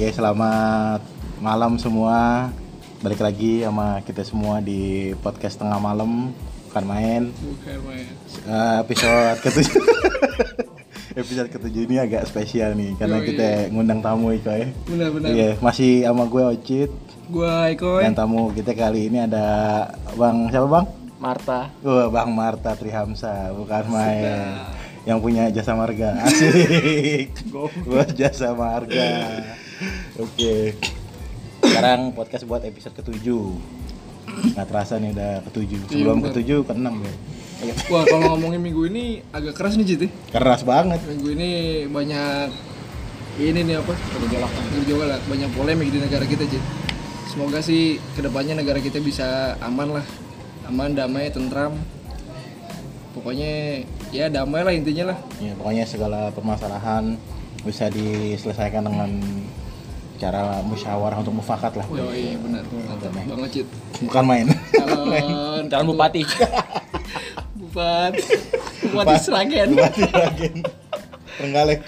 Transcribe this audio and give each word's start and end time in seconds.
Oke, 0.00 0.16
selamat 0.16 1.04
malam 1.44 1.76
semua. 1.76 2.48
Balik 3.04 3.20
lagi 3.20 3.60
sama 3.60 4.00
kita 4.00 4.24
semua 4.24 4.56
di 4.64 5.12
podcast 5.20 5.60
tengah 5.60 5.76
malam, 5.76 6.32
bukan 6.72 6.84
main. 6.88 7.22
Bukan 7.28 7.78
main. 7.84 8.08
Eh, 8.48 8.76
episode 8.80 9.36
ketujuh. 9.44 9.76
episode 11.20 11.52
ketujuh 11.52 11.84
ini 11.84 12.00
agak 12.00 12.24
spesial 12.24 12.72
nih 12.80 12.96
karena 12.96 13.20
Yoi. 13.20 13.26
kita 13.28 13.48
ngundang 13.76 14.00
tamu 14.00 14.32
Iko 14.32 14.48
ya. 14.48 14.72
Benar-benar. 14.88 15.28
Iya, 15.36 15.50
masih 15.60 16.08
sama 16.08 16.24
gue 16.32 16.42
Ocit 16.48 16.90
Gua 17.28 17.68
Eko. 17.68 18.00
dan 18.00 18.16
tamu 18.16 18.56
kita 18.56 18.72
kali 18.72 19.12
ini 19.12 19.28
ada 19.28 19.84
Bang 20.16 20.48
siapa 20.48 20.64
Bang? 20.64 20.88
Marta. 21.20 21.68
Wah, 21.84 22.08
Bang 22.08 22.32
Marta 22.32 22.72
Trihamsa, 22.72 23.52
bukan 23.52 23.84
main. 23.92 24.64
Yang 25.04 25.18
punya 25.20 25.52
jasa 25.52 25.76
marga. 25.76 26.16
Asik. 26.24 27.52
Buat 27.84 28.16
jasa 28.16 28.56
marga. 28.56 29.44
Oke. 30.20 30.76
Sekarang 31.64 32.12
podcast 32.12 32.44
buat 32.44 32.60
episode 32.60 32.92
ketujuh. 32.92 33.56
Nggak 34.52 34.66
terasa 34.68 35.00
nih 35.00 35.16
udah 35.16 35.32
ketujuh. 35.48 35.80
Sebelum 35.88 36.20
bener. 36.20 36.28
ketujuh 36.28 36.60
keenam 36.68 37.00
ya. 37.00 37.14
Ayo. 37.60 37.72
Wah, 37.88 38.04
kalau 38.04 38.36
ngomongin 38.36 38.60
minggu 38.60 38.82
ini 38.92 39.24
agak 39.32 39.56
keras 39.56 39.80
nih, 39.80 39.86
Cit. 39.88 40.00
ya. 40.04 40.08
Keras 40.36 40.64
banget. 40.64 41.00
Minggu 41.08 41.28
ini 41.32 41.50
banyak 41.88 42.48
ini 43.40 43.60
nih 43.64 43.76
apa? 43.80 43.92
Gejolak. 43.96 44.52
Gejolak, 44.84 45.20
banyak 45.24 45.50
polemik 45.56 45.88
di 45.88 45.98
negara 46.04 46.24
kita, 46.28 46.44
Cit. 46.44 46.64
Semoga 47.32 47.64
sih 47.64 47.96
ke 48.12 48.20
depannya 48.20 48.60
negara 48.60 48.80
kita 48.80 49.00
bisa 49.00 49.56
aman 49.64 50.00
lah. 50.00 50.06
Aman, 50.68 50.92
damai, 50.92 51.32
tentram. 51.32 51.76
Pokoknya 53.16 53.84
ya 54.12 54.28
damai 54.28 54.68
lah 54.68 54.72
intinya 54.76 55.16
lah. 55.16 55.18
Ya, 55.40 55.56
pokoknya 55.56 55.84
segala 55.88 56.28
permasalahan 56.32 57.16
bisa 57.64 57.92
diselesaikan 57.92 58.88
dengan 58.88 59.10
cara 60.20 60.60
musyawarah 60.60 61.16
untuk 61.18 61.32
mufakat 61.34 61.72
lah. 61.74 61.86
Oh 61.88 62.12
iya 62.12 62.36
benar. 62.36 62.60
Mantap 62.68 63.10
banget, 63.10 63.50
Cit. 63.50 63.66
Bukan 64.04 64.22
main. 64.22 64.46
Calon 64.70 65.64
Calon 65.72 65.86
bupati. 65.96 66.22
Bupati. 67.56 68.22
Bupati 68.86 69.14
Sragen. 69.16 69.68
Bupati 69.72 70.02
Ragen. 70.06 70.54
Trenggalek. 71.34 71.80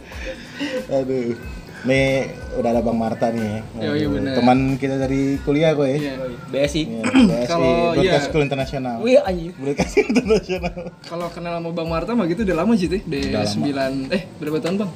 Aduh. 0.92 1.32
Nih 1.80 2.28
udah 2.60 2.76
ada 2.76 2.84
Bang 2.84 3.00
Marta 3.00 3.32
nih. 3.32 3.40
ya. 3.40 3.60
Iya, 3.80 3.90
iya, 3.96 4.06
bener. 4.06 4.36
Teman 4.36 4.58
kita 4.76 5.00
dari 5.00 5.40
kuliah 5.40 5.72
kok 5.72 5.88
ya. 5.88 5.96
Iya. 5.96 6.12
BSI. 6.52 6.82
Iya, 6.84 7.00
BSI, 7.32 7.48
Kalau- 7.48 7.96
Broadcast 7.96 8.04
iya. 8.20 8.28
School 8.28 8.44
Internasional. 8.44 8.96
Wih 9.00 9.16
anjir. 9.16 9.56
Broadcast 9.56 9.96
Internasional. 9.96 10.76
Kalau 11.00 11.26
kenal 11.32 11.56
sama 11.56 11.72
Bang 11.72 11.88
Marta 11.88 12.12
mah 12.12 12.28
gitu 12.28 12.44
udah 12.44 12.56
lama 12.60 12.76
sih 12.76 12.84
teh. 12.84 13.00
Dari 13.00 13.32
Udah 13.32 13.48
lama. 13.48 14.04
9 14.04 14.12
eh 14.12 14.22
berapa 14.36 14.60
tahun, 14.60 14.76
Bang? 14.76 14.90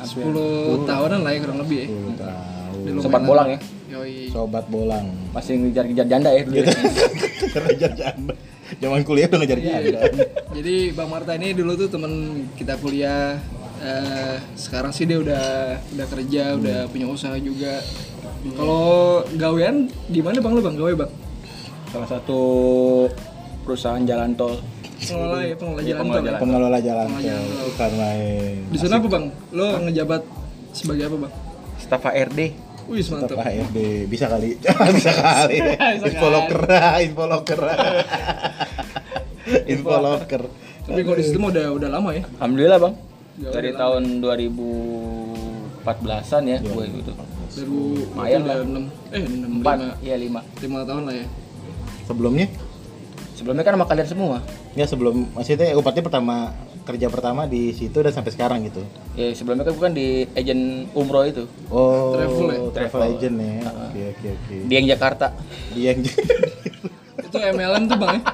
10 0.00 0.84
tahunan 0.84 1.20
lah 1.20 1.30
ya 1.30 1.38
kurang 1.42 1.58
lebih 1.62 1.78
ya. 1.78 1.86
10 1.88 2.14
tahun. 2.16 3.02
Sobat 3.02 3.22
bolang 3.22 3.48
ya. 3.50 3.58
Yoi. 3.88 4.30
Sobat 4.30 4.64
bolang. 4.68 5.06
Masih 5.30 5.58
ngejar-ngejar 5.58 6.06
janda 6.06 6.30
ya 6.30 6.42
dulu. 6.42 6.54
Gitu. 6.56 6.70
Ngejar 7.68 7.92
janda. 7.94 8.34
Zaman 8.78 9.00
kuliah 9.00 9.26
udah 9.26 9.38
ngejar 9.40 9.58
Iya. 9.58 9.72
janda. 9.80 10.00
Jadi 10.52 10.74
Bang 10.92 11.08
Marta 11.08 11.32
ini 11.32 11.52
dulu 11.52 11.72
tuh 11.74 11.88
temen 11.88 12.12
kita 12.54 12.76
kuliah. 12.76 13.40
Eh, 13.78 14.36
sekarang 14.54 14.90
sih 14.90 15.06
dia 15.06 15.18
udah 15.18 15.44
udah 15.94 16.06
kerja, 16.10 16.58
udah 16.58 16.78
punya 16.90 17.06
usaha 17.06 17.38
juga. 17.38 17.78
Kalau 18.54 19.22
gawean 19.34 19.86
di 20.06 20.20
mana 20.20 20.38
Bang 20.38 20.54
lu 20.54 20.60
Bang? 20.60 20.74
Gawe 20.74 20.92
Bang? 20.94 21.10
Salah 21.88 22.08
satu 22.10 22.40
perusahaan 23.62 24.02
jalan 24.02 24.34
tol. 24.34 24.58
Pengelola 24.98 25.38
ya, 25.40 25.54
pengelola 25.54 25.80
Iya, 25.80 25.88
jalan 25.88 26.00
pengelola 26.00 26.12
tol. 26.12 26.18
ya? 26.18 26.24
jalan. 26.28 26.40
Pengelola 26.40 26.78
jalan 26.80 27.06
Pengelola 27.08 27.38
tol. 27.38 27.70
jalan 27.70 27.92
main. 27.94 28.56
Di 28.66 28.76
sana 28.78 28.94
apa 28.96 29.08
Bang? 29.08 29.24
Lo 29.50 29.66
ngejabat 29.80 30.22
sebagai 30.72 31.04
apa 31.06 31.16
Bang? 31.22 31.32
Staf 31.78 32.02
HRD. 32.04 32.40
Wih 32.88 33.04
mantap. 33.06 33.28
Tetap 33.28 33.38
HRD 33.44 33.78
bisa 34.08 34.26
kali. 34.26 34.50
bisa 34.96 35.12
kali. 35.12 35.56
info 36.02 36.26
locker, 36.28 36.60
info 37.06 37.24
locker. 37.26 37.60
info 39.72 39.94
locker. 39.98 40.42
Tapi 40.88 41.00
kalau 41.04 41.14
di 41.14 41.22
situ 41.22 41.38
udah 41.38 41.70
udah 41.70 41.88
lama 41.92 42.10
ya. 42.10 42.24
Alhamdulillah 42.40 42.78
bang. 42.80 42.94
Ya, 43.38 43.54
Dari 43.54 43.70
udah 43.70 43.78
tahun 43.78 44.18
2014-an 44.18 46.42
ya 46.44 46.58
gue 46.58 46.84
gitu. 46.90 47.12
Baru 47.14 47.30
Lumayan 48.12 48.42
lah. 48.44 48.56
6 48.64 49.14
eh 49.14 49.22
6 49.22 49.56
Empat, 49.60 49.76
5 49.78 50.04
iya 50.04 50.16
lima. 50.16 50.40
5 50.58 50.88
tahun 50.88 51.02
lah 51.06 51.14
ya. 51.14 51.26
Sebelumnya? 52.06 52.46
Sebelumnya 53.36 53.62
kan 53.62 53.72
sama 53.76 53.86
kalian 53.86 54.08
semua. 54.08 54.40
Ya 54.78 54.86
sebelum 54.86 55.26
maksudnya 55.34 55.74
upatnya 55.74 56.06
pertama 56.06 56.54
kerja 56.86 57.10
pertama 57.10 57.50
di 57.50 57.74
situ 57.74 57.98
dan 57.98 58.14
sampai 58.14 58.30
sekarang 58.30 58.62
gitu. 58.70 58.78
Ya 59.18 59.34
sebelumnya 59.34 59.66
kan 59.66 59.74
bukan 59.74 59.90
di 59.90 60.22
agent 60.38 60.86
umroh 60.94 61.26
itu. 61.26 61.50
Oh, 61.66 62.14
Travel 62.14 62.46
ya? 62.46 62.58
travel 62.70 63.02
agent 63.10 63.36
ya. 63.42 63.66
Oke 63.66 64.00
oke 64.14 64.26
oke. 64.38 64.54
Di 64.70 64.72
yang 64.78 64.86
Jakarta. 64.86 65.34
Dia 65.74 65.90
yang 65.90 65.98
Itu 67.28 67.36
MLM 67.42 67.82
tuh 67.90 67.98
Bang 67.98 68.16
ya. 68.16 68.22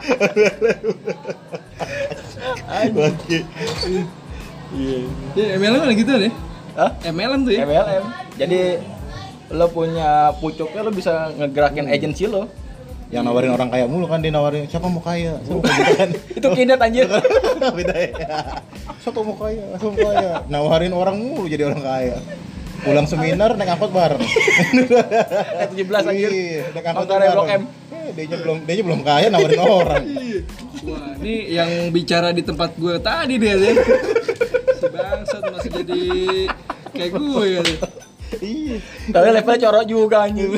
Oke. 2.92 3.38
Iya. 4.76 5.00
Ya 5.32 5.56
MLM 5.56 5.80
kan 5.80 5.96
gitu 5.96 6.12
deh. 6.12 6.32
Hah? 6.76 6.92
MLM 7.08 7.40
tuh 7.48 7.56
ya. 7.56 7.64
MLM. 7.64 8.04
Jadi 8.36 8.60
lo 9.50 9.66
punya 9.72 10.30
pucuknya 10.38 10.84
lo 10.84 10.92
bisa 10.92 11.32
ngegerakin 11.34 11.88
agensi 11.88 12.28
lo. 12.28 12.52
Yang 13.14 13.30
nawarin 13.30 13.52
orang 13.54 13.70
kaya 13.70 13.86
mulu 13.86 14.10
kan 14.10 14.18
dia 14.18 14.34
nawarin 14.34 14.66
siapa 14.66 14.90
mau 14.90 14.98
kaya? 14.98 15.38
Siapa 15.46 15.54
mau 15.54 15.62
kaya 15.62 15.86
kan? 15.94 16.10
Itu 16.42 16.46
kindat 16.50 16.82
anjir. 16.82 17.06
Beda 17.78 17.94
ya. 17.94 18.10
Siapa 18.98 19.22
mau 19.22 19.38
kaya? 19.38 19.62
Siapa 19.78 19.86
mau 19.86 20.02
kaya? 20.02 20.30
Nawarin 20.50 20.90
orang 20.90 21.16
mulu 21.22 21.46
jadi 21.46 21.70
orang 21.70 21.78
kaya. 21.78 22.18
Pulang 22.82 23.06
seminar 23.06 23.54
naik 23.54 23.70
angkot 23.78 23.94
bareng. 23.94 24.18
Eh, 25.62 25.66
17 25.78 26.10
anjir. 26.10 26.30
Iya, 26.34 26.74
naik 26.74 26.86
angkot 26.90 27.06
bareng. 27.06 27.30
M. 27.54 27.62
Eh, 27.94 28.26
dia 28.26 28.36
belum 28.42 28.58
dia 28.66 28.82
belum 28.82 29.00
kaya 29.06 29.26
nawarin 29.30 29.62
orang. 29.62 30.04
Wah, 30.84 31.14
ini 31.22 31.54
yang 31.54 31.70
bicara 31.94 32.34
di 32.34 32.42
tempat 32.42 32.74
gue 32.74 32.98
tadi 32.98 33.38
dia 33.38 33.54
deh. 33.54 33.78
Si 34.74 34.86
bangsat 34.90 35.42
masih 35.54 35.70
jadi 35.70 36.02
kayak 36.90 37.10
gue 37.14 37.44
ya. 37.46 37.62
Iya. 38.42 38.76
Tapi 39.14 39.26
levelnya 39.38 39.60
corok 39.70 39.84
juga 39.86 40.26
anjir. 40.26 40.50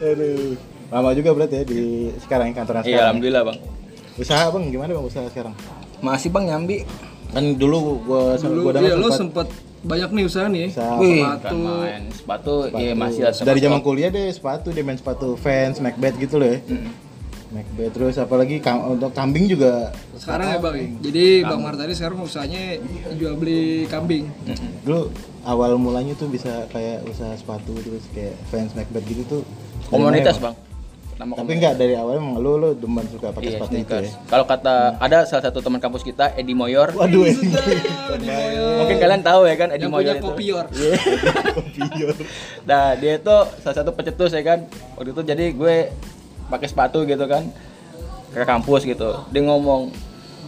Aduh. 0.00 0.77
Lama 0.88 1.12
juga 1.12 1.30
berarti 1.32 1.54
ya 1.54 1.64
di 1.64 1.82
sekarang 2.18 2.52
kantoran 2.52 2.80
sekarang. 2.80 2.88
Iya, 2.90 3.02
alhamdulillah, 3.06 3.42
Bang. 3.44 3.58
Usaha 4.16 4.44
Bang 4.48 4.64
gimana 4.66 4.90
Bang 4.90 5.04
usaha 5.04 5.26
sekarang? 5.28 5.54
Masih 6.00 6.28
Bang 6.28 6.44
nyambi. 6.44 6.88
Kan 7.28 7.44
dulu 7.54 8.00
gua 8.02 8.34
Dulu 8.34 8.60
gua 8.66 8.80
iya 8.80 8.96
lo 8.96 9.12
sempat 9.12 9.46
sempet 9.46 9.48
banyak 9.78 10.10
nih 10.10 10.24
usaha 10.24 10.46
nih. 10.48 10.60
ya. 10.60 10.68
usaha 10.72 10.92
Wih, 10.96 11.20
sepatu. 11.20 11.56
main 11.60 12.02
sepatu, 12.10 12.54
iya 12.74 12.90
sepatu. 12.90 12.98
masih 12.98 13.20
ada 13.22 13.44
dari 13.44 13.60
zaman 13.60 13.80
kuliah 13.80 14.10
deh 14.10 14.26
sepatu 14.28 14.68
dia 14.72 14.82
main 14.82 14.96
sepatu 14.96 15.36
Vans, 15.36 15.76
Macbeth 15.78 16.16
gitu 16.16 16.34
loh 16.34 16.48
ya. 16.48 16.58
Macbeth 17.48 17.92
terus 17.94 18.16
apalagi 18.16 18.58
kam- 18.58 18.84
untuk 18.90 19.08
kambing 19.10 19.46
juga 19.46 19.92
Sekarang 20.16 20.50
ya 20.50 20.58
Bang. 20.58 20.74
ya? 20.74 20.86
Jadi 21.00 21.24
Bang 21.42 21.60
Marta 21.62 21.84
ini 21.84 21.94
sekarang 21.94 22.18
usahanya 22.18 22.80
jual 23.14 23.36
beli 23.36 23.60
kambing. 23.86 24.24
dulu 24.82 25.12
awal 25.42 25.76
mulanya 25.76 26.12
tuh 26.12 26.26
bisa 26.26 26.64
kayak 26.68 27.04
usaha 27.04 27.32
sepatu 27.34 27.76
terus 27.78 28.02
kayak 28.10 28.34
Vans, 28.48 28.72
Macbeth 28.72 29.04
gitu 29.04 29.22
tuh 29.28 29.42
komunitas, 29.86 30.36
mana, 30.36 30.44
Bang. 30.50 30.54
Nama 31.18 31.34
Tapi 31.34 31.50
enggak 31.50 31.74
dari 31.74 31.98
awal 31.98 32.22
emang 32.22 32.38
lu 32.38 32.54
lu 32.54 32.70
demen 32.72 33.02
suka 33.10 33.34
pakai 33.34 33.50
Iya, 33.50 33.58
sepatu 33.58 33.74
itu 33.74 33.90
ya. 34.06 34.10
Kalau 34.30 34.44
kata 34.46 34.74
ada 34.96 35.18
salah 35.26 35.44
satu 35.50 35.58
teman 35.58 35.82
kampus 35.82 36.06
kita, 36.06 36.30
Edi 36.32 36.54
Moyor. 36.54 36.94
Waduh 36.94 37.26
ini. 37.26 37.50
Mungkin 38.78 38.96
kalian 38.96 39.22
tahu 39.26 39.42
ya 39.44 39.58
kan 39.58 39.74
Edi 39.74 39.82
Yang 39.82 39.92
Moyor 39.92 40.14
punya 40.14 40.14
itu. 40.14 40.26
kopior. 40.30 40.64
Kopior. 41.58 42.14
Nah, 42.62 42.94
dia 42.94 43.18
itu 43.18 43.36
salah 43.58 43.76
satu 43.76 43.90
pencetus 43.90 44.30
ya 44.30 44.42
kan. 44.42 44.62
Waktu 44.94 45.10
itu 45.10 45.22
jadi 45.26 45.44
gue 45.50 45.76
pakai 46.46 46.70
sepatu 46.70 47.02
gitu 47.02 47.26
kan 47.26 47.50
ke 48.30 48.46
kampus 48.46 48.86
gitu. 48.86 49.26
Dia 49.28 49.42
ngomong, 49.42 49.90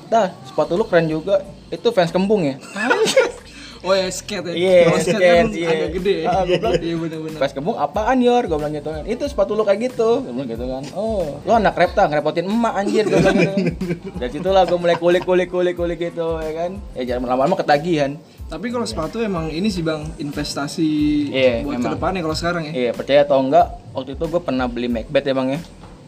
"Dah, 0.07 0.31
sepatu 0.47 0.79
lu 0.79 0.87
keren 0.87 1.11
juga. 1.11 1.43
Itu 1.67 1.91
fans 1.91 2.15
kembung 2.15 2.47
ya?" 2.47 2.55
Oh 3.81 3.93
ya 3.93 4.07
skate 4.09 4.45
ya. 4.45 4.53
Iya, 4.53 4.77
Kalau 4.85 4.99
skate, 4.99 5.09
skate, 5.11 5.25
kan 5.33 5.47
iya. 5.51 5.69
agak 5.73 5.91
gede 5.97 6.15
ya. 6.15 6.27
Ah, 6.29 6.43
Iya 6.77 6.95
benar-benar. 6.97 7.39
Fans 7.39 7.53
kembung 7.53 7.77
apaan 7.77 8.19
Yor? 8.19 8.45
Gue 8.45 8.57
bilang 8.57 8.75
gitu 8.75 8.91
kan. 8.91 9.03
Itu 9.05 9.23
sepatu 9.25 9.53
lu 9.53 9.65
kayak 9.65 9.81
gitu. 9.87 10.11
Gue 10.21 10.33
bilang 10.35 10.49
gitu 10.49 10.65
kan. 10.65 10.83
Oh, 10.93 11.41
lu 11.41 11.51
anak 11.51 11.75
repta 11.75 12.05
ngerepotin 12.05 12.45
emak 12.45 12.75
anjir 12.77 13.05
gue 13.05 13.17
bilang 13.17 13.37
gitu. 13.41 13.73
Dari 14.15 14.31
situlah 14.31 14.63
gue 14.65 14.77
mulai 14.77 14.95
kulik 14.95 15.25
kulik 15.25 15.49
kulik 15.49 15.75
kulik 15.75 15.99
gitu 15.99 16.37
ya 16.37 16.53
kan. 16.55 16.71
Ya 16.93 17.03
jangan 17.07 17.33
lama-lama 17.33 17.57
ketagihan. 17.57 18.21
Tapi 18.47 18.67
kalau 18.69 18.85
sepatu 18.85 19.17
emang 19.19 19.49
ini 19.49 19.67
sih 19.67 19.81
Bang 19.81 20.11
investasi 20.15 20.91
Iya, 21.31 21.63
buat 21.63 21.79
memang. 21.79 21.83
ke 21.83 21.95
depannya 21.95 22.21
kalau 22.21 22.37
sekarang 22.37 22.63
ya. 22.67 22.73
Iya, 22.75 22.91
percaya 22.93 23.21
atau 23.23 23.39
enggak, 23.39 23.65
waktu 23.91 24.13
itu 24.13 24.25
gue 24.27 24.41
pernah 24.41 24.67
beli 24.67 24.89
Macbeth 24.89 25.23
ya 25.23 25.33
bang 25.33 25.49
ya. 25.51 25.61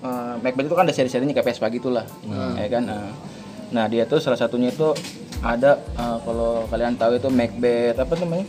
Eh, 0.03 0.35
Macbeth 0.41 0.67
itu 0.67 0.75
kan 0.75 0.83
ada 0.83 0.91
seri-serinya 0.91 1.31
kayak 1.31 1.47
Vespa 1.47 1.71
gitu 1.71 1.89
lah, 1.89 2.03
ya 2.55 2.67
kan. 2.69 2.83
eh. 2.85 3.11
Nah 3.71 3.87
dia 3.87 4.05
tuh 4.05 4.19
salah 4.19 4.35
satunya 4.35 4.69
itu 4.69 4.91
ada 5.43 5.77
eh, 5.79 6.17
kalau 6.23 6.65
kalian 6.71 6.95
tahu 6.95 7.19
itu 7.19 7.29
Macbeth 7.29 7.99
apa 7.99 8.15
namanya? 8.17 8.47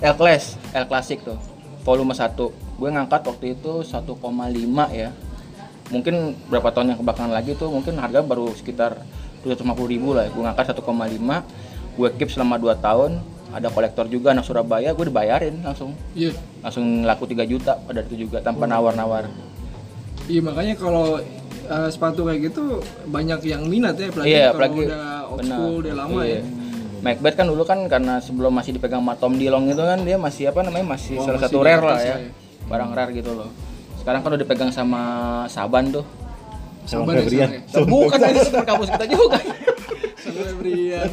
L 0.00 0.14
Class, 0.16 0.56
L 0.72 0.84
Classic 0.84 1.16
tuh, 1.20 1.36
volume 1.80 2.12
1 2.12 2.36
Gue 2.76 2.88
ngangkat 2.92 3.24
waktu 3.24 3.56
itu 3.56 3.80
1,5 3.80 4.12
ya. 4.92 5.08
Mungkin 5.88 6.36
berapa 6.52 6.68
tahun 6.68 6.92
yang 6.92 6.98
kebelakangan 7.00 7.32
lagi 7.32 7.56
tuh 7.56 7.72
mungkin 7.72 7.96
harga 7.96 8.20
baru 8.20 8.52
sekitar 8.52 9.00
750 9.40 9.64
ribu 9.88 10.12
lah. 10.12 10.28
Gue 10.28 10.44
ngangkat 10.44 10.76
1,5 10.76 10.84
gue 11.96 12.08
keep 12.20 12.28
selama 12.28 12.60
2 12.60 12.76
tahun 12.76 13.16
ada 13.56 13.72
kolektor 13.72 14.04
juga 14.04 14.36
anak 14.36 14.44
Surabaya 14.44 14.92
gue 14.92 15.06
dibayarin 15.08 15.64
langsung 15.64 15.96
Iya. 16.12 16.36
langsung 16.60 17.08
laku 17.08 17.24
3 17.24 17.48
juta 17.48 17.72
pada 17.80 18.04
itu 18.04 18.28
juga 18.28 18.44
tanpa 18.44 18.68
nawar-nawar 18.68 19.24
Iya 20.28 20.44
makanya 20.44 20.74
kalau 20.76 21.16
eh, 21.68 21.88
sepatu 21.88 22.20
kayak 22.24 22.40
gitu 22.46 22.78
banyak 23.06 23.40
yang 23.44 23.62
minat 23.64 23.94
ya 23.94 24.08
apalagi 24.08 24.28
iya 24.28 24.42
kalau 24.44 24.54
apalagi 24.54 24.80
udah 24.82 25.02
old 25.24 25.38
benar. 25.38 25.56
school 25.56 25.74
udah 25.78 25.94
lama 25.96 26.20
Iya. 26.20 26.32
ya. 26.32 26.42
Macbeth 26.96 27.36
kan 27.36 27.46
dulu 27.46 27.62
kan 27.62 27.78
karena 27.86 28.14
sebelum 28.18 28.50
masih 28.50 28.72
dipegang 28.72 28.98
sama 28.98 29.14
Tom 29.14 29.34
Dilong 29.34 29.68
itu 29.68 29.78
kan 29.78 30.00
dia 30.00 30.16
masih 30.16 30.48
apa 30.48 30.60
namanya 30.60 30.86
masih 30.88 31.14
Oh, 31.14 31.22
salah 31.22 31.38
masih 31.38 31.46
satu 31.46 31.58
rare 31.60 31.84
lah 31.84 31.98
ya 31.98 32.16
ya. 32.16 32.16
barang 32.66 32.90
rare 32.92 33.10
gitu 33.12 33.30
loh 33.32 33.50
sekarang 33.96 34.20
kan 34.20 34.28
udah 34.28 34.40
dipegang 34.40 34.70
sama 34.70 35.02
Saban 35.46 35.90
tuh 35.90 36.06
Sabar 36.82 37.12
ya, 37.12 37.22
Febrian. 37.22 37.50
ya. 37.52 37.82
bukan 37.84 38.20
aja 38.20 38.40
super 38.40 38.62
kampus 38.64 38.88
kita 38.88 39.06
juga 39.08 39.38
Sabar 40.16 40.50
Brian. 40.56 41.10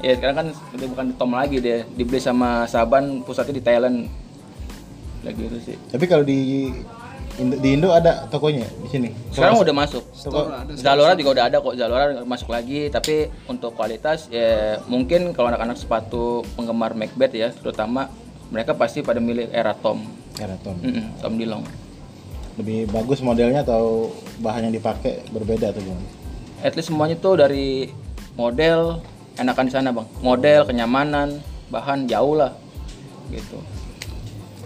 ya 0.00 0.12
sekarang 0.14 0.36
kan 0.36 0.46
udah 0.72 0.86
bukan 0.88 1.06
Tom 1.14 1.30
lagi 1.32 1.56
dia 1.58 1.82
dibeli 1.88 2.18
sama 2.18 2.64
Saban 2.64 3.22
pusatnya 3.22 3.54
di 3.54 3.62
Thailand 3.62 3.96
lagi 5.20 5.42
itu 5.42 5.58
sih 5.60 5.76
Tapi 5.86 6.04
kalau 6.04 6.22
di 6.22 6.70
Indo, 7.36 7.56
di 7.60 7.68
Indo 7.76 7.88
ada 7.92 8.24
tokonya 8.32 8.64
di 8.64 8.88
sini. 8.88 9.08
sekarang 9.28 9.60
udah 9.60 9.74
masuk 9.76 10.02
ada. 10.24 10.72
Zalora 10.72 11.12
juga 11.12 11.30
udah 11.36 11.44
ada 11.52 11.56
kok 11.60 11.74
Zalora 11.76 12.04
masuk 12.24 12.48
lagi 12.48 12.88
tapi 12.88 13.28
untuk 13.44 13.76
kualitas 13.76 14.32
ya 14.32 14.80
mungkin 14.88 15.36
kalau 15.36 15.52
anak-anak 15.52 15.76
sepatu 15.76 16.40
penggemar 16.56 16.96
Macbeth 16.96 17.36
ya 17.36 17.52
terutama 17.52 18.08
mereka 18.48 18.72
pasti 18.72 19.04
pada 19.04 19.20
milih 19.20 19.52
era 19.52 19.76
Tom 19.76 20.06
Keraton. 20.32 20.76
Mm-mm, 20.80 21.20
Tom 21.20 21.36
Dilong 21.36 21.64
Lebih 22.56 22.88
bagus 22.88 23.20
modelnya 23.20 23.60
atau 23.68 24.12
bahan 24.40 24.72
yang 24.72 24.74
dipakai 24.74 25.28
berbeda 25.28 25.76
atau 25.76 25.80
gimana? 25.84 26.08
at 26.64 26.72
least 26.72 26.88
semuanya 26.88 27.20
tuh 27.20 27.36
dari 27.36 27.92
model 28.32 29.04
enakan 29.36 29.68
di 29.68 29.72
sana 29.72 29.92
bang 29.92 30.08
model 30.24 30.64
kenyamanan 30.64 31.40
bahan 31.68 32.08
jauh 32.08 32.32
lah 32.32 32.56
gitu 33.28 33.60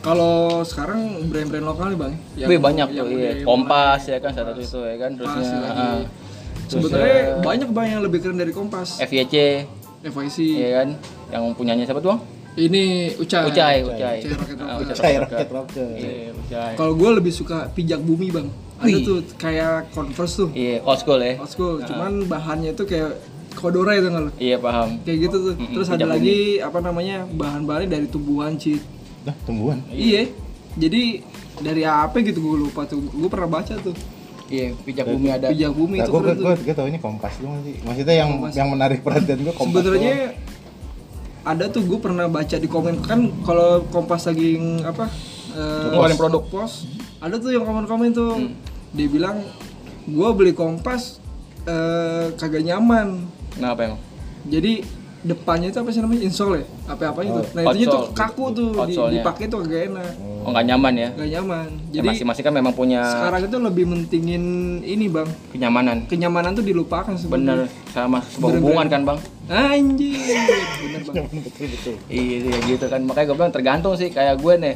Kalau 0.00 0.34
sekarang 0.62 1.00
brand-brand 1.28 1.66
lokal 1.66 1.86
nih 1.88 1.98
bang, 1.98 2.12
yang- 2.34 2.48
Wih 2.48 2.56
banyak 2.58 2.88
yang 2.88 3.04
tuh 3.04 3.12
iya 3.12 3.30
Kompas 3.42 4.02
ya 4.06 4.16
kan 4.16 4.32
satu 4.32 4.56
itu 4.56 4.80
ya 4.80 4.96
kan 4.96 5.10
terusnya 5.12 5.58
ah, 5.66 6.00
Sebenarnya 6.66 7.20
banyak 7.40 7.68
bang 7.68 7.86
yang 7.90 8.02
lebih 8.02 8.18
keren 8.18 8.36
dari 8.36 8.48
Kompas, 8.50 8.96
FYC 8.98 9.66
FYC. 10.02 10.38
ya 10.56 10.70
kan 10.80 10.88
yang 11.28 11.52
punyanya 11.52 11.84
siapa 11.84 12.00
tuh 12.00 12.10
bang 12.10 12.20
Ini 12.52 12.84
Ucai. 13.16 13.44
Ucai 13.46 13.76
Ucai 13.80 14.16
Ucai 14.18 14.34
Rocket 14.34 14.56
Ah, 14.58 14.74
Rocket. 14.74 14.90
Ucai 14.90 15.14
Rocket. 15.46 15.88
Iya, 15.94 16.32
Ucai. 16.34 16.72
Kalau 16.74 16.92
gue 16.94 17.10
lebih 17.12 17.30
suka 17.30 17.70
pijak 17.70 18.00
bumi 18.00 18.26
bang. 18.28 18.48
Ada 18.76 18.90
Wih. 18.90 19.04
tuh 19.04 19.18
kayak 19.36 19.92
Converse 19.92 20.34
tuh, 20.36 20.48
Iya, 20.50 20.80
old 20.82 20.98
school 20.98 21.20
ya. 21.20 21.36
old 21.36 21.46
school. 21.46 21.78
Cuman 21.80 22.24
bahannya 22.26 22.72
tuh 22.72 22.84
kayak 22.84 23.20
Kodora 23.52 23.92
itu 23.92 24.08
nggak 24.08 24.22
lo? 24.24 24.30
Iya 24.34 24.56
paham. 24.56 24.98
Kayak 25.04 25.18
gitu 25.20 25.36
tuh. 25.42 25.54
Terus 25.60 25.86
ada 25.86 25.96
pijak 25.96 26.08
lagi 26.08 26.38
apa 26.58 26.78
namanya 26.80 27.16
bahan-bahannya 27.28 27.88
dari 27.88 28.06
tumbuhan 28.06 28.56
sih. 28.56 28.80
Dah, 29.22 29.34
tumbuhan. 29.42 29.78
Iya. 29.88 30.30
Jadi 30.72 31.20
dari 31.58 31.82
apa 31.82 32.16
gitu 32.18 32.40
gue 32.40 32.56
lupa 32.62 32.84
tuh. 32.84 33.02
Gue 33.04 33.26
pernah 33.26 33.50
baca 33.50 33.74
tuh. 33.76 33.92
Iya, 34.46 34.74
pijak 34.76 35.06
bumi 35.06 35.28
ada. 35.28 35.46
Pijak 35.48 35.70
bumi 35.70 35.96
Nah, 35.96 36.04
itu 36.04 36.10
gue 36.12 36.34
gue 36.34 36.54
gue 36.60 36.74
tau 36.74 36.86
ini 36.86 36.98
kompas 36.98 37.38
doang 37.38 37.62
sih. 37.62 37.78
Maksudnya 37.80 38.14
yang 38.16 38.30
Kompas. 38.34 38.52
yang 38.52 38.68
menarik 38.68 38.98
perhatian 39.00 39.38
gue 39.40 39.52
kompas. 39.52 39.80
Sebenarnya 39.80 40.34
ada 41.40 41.64
tuh 41.66 41.82
gue 41.82 41.96
pernah 41.96 42.26
baca 42.26 42.52
di 42.54 42.66
komen 42.66 43.00
kan 43.00 43.32
kalau 43.40 43.80
Kompas 43.88 44.26
lagi 44.26 44.60
apa 44.82 45.08
eh, 45.50 45.88
Ngeluarin 45.88 46.18
produk. 46.18 46.42
post 46.44 46.84
ada 47.16 47.36
tuh 47.36 47.48
yang 47.48 47.64
komen-komen 47.64 48.12
tuh 48.12 48.36
Hmm. 48.36 48.52
dia 48.92 49.08
bilang 49.08 49.40
gue 50.04 50.28
beli 50.34 50.52
Kompas 50.52 51.16
eh, 51.64 52.36
kagak 52.36 52.60
nyaman 52.62 53.24
Kenapa 53.50 53.80
emang? 53.82 54.00
jadi 54.44 54.84
depannya 55.20 55.68
itu 55.68 55.76
apa 55.76 55.88
sih 55.88 56.00
namanya 56.00 56.22
insole 56.22 56.56
ya 56.56 56.66
apa 56.88 57.02
apa 57.08 57.20
itu 57.20 57.40
nah 57.52 57.62
itu 57.70 57.84
tuh 57.84 58.02
kaku 58.10 58.44
tuh 58.50 58.68
dipakai 59.08 59.44
tuh 59.46 59.60
kagak 59.62 59.88
enak 59.88 60.12
Oh, 60.40 60.56
nggak 60.56 60.72
nyaman 60.72 60.94
ya. 60.96 61.08
gak 61.12 61.30
nyaman 61.30 61.68
Ya, 61.92 62.00
jadi 62.00 62.16
masing-masing 62.16 62.44
kan 62.48 62.54
memang 62.56 62.72
punya 62.72 63.04
sekarang 63.04 63.44
itu 63.44 63.58
lebih 63.60 63.84
mentingin 63.84 64.42
ini 64.80 65.04
bang 65.04 65.28
kenyamanan. 65.52 66.08
kenyamanan 66.08 66.56
tuh 66.56 66.64
dilupakan 66.64 67.12
Bener 67.12 67.20
sebenarnya 67.20 67.68
sama 67.92 68.24
sebuah 68.24 68.40
Bener-bener. 68.48 68.60
hubungan 68.64 68.86
kan, 68.88 69.00
Bang? 69.04 69.18
anjir 69.50 70.16
bener 70.80 71.00
bang 71.04 71.24
betul 71.36 71.66
betul. 71.68 71.94
Iya, 72.08 72.36
iya 72.40 72.58
gitu 72.64 72.84
kan. 72.88 73.04
Makanya 73.04 73.26
gue 73.26 73.36
bilang 73.36 73.52
tergantung 73.52 73.92
sih 73.94 74.08
kayak 74.08 74.40
gue 74.40 74.54
nih. 74.56 74.74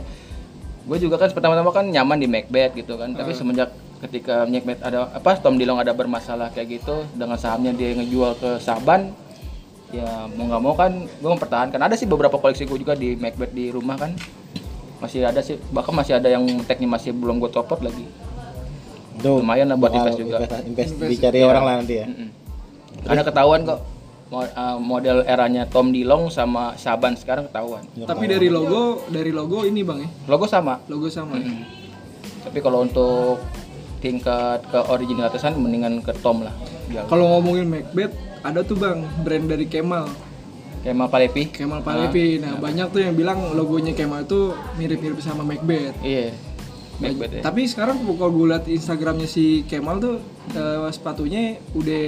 Gue 0.85 0.99
juga 1.01 1.17
kan 1.17 1.33
pertama-tama 1.33 1.73
kan 1.73 1.89
nyaman 1.89 2.21
di 2.21 2.29
Macbeth 2.29 2.77
gitu 2.77 3.01
kan. 3.01 3.17
Tapi 3.17 3.33
semenjak 3.33 3.73
ketika 4.03 4.45
Macbeth 4.45 4.85
ada 4.85 5.09
apa 5.09 5.33
Tom 5.41 5.57
Dilong 5.57 5.81
ada 5.81 5.97
bermasalah 5.97 6.53
kayak 6.53 6.77
gitu 6.77 7.09
dengan 7.17 7.41
sahamnya 7.41 7.73
dia 7.73 7.97
ngejual 7.97 8.37
ke 8.37 8.61
Saban 8.61 9.17
ya 9.95 10.27
mau 10.31 10.45
nggak 10.47 10.63
mau 10.63 10.75
kan 10.75 10.93
gue 11.07 11.31
mempertahankan 11.31 11.79
ada 11.79 11.95
sih 11.95 12.05
beberapa 12.05 12.35
koleksi 12.35 12.67
gue 12.67 12.79
juga 12.79 12.95
di 12.95 13.15
Macbeth 13.15 13.53
di 13.53 13.71
rumah 13.71 13.95
kan 13.95 14.11
masih 14.99 15.23
ada 15.23 15.39
sih 15.39 15.61
bahkan 15.71 15.93
masih 15.93 16.17
ada 16.17 16.27
yang 16.27 16.43
tagnya 16.65 16.89
masih 16.89 17.13
belum 17.13 17.39
gue 17.39 17.51
copot 17.51 17.79
lagi 17.79 18.07
Itu 19.15 19.39
Lumayan 19.39 19.71
lah 19.71 19.79
buat 19.79 19.95
invest 19.95 20.19
juga. 20.19 20.43
invest- 20.43 20.67
invest 20.67 20.93
dicari 21.07 21.41
orang 21.41 21.63
lah 21.63 21.75
nanti 21.79 21.95
ya. 22.03 22.07
Mm-mm. 22.09 22.29
karena 23.05 23.23
ketahuan 23.23 23.61
kok 23.63 23.81
uh, 24.33 24.79
model 24.83 25.23
eranya 25.23 25.69
Tom 25.69 25.95
Dilong 25.95 26.29
sama 26.29 26.75
Saban 26.75 27.15
sekarang 27.15 27.47
ketahuan 27.47 27.85
tapi 28.05 28.27
dari 28.27 28.51
logo 28.51 29.05
dari 29.07 29.31
logo 29.31 29.63
ini 29.63 29.87
bang 29.87 29.99
ya 30.03 30.11
logo 30.27 30.51
sama 30.51 30.83
logo 30.89 31.07
sama 31.07 31.39
ya? 31.39 31.47
tapi 32.43 32.59
kalau 32.59 32.83
untuk 32.83 33.39
tingkat 34.01 34.61
ke 34.69 34.81
original 34.93 35.33
atasan 35.33 35.57
mendingan 35.57 36.05
ke 36.05 36.13
Tom 36.21 36.45
lah. 36.45 36.53
Kalau 37.09 37.25
ngomongin 37.33 37.65
Macbeth, 37.65 38.13
ada 38.45 38.61
tuh 38.61 38.77
bang 38.77 39.01
brand 39.19 39.47
dari 39.47 39.65
Kemal, 39.65 40.05
kayak 40.81 40.95
Mal 40.95 41.09
Palepi 41.09 41.49
Kemal 41.49 41.81
Palevi. 41.81 42.37
Nah 42.37 42.55
banyak 42.57 42.87
tuh 42.89 43.01
yang 43.01 43.15
bilang 43.15 43.51
logonya 43.51 43.91
Kemal 43.91 44.23
itu 44.23 44.41
mirip-mirip 44.75 45.17
sama 45.19 45.41
Macbeth. 45.43 45.97
iya 46.03 46.29
Macbeth 46.95 47.33
ya 47.33 47.43
Tapi 47.43 47.67
sekarang 47.67 47.99
kalau 48.07 48.31
gue 48.31 48.47
liat 48.47 48.65
Instagramnya 48.67 49.27
si 49.27 49.65
Kemal 49.65 49.99
tuh 49.99 50.21
eh, 50.51 50.89
sepatunya 50.89 51.57
udah 51.73 52.03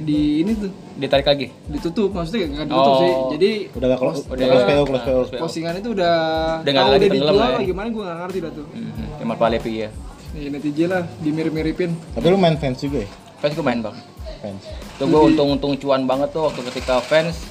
di 0.00 0.20
ini 0.38 0.52
tuh 0.54 0.68
ditarik 0.94 1.24
lagi 1.24 1.48
ditutup, 1.66 2.12
maksudnya 2.12 2.44
nggak 2.46 2.66
ditutup 2.68 2.92
Oh. 2.92 3.00
sih. 3.00 3.12
Jadi 3.32 3.50
Udah 3.72 3.86
gak 3.88 3.98
close, 3.98 4.20
Udah 4.22 4.46
close 4.46 4.62
PO, 4.62 4.82
close 4.84 4.92
Nah, 4.92 5.04
PO. 5.32 5.40
postingan 5.40 5.74
itu 5.74 5.88
udah 5.90 6.14
Udah 6.60 6.70
nggak 6.70 6.86
lagi 6.92 7.08
dijual 7.10 7.34
lah 7.34 7.50
ya. 7.50 7.64
gimana 7.64 7.88
gue 7.88 8.02
nggak 8.02 8.18
ngerti 8.20 8.38
dah 8.38 8.52
tuh. 8.52 8.66
Mhm, 8.68 9.06
Kemal 9.16 9.36
Palepi 9.36 9.72
ya 9.78 9.88
Nih 10.30 10.46
netizen 10.46 10.88
lah 10.88 11.02
dimirip-miripin. 11.18 11.90
Tapi 12.14 12.26
lu 12.26 12.36
main 12.36 12.54
fans 12.54 12.78
juga 12.78 13.00
ya? 13.00 13.08
fans 13.40 13.50
gue 13.50 13.64
main 13.64 13.80
bang 13.80 13.96
Fans. 14.40 14.64
itu 14.66 15.04
gue 15.04 15.20
untung-untung 15.22 15.76
cuan 15.76 16.04
banget 16.04 16.28
tuh 16.30 16.48
waktu 16.48 16.60
ketika 16.68 16.96
fans 16.98 17.44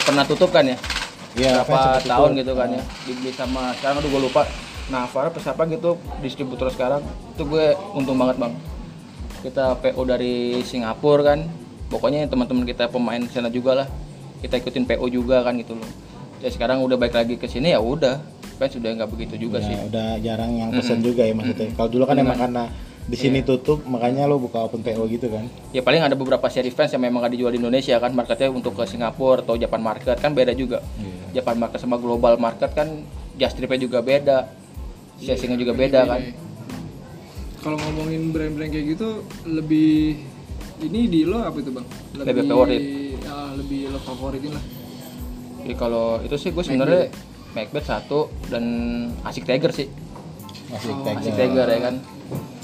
pernah 0.00 0.24
tutup 0.24 0.48
kan 0.48 0.64
ya? 0.64 0.76
Iya, 1.34 1.60
berapa 1.62 2.00
tahun 2.00 2.30
tutup. 2.30 2.40
gitu 2.40 2.52
kan 2.54 2.68
ya? 2.70 2.82
Dibeli 3.04 3.30
sama 3.30 3.62
sekarang 3.74 4.00
aduh 4.00 4.10
gue 4.10 4.22
lupa. 4.22 4.42
Nah 4.86 5.04
Farah 5.04 5.28
apa 5.28 5.40
siapa 5.40 5.64
gitu 5.66 5.96
distributor 6.20 6.68
sekarang. 6.68 7.00
Itu 7.32 7.44
gue 7.44 7.72
untung 7.92 8.16
banget 8.16 8.36
bang. 8.38 8.52
Kita 9.40 9.76
PO 9.76 10.00
dari 10.04 10.60
Singapura 10.62 11.34
kan. 11.34 11.40
Pokoknya 11.88 12.24
teman-teman 12.24 12.64
kita 12.64 12.88
pemain 12.88 13.20
sana 13.28 13.48
juga 13.48 13.84
lah. 13.84 13.88
Kita 14.40 14.56
ikutin 14.56 14.84
PO 14.84 15.04
juga 15.08 15.40
kan 15.40 15.56
gitu 15.56 15.76
loh. 15.76 15.88
Ya 16.40 16.48
sekarang 16.48 16.80
udah 16.80 16.96
balik 16.96 17.12
lagi 17.12 17.34
ke 17.36 17.44
sini 17.44 17.72
ya 17.72 17.80
udah. 17.80 18.20
Fans 18.54 18.72
udah 18.72 18.90
nggak 18.94 19.10
begitu 19.10 19.34
juga 19.36 19.58
Ya, 19.58 19.66
sih. 19.66 19.74
udah 19.84 20.08
jarang 20.22 20.54
yang 20.54 20.70
pesen 20.70 21.02
juga 21.02 21.26
ya 21.26 21.34
maksudnya. 21.34 21.68
Kalau 21.74 21.88
dulu 21.90 22.04
kan 22.06 22.16
emang 22.16 22.38
karena 22.38 22.64
di 23.04 23.14
sini 23.14 23.38
Iya. 23.38 23.46
tutup 23.46 23.84
makanya 23.84 24.24
lu 24.24 24.38
buka 24.38 24.62
open 24.62 24.80
PO 24.80 25.04
gitu 25.06 25.28
kan. 25.28 25.44
ya 25.70 25.80
paling 25.80 26.00
ada 26.00 26.12
beberapa 26.12 26.48
seri 26.48 26.68
fans 26.68 26.88
yang 26.88 27.02
memang 27.02 27.20
gak 27.20 27.32
dijual 27.32 27.50
di 27.50 27.58
Indonesia 27.58 27.96
kan 27.96 28.10
marketnya 28.10 28.48
untuk 28.48 28.72
ke 28.72 28.84
Singapura 28.84 29.40
atau 29.40 29.54
Japan 29.54 29.80
market 29.82 30.16
kan 30.16 30.30
beda 30.30 30.52
juga 30.52 30.80
Iya. 30.96 31.40
Japan 31.40 31.58
market 31.58 31.78
sama 31.78 31.96
global 31.96 32.36
market 32.36 32.72
kan 32.72 33.04
just 33.34 33.54
tripnya 33.54 33.76
juga 33.78 34.00
beda 34.00 34.48
sizingnya 35.16 35.58
juga 35.58 35.72
beda 35.74 36.00
kan 36.06 36.20
Kalau 37.58 37.76
ngomongin 37.78 38.28
brand-brand 38.28 38.68
kayak 38.68 38.86
gitu 38.90 39.08
lebih 39.44 40.20
ini 40.80 41.00
di 41.06 41.24
lo 41.24 41.40
apa 41.40 41.56
itu 41.56 41.70
bang? 41.70 41.86
Lebih 42.14 42.44
favorit. 42.44 42.80
ya, 43.16 43.36
lebih 43.54 43.80
lo 43.88 43.98
favoritin 43.98 44.52
lah. 44.52 44.64
jadi 45.60 45.74
kalau 45.74 46.20
itu 46.20 46.36
sih 46.36 46.50
gue 46.50 46.60
sebenarnya 46.62 47.08
Macbeth 47.52 47.84
satu 47.84 48.28
dan 48.48 48.64
Asik 49.22 49.44
Tiger 49.44 49.70
sih 49.70 49.88
Oh, 50.66 50.80
tag- 51.02 51.20
Asik 51.20 51.32
Tiger 51.34 51.64
ya 51.66 51.80
kan 51.82 51.94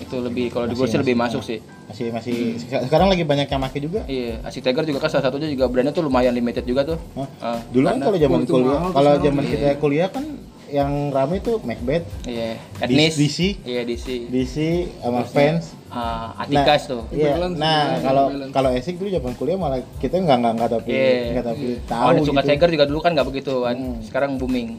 itu 0.00 0.16
lebih 0.16 0.48
kalau 0.48 0.64
di 0.64 0.74
gue 0.74 0.86
sih 0.86 0.96
lebih 0.96 1.14
masuk 1.14 1.40
sih 1.40 1.58
masih 1.86 2.10
masih 2.10 2.36
sekarang 2.60 3.08
lagi 3.08 3.22
banyak 3.22 3.46
yang 3.46 3.60
pakai 3.60 3.80
juga. 3.80 4.00
iya 4.06 4.38
Asik 4.40 4.62
Tiger 4.62 4.82
juga 4.84 4.98
kan 4.98 5.10
salah 5.10 5.26
satunya 5.26 5.48
juga 5.48 5.66
brandnya 5.66 5.90
tuh 5.90 6.02
lumayan 6.02 6.30
limited 6.30 6.62
juga 6.62 6.82
tuh 6.84 6.98
Hah? 7.14 7.28
Ah, 7.42 7.58
Dulu 7.68 7.84
kan 7.84 7.98
kalau 8.00 8.16
zaman 8.16 8.40
kuliah, 8.42 8.80
kalau 8.90 9.12
zaman 9.18 9.42
kita 9.44 9.68
kuliah 9.76 10.08
kan 10.08 10.24
yang 10.70 11.10
rame 11.10 11.42
tuh 11.42 11.58
Macbeth, 11.60 12.06
iya 12.24 12.54
etnis 12.78 13.18
DC. 13.18 13.58
iya 13.66 13.82
DC 13.82 14.30
DC 14.30 14.54
sama 15.00 15.26
fans. 15.26 15.74
Ah, 15.90 16.30
Atikas 16.38 16.86
tuh 16.86 17.02
Iya. 17.10 17.34
Balance, 17.34 17.58
Nah, 17.58 17.98
kalau 17.98 18.24
kalau 18.54 18.70
Esik 18.70 18.94
dulu 18.94 19.10
zaman 19.10 19.34
kuliah 19.34 19.58
malah 19.58 19.82
kita 19.98 20.14
nggak 20.16 20.38
nggak 20.38 20.52
nggak 20.54 20.70
tapi 20.70 20.90
Iya. 20.94 21.14
nggak 21.34 21.44
tapi 21.44 21.66
tahu 21.84 22.06
Oh, 22.06 22.22
suka 22.22 22.40
gitu. 22.40 22.50
Tiger 22.54 22.68
juga 22.70 22.84
dulu 22.86 22.98
kan 23.02 23.10
nggak 23.12 23.26
begitu 23.26 23.54
kan. 23.60 23.74
Hmm. 23.74 23.98
Sekarang 24.00 24.38
booming. 24.38 24.78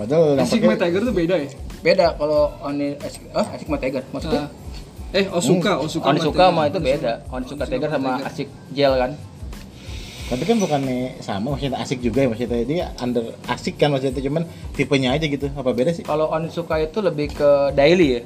Padahal 0.00 0.40
yang 0.40 0.48
Asik 0.48 0.64
sama 0.64 0.76
Tiger 0.80 1.00
tuh 1.04 1.12
beda 1.12 1.34
ya? 1.36 1.48
Beda 1.84 2.06
kalau 2.16 2.48
Oni 2.64 2.96
Asik, 2.96 3.22
oh, 3.36 3.44
Asik 3.44 3.68
sama 3.68 3.76
Tiger. 3.76 4.02
Maksudnya 4.16 4.42
Ah. 4.48 5.18
eh 5.18 5.26
Osuka, 5.28 5.72
Osuka. 5.76 6.06
Oni 6.08 6.18
sama 6.18 6.24
suka 6.24 6.40
Tiger. 6.40 6.48
sama 6.48 6.62
itu 6.64 6.78
beda. 6.80 7.12
Oni 7.28 7.44
suka 7.44 7.64
Tiger 7.68 7.88
sama 7.92 8.10
Asik 8.24 8.48
Gel 8.72 8.94
kan. 8.96 9.12
Tapi 10.30 10.42
kan 10.46 10.56
bukannya 10.62 11.18
sama 11.18 11.58
maksudnya 11.58 11.74
asik 11.82 12.06
juga 12.06 12.22
ya 12.22 12.30
maksudnya 12.30 12.62
dia 12.62 12.94
under 13.02 13.34
asik 13.50 13.74
kan 13.74 13.90
maksudnya 13.90 14.22
cuman 14.22 14.46
tipenya 14.78 15.10
aja 15.10 15.26
gitu. 15.26 15.50
Apa 15.52 15.74
beda 15.74 15.90
sih? 15.90 16.06
Kalau 16.06 16.30
Onitsuka 16.30 16.78
itu 16.78 17.02
lebih 17.02 17.34
ke 17.34 17.74
daily 17.74 18.08
ya. 18.14 18.22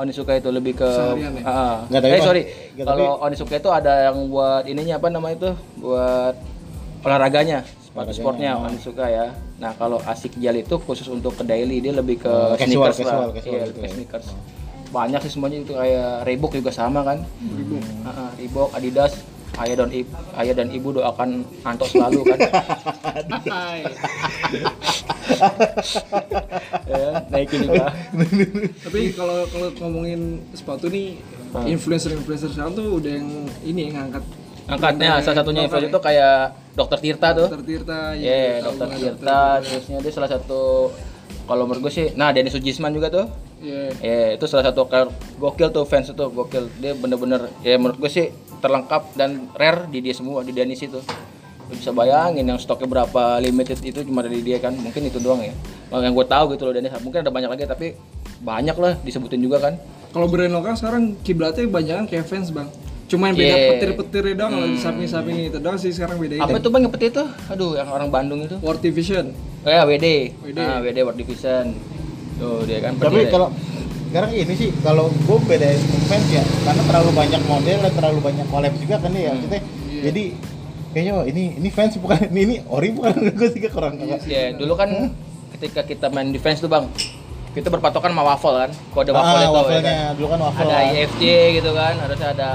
Onitsuka 0.00 0.40
itu 0.40 0.48
lebih 0.48 0.80
ke 0.80 0.88
Seharian 0.88 1.36
ya? 1.36 1.42
Ah, 1.44 1.76
Nggak, 1.92 2.00
eh 2.08 2.22
sorry. 2.24 2.42
Kalau 2.72 3.20
Onitsuka 3.20 3.60
itu 3.60 3.68
ada 3.68 4.08
yang 4.08 4.32
buat 4.32 4.64
ininya 4.64 4.96
apa 4.96 5.12
namanya 5.12 5.36
itu? 5.36 5.50
Buat 5.84 6.40
olahraganya, 7.04 7.68
sepatu 7.90 8.12
sportnya 8.14 8.54
oh. 8.54 8.66
Onitsuka 8.70 9.06
ya. 9.10 9.34
Nah, 9.58 9.74
kalau 9.74 9.98
asik 10.06 10.38
gel 10.38 10.62
itu 10.62 10.78
khusus 10.78 11.10
untuk 11.10 11.34
ke 11.34 11.42
daily, 11.42 11.82
dia 11.82 11.90
lebih 11.90 12.22
ke 12.22 12.30
Oh, 12.30 12.54
casual, 12.54 12.86
sneakers 12.94 12.96
casual, 13.02 13.18
lah. 13.18 13.34
casual 13.34 13.52
iya, 13.52 13.66
gitu 13.66 13.80
ke 13.82 13.86
ya. 13.86 13.92
sneakers. 13.92 14.26
Banyak 14.90 15.20
sih 15.26 15.32
semuanya 15.34 15.58
itu 15.62 15.74
kayak 15.74 16.26
Reebok 16.26 16.52
juga 16.54 16.70
sama 16.70 17.02
kan. 17.02 17.18
Reebok. 17.42 17.82
Reebok, 18.38 18.68
Adidas, 18.78 19.14
Ayah 19.58 19.76
dan 19.82 19.90
ibu, 19.90 20.08
ayah 20.40 20.54
dan 20.54 20.68
ibu 20.70 20.88
doakan 20.94 21.42
Anto 21.66 21.84
selalu 21.84 22.22
kan. 22.22 22.38
Ya, 26.86 27.08
naikin 27.28 27.66
juga. 27.68 27.92
Tapi 28.86 29.12
kalau 29.12 29.44
kalau 29.50 29.68
ngomongin 29.84 30.40
sepatu 30.54 30.86
nih 30.88 31.18
influencer-influencer 31.66 32.54
sekarang 32.54 32.78
tuh 32.78 33.02
udah 33.02 33.10
yang 33.10 33.28
ini 33.66 33.90
yang 33.90 34.06
ngangkat 34.06 34.24
Angkatnya 34.70 35.18
salah 35.20 35.36
satunya 35.42 35.66
influencer 35.66 35.90
itu 35.90 36.00
kayak 36.00 36.36
Dokter 36.78 36.98
Tirta 37.02 37.28
tuh. 37.34 37.48
Dokter 37.50 37.66
Tirta 37.66 38.00
Iya, 38.14 38.30
ya, 38.30 38.54
tahu 38.62 38.72
Dokter 38.78 38.88
Tirta, 38.94 39.40
terusnya 39.60 39.98
dia 39.98 40.12
salah 40.14 40.30
satu 40.30 40.62
kalau 41.50 41.66
menurut 41.66 41.90
gue 41.90 41.92
sih, 41.92 42.06
nah 42.14 42.30
Denny 42.30 42.46
Sujisman 42.46 42.94
juga 42.94 43.10
tuh. 43.10 43.26
Iya. 43.58 43.90
Ya, 43.98 44.20
itu 44.38 44.46
salah 44.46 44.70
satu 44.70 44.86
gokil 45.42 45.74
tuh 45.74 45.82
fans 45.82 46.14
itu 46.14 46.24
gokil. 46.30 46.70
Dia 46.78 46.94
bener-bener 46.94 47.50
ya 47.66 47.74
menurut 47.74 47.98
gue 47.98 48.06
sih 48.06 48.30
terlengkap 48.62 49.18
dan 49.18 49.50
rare 49.58 49.90
di 49.90 49.98
dia 49.98 50.14
semua 50.14 50.46
di 50.46 50.54
Dennis 50.54 50.78
itu. 50.78 51.02
Lu 51.66 51.74
bisa 51.74 51.90
bayangin 51.90 52.46
yang 52.46 52.58
stoknya 52.58 52.86
berapa 52.86 53.42
limited 53.42 53.82
itu 53.82 54.06
cuma 54.06 54.22
dari 54.22 54.46
dia 54.46 54.62
kan. 54.62 54.78
Mungkin 54.78 55.10
itu 55.10 55.18
doang 55.18 55.42
ya. 55.42 55.50
Yang 55.90 56.22
gue 56.22 56.26
tahu 56.30 56.44
gitu 56.54 56.62
loh 56.70 56.72
Dennis. 56.78 56.94
Mungkin 57.02 57.18
ada 57.26 57.34
banyak 57.34 57.50
lagi 57.50 57.66
tapi 57.66 57.86
banyak 58.40 58.76
lah 58.78 58.94
disebutin 59.02 59.42
juga 59.42 59.58
kan. 59.58 59.74
Kalau 60.14 60.26
brand 60.30 60.54
lokal 60.54 60.78
sekarang 60.78 61.18
kiblatnya 61.26 61.66
banyak 61.66 62.14
kayak 62.14 62.30
fans 62.30 62.54
bang. 62.54 62.70
Cuma 63.10 63.26
yang 63.26 63.36
beda 63.36 63.50
Yeah. 63.50 63.70
petir-petirnya 63.74 64.34
doang, 64.38 64.52
kalau 64.54 64.68
di 64.70 64.78
samping-samping 64.78 65.36
itu 65.50 65.58
doang 65.58 65.74
sih 65.74 65.90
sekarang 65.90 66.16
bedain. 66.16 66.38
Apa 66.38 66.62
tuh 66.62 66.70
bang 66.70 66.86
yang 66.86 66.92
peti 66.94 67.10
itu? 67.10 67.24
Aduh, 67.50 67.74
yang 67.74 67.90
orang 67.90 68.06
Bandung 68.06 68.40
itu. 68.40 68.54
World 68.62 68.78
Division. 68.78 69.34
Oh 69.60 69.68
ya 69.68 69.82
WD. 69.82 70.06
WD. 70.40 70.56
Ah, 70.56 70.78
WD 70.78 70.98
World 71.02 71.18
Division. 71.18 71.74
Tuh 72.38 72.62
dia 72.64 72.78
kan. 72.78 72.94
Tapi 72.94 73.26
peti- 73.26 73.28
kalau 73.28 73.50
sekarang 74.10 74.30
ini 74.32 74.54
sih 74.54 74.70
kalau 74.80 75.10
gue 75.10 75.38
bedain 75.44 75.78
fans 76.06 76.26
ya 76.28 76.42
karena 76.64 76.82
terlalu 76.82 77.10
banyak 77.12 77.42
model 77.44 77.78
dan 77.80 77.92
terlalu 77.92 78.18
banyak 78.20 78.46
collab 78.46 78.72
juga 78.74 78.96
kan 78.96 79.10
ya 79.10 79.30
maksudnya. 79.34 79.62
Jadi 80.00 80.24
kayaknya 80.90 81.12
wah, 81.12 81.26
ini 81.26 81.42
ini 81.58 81.68
fans 81.68 81.94
bukan 81.98 82.18
ini, 82.30 82.40
ini 82.46 82.56
ori 82.66 82.90
bukan 82.90 83.10
gue 83.38 83.48
sih 83.50 83.60
kurang 83.66 83.98
Ya, 84.24 84.54
dulu 84.54 84.74
kan 84.74 85.10
ketika 85.54 85.82
kita 85.82 86.06
main 86.08 86.30
defense 86.30 86.58
tuh 86.58 86.66
bang, 86.66 86.86
kita 87.52 87.68
berpatokan 87.68 88.14
sama 88.14 88.22
waffle 88.24 88.54
kan, 88.56 88.70
kode 88.90 89.10
waffle 89.10 89.34
ah, 89.34 89.42
itu 89.44 89.58
ya 89.68 89.82
kan. 89.82 90.10
dulu 90.14 90.26
kan 90.30 90.38
waffle 90.40 90.62
Ada 90.62 90.72
lah. 90.72 90.94
IFJ 90.94 91.22
gitu 91.58 91.70
kan, 91.74 91.94
harusnya 91.98 92.28
ada 92.32 92.50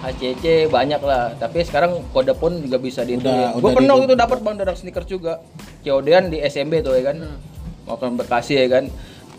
HCC 0.00 0.44
banyak 0.66 1.00
lah. 1.00 1.32
Tapi 1.34 1.62
sekarang 1.62 2.00
kode 2.10 2.32
pun 2.34 2.56
juga 2.56 2.76
bisa 2.76 3.00
di 3.02 3.14
Udah- 3.14 3.52
Gue 3.54 3.70
pernah 3.70 3.94
di- 3.94 4.00
waktu 4.00 4.06
itu 4.08 4.16
dapat 4.16 4.38
bang 4.40 4.56
dadak 4.56 4.76
sneakers 4.76 5.06
juga. 5.06 5.44
Kemudian 5.80 6.28
di 6.28 6.40
SMB 6.40 6.72
tuh 6.80 6.92
ya 6.92 7.12
kan, 7.12 7.16
mau 7.84 7.96
ke 7.96 8.06
Bekasi 8.08 8.56
ya 8.56 8.68
kan. 8.70 8.84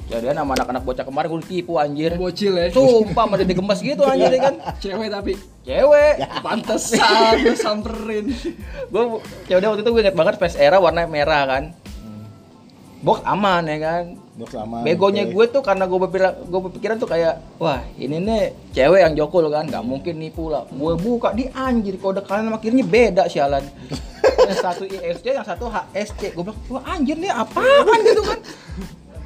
Kemudian 0.05 0.35
sama 0.35 0.51
anak-anak 0.53 0.83
bocah 0.83 1.05
kemarin 1.05 1.27
gue 1.29 1.39
ditipu 1.41 1.73
anjir. 1.75 2.11
Bocil 2.13 2.53
ya. 2.53 2.67
Sumpah 2.67 3.25
masih 3.25 3.47
digemes 3.47 3.79
gitu 3.79 4.03
anjir 4.03 4.27
ya 4.29 4.41
kan. 4.43 4.55
Cewek 4.83 5.07
tapi 5.07 5.33
Cewek. 5.63 6.15
pantesan 6.43 7.33
gue 7.39 7.55
samperin. 7.55 8.25
gue 8.91 9.03
waktu 9.49 9.81
itu 9.81 9.89
gue 9.89 10.01
inget 10.01 10.13
banget 10.13 10.35
face 10.35 10.55
era 10.55 10.77
warna 10.77 11.07
merah 11.07 11.47
kan. 11.47 11.63
Box 13.01 13.25
aman 13.25 13.65
ya 13.65 13.77
kan. 13.81 14.03
Box 14.37 14.53
aman, 14.53 14.85
Begonya 14.85 15.25
oke. 15.25 15.33
gue 15.33 15.45
tuh 15.57 15.61
karena 15.65 15.89
gue 15.89 15.99
berpikiran, 15.99 16.33
gue 16.45 16.59
berpikiran 16.69 16.95
tuh 17.01 17.09
kayak, 17.09 17.41
wah 17.57 17.81
ini 17.97 18.21
nih 18.21 18.53
cewek 18.77 19.01
yang 19.01 19.13
jokul 19.17 19.49
kan, 19.49 19.65
nggak 19.65 19.81
mungkin 19.81 20.21
nipu 20.21 20.53
lah. 20.53 20.69
Gue 20.69 20.93
buka 20.97 21.33
di 21.33 21.49
anjir 21.49 21.97
kode 21.97 22.21
kanan 22.21 22.53
sama 22.53 22.61
kirinya 22.61 22.85
beda 22.85 23.23
sialan. 23.25 23.65
yang 24.49 24.57
satu 24.61 24.85
ISC, 24.85 25.25
yang 25.33 25.45
satu 25.45 25.65
HSC. 25.65 26.37
Gue 26.37 26.45
bilang, 26.45 26.59
wah 26.69 26.83
anjir 26.93 27.17
nih 27.17 27.33
apaan 27.33 27.97
gitu 28.07 28.21
kan. 28.21 28.39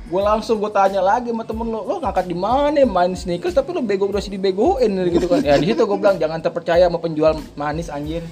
Gue 0.06 0.22
langsung 0.22 0.62
gue 0.62 0.72
tanya 0.72 1.02
lagi 1.04 1.36
sama 1.36 1.44
temen 1.44 1.68
lo, 1.68 1.84
lo 1.84 2.00
ngangkat 2.00 2.26
di 2.30 2.38
mana 2.38 2.80
main 2.88 3.12
sneakers 3.12 3.58
tapi 3.58 3.74
lo 3.74 3.82
bego 3.82 4.08
udah 4.08 4.24
sih 4.24 4.32
dibegoin 4.32 4.88
gitu 5.12 5.28
kan. 5.28 5.44
Ya 5.44 5.60
di 5.60 5.68
situ 5.68 5.84
gue 5.84 5.98
bilang 6.00 6.16
jangan 6.16 6.40
terpercaya 6.40 6.88
sama 6.88 7.04
penjual 7.04 7.36
manis 7.60 7.92
anjir. 7.92 8.24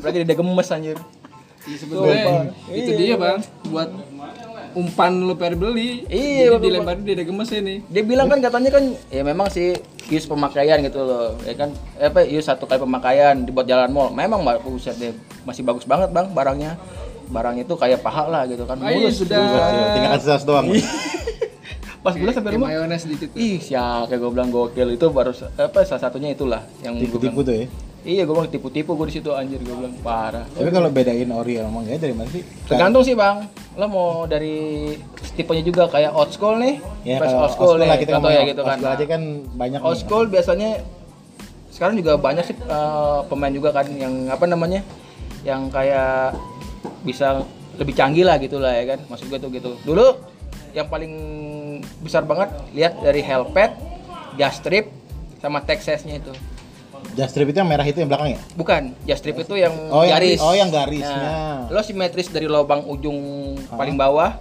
Lagi 0.00 0.24
dia 0.24 0.36
gemes 0.38 0.68
anjir. 0.72 0.96
Iya, 1.62 2.50
itu 2.74 2.90
dia 2.98 3.14
bang 3.14 3.38
buat 3.70 3.86
umpan 4.74 5.12
lu 5.22 5.34
per 5.36 5.54
beli. 5.54 6.04
Iya, 6.08 6.48
Jadi 6.48 6.52
Bapak. 6.54 6.62
dilemparin 6.64 7.02
dia 7.04 7.14
ada 7.18 7.24
gemes 7.24 7.50
ini. 7.52 7.74
dia 7.86 8.02
bilang 8.02 8.26
kan 8.28 8.38
katanya 8.40 8.70
kan 8.72 8.84
ya 9.12 9.22
memang 9.22 9.48
sih 9.52 9.76
use 10.10 10.26
pemakaian 10.26 10.78
gitu 10.82 11.00
loh 11.02 11.38
ya 11.46 11.54
kan 11.54 11.70
eh, 11.96 12.08
apa 12.10 12.26
use 12.26 12.46
satu 12.46 12.66
kali 12.66 12.82
pemakaian 12.82 13.44
dibuat 13.46 13.64
jalan 13.70 13.88
mall 13.92 14.10
memang 14.10 14.42
mbak 14.42 14.60
buset 14.66 14.98
deh 14.98 15.14
masih 15.46 15.62
bagus 15.62 15.86
banget 15.86 16.10
bang 16.10 16.28
barangnya 16.34 16.76
barang 17.32 17.56
itu 17.64 17.72
kayak 17.80 18.04
paha 18.04 18.28
lah 18.28 18.42
gitu 18.44 18.68
kan 18.68 18.76
iya, 18.84 18.98
mulus 19.00 19.16
sudah. 19.24 19.40
Ya, 19.40 19.86
tinggal 19.96 20.10
kasih 20.20 20.28
saus 20.36 20.44
doang. 20.44 20.68
pas 22.02 22.18
gue 22.18 22.32
sampai 22.34 22.58
rumah 22.58 22.66
mayones 22.66 23.06
dikit. 23.06 23.30
ih 23.38 23.62
siapa 23.62 24.10
kayak 24.10 24.20
gue 24.26 24.30
bilang 24.34 24.50
gokil 24.50 24.90
itu 24.90 25.06
baru 25.06 25.30
apa 25.54 25.86
salah 25.86 26.02
satunya 26.02 26.34
itulah 26.34 26.66
yang 26.82 26.98
Tipu-tipu 26.98 27.46
tuh 27.46 27.54
ya. 27.62 27.66
Iya 28.02 28.22
gue 28.22 28.30
bilang 28.30 28.46
tipu-tipu 28.46 28.92
gue 28.92 29.06
di 29.08 29.14
situ 29.16 29.30
anjir. 29.30 29.58
Gue 29.58 29.74
bilang 29.74 29.94
parah. 30.00 30.42
Tapi 30.48 30.68
kalau 30.68 30.88
bedain 30.88 31.30
ori 31.30 31.56
sama 31.56 31.80
enggak 31.80 31.98
dari 32.00 32.14
mana 32.14 32.28
sih? 32.28 32.42
tergantung 32.66 33.02
sih 33.02 33.14
bang. 33.14 33.46
Lo 33.72 33.86
mau 33.86 34.08
dari 34.26 34.92
tipenya 35.32 35.62
juga 35.62 35.88
kayak 35.88 36.12
old 36.12 36.28
school 36.28 36.60
nih 36.60 36.76
Ya, 37.02 37.16
Fresh 37.16 37.32
old 37.32 37.52
school 37.52 37.74
nih 37.80 37.88
kita 37.96 38.20
ya 38.20 38.42
gitu 38.44 38.60
old 38.60 38.68
kan. 38.68 38.76
school 38.76 38.92
aja 38.92 39.04
kan 39.06 39.22
banyak 39.56 39.80
Old 39.80 39.96
nih. 39.96 40.02
school 40.04 40.24
biasanya 40.28 40.70
sekarang 41.72 41.96
juga 41.96 42.20
banyak 42.20 42.44
sih 42.44 42.56
eh, 42.58 43.18
pemain 43.26 43.48
juga 43.48 43.72
kan 43.72 43.88
yang 43.88 44.28
apa 44.28 44.44
namanya 44.44 44.84
yang 45.40 45.72
kayak 45.72 46.36
bisa 47.02 47.42
lebih 47.80 47.96
canggih 47.96 48.28
lah 48.28 48.36
gitu 48.36 48.60
lah 48.60 48.76
ya 48.76 48.94
kan 48.94 48.98
maksud 49.08 49.26
gue 49.26 49.40
tuh 49.40 49.48
gitu. 49.48 49.70
Dulu 49.82 50.06
yang 50.76 50.86
paling 50.86 51.12
besar 52.00 52.24
banget 52.24 52.52
lihat 52.72 53.00
dari 53.00 53.24
helpet 53.24 53.72
gas 54.36 54.60
strip 54.60 54.92
sama 55.40 55.60
Texasnya 55.60 56.20
itu 56.20 56.32
Just 57.12 57.30
strip 57.30 57.46
itu 57.46 57.56
yang 57.56 57.66
merah 57.66 57.82
itu 57.82 57.96
yang 57.96 58.06
belakang 58.06 58.32
ya? 58.32 58.38
bukan 58.52 58.82
gas 59.02 59.18
strip 59.18 59.36
itu 59.36 59.54
yang 59.54 59.74
Oh, 59.88 60.00
yang- 60.00 60.16
garis. 60.16 60.38
oh, 60.38 60.52
yang 60.52 60.68
garisnya. 60.68 61.18
Nah, 61.18 61.58
lo 61.68 61.80
simetris 61.80 62.26
dari 62.26 62.46
lubang 62.46 62.82
ujung 62.82 63.18
paling 63.68 63.94
bawah. 63.94 64.40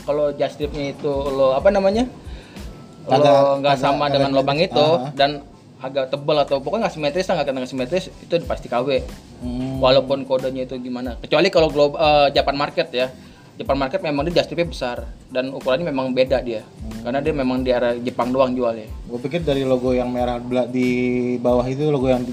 Kalau 0.00 0.32
gas 0.32 0.52
stripnya 0.52 0.90
itu 0.90 1.08
lo 1.08 1.52
apa 1.52 1.68
namanya? 1.68 2.04
Lo 3.02 3.16
Agak- 3.16 3.60
nggak 3.60 3.76
sama 3.76 4.06
agak 4.06 4.14
dengan 4.16 4.30
lubang 4.32 4.58
itu 4.58 4.76
Aha. 4.76 5.12
dan 5.12 5.40
agak 5.78 6.08
tebal 6.08 6.36
atau 6.38 6.60
pokoknya 6.60 6.84
nggak 6.84 6.94
simetris 6.94 7.24
nggak 7.24 7.46
kena 7.46 7.64
simetris 7.64 8.04
itu 8.12 8.34
pasti 8.44 8.68
KW 8.68 9.00
Hmm. 9.40 9.80
walaupun 9.80 10.22
kodenya 10.22 10.64
itu 10.64 10.76
gimana. 10.76 11.16
Kecuali 11.16 11.48
kalau 11.48 11.68
glob 11.68 11.94
eh, 11.94 12.28
Japan 12.30 12.52
market 12.54 12.88
ya 12.90 13.08
Japan 13.60 13.76
market 13.78 14.00
memang 14.00 14.24
dia 14.24 14.34
gas 14.34 14.44
stripnya 14.44 14.66
besar 14.66 14.96
dan 15.28 15.52
ukurannya 15.52 15.84
memang 15.84 16.10
beda 16.10 16.40
dia 16.40 16.64
Hmm. 16.90 17.06
karena 17.06 17.20
dia 17.20 17.32
memang 17.32 17.60
di 17.60 17.70
area 17.70 17.92
Jepang 17.96 18.28
doang 18.28 18.50
jualnya 18.50 18.88
Gue 19.04 19.16
pikir 19.18 19.40
dari 19.40 19.62
logo 19.62 19.90
yang 19.90 20.08
merah 20.08 20.36
di 20.66 20.88
bawah 21.36 21.64
itu 21.64 21.86
logo 21.86 22.04
yang 22.04 22.20
di, 22.20 22.32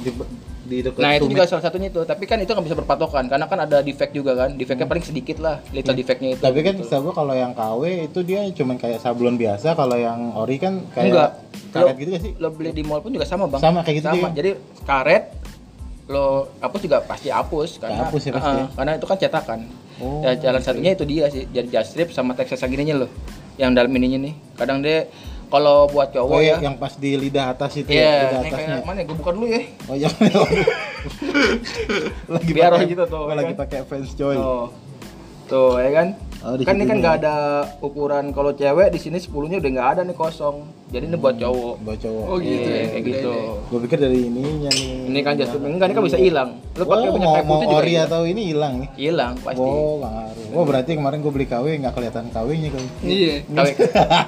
di 0.65 0.77
dekat 0.81 0.99
Nah 0.99 1.11
itu 1.13 1.23
tumit. 1.23 1.31
juga 1.33 1.43
salah 1.45 1.63
satunya 1.63 1.87
itu, 1.87 2.03
tapi 2.03 2.23
kan 2.23 2.35
itu 2.35 2.47
nggak 2.47 2.65
bisa 2.65 2.75
berpatokan 2.75 3.23
karena 3.27 3.45
kan 3.45 3.59
ada 3.61 3.79
defect 3.79 4.11
juga 4.11 4.35
kan, 4.35 4.51
defectnya 4.51 4.83
paling 4.83 4.99
sedikit 5.01 5.39
lah, 5.39 5.63
little 5.71 5.95
defectnya 5.95 6.29
itu. 6.31 6.41
Hmm. 6.41 6.49
Tapi 6.49 6.59
kan 6.61 6.73
gitu. 6.75 6.99
gua 6.99 7.13
kalau 7.13 7.31
yang 7.31 7.51
KW 7.51 7.81
itu 8.03 8.19
dia 8.21 8.43
cuman 8.51 8.75
kayak 8.75 8.99
sablon 8.99 9.35
biasa, 9.35 9.71
kalau 9.73 9.95
yang 9.95 10.35
ori 10.35 10.57
kan 10.57 10.83
kayak 10.91 11.07
enggak, 11.07 11.31
karet 11.71 11.87
lo, 11.87 11.95
gitu 11.95 12.09
gak 12.09 12.21
sih? 12.21 12.31
lo 12.35 12.47
beli 12.51 12.71
di 12.71 12.83
mall 12.83 12.99
pun 12.99 13.11
juga 13.11 13.23
sama 13.23 13.47
bang. 13.47 13.61
Sama, 13.63 13.79
kayak 13.79 13.95
gitu 13.95 14.07
Sama, 14.09 14.27
jadi 14.31 14.51
karet 14.83 15.23
lo 16.07 16.25
hapus 16.59 16.79
juga 16.81 16.97
pasti 16.99 17.27
hapus 17.27 17.69
karena 17.79 18.03
hapus 18.03 18.21
ya 18.21 18.31
pasti 18.35 18.55
ya. 18.57 18.65
karena 18.73 18.91
itu 18.95 19.05
kan 19.05 19.17
cetakan. 19.17 19.59
Oh, 19.97 20.21
ya, 20.21 20.35
jalan 20.35 20.59
satunya 20.59 20.91
itu 20.91 21.03
dia 21.03 21.27
sih, 21.27 21.43
jadi 21.47 21.67
just 21.71 21.91
strip 21.91 22.07
sama 22.09 22.31
Texas 22.31 22.61
gininya 22.61 22.97
loh, 22.97 23.09
yang 23.55 23.71
dalam 23.71 23.89
ininya 23.89 24.21
nih. 24.21 24.33
Kadang 24.53 24.79
dia 24.79 25.07
kalau 25.47 25.87
buat 25.87 26.11
cowok 26.11 26.29
Oh, 26.29 26.39
ya, 26.39 26.55
yang 26.59 26.75
pas 26.75 26.91
di 26.93 27.15
lidah 27.15 27.49
atas 27.49 27.71
itu 27.75 27.87
Iya, 27.87 27.97
ya, 27.97 28.03
lidah 28.03 28.39
atasnya. 28.43 28.67
kayak 28.73 28.85
mana? 28.85 28.99
Gue 29.01 29.15
bukan 29.15 29.31
dulu 29.33 29.45
ya. 29.47 29.61
Oh 29.85 29.93
iya. 29.93 30.07
lagi 32.29 32.51
Biar 32.51 32.71
pakai- 32.73 32.89
gitu 32.89 33.03
tuh, 33.05 33.23
ya 33.25 33.33
lagi 33.33 33.53
kan? 33.53 33.59
pakai 33.59 33.79
fans 33.85 34.11
coy. 34.13 34.35
Tuh. 34.35 34.65
Tuh 35.47 35.71
ya 35.79 35.89
kan? 35.91 36.07
Oh, 36.47 36.55
di 36.55 36.63
kan 36.63 36.79
ini 36.79 36.87
kan 36.87 37.03
nggak 37.03 37.15
ada 37.19 37.35
ukuran 37.83 38.31
kalau 38.31 38.55
cewek 38.55 38.87
di 38.87 38.95
sini 38.95 39.19
10-nya 39.19 39.59
udah 39.59 39.67
nggak 39.67 39.89
ada 39.91 40.01
nih 40.07 40.15
kosong. 40.15 40.63
Jadi 40.87 41.11
ini 41.11 41.19
buat 41.19 41.35
cowok. 41.35 41.75
Buat 41.83 41.99
cowok. 41.99 42.23
Oh 42.23 42.37
gitu 42.39 42.63
Iya, 42.63 42.71
ya. 42.71 42.85
kayak 42.87 43.03
gitu. 43.03 43.31
ya. 43.35 43.51
Gue 43.67 43.79
pikir 43.83 43.97
dari 43.99 44.19
ininya 44.31 44.71
nih. 44.71 45.11
Ini 45.11 45.19
kan 45.19 45.33
just 45.35 45.51
enggak 45.59 45.91
ini 45.91 45.95
kan 45.99 46.03
bisa 46.07 46.15
hilang. 46.15 46.49
Lu 46.71 46.87
pakai 46.87 47.03
oh, 47.03 47.13
punya 47.13 47.27
mau, 47.27 47.35
kayak 47.35 47.43
mau 47.43 47.55
putih 47.59 47.67
juga 47.67 47.79
ori 47.83 47.93
atau 47.99 48.21
ini 48.23 48.41
hilang 48.47 48.73
nih. 48.79 48.89
hilang 48.95 49.33
pasti. 49.43 49.59
Oh, 49.59 49.99
ngaruh. 49.99 50.47
Oh, 50.55 50.63
berarti 50.63 50.91
kemarin 50.95 51.19
gue 51.19 51.31
beli 51.35 51.47
KW 51.51 51.65
nggak 51.83 51.93
kelihatan 51.93 52.25
KW-nya 52.31 52.69
kali. 52.71 52.87
Iya. 53.03 53.33
Kawe- 53.51 53.77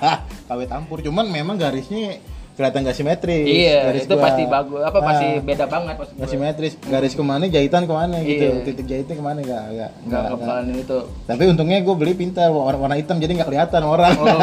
KW 0.52 0.60
tampur, 0.68 1.00
cuman 1.00 1.24
memang 1.24 1.56
garisnya 1.56 2.20
kelihatan 2.60 2.84
gak 2.84 2.92
simetris. 2.94 3.40
Iya, 3.42 3.88
garis 3.88 4.04
itu 4.04 4.12
gua. 4.12 4.24
pasti 4.28 4.44
bagus. 4.44 4.82
Apa 4.84 4.98
Ah, 4.98 5.06
pasti 5.08 5.28
beda 5.40 5.66
banget 5.66 5.96
maksud 5.96 6.14
Gak 6.14 6.28
simetris, 6.28 6.74
garis 6.84 7.14
ke 7.16 7.24
mana, 7.24 7.44
jahitan 7.48 7.84
ke 7.84 7.94
mana 7.94 8.20
gitu, 8.20 8.46
Iya. 8.46 8.64
titik 8.68 8.86
jahitnya 8.86 9.16
ke 9.16 9.24
mana 9.24 9.40
gak, 9.40 9.64
gak, 9.72 9.92
Enggak 10.04 10.22
kepalain 10.30 10.68
itu. 10.76 11.00
Tapi 11.24 11.44
untungnya 11.48 11.78
gue 11.80 11.96
beli 11.96 12.14
pintar 12.14 12.52
warna, 12.52 12.78
warna 12.78 12.96
hitam 12.96 13.16
jadi 13.16 13.32
nggak 13.34 13.48
kelihatan 13.48 13.82
orang. 13.82 14.14
Oh, 14.14 14.40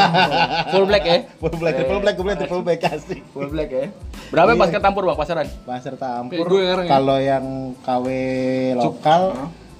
full 0.73 0.87
black 0.87 1.05
ya? 1.05 1.19
full 1.41 1.53
black, 1.55 1.75
triple 1.77 2.01
black, 2.01 2.15
gue 2.17 2.25
beli 2.25 2.37
triple 2.37 2.65
black 2.65 2.81
kasih. 2.87 3.21
Full 3.31 3.49
black 3.53 3.69
ya. 3.69 3.87
Berapa 4.27 4.51
Iya. 4.51 4.59
basket 4.59 4.81
tampur 4.81 5.05
Bang 5.05 5.15
pasaran? 5.15 5.47
Pasar 5.63 5.95
tampur. 5.95 6.49
Ya. 6.49 6.89
Kalau 6.89 7.19
yang 7.21 7.45
KW 7.85 8.07
lokal, 8.75 9.23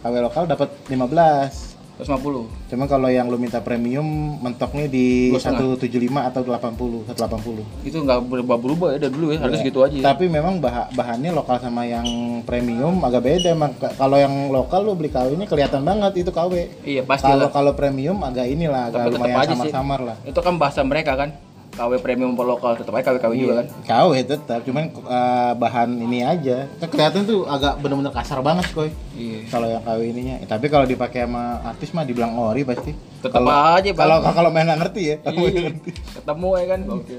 KW 0.05 0.15
lokal 0.21 0.45
dapat 0.45 0.69
15. 0.87 1.76
150. 1.97 2.69
Cuma 2.69 2.85
kalau 2.85 3.09
yang 3.09 3.27
lu 3.27 3.37
minta 3.37 3.59
premium 3.59 4.05
mentoknya 4.39 4.85
di 4.85 5.33
Dua 5.33 5.41
setengah. 5.41 5.81
175 5.81 6.29
atau 6.29 6.41
80, 6.43 7.09
180. 7.09 7.65
Itu 7.83 7.97
enggak 7.99 8.21
berubah-berubah 8.23 8.89
ya 8.93 8.99
dari 8.99 9.13
dulu 9.13 9.27
ya, 9.31 9.41
harga 9.41 9.55
Iya. 9.55 9.63
segitu 9.63 9.81
aja. 9.81 9.97
Tapi 10.05 10.25
memang 10.27 10.59
bah- 10.59 10.93
bahannya 10.93 11.33
lokal 11.33 11.57
sama 11.57 11.83
yang 11.83 12.05
premium 12.43 13.01
agak 13.01 13.23
beda 13.23 13.49
emang. 13.51 13.73
Kalau 13.77 14.17
yang 14.17 14.53
lokal 14.53 14.83
lu 14.83 14.93
beli 14.93 15.09
KW 15.09 15.33
ini 15.33 15.49
kelihatan 15.49 15.81
banget 15.83 16.13
itu 16.19 16.31
KW. 16.31 16.53
Iya, 16.83 17.03
pasti 17.03 17.25
Kalau 17.27 17.49
kalau 17.49 17.73
premium 17.73 18.21
agak 18.21 18.45
inilah 18.45 18.93
agak 18.93 19.01
Tapi 19.03 19.17
lumayan 19.17 19.49
samar-samar 19.49 20.01
lah. 20.05 20.17
Itu 20.23 20.41
kan 20.41 20.61
bahasa 20.61 20.85
mereka 20.85 21.17
kan. 21.17 21.46
KW 21.77 21.93
premium 22.01 22.33
per 22.33 22.45
lokal 22.45 22.73
tetap 22.75 22.91
aja 22.91 23.05
KW 23.07 23.17
KW 23.21 23.33
juga 23.37 23.55
kan. 23.61 23.67
KW 23.85 24.11
tetap, 24.25 24.61
cuman 24.65 24.85
eh, 24.89 25.53
bahan 25.55 25.91
ini 26.01 26.25
aja. 26.25 26.65
Kan 26.81 26.89
kelihatan 26.89 27.23
tuh 27.23 27.45
agak 27.45 27.77
bener-bener 27.79 28.09
kasar 28.11 28.41
banget 28.41 28.65
koy. 28.73 28.89
Iya. 29.13 29.45
Kalau 29.47 29.69
yang 29.69 29.85
KW 29.85 30.01
ininya, 30.07 30.35
Eh, 30.37 30.49
tapi 30.49 30.67
kalau 30.67 30.85
dipakai 30.85 31.23
sama 31.23 31.61
artis 31.63 31.93
mah 31.93 32.03
dibilang 32.03 32.33
ori 32.35 32.65
pasti. 32.65 32.97
Tetap 33.21 33.37
Kalau- 33.39 33.53
aja, 33.53 33.91
Bang. 33.93 34.01
Kalau 34.01 34.17
kalau 34.33 34.49
main 34.49 34.65
nggak 34.65 34.81
ngerti 34.83 35.03
ya. 35.05 35.17
Iya. 35.23 35.61
ngerti. 35.69 35.91
Ketemu 36.17 36.49
ya 36.51 36.65
kan. 36.67 36.81
Oke. 36.89 37.15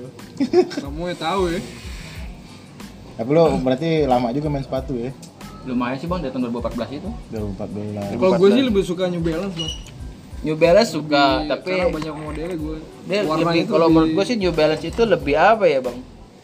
Kamu 0.76 1.02
ya 1.06 1.16
tahu 1.16 1.42
ya. 1.48 1.60
Tapi 3.16 3.30
lo 3.30 3.44
berarti 3.58 3.90
lama 4.04 4.30
juga 4.30 4.48
main 4.48 4.62
sepatu 4.62 4.94
ya. 4.94 5.14
Lumayan 5.66 5.98
sih 5.98 6.08
Bang 6.08 6.22
dari 6.22 6.32
tahun 6.32 6.50
2014 6.50 6.98
itu. 6.98 7.10
2014. 7.30 8.16
Kalau 8.16 8.34
gue 8.36 8.50
sih 8.52 8.64
lebih 8.64 8.82
suka 8.82 9.06
New 9.06 9.22
Balance 9.22 9.54
mas. 9.54 9.74
New 10.48 10.56
Balance 10.56 10.90
suka, 10.90 11.24
Di- 11.38 11.50
tapi 11.50 11.72
karena 11.76 11.92
banyak 11.92 12.14
modelnya 12.16 12.56
gue. 12.56 12.78
dia 13.04 13.20
Warna 13.22 13.40
lebih 13.44 13.60
itu 13.60 13.68
kalau 13.70 13.80
lebih- 13.82 13.94
menurut 13.94 14.12
gue 14.14 14.26
sih 14.26 14.38
New 14.38 14.54
Balance 14.54 14.84
itu 14.86 15.02
lebih 15.04 15.36
apa 15.36 15.66
ya 15.68 15.80
Bang? 15.80 15.98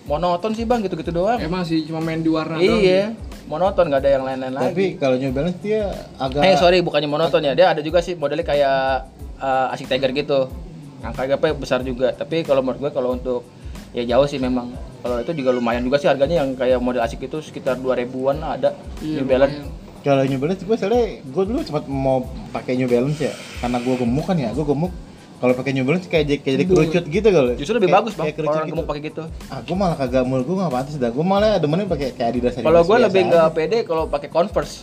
Monoton 0.04 0.52
sih 0.52 0.68
Bang, 0.68 0.84
gitu-gitu 0.84 1.10
doang. 1.10 1.40
Emang 1.40 1.64
sih 1.64 1.88
cuma 1.88 2.04
main 2.04 2.20
di 2.20 2.28
warna 2.28 2.60
doang. 2.60 2.84
Iya, 2.84 3.16
monoton 3.46 3.88
nggak 3.88 4.02
ada 4.04 4.12
yang 4.12 4.24
lain-lain 4.24 4.52
lagi. 4.52 4.68
Tapi 4.68 4.86
kalau 4.98 5.16
New 5.16 5.32
Balance 5.32 5.58
dia 5.58 5.88
agak 6.20 6.44
Eh 6.44 6.56
sorry 6.56 6.84
bukannya 6.84 7.08
monoton 7.08 7.40
ya, 7.42 7.56
dia 7.56 7.72
ada 7.72 7.80
juga 7.80 8.04
sih 8.04 8.12
modelnya 8.14 8.44
kayak 8.44 9.08
uh, 9.40 9.72
Asik 9.72 9.88
Tiger 9.88 10.12
gitu. 10.12 10.52
Angka 11.00 11.24
apa 11.26 11.52
besar 11.54 11.80
juga. 11.82 12.12
Tapi 12.12 12.44
kalau 12.44 12.60
menurut 12.60 12.80
gue 12.80 12.92
kalau 12.92 13.12
untuk 13.12 13.48
ya 13.92 14.04
jauh 14.06 14.28
sih 14.28 14.38
memang. 14.38 14.76
Kalau 15.00 15.20
itu 15.20 15.32
juga 15.34 15.52
lumayan 15.52 15.84
juga 15.84 16.00
sih 16.00 16.08
harganya 16.08 16.40
yang 16.42 16.52
kayak 16.54 16.80
model 16.80 17.00
Asik 17.00 17.24
itu 17.24 17.40
sekitar 17.40 17.76
2000-an 17.76 18.36
lah 18.38 18.52
ada 18.56 18.70
Iya, 19.00 19.20
New 19.20 19.26
Balance. 19.26 19.56
lumayan. 19.56 19.83
Kalau 20.04 20.22
New 20.22 20.36
Balance 20.38 20.62
gue 20.62 20.76
soalnya 20.76 21.04
gue 21.22 21.44
dulu 21.46 21.60
sempat 21.62 21.88
mau 21.88 22.22
pakai 22.52 22.76
New 22.76 22.86
Balance 22.86 23.20
ya 23.22 23.32
karena 23.58 23.78
gue 23.78 23.96
gemuk 23.96 24.26
kan 24.26 24.36
ya 24.36 24.52
gue 24.52 24.62
gemuk 24.62 24.92
kalau 25.40 25.54
pakai 25.54 25.72
New 25.72 25.84
Balance 25.84 26.06
kayak 26.06 26.26
jadi- 26.26 26.42
kayak 26.42 26.56
jadi 26.58 26.66
kerucut 26.66 27.04
gitu 27.06 27.28
kalau 27.30 27.50
Justru 27.54 27.74
lebih 27.74 27.88
Kayak- 27.88 28.00
bagus 28.00 28.14
bang 28.14 28.24
kayak 28.24 28.36
kerucut 28.38 28.52
orang 28.54 28.64
gitu. 28.64 28.74
gemuk 28.74 28.86
pakai 28.86 29.02
gitu. 29.02 29.24
ah 29.46 29.60
gue 29.60 29.76
malah 29.78 29.98
kagak 29.98 30.24
mul 30.24 30.42
gue 30.42 30.56
nggak 30.56 30.72
pantas 30.72 30.96
dah 30.98 31.10
gue 31.10 31.26
malah 31.26 31.56
demennya 31.56 31.86
pakai 31.86 32.08
kayak 32.12 32.30
Adidas 32.30 32.54
Kalau 32.58 32.82
gue 32.82 32.98
lebih 33.02 33.22
nggak 33.26 33.48
pede 33.52 33.78
kalau 33.84 34.04
pakai 34.06 34.30
Converse. 34.30 34.76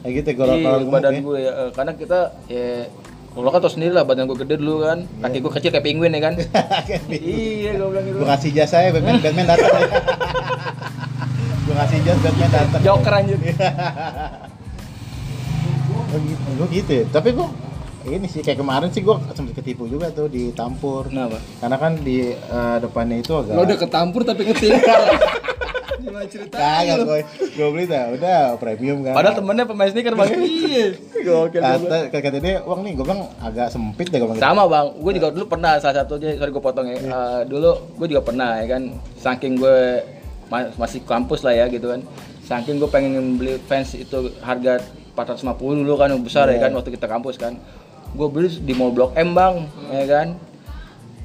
kayak 0.00 0.12
gitu 0.16 0.30
kalau 0.36 0.54
Iya, 0.54 0.64
kalau 0.64 0.78
badan 0.88 1.12
ya. 1.12 1.20
gue 1.20 1.38
ya. 1.40 1.52
Eh, 1.56 1.70
karena 1.72 1.92
kita 1.94 2.18
ya 2.44 2.68
lo 3.34 3.50
kan 3.50 3.58
tau 3.58 3.66
sendiri 3.68 3.90
lah 3.90 4.04
badan 4.04 4.24
gue 4.24 4.38
gede 4.38 4.54
dulu 4.56 4.84
kan, 4.84 5.02
kaki 5.18 5.38
gue 5.40 5.52
kecil 5.52 5.70
kayak 5.70 5.82
penguin 5.82 6.12
ya 6.12 6.22
kan. 6.22 6.34
iya 7.10 7.74
gue 7.74 7.82
bilang 7.84 8.04
gitu. 8.04 8.16
gue 8.16 8.28
kasih 8.28 8.50
jasa 8.52 8.76
ya 8.80 8.90
Batman 8.92 9.18
Batman 9.18 9.46
datang 9.48 9.70
ya. 9.74 9.90
gue 11.74 11.82
kasih 11.82 11.98
jas 12.06 12.18
Batman 12.22 12.50
datang 12.54 12.82
Joker 12.86 13.12
anjir. 13.18 13.38
Oh, 16.14 16.22
gitu, 16.22 16.46
gue 16.46 16.68
gitu 16.78 16.92
ya. 16.94 17.04
Tapi 17.10 17.34
gue 17.34 17.48
ini 18.06 18.30
sih 18.30 18.38
kayak 18.46 18.62
kemarin 18.62 18.86
sih 18.94 19.02
gue 19.02 19.18
sempet 19.34 19.58
ketipu 19.58 19.90
juga 19.90 20.14
tuh 20.14 20.30
di 20.30 20.54
Tampur. 20.54 21.10
Kenapa? 21.10 21.42
Karena 21.58 21.74
kan 21.74 21.98
di 22.06 22.30
eh, 22.30 22.76
depannya 22.78 23.18
itu 23.18 23.34
agak 23.34 23.50
Lo 23.50 23.66
udah 23.66 23.74
ketampur 23.74 24.22
tapi 24.22 24.46
ngetik. 24.46 24.78
Gimana 26.06 26.26
ceritanya 26.30 26.62
kagak 26.62 26.98
gue 27.02 27.18
gue 27.50 27.68
beli 27.74 27.84
dah 27.90 28.14
udah 28.14 28.38
premium 28.62 29.02
kan. 29.02 29.18
Padahal 29.18 29.34
temennya 29.42 29.66
pemain 29.66 29.90
sneaker 29.90 30.14
bang. 30.14 30.30
Iya. 30.38 30.86
Gokil. 31.26 31.60
kata 31.66 32.18
kata 32.22 32.38
dia 32.38 32.62
uang 32.62 32.80
nih 32.86 32.92
gue 32.94 33.04
bilang 33.10 33.26
agak 33.42 33.74
sempit 33.74 34.06
deh 34.14 34.22
gue 34.22 34.28
bilang. 34.30 34.38
Sama 34.38 34.70
bang, 34.70 34.86
gue 34.94 35.12
juga 35.18 35.28
dulu 35.34 35.50
pernah 35.50 35.82
salah 35.82 36.06
satunya, 36.06 36.38
sorry 36.38 36.54
gue 36.54 36.62
potong 36.62 36.86
ya. 36.86 37.02
Eh, 37.02 37.40
dulu 37.50 37.74
gue 37.98 38.06
juga 38.06 38.22
pernah 38.22 38.62
ya 38.62 38.78
kan, 38.78 38.94
saking 39.18 39.58
gue 39.58 39.78
masih 40.50 41.00
kampus 41.04 41.42
lah 41.42 41.54
ya 41.54 41.66
gitu 41.70 41.92
kan. 41.92 42.00
Saking 42.44 42.76
gue 42.76 42.90
pengen 42.90 43.40
beli 43.40 43.56
fans 43.64 43.96
itu 43.96 44.32
harga 44.44 44.80
450 45.16 45.84
dulu 45.84 45.94
kan 45.96 46.10
besar 46.20 46.50
ya 46.50 46.58
kan 46.60 46.74
waktu 46.76 46.92
kita 46.92 47.06
kampus 47.08 47.40
kan. 47.40 47.56
Gue 48.14 48.28
beli 48.30 48.50
di 48.62 48.72
mall 48.76 48.94
Blok 48.94 49.16
M 49.18 49.34
bang, 49.34 49.66
ya 49.90 50.04
kan. 50.06 50.28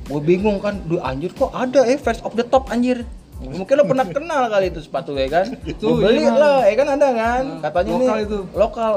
Gue 0.09 0.21
bingung 0.25 0.57
kan, 0.57 0.81
duh 0.89 1.03
anjir 1.05 1.29
kok 1.37 1.53
ada 1.53 1.85
ya 1.85 1.97
fans 2.01 2.23
of 2.25 2.33
the 2.33 2.45
top 2.45 2.71
anjir. 2.73 3.05
Mungkin 3.39 3.71
lo 3.79 3.87
pernah 3.87 4.03
kenal 4.03 4.51
kali 4.51 4.67
itu 4.67 4.83
sepatu 4.83 5.15
ya 5.15 5.31
kan? 5.31 5.47
Itu, 5.63 5.85
Gua 5.95 6.11
beli 6.11 6.27
iya, 6.27 6.35
lah, 6.35 6.59
ya 6.67 6.75
kan 6.75 6.87
ada 6.91 7.07
kan? 7.15 7.43
Katanya 7.63 7.91
lokal 7.95 8.03
nih 8.03 8.25
itu. 8.27 8.39
lokal 8.51 8.91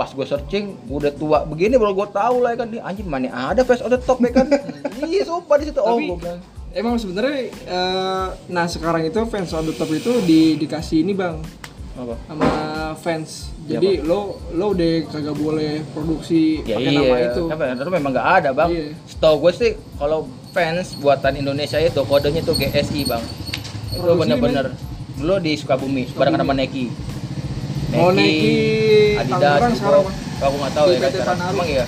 pas 0.00 0.16
gue 0.16 0.24
searching 0.24 0.80
udah 0.88 1.12
tua 1.12 1.44
begini 1.44 1.76
baru 1.76 1.92
gue 1.92 2.08
tahu 2.08 2.40
lah 2.40 2.56
ya 2.56 2.64
kan 2.64 2.72
nih 2.72 2.80
anjing 2.80 3.04
mana 3.04 3.52
ada 3.52 3.60
face 3.60 3.84
on 3.84 3.92
the 3.92 4.00
top 4.00 4.16
ya 4.24 4.32
kan 4.32 4.48
iya 5.12 5.28
sumpah 5.28 5.60
di 5.60 5.68
situ 5.68 5.76
oh 5.76 6.00
gue 6.00 6.16
bilang 6.16 6.40
emang 6.74 6.94
sebenarnya 6.98 7.50
eh, 7.50 8.26
nah 8.50 8.66
sekarang 8.66 9.02
itu 9.06 9.20
fans 9.26 9.50
on 9.54 9.66
the 9.66 9.74
top 9.74 9.90
itu 9.90 10.22
di 10.22 10.54
dikasih 10.58 11.02
ini 11.02 11.12
bang. 11.14 11.38
Apa? 11.98 12.14
Sama 12.26 12.50
fans. 12.96 13.50
Iya, 13.66 13.78
Jadi 13.78 13.90
lo 14.02 14.40
lo 14.56 14.74
udah 14.74 14.92
kagak 15.10 15.36
boleh 15.36 15.84
produksi 15.94 16.64
ya 16.66 16.80
pakai 16.80 16.90
iya. 16.90 17.00
nama 17.02 17.16
itu. 17.22 17.42
kan 17.46 17.56
itu 17.76 17.90
memang 17.92 18.10
nggak 18.14 18.28
ada 18.42 18.50
bang. 18.54 18.68
Iya. 18.70 18.86
setahu 19.06 19.34
gue 19.46 19.52
sih 19.54 19.70
kalau 19.98 20.26
fans 20.50 20.98
buatan 20.98 21.38
Indonesia 21.38 21.78
itu 21.78 22.00
kodenya 22.06 22.42
tuh 22.42 22.54
GSI 22.56 23.02
bang. 23.06 23.22
Itu 23.90 24.02
Produksi 24.02 24.20
bener-bener 24.26 24.66
dulu 25.20 25.36
di 25.42 25.52
Sukabumi 25.58 26.02
bareng 26.16 26.34
sama 26.40 26.54
Neki 26.56 26.86
Oh, 27.90 28.14
Nike 28.14 29.18
Adidas 29.18 29.34
Tangerang 29.42 29.74
Reebok. 29.74 29.78
sekarang, 29.82 30.02
Bang. 30.06 30.46
aku 30.46 30.56
nggak 30.62 30.74
tahu 30.78 30.86
Di 30.86 30.94
ya 30.94 31.10
PT 31.10 31.16
emang 31.26 31.68
iya 31.68 31.84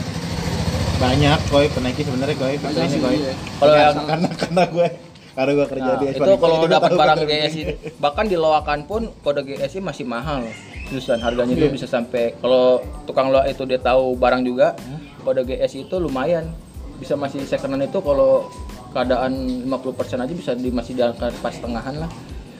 banyak 1.02 1.38
koi 1.48 1.66
penaiki 1.68 2.02
sebenarnya 2.02 2.36
koi 2.36 2.54
ini 2.54 2.86
sih, 2.86 3.00
koi. 3.00 3.16
Kalau 3.18 3.34
Karena- 3.58 3.82
yang- 3.82 4.06
karena 4.06 4.28
karena 4.32 4.62
gue 4.68 4.86
karena 5.32 5.50
gue 5.50 5.66
kerja 5.66 5.82
Nah, 5.88 5.96
di 5.96 6.06
itu 6.12 6.32
kalau 6.36 6.54
gue 6.56 6.70
dapat 6.70 6.90
barang 6.92 7.18
GSI 7.24 7.62
bahkan 7.98 8.24
di 8.24 8.36
loakan 8.36 8.80
pun 8.84 9.02
kode 9.18 9.42
GSI 9.42 9.80
masih 9.80 10.04
mahal. 10.04 10.46
Jurusan 10.86 11.18
harganya 11.18 11.50
itu 11.50 11.66
Iya. 11.66 11.72
bisa 11.72 11.86
sampai 11.86 12.36
kalau 12.36 12.78
tukang 13.02 13.28
loak 13.28 13.48
itu 13.48 13.64
dia 13.64 13.80
tahu 13.80 14.12
barang 14.14 14.42
juga 14.42 14.76
kode 15.20 15.42
GSI 15.42 15.82
itu 15.82 15.96
lumayan. 15.96 16.52
Bisa 16.96 17.16
masih 17.16 17.42
secondan 17.42 17.80
itu 17.80 17.98
kalau 17.98 18.46
keadaan 18.92 19.32
50% 19.64 20.20
aja 20.20 20.30
bisa 20.30 20.52
di 20.52 20.68
masih 20.68 20.92
di 20.92 21.02
angka 21.02 21.32
pas 21.40 21.56
tengahan 21.56 21.96
lah. 21.96 22.10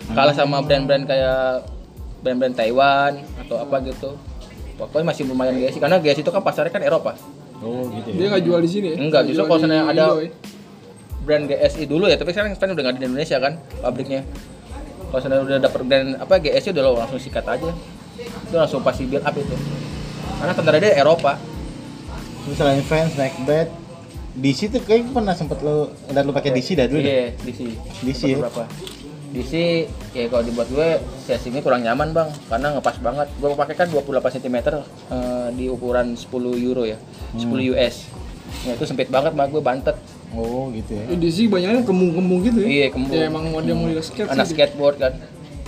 Kalah 0.08 0.32
sama 0.32 0.58
brand-brand 0.60 1.04
kayak 1.04 1.68
brand-brand 2.20 2.56
Taiwan 2.56 3.12
atau 3.38 3.60
apa 3.60 3.84
gitu. 3.84 4.16
Pokoknya 4.74 5.06
masih 5.06 5.28
lumayan 5.28 5.54
GSI 5.54 5.78
karena 5.78 6.00
GSI 6.00 6.24
itu 6.24 6.32
kan 6.32 6.40
pasarnya 6.40 6.72
kan 6.72 6.80
Eropa 6.80 7.14
Oh 7.62 7.86
gitu 7.94 8.08
ya. 8.10 8.14
Dia 8.18 8.26
nggak 8.34 8.42
jual 8.44 8.60
di 8.60 8.70
sini 8.70 8.86
ya? 8.92 8.96
Enggak, 8.98 9.22
justru 9.30 9.46
Jual 9.46 9.48
kalau 9.48 9.60
sana 9.62 9.76
ada 9.86 9.90
Indo, 9.90 10.18
ya? 10.18 10.30
brand 11.22 11.44
GSI 11.46 11.84
dulu 11.86 12.04
ya, 12.10 12.16
tapi 12.18 12.30
sekarang 12.34 12.50
sekarang 12.58 12.74
udah 12.74 12.82
nggak 12.82 12.94
ada 12.94 13.00
di 13.00 13.06
Indonesia 13.06 13.36
kan 13.38 13.52
pabriknya. 13.78 14.20
Kalau 15.08 15.20
sana 15.22 15.34
udah 15.40 15.58
dapet 15.62 15.80
brand 15.86 16.08
apa 16.18 16.34
GSI 16.42 16.68
udah 16.74 16.82
lo 16.82 16.90
langsung 16.98 17.20
sikat 17.22 17.46
aja. 17.46 17.70
Itu 18.18 18.54
langsung 18.58 18.82
pasti 18.82 19.06
build 19.06 19.22
up 19.22 19.34
itu. 19.38 19.54
Karena 20.42 20.52
tentara 20.58 20.78
dia 20.82 20.98
Eropa. 20.98 21.38
Terus 22.42 22.58
selain 22.58 22.82
fans, 22.82 23.14
Macbeth, 23.14 23.70
DC 24.34 24.74
tuh 24.74 24.82
kayak 24.82 25.14
pernah 25.14 25.30
sempet 25.36 25.62
lo 25.62 25.94
dan 26.10 26.26
lo 26.26 26.34
pakai 26.34 26.50
DC 26.50 26.74
dah 26.74 26.90
dulu 26.90 26.98
deh. 26.98 27.06
Iya, 27.06 27.26
DC. 27.46 27.60
DC 28.02 28.22
ya? 28.34 28.36
berapa? 28.42 28.66
DC 29.32 29.52
ya 30.12 30.28
kalau 30.28 30.44
dibuat 30.44 30.68
gue 30.68 30.88
sesinya 31.24 31.64
kurang 31.64 31.82
nyaman 31.82 32.12
bang 32.12 32.28
karena 32.46 32.76
ngepas 32.76 32.96
banget 33.00 33.28
gue 33.32 33.48
pakai 33.52 33.74
kan 33.74 33.88
28 33.88 34.36
cm 34.38 34.56
eh, 34.60 35.48
di 35.56 35.66
ukuran 35.72 36.12
10 36.14 36.28
euro 36.60 36.84
ya 36.84 37.00
10 37.32 37.48
US 37.72 37.96
ya 38.68 38.76
itu 38.76 38.84
sempit 38.84 39.08
banget 39.08 39.32
mah 39.32 39.48
gue 39.48 39.64
bantet 39.64 39.96
Oh 40.32 40.72
gitu 40.72 40.96
ya. 40.96 41.04
Ya, 41.12 41.16
di 41.20 41.28
sini 41.28 41.52
banyaknya 41.52 41.84
kembung-kembung 41.84 42.40
gitu 42.40 42.64
ya? 42.64 42.68
Iya, 42.72 42.86
kembung. 42.88 43.12
Ya 43.12 43.28
emang 43.28 43.52
model-model 43.52 44.00
skate 44.00 44.32
anak 44.32 44.48
sih. 44.48 44.56
skateboard 44.56 44.96
kan 44.96 45.12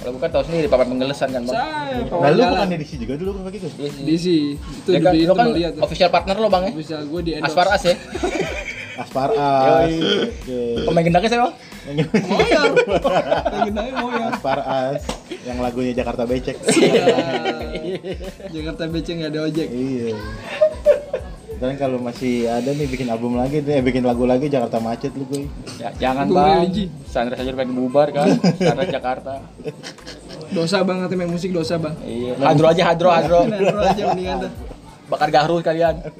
kalau 0.01 0.21
bukan 0.21 0.29
tahu 0.37 0.43
sendiri 0.45 0.69
papan 0.69 0.89
penggelesan 0.93 1.29
kan 1.33 1.43
bang 1.49 1.57
Say, 1.57 2.13
Nah 2.13 2.29
lu 2.29 2.43
bukan 2.45 2.69
di 2.69 2.77
DC 2.77 2.93
juga 3.01 3.15
dulu 3.17 3.31
apa 3.41 3.49
gitu? 3.53 3.69
Iya 3.77 3.89
sih. 3.89 4.03
Di 4.05 4.17
sini. 4.17 4.41
Itu 4.57 4.89
Ya 4.93 5.01
di 5.01 5.05
kan, 5.05 5.13
lo 5.29 5.35
kan 5.37 5.47
lihat 5.53 5.73
tuh. 5.77 5.83
official 5.85 6.11
partner 6.13 6.37
lo 6.41 6.49
bang 6.53 6.63
ya? 6.69 6.73
Bisa 6.77 6.97
gue 7.05 7.21
di 7.25 7.33
endorse. 7.37 7.53
Asfar 7.53 7.69
As 7.73 7.85
ya? 7.85 7.97
Aspar 9.05 9.31
As. 9.33 9.45
Yoi. 9.65 9.93
Oke. 10.33 10.61
Pemain 10.89 11.05
gendangnya 11.05 11.29
saya 11.29 11.41
Moyar. 11.85 12.73
As 14.65 15.05
yang 15.45 15.61
lagunya 15.61 15.93
Jakarta 15.93 16.25
Becek. 16.25 16.57
Iya. 16.65 17.05
Jakarta 18.51 18.89
BC 18.89 19.07
nggak 19.15 19.31
ada 19.31 19.41
ojek. 19.45 19.69
iya. 19.69 20.17
Sekarang 21.55 21.77
kalau 21.79 21.99
masih 21.99 22.45
ada 22.45 22.67
nih 22.67 22.85
bikin 22.85 23.07
album 23.07 23.39
lagi 23.39 23.63
deh, 23.63 23.79
bikin 23.81 24.03
lagu 24.03 24.27
lagi 24.27 24.49
Jakarta 24.49 24.83
Macet 24.83 25.15
lu 25.15 25.25
gue. 25.25 25.47
Ya, 25.79 25.95
jangan 25.99 26.27
Gue 26.27 26.37
bang. 26.37 26.49
kelinci. 26.61 26.85
Sunrise 27.07 27.41
aja 27.41 27.49
udah 27.49 27.61
pengen 27.63 27.75
bubar 27.75 28.09
kan. 28.11 28.27
Sunrise 28.59 28.93
Jakarta. 28.99 29.33
Dosa 30.51 30.83
bang 30.83 30.99
nanti 31.01 31.15
main 31.15 31.31
musik 31.31 31.55
dosa 31.55 31.79
bang. 31.79 31.95
Iya. 32.03 32.33
Hadro 32.43 32.67
aja 32.67 32.83
hadro 32.85 33.09
hadro. 33.09 33.39
Bro 33.47 33.81
aja 33.81 34.03
mendingan 34.11 34.37
tuh. 34.45 34.53
Bakar 35.07 35.29
garu 35.31 35.57
kalian. 35.61 35.95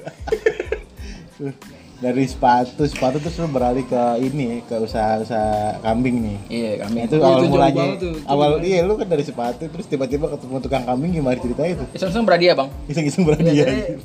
Dari 2.05 2.21
sepatu, 2.23 2.85
sepatu 2.85 3.17
terus 3.17 3.33
lu 3.41 3.49
beralih 3.49 3.81
ke 3.81 3.97
ini 4.21 4.61
ke 4.61 4.77
usaha-usaha 4.77 5.81
kambing 5.81 6.21
nih. 6.21 6.37
Iya 6.53 6.71
kami. 6.85 6.97
Itu 7.09 7.17
Oh, 7.17 7.25
awal 7.25 7.39
itu 7.41 7.47
mulanya. 7.49 7.73
tuh, 7.73 7.89
itu 7.97 8.09
awal 8.29 8.49
gimana? 8.53 8.67
iya 8.69 8.79
lu 8.85 8.93
kan 8.93 9.07
dari 9.09 9.23
sepatu 9.25 9.63
terus 9.65 9.89
tiba-tiba 9.89 10.29
ketemu 10.29 10.61
tukang 10.61 10.85
kambing 10.85 11.17
gimana 11.17 11.33
ceritanya 11.35 11.71
itu? 11.73 11.85
Iseng-iseng 11.97 12.21
berhadiah 12.21 12.53
bang. 12.53 12.69
Iseng-iseng 12.85 13.23
berani 13.25 13.49
ya. 13.49 13.65
jadi 13.65 13.97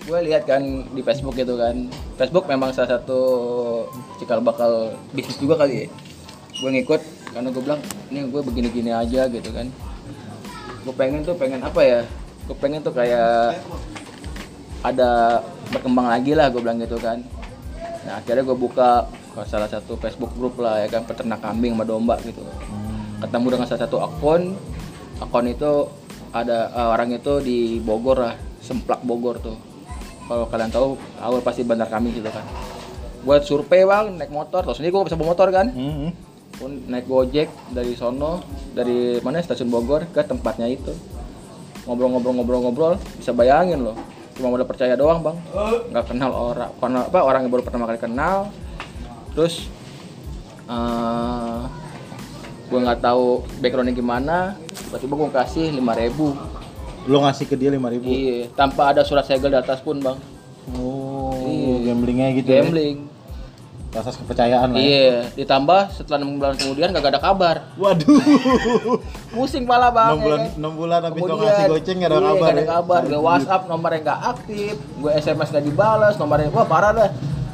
gue 0.00 0.18
lihat 0.26 0.42
kan 0.44 0.60
di 0.92 1.00
Facebook 1.00 1.32
gitu 1.32 1.56
kan. 1.56 1.88
Facebook 2.20 2.44
memang 2.44 2.76
salah 2.76 3.00
satu 3.00 3.20
cikal 4.18 4.44
bakal 4.44 4.92
bisnis 5.16 5.40
juga 5.40 5.56
kali 5.56 5.84
ya. 5.84 5.86
Gue 6.60 6.70
ngikut 6.76 7.00
karena 7.32 7.48
gue 7.48 7.62
bilang 7.64 7.80
ini 8.12 8.20
gue 8.28 8.42
begini-gini 8.44 8.92
aja 8.92 9.24
gitu 9.26 9.48
kan. 9.48 9.64
Gue 10.84 10.92
pengen 10.92 11.24
tuh 11.24 11.40
pengen 11.40 11.64
apa 11.64 11.80
ya? 11.80 12.00
Gue 12.44 12.56
pengen 12.60 12.84
tuh 12.84 12.92
kayak 12.92 13.56
ada 14.80 15.40
berkembang 15.70 16.10
lagi 16.10 16.34
lah 16.34 16.50
gue 16.50 16.60
bilang 16.60 16.82
gitu 16.82 16.98
kan. 16.98 17.22
Nah 18.06 18.18
akhirnya 18.18 18.42
gue 18.42 18.56
buka 18.58 19.06
ke 19.30 19.40
salah 19.46 19.70
satu 19.70 19.94
Facebook 19.96 20.34
grup 20.34 20.58
lah 20.58 20.82
ya 20.82 20.88
kan 20.90 21.06
peternak 21.06 21.38
kambing 21.38 21.78
sama 21.78 21.84
domba 21.86 22.18
gitu. 22.26 22.42
Ketemu 23.20 23.46
dengan 23.52 23.66
salah 23.70 23.82
satu 23.86 23.96
akun, 24.02 24.58
akun 25.22 25.46
itu 25.46 25.86
ada 26.34 26.70
eh, 26.70 26.88
orang 26.90 27.14
itu 27.14 27.42
di 27.42 27.58
Bogor 27.82 28.18
lah, 28.18 28.34
Semplak 28.62 29.02
Bogor 29.06 29.38
tuh. 29.38 29.56
Kalau 30.30 30.46
kalian 30.46 30.70
tahu, 30.70 30.94
awal 31.18 31.42
pasti 31.42 31.66
bandar 31.66 31.90
kambing 31.90 32.14
gitu 32.14 32.30
kan. 32.30 32.46
Buat 33.26 33.42
survei 33.42 33.82
bang, 33.82 34.14
naik 34.14 34.30
motor, 34.30 34.62
terus 34.62 34.78
sendiri 34.78 34.94
gue 34.94 35.10
bisa 35.10 35.18
bawa 35.18 35.34
motor 35.34 35.50
kan. 35.50 35.66
Hmm. 35.74 36.14
Pun 36.54 36.86
naik 36.86 37.10
gojek 37.10 37.50
dari 37.74 37.98
sono, 37.98 38.40
dari 38.70 39.18
mana 39.26 39.42
stasiun 39.42 39.74
Bogor 39.74 40.06
ke 40.14 40.22
tempatnya 40.22 40.70
itu. 40.70 40.94
Ngobrol-ngobrol-ngobrol-ngobrol, 41.84 42.96
bisa 43.18 43.34
bayangin 43.34 43.90
loh. 43.90 43.98
Cuma 44.34 44.48
modal 44.48 44.64
percaya 44.64 44.94
doang 44.94 45.20
bang, 45.20 45.36
nggak 45.90 46.04
kenal 46.06 46.30
orang, 46.32 46.70
karena 46.76 47.00
apa 47.04 47.18
orang 47.20 47.40
yang 47.44 47.52
baru 47.52 47.62
pertama 47.62 47.84
kali 47.84 47.98
kenal. 47.98 48.48
Terus 49.32 49.68
eh 50.66 51.60
gue 52.66 52.78
nggak 52.78 53.02
tahu 53.02 53.24
backgroundnya 53.58 53.90
gimana, 53.92 54.54
tiba-tiba 54.70 55.14
gue 55.16 55.30
kasih 55.34 55.66
5000 55.74 56.06
ribu, 56.06 56.26
Lu 57.04 57.18
ngasih 57.18 57.44
ke 57.44 57.58
dia 57.58 57.68
5000 57.68 57.90
ribu. 57.90 58.06
iya, 58.06 58.46
tanpa 58.52 58.94
ada 58.94 59.02
surat 59.02 59.26
segel 59.26 59.50
di 59.50 59.58
atas 59.58 59.82
pun 59.82 59.98
bang, 59.98 60.14
Oh, 60.70 61.34
Iya. 61.42 61.90
gamblingnya 61.90 62.30
gitu 62.32 62.46
ya. 62.48 62.62
Asas 63.90 64.14
kepercayaan 64.22 64.70
lah. 64.70 64.78
ya. 64.78 64.86
Iya, 64.86 65.18
ditambah 65.34 65.90
setelah 65.90 66.22
enam 66.22 66.38
bulan 66.38 66.54
kemudian 66.54 66.94
gak 66.94 67.10
ada 67.10 67.18
kabar. 67.18 67.56
Waduh. 67.74 68.22
Pusing 69.34 69.66
pala 69.66 69.90
bang. 69.90 70.14
6 70.14 70.22
bulan 70.22 70.38
ya 70.38 70.46
kan? 70.46 70.62
6 70.62 70.78
bulan 70.78 71.00
habis 71.02 71.18
Kemudian, 71.18 71.42
ngasih 71.42 71.64
goceng 71.74 71.96
gak 71.98 72.06
ada 72.06 72.14
iya, 72.14 72.22
kabar. 72.22 72.38
nggak 72.38 72.52
ada 72.54 72.62
ya? 72.62 72.68
kabar. 72.70 73.00
Gue 73.02 73.20
WhatsApp 73.20 73.62
nomornya 73.66 74.00
nggak 74.06 74.20
aktif, 74.30 74.74
gue 74.78 75.10
SMS 75.18 75.48
nggak 75.50 75.64
dibalas, 75.66 76.14
nomornya 76.22 76.48
wah 76.54 76.66
parah 76.70 76.90
dah. 76.94 77.10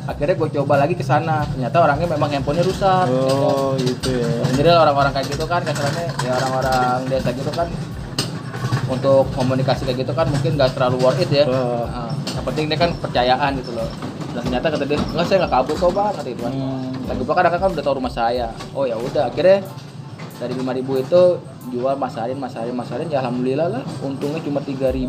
Akhirnya 0.07 0.35
gue 0.37 0.49
coba 0.61 0.75
lagi 0.77 0.95
ke 0.95 1.03
sana. 1.03 1.43
Ternyata 1.49 1.77
orangnya 1.81 2.07
memang 2.13 2.29
handphonenya 2.29 2.65
rusak. 2.69 3.07
ya 3.09 3.17
kan? 3.17 3.33
Oh, 3.49 3.73
gitu 3.81 4.11
ya. 4.13 4.29
Sendiri 4.53 4.69
orang-orang 4.77 5.13
kayak 5.17 5.27
gitu 5.33 5.45
kan, 5.49 5.61
kasarnya 5.65 6.07
ya 6.21 6.31
orang-orang 6.37 6.99
desa 7.09 7.33
gitu 7.33 7.51
kan 7.57 7.69
untuk 8.87 9.27
komunikasi 9.35 9.83
kayak 9.83 10.07
gitu 10.07 10.13
kan 10.15 10.31
mungkin 10.31 10.55
nggak 10.55 10.71
terlalu 10.77 10.97
worth 11.03 11.19
it 11.19 11.31
ya. 11.33 11.45
Oh. 11.49 11.89
Nah, 11.91 12.13
yang 12.13 12.45
penting 12.45 12.65
dia 12.71 12.79
kan 12.79 12.91
percayaan 13.01 13.51
gitu 13.59 13.73
loh. 13.75 13.89
Dan 14.37 14.43
ternyata 14.45 14.67
kata 14.69 14.85
dia, 14.85 15.01
enggak 15.01 15.25
saya 15.25 15.37
nggak 15.41 15.53
kabur 15.55 15.75
kok 15.75 15.91
bang, 15.91 16.13
kata 16.13 16.29
gitu 16.29 16.43
kan. 16.45 16.53
Hmm. 16.53 16.93
Lagi 17.09 17.23
pula 17.25 17.35
kan 17.35 17.57
kan 17.57 17.71
udah 17.73 17.85
tahu 17.85 17.95
rumah 17.97 18.13
saya. 18.13 18.47
Oh 18.77 18.85
ya 18.85 18.95
udah, 18.95 19.33
akhirnya 19.33 19.65
dari 20.37 20.53
5000 20.53 20.77
itu 21.01 21.23
jual 21.73 21.95
masarin, 21.97 22.37
masarin, 22.37 22.77
masarin. 22.77 23.09
Ya 23.09 23.25
alhamdulillah 23.25 23.69
lah, 23.71 23.83
untungnya 24.01 24.45
cuma 24.45 24.61
3000 24.61 25.09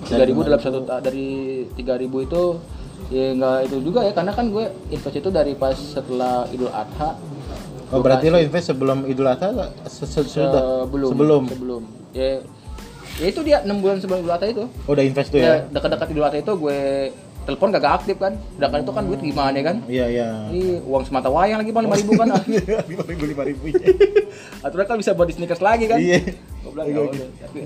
3000 0.00 0.10
dalam 0.42 0.58
satu 0.58 0.78
dari 1.00 1.28
3000 1.72 2.26
itu 2.26 2.42
ya 3.08 3.32
nggak 3.32 3.56
itu 3.64 3.76
juga 3.80 4.00
ya 4.02 4.12
karena 4.12 4.32
kan 4.32 4.48
gue 4.48 4.64
invest 4.90 5.16
itu 5.16 5.28
dari 5.28 5.52
pas 5.52 5.72
setelah 5.72 6.44
Idul 6.48 6.68
Adha 6.68 7.16
Oh, 7.88 8.00
berarti 8.00 8.28
lo 8.28 8.36
invest 8.36 8.68
sebelum 8.68 9.04
Idul 9.04 9.24
Adha 9.26 9.48
sudah? 9.48 9.68
sebelum 10.84 11.08
Sebelum. 11.08 11.42
sebelum 11.46 11.82
ya 12.12 12.36
ya 13.16 13.26
itu 13.26 13.40
dia 13.40 13.64
enam 13.64 13.80
bulan 13.80 13.96
sebelum 13.96 14.20
Idul 14.20 14.32
Adha 14.32 14.46
itu 14.46 14.64
Oh, 14.84 14.92
udah 14.92 15.04
invest 15.04 15.28
tuh 15.28 15.40
ya 15.40 15.44
ya? 15.44 15.54
dekat-dekat 15.68 16.08
Idul 16.08 16.24
Adha 16.24 16.38
itu 16.38 16.52
gue 16.54 16.78
telepon 17.48 17.72
gak 17.72 17.80
aktif 17.96 18.16
kan 18.16 18.36
sedangkan 18.52 18.84
itu 18.84 18.92
kan 18.92 19.02
duit 19.02 19.20
gimana 19.24 19.56
kan 19.58 19.76
Iya, 19.88 20.04
iya. 20.06 20.28
ini 20.52 20.84
uang 20.84 21.00
semata 21.02 21.32
wayang 21.32 21.58
lagi 21.58 21.72
bang 21.72 21.84
lima 21.88 21.96
ribu 21.96 22.12
kan 22.12 22.28
Lima 22.92 23.04
ribu, 23.08 23.24
lima 23.24 23.42
ribu. 23.42 23.64
aturan 24.64 24.84
kan 24.84 24.96
bisa 25.00 25.16
buat 25.16 25.24
di 25.24 25.34
sneakers 25.34 25.64
lagi 25.64 25.88
kan 25.88 25.96
Iya. 25.96 26.28
gue 26.28 26.70
bilang 26.70 26.86
ya 26.86 27.00
udah 27.02 27.28
tapi 27.40 27.60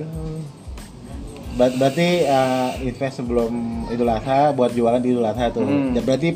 Ber- 1.53 1.77
berarti 1.77 2.09
eh, 2.25 2.71
invest 2.81 3.19
sebelum 3.19 3.53
Idul 3.91 4.09
Adha 4.09 4.57
buat 4.57 4.73
jualan 4.73 4.97
di 4.97 5.13
Idul 5.13 5.21
Adha 5.23 5.53
tuh. 5.53 5.61
Hmm. 5.61 5.93
Ya, 5.93 6.01
berarti 6.01 6.33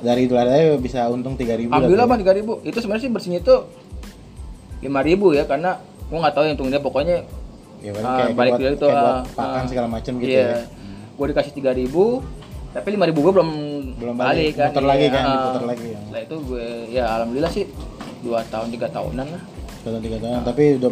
dari 0.00 0.26
Idul 0.26 0.36
Adha 0.36 0.56
ya 0.56 0.74
bisa 0.74 1.06
untung 1.06 1.38
3000 1.38 1.70
lah 1.70 1.78
alhamdulillah 1.78 2.02
tuh. 2.02 2.10
bang 2.10 2.20
tiga 2.20 2.34
ribu 2.34 2.52
itu 2.60 2.74
sebenarnya 2.76 3.04
sih 3.04 3.12
bersihnya 3.12 3.40
itu 3.40 3.56
lima 4.82 5.00
ribu 5.00 5.32
ya 5.32 5.46
karena 5.46 5.78
gue 5.78 6.18
nggak 6.18 6.34
tahu 6.34 6.44
yang 6.44 6.54
untung 6.54 6.68
dia 6.68 6.80
pokoknya 6.80 7.18
Ya, 7.78 7.92
kan 7.92 8.00
Ah, 8.02 8.16
kayak 8.18 8.32
balik 8.32 8.50
buat, 8.50 8.60
dia 8.60 8.70
itu, 8.70 8.80
kayak 8.82 8.96
buat 8.96 9.12
ah, 9.12 9.22
pakan 9.30 9.60
ah. 9.60 9.68
segala 9.68 9.86
macam 9.86 10.12
gitu 10.16 10.32
iya. 10.32 10.48
ya. 10.50 10.60
gue 11.14 11.26
dikasih 11.30 11.52
tiga 11.52 11.70
ribu 11.70 12.04
tapi 12.74 12.88
lima 12.90 13.04
ribu 13.06 13.22
gue 13.22 13.32
belum 13.32 13.50
Belum 13.94 14.14
balik, 14.14 14.26
balik. 14.26 14.52
kan 14.52 14.68
Muter 14.68 14.84
lagi 14.84 15.00
Iya, 15.00 15.10
kan, 15.10 15.22
ah. 15.22 15.30
diputer 15.32 15.64
lagi 15.64 15.86
ya. 15.86 15.98
setelah 16.00 16.20
itu 16.20 16.36
gue 16.42 16.66
ya 16.90 17.04
alhamdulillah 17.14 17.52
sih 17.52 17.64
dua 18.20 18.38
tahun 18.44 18.68
tiga 18.68 18.86
tahunan 18.90 19.26
lah 19.28 19.42
Sudah 19.78 20.00
tiga 20.00 20.16
tahun, 20.18 20.40
tapi 20.42 20.64
udah 20.76 20.90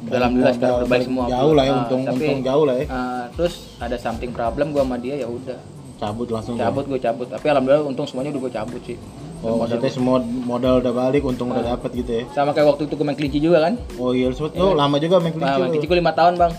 Udah 0.00 0.16
alhamdulillah 0.16 0.54
sekarang 0.54 0.76
udah 0.76 0.88
balik 0.88 1.06
semua 1.06 1.24
Jauh 1.28 1.52
lah 1.52 1.62
ya, 1.62 1.70
Ah, 1.70 1.78
untung 1.78 2.02
tapi, 2.02 2.24
untung 2.24 2.40
jauh 2.42 2.64
lah 2.64 2.74
ya. 2.74 2.84
ah, 2.88 3.24
terus 3.30 3.54
ada 3.78 3.96
something 3.96 4.30
problem 4.30 4.66
gue 4.70 4.80
sama 4.80 4.96
dia 4.96 5.14
ya 5.16 5.26
udah 5.26 5.58
Cabut 5.96 6.26
langsung. 6.26 6.56
cabut 6.56 6.84
gue 6.84 6.98
cabut 6.98 7.26
tapi 7.26 7.46
alhamdulillah 7.46 7.84
untung 7.84 8.04
semuanya 8.04 8.30
udah 8.30 8.42
gue 8.42 8.52
cabut 8.52 8.82
sih 8.82 8.98
Oh, 9.40 9.56
maksudnya 9.56 9.88
semua 9.88 10.20
modal 10.20 10.84
udah 10.84 10.92
balik, 10.92 11.24
untung 11.24 11.48
udah 11.48 11.64
dapet 11.70 11.96
gitu 11.96 12.12
ya. 12.14 12.22
sama 12.30 12.52
kayak 12.52 12.66
waktu 12.68 12.84
itu 12.84 12.92
gue 12.92 13.06
main 13.06 13.14
kelinci 13.14 13.38
juga 13.38 13.58
kan 13.62 13.72
Oh 13.96 14.12
iya, 14.12 14.28
sempet 14.30 14.52
lo 14.54 14.72
lama 14.74 14.96
juga 14.96 15.16
main 15.16 15.30
kelinci. 15.30 15.46
Nah, 15.46 15.56
main 15.56 15.70
kelinci 15.70 15.86
gue 15.86 15.96
lima 15.96 16.12
tahun 16.12 16.34
bang 16.36 16.52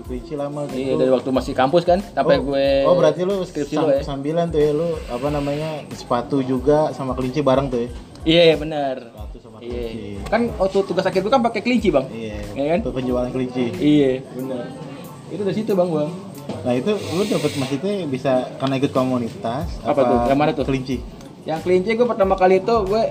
Kelinci 0.00 0.34
lama 0.34 0.60
gitu. 0.64 0.76
iya 0.76 0.92
dari 0.94 1.10
waktu 1.10 1.30
masih 1.30 1.52
kampus 1.52 1.82
kan 1.82 1.98
sampai 2.04 2.36
oh, 2.36 2.42
gue 2.46 2.66
Oh, 2.84 2.94
berarti 2.94 3.20
lu 3.22 3.40
skripsi 3.40 3.74
sam- 3.74 3.82
lo 3.82 3.90
ya 3.90 4.00
sambilan 4.00 4.46
tuh 4.48 4.60
ya 4.60 4.70
lu 4.70 4.88
apa 5.06 5.28
namanya? 5.28 5.82
Sepatu 5.90 6.40
juga 6.40 6.90
sama 6.90 7.12
kelinci 7.12 7.40
bareng 7.40 7.66
tuh 7.66 7.80
ya. 7.80 7.88
iya 8.24 8.54
benar 8.54 8.96
Sepatu 9.04 9.36
sama 9.38 9.56
iya 9.58 9.82
kelinci. 9.88 10.10
kan 10.26 10.40
waktu 10.54 10.78
tugas 10.84 11.04
akhir 11.04 11.20
gue 11.20 11.30
kan 11.30 11.42
pakai 11.42 11.60
kelinci 11.60 11.88
bang 11.88 12.06
Iya. 12.08 12.36
Iya 12.52 12.64
kan? 12.68 12.78
Untuk 12.80 12.94
penjualan 12.94 13.28
kelinci. 13.28 13.64
iya 13.76 14.12
benar 14.30 14.64
itu 15.28 15.42
dari 15.42 15.56
situ 15.56 15.72
bang 15.72 15.88
bang 15.88 16.10
Nah, 16.58 16.72
itu 16.72 16.90
lu 16.90 17.22
dapat 17.22 17.52
maksudnya 17.54 18.08
bisa 18.08 18.32
karena 18.56 18.74
ikut 18.76 18.88
komunitas 18.88 19.68
Apa 19.80 20.00
tuh? 20.00 20.18
Yang 20.26 20.38
mana 20.38 20.50
tuh? 20.52 20.64
Kelinci. 20.64 20.96
yang 21.44 21.60
kelinci 21.60 21.92
gue 21.92 22.04
pertama 22.04 22.34
kali 22.34 22.58
itu 22.58 22.74
gue 22.84 23.02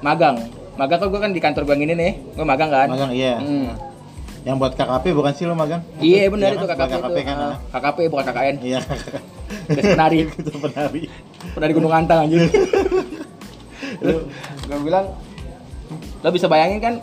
magang 0.00 0.36
magang 0.74 0.98
kan 0.98 1.08
gue 1.08 1.20
kan 1.20 1.32
di 1.32 1.40
kantor 1.40 1.64
yang 1.66 1.82
ini 1.82 1.94
nih 1.94 2.12
gue 2.32 2.44
magang 2.44 2.68
kan 2.68 2.88
Magang 2.88 3.10
iya. 3.10 3.36
Hmm. 3.36 3.72
Yang 4.48 4.56
buat 4.58 4.72
KKP 4.72 5.04
bukan 5.12 5.32
sih 5.32 5.44
lu 5.44 5.52
magang? 5.52 5.84
iya 6.00 6.24
benar 6.26 6.56
itu 6.56 6.64
kan? 6.64 6.72
KKP, 6.74 6.92
KKP 6.96 7.12
itu 7.12 7.22
kan. 7.22 7.36
Ah, 7.36 7.44
ah. 7.44 7.56
KKP 7.76 7.98
bukan 8.08 8.24
KKN 8.26 8.56
Iya. 8.64 8.80
Penari 9.68 10.16
itu 10.24 10.50
penari. 10.64 11.02
penari 11.50 11.72
Gunung 11.72 11.92
Antang 11.92 12.24
anjir 12.24 12.48
gue 13.98 14.78
bilang 14.80 15.06
lo 16.18 16.28
bisa 16.28 16.46
bayangin 16.46 16.78
kan 16.78 16.94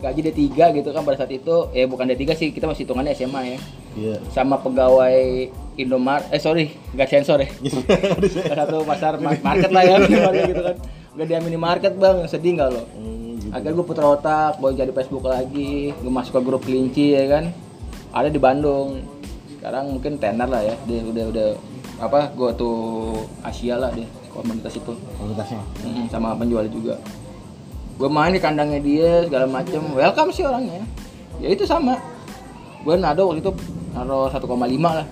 gaji 0.00 0.20
D3 0.24 0.50
gitu 0.74 0.90
kan 0.90 1.02
pada 1.02 1.16
saat 1.16 1.30
itu 1.30 1.70
eh 1.70 1.84
bukan 1.84 2.06
D3 2.08 2.22
sih 2.32 2.48
kita 2.50 2.66
masih 2.66 2.82
hitungannya 2.82 3.12
SMA 3.12 3.40
ya 3.46 3.58
Iya. 3.92 4.16
sama 4.28 4.56
pegawai 4.56 5.46
Indomart 5.76 6.24
eh 6.28 6.38
sorry 6.38 6.72
nggak 6.90 7.08
sensor 7.08 7.38
ya 7.38 7.48
salah 8.42 8.64
satu 8.64 8.82
pasar 8.82 9.16
ma- 9.18 9.36
market 9.38 9.68
lah 9.68 9.84
ya 9.84 9.96
gitu 10.48 10.62
kan 10.62 10.76
udah 11.12 11.24
dia 11.28 11.38
minimarket 11.40 11.94
bang. 12.00 12.24
Sedih 12.28 12.56
nggak 12.56 12.68
lo? 12.72 12.82
Hmm, 12.96 13.36
gitu. 13.36 13.46
akhirnya 13.52 13.72
gue 13.76 13.86
putar 13.86 14.04
otak 14.08 14.52
mau 14.58 14.72
jadi 14.72 14.92
Facebook 14.92 15.24
lagi. 15.28 15.92
Gue 16.00 16.12
masuk 16.12 16.40
ke 16.40 16.40
grup 16.44 16.62
kelinci 16.64 17.12
ya 17.12 17.24
kan? 17.28 17.44
Ada 18.12 18.28
di 18.32 18.40
Bandung. 18.40 19.04
Sekarang 19.58 19.92
mungkin 19.92 20.16
tenar 20.16 20.48
lah 20.48 20.64
ya. 20.64 20.74
Dia 20.88 21.04
udah 21.04 21.24
udah 21.28 21.48
apa 22.02 22.34
gue 22.34 22.50
tuh 22.58 22.76
Asia 23.44 23.78
lah 23.78 23.92
deh 23.92 24.08
komunitas 24.32 24.72
itu. 24.74 24.92
Komunitasnya. 25.20 25.60
Mm, 25.84 26.04
sama 26.08 26.32
penjual 26.34 26.64
juga. 26.72 26.96
Gue 28.00 28.08
main 28.08 28.32
di 28.32 28.40
kandangnya 28.40 28.80
dia 28.80 29.10
segala 29.28 29.44
macem. 29.46 29.84
Welcome 29.92 30.32
sih 30.32 30.42
orangnya. 30.48 30.80
Ya 31.38 31.52
itu 31.52 31.68
sama. 31.68 32.00
Gue 32.82 32.96
nado 32.96 33.28
waktu 33.28 33.44
itu 33.44 33.52
naro 33.92 34.32
1,5 34.32 34.48
lah. 34.90 35.06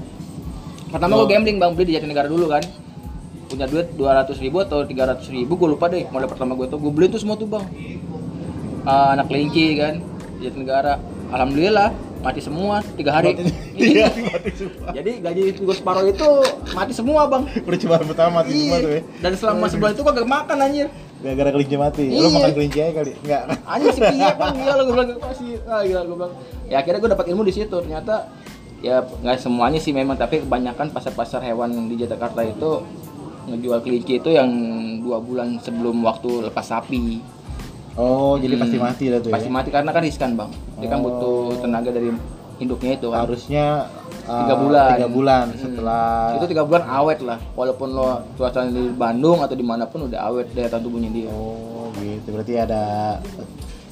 Pertama 0.90 1.22
gue 1.22 1.26
Oh. 1.28 1.30
gambling 1.30 1.60
bang. 1.60 1.70
Beli 1.76 1.92
di 1.92 1.94
Jatinegara 2.00 2.26
dulu 2.26 2.48
kan 2.50 2.64
punya 3.50 3.66
duit 3.66 3.90
200 3.98 4.30
ribu 4.38 4.62
atau 4.62 4.86
300 4.86 5.26
ribu 5.34 5.58
gue 5.58 5.68
lupa 5.74 5.90
deh 5.90 6.06
modal 6.08 6.30
pertama 6.30 6.54
gue 6.54 6.70
tuh 6.70 6.78
gue 6.78 6.92
beli 6.94 7.10
tuh 7.10 7.18
semua 7.18 7.34
tuh 7.34 7.50
bang 7.50 7.66
Ah, 8.80 9.12
anak 9.12 9.28
kelinci 9.28 9.76
kan 9.76 10.00
di 10.40 10.48
Jatinegara 10.48 10.96
alhamdulillah 11.28 11.92
mati 12.20 12.40
semua 12.40 12.84
tiga 12.96 13.16
hari. 13.16 13.36
Iya, 13.80 14.12
mati 14.12 14.50
semua. 14.52 14.92
Jadi 14.92 15.24
gaji 15.24 15.42
gue 15.56 15.76
separuh 15.76 16.04
itu 16.04 16.28
mati 16.76 16.92
semua 16.92 17.24
bang. 17.28 17.48
Percobaan 17.64 18.04
pertama 18.04 18.40
mati 18.44 18.52
semua 18.52 18.76
tuh 18.76 18.92
ya. 18.92 19.02
Dan 19.24 19.32
selama 19.40 19.64
sebulan 19.72 19.92
itu 19.96 20.04
kagak 20.04 20.28
makan 20.28 20.56
anjir. 20.60 20.88
Gara-gara 21.24 21.50
kelinci 21.56 21.76
mati. 21.80 22.04
Iya. 22.12 22.20
Lu 22.20 22.28
makan 22.28 22.50
kelinci 22.56 22.78
aja 22.80 22.92
kali. 22.92 23.12
Enggak. 23.24 23.42
Anjir 23.64 23.90
si 23.96 24.00
Kia 24.04 24.28
bang, 24.36 24.52
gila 24.64 24.82
gue 24.84 24.94
bilang 24.96 25.08
masih, 25.16 25.50
ah 25.64 25.80
gila 25.80 26.00
gue 26.04 26.16
bilang. 26.20 26.32
Ya 26.68 26.76
akhirnya 26.84 27.00
gue 27.00 27.10
dapat 27.16 27.26
ilmu 27.32 27.42
di 27.48 27.52
situ. 27.56 27.76
Ternyata 27.80 28.14
ya 28.84 28.96
nggak 29.00 29.36
semuanya 29.40 29.80
sih 29.80 29.92
memang, 29.96 30.16
tapi 30.20 30.44
kebanyakan 30.44 30.92
pasar-pasar 30.92 31.40
hewan 31.40 31.88
di 31.88 31.96
Jakarta 32.00 32.44
itu 32.44 32.84
ngejual 33.50 33.78
kelinci 33.80 34.12
itu 34.16 34.30
yang 34.30 34.48
dua 35.00 35.18
bulan 35.18 35.58
sebelum 35.58 35.98
waktu 36.00 36.46
lepas 36.46 36.64
sapi. 36.64 37.18
Oh, 37.94 38.38
jadi 38.38 38.54
Hmm. 38.54 38.62
pasti 38.62 38.76
mati 38.78 39.04
dah 39.06 39.18
tuh 39.18 39.30
Pasti 39.30 39.46
ya. 39.46 39.52
mati 39.52 39.68
karena 39.68 39.90
kan 39.90 40.02
riskan 40.02 40.30
bang. 40.32 40.50
Dia 40.78 40.88
kan 40.88 40.98
Oh. 40.98 41.04
butuh 41.04 41.36
tenaga 41.60 41.90
dari 41.90 42.08
induknya 42.56 42.92
itu 42.94 43.06
kan. 43.10 43.26
Harusnya 43.26 43.64
tiga 44.22 44.54
bulan. 44.56 44.88
Tiga 44.94 45.10
bulan 45.10 45.44
Hmm. 45.50 45.58
setelah 45.58 46.06
Itu 46.38 46.46
tiga 46.46 46.62
bulan 46.62 46.82
awet 46.86 47.18
lah. 47.20 47.38
Walaupun 47.52 47.88
lo 47.90 48.08
cuacanya 48.34 48.70
di 48.70 48.88
Bandung 48.88 49.42
atau 49.42 49.52
di 49.52 49.66
mana 49.66 49.84
pun 49.84 50.06
udah 50.06 50.20
awet 50.22 50.54
daya 50.54 50.70
tahan 50.70 50.80
tubuhnya 50.80 51.10
dia. 51.10 51.28
Oh, 51.28 51.90
gitu. 51.98 52.30
Berarti 52.30 52.54
ada 52.56 52.82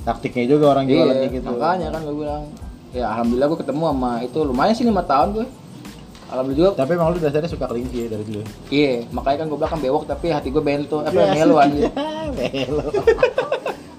taktiknya 0.00 0.44
juga 0.48 0.72
orang 0.72 0.86
jualannya 0.86 1.26
Iya, 1.26 1.34
gitu. 1.34 1.46
makanya 1.50 1.86
kan 1.90 2.00
gue 2.00 2.16
bilang. 2.16 2.42
Ya 2.88 3.04
alhamdulillah 3.06 3.48
gue 3.52 3.58
ketemu 3.60 3.82
sama 3.84 4.12
itu 4.22 4.38
lumayan 4.40 4.72
sih 4.72 4.86
lima 4.86 5.04
tahun 5.04 5.28
gue. 5.34 5.46
Alhamdulillah 6.28 6.70
juga. 6.70 6.78
Tapi 6.78 6.90
emang 6.92 7.08
lu 7.08 7.18
dasarnya 7.18 7.48
suka 7.48 7.64
kelinci 7.64 7.96
ya 7.98 8.08
dari 8.08 8.22
dulu. 8.22 8.42
Iya, 8.68 8.92
makanya 9.10 9.36
kan 9.38 9.46
gue 9.46 9.56
bilang 9.56 9.72
kan 9.72 9.80
bewok 9.80 10.04
tapi 10.04 10.26
hati 10.28 10.48
gue 10.48 10.60
bento, 10.60 11.00
apa 11.00 11.10
Ya, 11.10 11.32
melo 11.34 11.56
anjir. 11.56 11.88
Melo. 12.30 12.84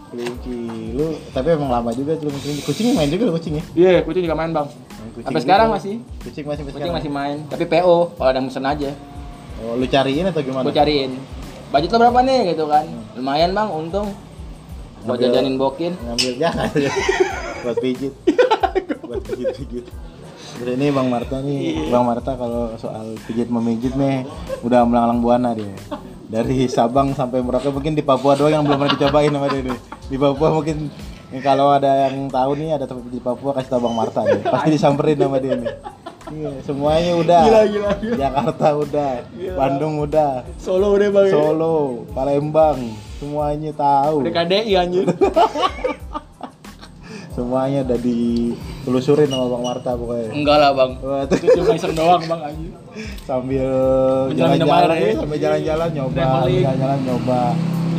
kelinci. 0.10 0.60
Lu 0.94 1.06
tapi 1.30 1.48
emang 1.52 1.70
lama 1.70 1.89
juga 1.92 2.13
tuh 2.15 2.28
lu 2.28 2.36
kelinci. 2.36 2.62
Kucing 2.63 2.94
main 2.94 3.08
juga 3.08 3.24
lu 3.24 3.34
kucing 3.34 3.54
ya? 3.56 3.63
Iya, 3.74 3.94
kucing 4.02 4.24
juga 4.24 4.36
main 4.36 4.52
bang. 4.52 4.68
Kucing 5.12 5.26
Sampai 5.26 5.42
sekarang 5.42 5.68
masih. 5.70 5.96
Kucing 6.22 6.46
masih 6.46 6.63
Kucing 6.63 6.78
sekarang. 6.80 6.96
masih 6.96 7.12
main, 7.12 7.38
tapi 7.46 7.63
PO 7.65 7.96
kalau 8.13 8.30
ada 8.30 8.39
mesen 8.39 8.63
aja. 8.63 8.89
Oh, 9.60 9.74
lu 9.74 9.86
cariin 9.86 10.26
atau 10.26 10.39
gimana? 10.39 10.63
Gue 10.63 10.72
cariin. 10.72 11.18
Budget 11.70 11.89
lo 11.92 11.98
berapa 12.00 12.20
nih 12.22 12.54
gitu 12.54 12.65
kan? 12.65 12.86
Lumayan 13.13 13.52
bang, 13.52 13.70
untung. 13.70 14.10
Ngambil- 15.00 15.22
jajanin 15.24 15.56
bokin. 15.56 15.94
ngambil 15.98 16.34
jangan 16.36 16.68
buat 17.63 17.78
pijit 17.78 18.13
buat 19.08 19.22
pijit 19.24 19.86
Terus 20.60 20.76
ini 20.76 20.91
Bang 20.91 21.08
Marta 21.08 21.39
nih, 21.39 21.88
Bang 21.88 22.04
Marta 22.04 22.36
kalau 22.36 22.76
soal 22.76 23.15
pijit 23.24 23.48
memijit 23.48 23.95
nih 23.95 24.28
udah 24.60 24.84
melanglang 24.84 25.24
buana 25.24 25.56
dia. 25.56 25.72
Dari 26.28 26.67
Sabang 26.67 27.15
sampai 27.15 27.39
Merauke 27.39 27.72
mungkin 27.72 27.95
di 27.95 28.04
Papua 28.04 28.36
doang 28.36 28.52
yang 28.52 28.63
belum 28.67 28.76
pernah 28.76 28.91
dicobain 28.91 29.32
sama 29.32 29.48
dia 29.48 29.63
nih. 29.63 29.80
Di 30.12 30.17
Papua 30.19 30.52
mungkin 30.52 30.91
kalau 31.39 31.72
ada 31.72 32.12
yang 32.12 32.28
tahu 32.28 32.60
nih 32.60 32.76
ada 32.76 32.84
tempat 32.84 33.08
pijit 33.08 33.24
Papua 33.24 33.56
kasih 33.56 33.72
tahu 33.72 33.88
Bang 33.88 33.95
Marta 33.95 34.28
nih. 34.28 34.43
Pasti 34.43 34.69
disamperin 34.76 35.15
sama 35.15 35.39
dia 35.39 35.56
nih. 35.56 35.72
Iya, 36.30 36.52
semuanya 36.62 37.13
udah. 37.17 37.41
Gila, 37.41 37.62
gila, 37.65 37.91
gila. 37.98 38.15
Jakarta 38.19 38.67
udah, 38.78 39.12
Bandung 39.58 39.95
udah, 40.04 40.45
Solo 40.62 40.93
udah 40.93 41.10
bang. 41.10 41.28
Solo, 41.34 42.06
Palembang, 42.13 42.80
semuanya 43.17 43.72
tahu. 43.74 44.28
KDI 44.30 44.74
anjir. 44.78 45.08
semuanya 47.39 47.80
udah 47.88 47.99
ditelusurin 48.04 49.32
sama 49.32 49.45
Bang 49.47 49.63
Marta 49.63 49.91
pokoknya 49.95 50.28
Enggak 50.36 50.58
lah 50.60 50.71
bang. 50.75 50.91
Itu 51.23 51.47
cuma 51.56 51.71
iseng 51.71 51.95
doang 51.95 52.23
bang 52.28 52.41
anjir. 52.52 52.71
sambil 53.23 53.69
jalan-jalan 54.36 54.91
air, 54.91 55.15
ya. 55.15 55.15
sambil 55.23 55.38
jalan-jalan 55.39 55.89
nyoba 55.95 56.21
jalan-jalan 56.52 56.99
nyoba 57.08 57.41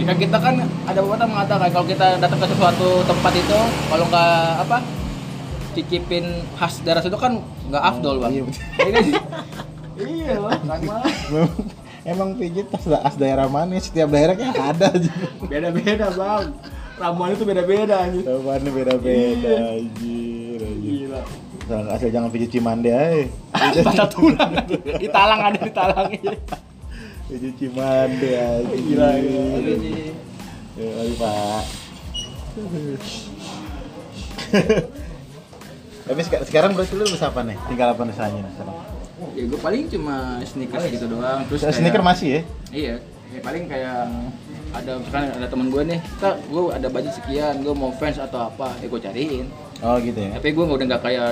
Ya 0.00 0.05
kan 0.09 0.16
kita 0.16 0.38
kan 0.40 0.55
ada 0.88 0.98
beberapa 1.05 1.29
mengatakan 1.29 1.68
kalau 1.72 1.87
kita 1.88 2.07
datang 2.20 2.40
ke 2.40 2.46
sesuatu 2.48 2.88
tempat 3.05 3.33
itu 3.37 3.59
kalau 3.92 4.05
nggak 4.09 4.64
apa 4.64 4.76
cicipin 5.76 6.24
khas 6.57 6.81
daerah 6.85 7.05
situ 7.05 7.16
kan 7.20 7.40
nggak 7.68 7.85
afdol 7.85 8.16
bang. 8.20 8.33
Iya. 8.33 8.44
Iya? 8.81 9.00
Iya 10.00 10.35
bang. 10.40 10.81
Emang 12.00 12.33
pijit 12.40 12.64
as, 12.72 12.85
as 12.88 13.16
daerah 13.20 13.44
mana 13.44 13.76
setiap 13.76 14.09
daerah 14.09 14.33
kan 14.33 14.57
ada 14.57 14.88
aja 14.88 15.12
Beda-beda 15.44 16.09
bang. 16.16 16.44
Ramuan 17.01 17.33
itu 17.33 17.43
beda-beda 17.43 17.97
anjir. 17.99 18.23
jawabannya 18.23 18.71
beda-beda 18.71 19.53
anjir 19.73 20.61
anjir 20.61 21.01
Gila. 21.01 21.21
Jangan 21.65 21.87
asal 21.89 22.09
jangan 22.11 22.29
pijit 22.29 22.51
cimande 22.51 22.91
aja 22.91 23.81
Patah 23.87 24.09
tulang. 24.09 24.53
Di 24.95 25.09
talang 25.09 25.41
ada 25.43 25.59
di 25.59 25.73
talang. 25.73 26.09
pijit 27.27 27.55
cimande 27.57 28.31
aja 28.31 28.69
Gila, 28.71 29.09
gila. 29.17 29.43
Iya 29.57 29.75
sih. 29.79 30.13
Ya, 30.77 30.89
ayo, 30.99 31.13
Pak. 31.17 31.63
Tapi 36.03 36.21
seka- 36.21 36.43
sekarang 36.43 36.75
berarti 36.75 36.95
lu 36.95 37.07
bisa 37.07 37.29
apa 37.29 37.41
nih? 37.41 37.57
Tinggal 37.65 37.95
apa 37.95 38.03
nih 38.03 38.15
selanjutnya 38.15 38.51
sekarang? 38.53 38.77
Ya 39.31 39.45
gue 39.47 39.59
paling 39.59 39.83
cuma 39.89 40.17
sneakers 40.43 40.85
gitu 40.91 41.07
doang. 41.07 41.45
Terus 41.47 41.61
kayak- 41.63 41.77
Sneaker 41.77 42.03
masih 42.03 42.29
ya? 42.29 42.41
Iya, 42.71 42.95
ya 43.31 43.41
paling 43.41 43.65
kayak 43.65 44.01
ada 44.70 44.92
misalkan 45.02 45.30
ada 45.35 45.46
teman 45.50 45.66
gue 45.68 45.83
nih, 45.83 45.98
kita 45.98 46.30
gue 46.46 46.62
ada 46.70 46.88
budget 46.88 47.12
sekian, 47.18 47.54
gue 47.62 47.74
mau 47.74 47.90
fans 47.94 48.18
atau 48.22 48.46
apa, 48.46 48.74
ya 48.78 48.87
gue 48.87 49.00
cariin. 49.02 49.46
Oh 49.83 49.96
gitu 49.98 50.18
ya. 50.18 50.38
Tapi 50.38 50.48
gue 50.54 50.64
udah 50.64 50.87
nggak 50.94 51.02
kayak 51.02 51.28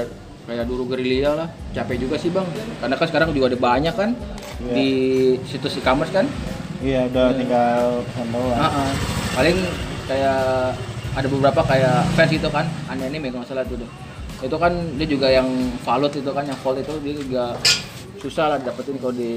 kayak 0.48 0.64
dulu 0.64 0.88
gerilya 0.90 1.30
lah, 1.36 1.48
capek 1.76 2.08
juga 2.08 2.16
sih 2.18 2.32
bang. 2.32 2.46
Karena 2.80 2.94
kan 2.98 3.06
sekarang 3.06 3.28
juga 3.36 3.54
ada 3.54 3.58
banyak 3.60 3.94
kan 3.94 4.10
Iya. 4.58 4.74
di 4.74 4.88
situs 5.46 5.78
e-commerce 5.78 6.10
kan. 6.10 6.26
Iya, 6.82 7.06
udah 7.10 7.30
tinggal 7.34 8.02
pesan 8.10 8.26
doang. 8.34 8.58
Ah, 8.58 8.66
ah. 8.86 8.90
Paling 9.38 9.54
kayak 10.10 10.42
ada 11.14 11.28
beberapa 11.30 11.60
kayak 11.62 12.10
fans 12.18 12.32
itu 12.34 12.48
kan, 12.50 12.66
aneh 12.90 13.06
ini 13.06 13.30
kalau 13.30 13.46
salah 13.46 13.62
tuh 13.62 13.78
deh. 13.78 13.90
Itu 14.42 14.54
kan 14.58 14.74
dia 14.98 15.06
juga 15.06 15.30
yang 15.30 15.46
valut 15.86 16.10
itu 16.10 16.30
kan, 16.30 16.42
yang 16.42 16.58
fold 16.58 16.78
itu 16.82 16.94
dia 17.06 17.14
juga 17.14 17.44
susah 18.18 18.44
lah 18.50 18.58
dapetin 18.58 18.98
kalau 18.98 19.14
di 19.14 19.32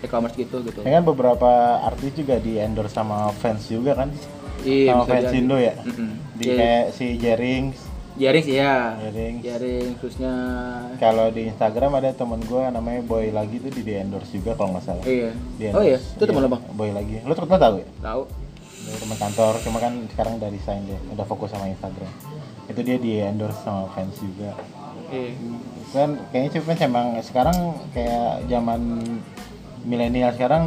e-commerce 0.00 0.36
gitu 0.36 0.60
gitu. 0.62 0.84
Ya 0.84 1.00
kan 1.00 1.04
beberapa 1.04 1.50
artis 1.82 2.12
juga 2.12 2.36
di 2.36 2.60
endorse 2.60 2.92
sama 2.92 3.32
fans 3.34 3.64
juga 3.66 3.96
kan? 3.96 4.12
Iya, 4.64 4.92
sama 4.92 5.04
fans 5.04 5.24
jadi. 5.28 5.38
Indo 5.40 5.56
ya? 5.56 5.74
Mm-mm. 5.80 6.10
Di 6.36 6.44
Iya. 6.44 6.54
kayak 6.54 6.84
si 6.92 7.06
Jerings. 7.16 7.78
Jarings 8.14 8.46
ya. 8.46 8.94
Jarings. 9.02 9.40
Jaring 9.42 9.88
terusnya 9.98 10.32
Kalau 10.96 11.26
di 11.28 11.50
Instagram 11.50 11.98
ada 11.98 12.14
temen 12.14 12.38
gue 12.40 12.62
namanya 12.70 13.02
Boy 13.02 13.34
lagi 13.34 13.58
tuh 13.58 13.74
di, 13.74 13.82
di 13.82 13.92
endorse 13.98 14.30
juga 14.30 14.54
kalau 14.54 14.76
nggak 14.78 14.84
salah. 14.84 15.04
iya. 15.04 15.34
Di 15.58 15.64
Oh 15.74 15.82
iya, 15.82 15.98
itu 15.98 16.22
teman 16.22 16.44
lo 16.44 16.48
bang. 16.48 16.62
Boy 16.72 16.90
lagi. 16.94 17.18
Lo 17.26 17.34
terkenal 17.34 17.58
tahu 17.58 17.74
ya? 17.82 17.86
Tahu. 18.00 18.22
Dia 18.84 18.96
teman 19.00 19.16
kantor, 19.16 19.52
cuma 19.64 19.78
kan 19.80 19.92
sekarang 20.12 20.32
udah 20.36 20.48
resign 20.52 20.84
dia, 20.84 21.00
udah 21.08 21.24
fokus 21.24 21.48
sama 21.50 21.66
Instagram. 21.66 22.12
Itu 22.68 22.80
dia 22.84 22.96
di 23.00 23.16
endorse 23.18 23.58
sama 23.64 23.88
fans 23.90 24.14
juga. 24.20 24.52
Iya. 25.10 25.32
Kan 25.94 26.10
kayaknya 26.28 26.50
sih 26.50 26.60
fans 26.60 26.82
emang 26.82 27.06
sekarang 27.20 27.56
kayak 27.94 28.44
zaman 28.44 28.80
milenial 29.80 30.32
sekarang 30.32 30.64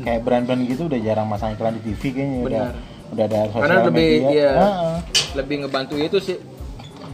kayak 0.00 0.20
brand-brand 0.20 0.64
gitu 0.64 0.86
udah 0.86 0.98
jarang 0.98 1.26
masang 1.26 1.52
iklan 1.52 1.76
di 1.76 1.86
TV 1.86 2.02
kayaknya 2.10 2.38
udah 2.42 2.64
Benar. 2.66 3.12
udah 3.12 3.24
ada 3.24 3.40
sosial 3.46 3.62
Karena 3.62 3.78
lebih 3.84 4.02
media. 4.02 4.28
iya, 4.28 4.50
Heeh. 4.52 4.94
lebih 5.34 5.54
ngebantu 5.62 5.94
itu 5.96 6.18
sih 6.18 6.38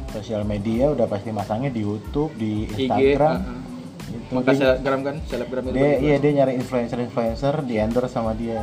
Sosial 0.09 0.45
media 0.45 0.85
udah 0.89 1.07
pasti 1.07 1.29
masangnya 1.31 1.69
di 1.69 1.81
YouTube, 1.81 2.33
di 2.35 2.69
IG. 2.69 2.85
Instagram. 2.85 3.37
heeh. 3.39 3.61
Gitu. 4.03 4.29
Maka 4.31 4.45
Dia- 4.47 4.59
selebgram 4.59 5.01
kan, 5.03 5.17
selebgram 5.25 5.63
itu. 5.63 5.73
dia 5.73 5.83
bagus. 5.83 6.01
iya 6.03 6.17
dia 6.19 6.31
nyari 6.35 6.53
influencer-influencer 6.55 7.55
di 7.63 7.75
endorse 7.77 8.13
sama 8.13 8.33
dia. 8.33 8.61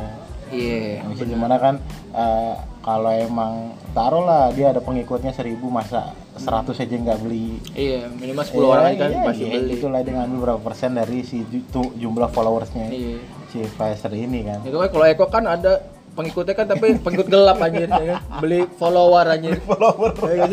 Iya. 0.48 1.02
Bisa 1.06 1.24
gimana 1.24 1.56
kan 1.56 1.74
eh, 2.12 2.54
kalau 2.80 3.12
emang 3.12 3.52
taruh 3.92 4.24
lah 4.24 4.48
dia 4.50 4.72
ada 4.72 4.80
pengikutnya 4.80 5.30
seribu 5.30 5.68
masa 5.68 6.16
100 6.34 6.72
aja 6.72 6.94
nggak 6.96 7.20
beli 7.20 7.60
Iya, 7.72 8.08
minimal 8.10 8.40
10 8.42 8.56
orang 8.64 8.84
aja 8.88 8.96
kan 8.98 9.10
iya, 9.10 9.22
pasti 9.22 9.44
iya, 9.44 9.58
beli. 9.60 9.72
itulah 9.76 10.00
dia 10.00 10.12
ngambil 10.16 10.38
berapa 10.40 10.60
persen 10.62 10.90
dari 10.94 11.20
si 11.20 11.44
jumlah 11.72 12.30
followersnya 12.30 12.88
Iya. 12.88 13.20
si 13.46 13.56
influencer 13.60 14.12
ini 14.12 14.40
kan 14.42 14.58
Itu 14.64 14.76
kan 14.76 14.88
kalau 14.88 15.04
Eko 15.04 15.26
kan 15.28 15.44
ada 15.44 15.84
pengikutnya 16.10 16.54
kan 16.54 16.66
tapi 16.66 16.96
pengikut 16.96 17.28
gelap 17.28 17.60
anjir 17.60 17.86
ya 17.86 18.16
kan? 18.16 18.20
Beli 18.40 18.64
follower 18.74 19.24
anjir. 19.28 19.60
follower 19.62 20.10
Ya 20.26 20.34
kan? 20.38 20.50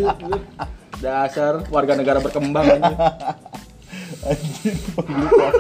Dasar 0.97 1.53
warga 1.67 1.93
negara 1.93 2.19
berkembang 2.19 2.67
anjir. 2.67 2.97
anjir 4.23 4.75
beli 4.97 5.23
follower 5.23 5.53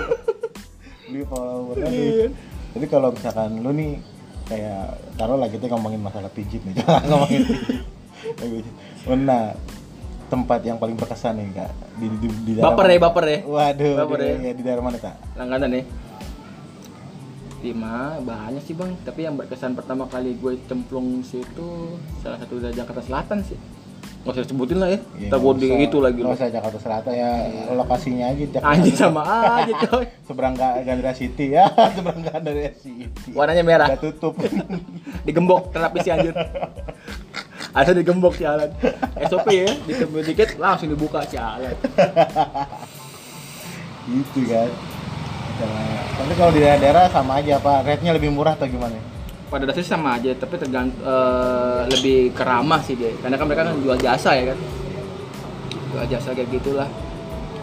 beli 1.07 1.23
follower 1.23 1.75
aduh. 1.77 2.29
tapi 2.73 2.85
kalau 2.87 3.09
misalkan 3.15 3.51
lu 3.57 3.71
nih 3.71 3.91
kayak 4.47 4.95
taruh 5.19 5.35
lah 5.35 5.51
kita 5.51 5.67
ngomongin 5.71 6.01
masalah 6.01 6.31
pijit 6.31 6.63
nih 6.63 6.79
jangan 6.79 7.03
ngomongin 7.11 7.41
pijit 8.39 8.73
nah 9.23 9.53
tempat 10.27 10.59
yang 10.63 10.75
paling 10.75 10.99
berkesan 10.99 11.39
nih 11.39 11.47
kak 11.55 11.71
di 11.99 12.07
di, 12.19 12.27
di 12.43 12.51
daerah 12.59 12.75
Baper 12.75 12.85
ya, 12.91 12.97
baper 12.99 13.25
ya. 13.27 13.39
waduh 13.47 13.95
Baper 14.03 14.19
di, 14.19 14.27
ya. 14.27 14.35
ya, 14.43 14.53
di 14.55 14.63
daerah 14.63 14.83
mana 14.83 14.97
kak 14.99 15.15
Langganan 15.39 15.71
nih. 15.71 15.85
Lima, 17.57 18.21
banyak 18.21 18.61
sih 18.69 18.77
bang. 18.77 18.93
Tapi 19.01 19.25
yang 19.25 19.33
berkesan 19.33 19.73
pertama 19.73 20.05
kali 20.05 20.37
gue 20.37 20.61
cemplung 20.69 21.25
situ 21.25 21.97
salah 22.21 22.37
satu 22.37 22.61
dari 22.61 22.77
Jakarta 22.77 23.01
Selatan 23.01 23.41
sih. 23.41 23.57
Gak 24.27 24.33
usah 24.33 24.43
disebutin 24.43 24.77
lah 24.77 24.89
ya. 24.91 24.99
Iya, 25.15 25.27
Ntar 25.31 25.39
gue 25.39 25.53
di 25.55 25.67
itu 25.81 25.97
lagi 26.03 26.19
loh. 26.19 26.35
usah 26.35 26.51
Jakarta 26.51 26.77
Selatan 26.77 27.13
ya 27.15 27.29
lokasinya 27.71 28.25
aja 28.27 28.43
Jakarta 28.43 28.75
Anjing 28.75 28.95
sama 28.97 29.21
aja 29.55 29.73
coy. 29.87 30.05
seberang 30.27 30.53
Ga- 30.53 30.83
Gandara 30.83 31.15
City 31.15 31.55
ya. 31.55 31.65
Seberang 31.95 32.21
Gandara 32.21 32.67
City. 32.75 33.29
Warnanya 33.31 33.63
merah. 33.63 33.87
udah 33.87 34.01
tutup. 34.03 34.35
Digembok 35.25 35.71
terapis 35.71 36.03
si 36.03 36.11
anjir. 36.11 36.35
ada 37.71 37.91
digembok 37.93 38.33
sialan 38.33 38.73
SOP 39.23 39.53
ya 39.53 39.69
dikembok 39.85 40.25
dikit 40.25 40.49
langsung 40.57 40.89
dibuka 40.89 41.21
sialan 41.23 41.75
gitu 44.07 44.41
kan 44.49 44.69
tapi 46.17 46.31
kalau 46.33 46.49
di 46.49 46.59
daerah-daerah 46.59 47.05
sama 47.09 47.37
aja 47.37 47.57
apa? 47.57 47.81
Rate-nya 47.81 48.13
lebih 48.13 48.33
murah 48.33 48.53
atau 48.53 48.65
gimana 48.65 48.97
pada 49.47 49.63
dasarnya 49.63 49.87
sama 49.87 50.19
aja 50.19 50.31
tapi 50.35 50.59
tergantung 50.59 50.99
lebih 51.87 52.35
keramah 52.35 52.83
sih 52.83 52.95
dia. 52.99 53.11
Karena 53.19 53.35
kan 53.39 53.45
mereka 53.47 53.63
kan 53.67 53.75
jual 53.79 53.97
jasa 53.99 54.31
ya 54.35 54.53
kan? 54.53 54.59
Jual 55.95 56.05
jasa 56.11 56.29
kayak 56.35 56.49
gitulah. 56.51 56.89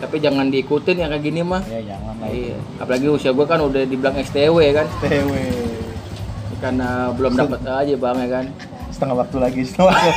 Tapi 0.01 0.17
jangan 0.21 0.51
diikutin 0.53 0.97
yang 1.01 1.11
kayak 1.13 1.25
gini 1.25 1.41
mah. 1.41 1.63
Ya 1.69 1.81
jangan 1.95 2.15
lah. 2.21 2.29
Iya. 2.29 2.59
Apalagi 2.81 3.07
usia 3.09 3.31
gue 3.33 3.47
kan 3.47 3.61
udah 3.61 3.83
dibilang 3.85 4.17
STW 4.17 4.59
kan? 4.73 4.87
TW 5.05 5.33
karena 6.65 7.13
belum 7.13 7.37
dapat 7.37 7.61
aja 7.61 7.95
bang 7.95 8.17
ya 8.25 8.29
kan? 8.41 8.45
Setengah 8.89 9.17
waktu 9.21 9.37
lagi 9.37 9.61
setengah 9.69 9.93
waktu 9.93 10.11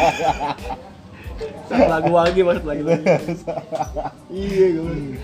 satu 1.67 1.83
lagu 1.91 2.11
lagi 2.15 2.41
masuk 2.41 2.65
lagi. 2.65 2.81
Iya 4.31 4.65
gue 4.79 5.19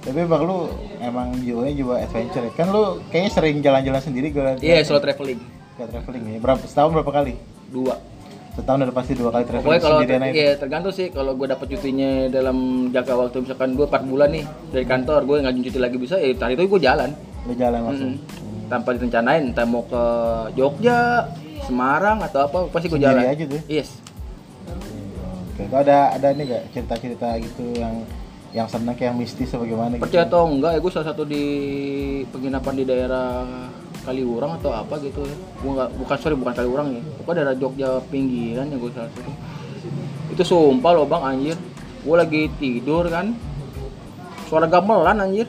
tapi 0.00 0.24
bang 0.24 0.42
lu 0.48 0.72
emang 1.04 1.28
jiwanya 1.44 1.72
jiwa 1.76 1.94
adventure 2.00 2.48
ya? 2.48 2.52
kan 2.56 2.72
lu 2.72 3.04
kayaknya 3.12 3.30
sering 3.36 3.60
jalan-jalan 3.60 4.00
sendiri 4.00 4.32
gue 4.32 4.64
iya 4.64 4.80
solo 4.80 4.96
traveling 4.96 5.36
Kayak 5.80 5.96
traveling 5.96 6.24
ya. 6.28 6.38
Berapa 6.44 6.64
setahun 6.68 6.90
berapa 6.92 7.12
kali? 7.16 7.32
Dua. 7.72 7.96
Setahun 8.52 8.78
udah 8.84 8.96
pasti 9.00 9.12
dua 9.16 9.30
kali 9.32 9.44
traveling 9.48 9.64
pokoknya 9.64 9.80
kalau 9.80 9.96
sendirian 9.96 10.22
aja. 10.28 10.34
ya 10.36 10.52
tergantung 10.60 10.92
sih. 10.92 11.06
Kalau 11.08 11.32
gue 11.32 11.46
dapat 11.48 11.66
cutinya 11.72 12.10
dalam 12.28 12.56
jangka 12.92 13.14
waktu 13.16 13.36
misalkan 13.40 13.70
gue 13.72 13.86
4 13.88 14.10
bulan 14.12 14.28
nih 14.28 14.44
dari 14.76 14.84
kantor 14.84 15.20
gue 15.24 15.36
ngajuin 15.40 15.64
cuti 15.64 15.78
lagi 15.80 15.96
bisa 15.96 16.14
ya 16.20 16.36
hari 16.36 16.52
itu 16.60 16.68
gue 16.68 16.82
jalan. 16.84 17.10
Lu 17.48 17.52
jalan 17.56 17.80
langsung. 17.80 18.12
Mm. 18.20 18.68
tanpa 18.70 18.94
direncanain 18.94 19.42
entah 19.50 19.66
mau 19.66 19.82
ke 19.82 20.04
Jogja 20.54 21.26
Semarang 21.66 22.22
atau 22.22 22.46
apa 22.46 22.58
pasti 22.70 22.86
gue 22.86 23.02
jalan. 23.02 23.26
aja 23.26 23.44
tuh? 23.48 23.62
yes. 23.66 23.98
Oke, 25.50 25.66
itu 25.66 25.74
ada 25.74 26.14
ada 26.14 26.28
nih 26.30 26.44
gak 26.46 26.62
cerita-cerita 26.70 27.34
gitu 27.42 27.66
yang 27.74 28.06
yang 28.54 28.66
kayak 28.70 29.14
yang 29.14 29.18
mistis 29.18 29.50
atau 29.50 29.62
bagaimana 29.62 29.98
gitu? 29.98 30.02
percaya 30.06 30.26
atau 30.26 30.42
enggak 30.46 30.70
ya 30.74 30.78
gue 30.82 30.92
salah 30.94 31.08
satu 31.10 31.22
di 31.26 31.44
penginapan 32.30 32.74
di 32.78 32.84
daerah 32.86 33.46
Kaliurang 34.10 34.58
atau 34.58 34.74
apa 34.74 34.98
gitu 34.98 35.22
ya. 35.22 35.36
Nggak 35.62 35.88
bukan 35.94 36.16
sorry 36.18 36.34
bukan 36.34 36.54
Kaliurang 36.58 36.88
ya. 36.98 37.02
Pokoknya 37.22 37.36
daerah 37.46 37.54
Jogja 37.54 37.88
pinggiran 38.10 38.66
ya 38.66 38.76
gue 38.76 38.90
salah 38.90 39.10
satu. 39.14 39.32
Itu 40.34 40.42
sumpah 40.42 40.90
loh 40.98 41.06
bang 41.06 41.22
anjir. 41.22 41.56
Gue 42.02 42.16
lagi 42.18 42.42
tidur 42.58 43.06
kan. 43.06 43.38
Suara 44.50 44.66
gamelan 44.66 45.22
anjir. 45.22 45.46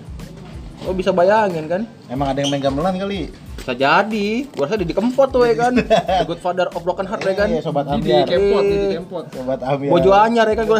Lo 0.85 0.93
bisa 0.93 1.09
bayangin 1.09 1.65
kan. 1.65 1.81
Emang 2.05 2.29
ada 2.29 2.37
yang 2.45 2.53
main 2.53 2.61
gamelan 2.61 3.01
kali? 3.01 3.33
bisa 3.61 3.77
jadi. 3.77 4.29
Gue 4.49 4.63
rasa 4.65 4.81
di 4.81 4.89
kempot 4.89 5.29
tuh 5.29 5.45
ya 5.45 5.53
kan. 5.53 5.77
The 5.77 6.25
good 6.25 6.41
father 6.41 6.65
of 6.73 6.81
broken 6.81 7.05
heart 7.05 7.21
ya 7.21 7.33
kan. 7.37 7.47
Iya, 7.53 7.61
sobat 7.61 7.85
Di 7.85 7.93
ambiar. 7.93 8.25
kempot, 8.25 8.63
di 8.65 8.97
kempot. 8.97 9.25
Sobat 9.29 9.59
ambiar. 9.61 9.91
Bojo 9.93 10.09
anyar 10.17 10.45
ya 10.49 10.55
kan. 10.57 10.65
Gue 10.65 10.79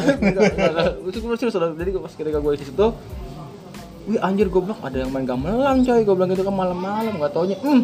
itu 1.14 1.18
gue 1.22 1.38
serius 1.38 1.56
loh. 1.62 1.78
jadi 1.78 1.90
pas 2.02 2.14
ketika 2.18 2.42
gue 2.42 2.52
di 2.58 2.66
situ 2.66 2.88
wih 4.08 4.20
anjir 4.22 4.48
bilang 4.50 4.80
ada 4.82 4.98
yang 4.98 5.10
main 5.14 5.26
gamelan 5.26 5.84
coy. 5.86 6.02
Gue 6.06 6.16
bilang 6.16 6.30
gitu 6.32 6.44
kan 6.46 6.56
malam-malam 6.56 7.14
gak 7.20 7.34
taunya. 7.34 7.58
Hmm 7.62 7.84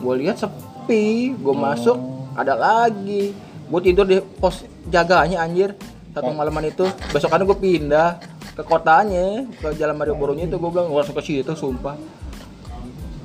gue 0.00 0.14
lihat 0.24 0.36
sepi. 0.40 1.34
Gue 1.38 1.54
masuk 1.54 1.96
ada 2.34 2.54
lagi. 2.58 3.32
Gue 3.70 3.80
tidur 3.80 4.06
di 4.06 4.18
pos 4.20 4.66
jaganya 4.90 5.44
anjir. 5.44 5.72
Satu 6.14 6.30
malaman 6.30 6.70
itu. 6.70 6.86
Besokannya 7.10 7.48
gue 7.48 7.58
pindah 7.58 8.08
ke 8.54 8.62
kotanya 8.62 9.50
ke 9.58 9.74
jalan 9.74 9.98
Mario 9.98 10.14
Boronya 10.14 10.46
itu 10.46 10.54
gue 10.54 10.70
bilang 10.70 10.86
gue 10.86 10.98
langsung 10.98 11.16
ke 11.18 11.24
situ 11.26 11.52
sumpah. 11.58 11.98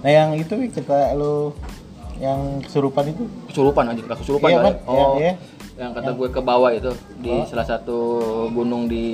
Nah 0.02 0.10
yang 0.10 0.34
itu 0.34 0.58
cerita 0.74 1.14
lu 1.14 1.54
yang 2.18 2.64
kesurupan 2.66 3.14
itu? 3.14 3.24
Kesurupan 3.52 3.84
anjir 3.94 4.10
gak 4.10 4.20
kesurupan 4.26 4.50
Iya, 4.50 4.58
kali. 4.58 4.66
Bang. 4.66 4.78
Iya, 4.80 5.06
oh 5.06 5.16
iya. 5.22 5.34
yang 5.80 5.96
kata 5.96 6.12
gue 6.12 6.28
ke 6.28 6.42
bawah 6.44 6.72
itu 6.76 6.92
di 7.24 7.32
salah 7.48 7.64
satu 7.64 8.00
gunung 8.52 8.92
di 8.92 9.06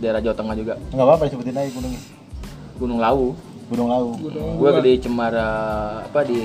daerah 0.00 0.18
Jawa 0.18 0.34
Tengah 0.34 0.54
juga. 0.58 0.74
Nggak 0.90 1.06
apa-apa 1.06 1.22
disebutin 1.30 1.54
aja 1.54 1.70
gunungnya. 1.70 2.19
Gunung 2.80 2.96
Lawu. 2.98 3.36
Gunung 3.68 3.88
Lawu. 3.92 4.10
gue 4.56 4.70
di 4.82 4.92
Cemara 4.98 5.50
apa 6.02 6.24
di 6.24 6.40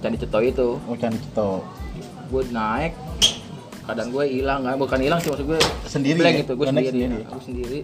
Candi 0.00 0.16
Ceto 0.16 0.40
itu. 0.40 0.68
Oh 0.88 0.96
Candi 0.96 1.20
Cito. 1.20 1.60
gue 2.26 2.42
naik 2.50 2.96
kadang 3.86 4.10
gue 4.10 4.24
hilang. 4.26 4.64
Kan 4.64 4.80
bukan 4.80 4.98
hilang 4.98 5.20
sih 5.22 5.30
maksud 5.30 5.46
gue 5.46 5.60
Sendiri 5.86 6.18
blank 6.18 6.34
ya? 6.34 6.40
gitu 6.42 6.52
gue 6.58 6.66
sendiri, 6.66 6.88
sendiri? 6.90 7.16
aku 7.28 7.40
sendiri. 7.44 7.78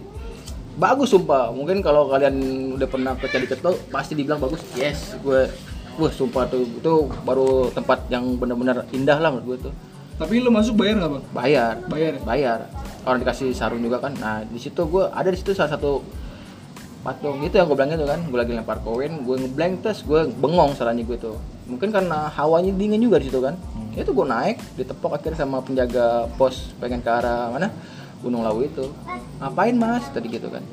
Bagus 0.73 1.13
sumpah. 1.13 1.53
Mungkin 1.53 1.85
kalau 1.85 2.09
kalian 2.09 2.35
udah 2.75 2.87
pernah 2.89 3.13
ke 3.15 3.29
Candi 3.29 3.47
Ceto 3.47 3.77
pasti 3.93 4.17
dibilang 4.17 4.41
bagus. 4.41 4.59
Yes 4.73 5.13
gue 5.21 5.47
wah 6.01 6.11
sumpah 6.11 6.49
tuh. 6.49 6.65
Itu 6.65 7.13
baru 7.23 7.69
tempat 7.71 8.09
yang 8.09 8.35
benar-benar 8.35 8.83
indah 8.91 9.21
lah 9.21 9.29
menurut 9.31 9.45
gue 9.47 9.69
tuh. 9.69 9.73
Tapi 10.13 10.43
lu 10.43 10.53
masuk 10.53 10.77
bayar 10.77 10.97
nggak 10.99 11.11
bang? 11.13 11.25
bayar. 11.31 11.73
Bayar 11.87 12.11
ya? 12.17 12.21
bayar. 12.25 12.59
Orang 13.07 13.23
dikasih 13.23 13.53
sarung 13.55 13.79
juga 13.79 14.03
kan. 14.03 14.11
Nah 14.19 14.43
di 14.43 14.59
situ 14.59 14.81
gue 14.83 15.07
ada 15.07 15.29
di 15.31 15.37
situ 15.39 15.55
salah 15.55 15.71
satu 15.71 16.03
patung 17.03 17.43
itu 17.43 17.53
yang 17.53 17.67
gue 17.67 17.75
bilang 17.75 17.91
itu 17.91 18.07
kan. 18.07 18.19
Gue 18.23 18.39
lagi 18.39 18.51
lempar 18.51 18.79
koin 18.79 19.11
gue 19.21 19.35
ngeblank 19.37 19.73
terus 19.83 19.99
gue 20.01 20.31
bengong 20.33 20.71
salahnya 20.73 21.03
gue 21.03 21.17
tuh. 21.19 21.35
Mungkin 21.67 21.91
karena 21.91 22.31
hawanya 22.31 22.71
dingin 22.71 22.99
juga 22.99 23.19
di 23.19 23.27
situ 23.27 23.43
kan. 23.43 23.59
Itu 23.93 24.11
gue 24.11 24.25
naik 24.25 24.57
ditepok 24.79 25.13
akhirnya 25.13 25.43
sama 25.43 25.59
penjaga 25.59 26.25
pos 26.33 26.71
pengen 26.79 27.03
ke 27.03 27.11
arah 27.11 27.51
mana? 27.51 27.69
Gunung 28.23 28.41
Lawu 28.41 28.63
itu. 28.63 28.87
Ngapain 29.37 29.75
mas? 29.75 30.07
Tadi 30.09 30.31
gitu 30.31 30.47
kan. 30.47 30.63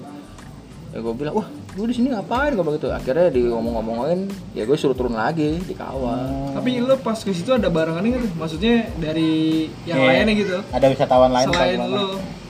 Ya 0.91 0.99
gue 0.99 1.15
bilang 1.15 1.35
wah 1.37 1.47
gue 1.47 1.87
di 1.87 1.95
sini 1.95 2.11
ngapain? 2.11 2.55
Gue 2.55 2.63
begitu 2.63 2.91
akhirnya 2.91 3.31
di 3.31 3.47
ngomong-ngomongin 3.47 4.27
ya 4.55 4.63
gue 4.63 4.75
suruh 4.75 4.95
turun 4.95 5.15
lagi 5.15 5.59
dikawal 5.63 6.51
Tapi 6.51 6.83
lu 6.83 6.95
pas 6.99 7.15
ke 7.15 7.31
situ 7.31 7.51
ada 7.51 7.71
barengan 7.71 8.03
nggak 8.03 8.23
tuh? 8.23 8.33
Maksudnya 8.39 8.91
dari 8.99 9.67
yang 9.87 9.99
Iya. 9.99 10.07
lainnya 10.11 10.35
gitu? 10.35 10.57
Ada 10.71 10.87
wisatawan 10.91 11.31
lain 11.31 11.47
Selain 11.47 11.75
gimana? 11.79 11.99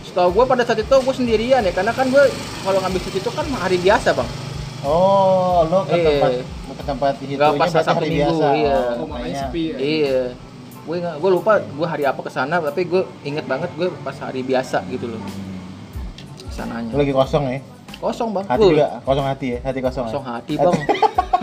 Setahu 0.02 0.28
gue 0.32 0.44
pada 0.44 0.62
saat 0.62 0.78
itu 0.78 0.96
gue 0.96 1.14
sendirian 1.14 1.60
ya 1.60 1.70
karena 1.70 1.92
kan 1.92 2.06
gue 2.06 2.24
kalau 2.60 2.78
ngambil 2.78 3.00
cuti 3.00 3.18
itu 3.18 3.30
kan 3.30 3.46
hari 3.54 3.76
biasa 3.76 4.12
bang 4.12 4.30
Oh, 4.80 5.60
lo 5.68 5.84
ke 5.84 5.92
Iya. 5.92 6.08
tempat 6.08 6.30
ke 6.72 6.84
tempat 6.88 7.12
itu 7.20 7.36
Nggak 7.36 7.52
pas 7.54 7.68
Sabtu 7.68 8.00
hari 8.00 8.08
Minggu, 8.08 8.32
biasa. 8.32 8.46
iya. 8.56 8.76
Oh, 8.96 9.04
makanya 9.04 9.12
makanya. 9.12 9.40
sepi 9.44 9.62
ya? 9.62 9.76
Iya. 9.76 10.20
Gue 10.80 10.96
nggak, 10.96 11.14
gue 11.20 11.30
lupa 11.30 11.52
gue 11.60 11.84
hari 11.86 12.04
apa 12.08 12.20
ke 12.24 12.30
sana, 12.32 12.54
tapi 12.58 12.80
gue 12.88 13.02
inget 13.20 13.44
banget 13.44 13.68
gue 13.76 13.92
pas 14.00 14.16
hari 14.16 14.40
biasa 14.40 14.80
gitu 14.88 15.04
loh. 15.06 15.20
Ke 16.40 16.48
sananya. 16.48 16.88
Lo 16.90 17.04
lagi 17.04 17.12
kosong 17.12 17.44
ya? 17.46 17.60
Kosong 18.00 18.28
bang. 18.32 18.44
Hati 18.48 18.64
juga 18.64 18.86
kosong 19.04 19.26
hati 19.28 19.46
ya? 19.52 19.58
Hati 19.60 19.78
kosong. 19.84 20.04
Kosong 20.08 20.24
ya? 20.24 20.32
hati 20.40 20.52
bang. 20.56 20.76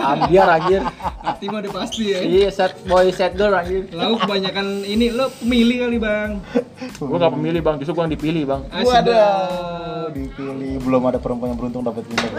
Ambiar 0.01 0.47
anjir. 0.57 0.81
Hati 1.27 1.45
mah 1.51 1.59
udah 1.59 1.73
pasti 1.75 2.03
ya. 2.15 2.19
Iya 2.23 2.49
sad 2.55 2.71
boy 2.87 3.11
sad 3.11 3.35
girl 3.35 3.51
anjir. 3.51 3.83
Lalu 3.91 4.15
kebanyakan 4.23 4.65
ini 4.87 5.11
lo 5.11 5.27
pemilih 5.43 5.77
kali 5.83 5.97
bang. 5.99 6.29
Gue 6.95 7.17
gak 7.19 7.33
pemilih 7.35 7.61
bang, 7.61 7.75
justru 7.83 7.93
gue 7.99 8.03
yang 8.07 8.13
dipilih 8.15 8.43
bang. 8.47 8.61
Ah, 8.71 8.81
Waduh, 8.85 10.07
dipilih 10.15 10.79
belum 10.87 11.03
ada 11.11 11.19
perempuan 11.19 11.51
yang 11.51 11.59
beruntung 11.59 11.83
dapat 11.83 12.07
bang. 12.07 12.31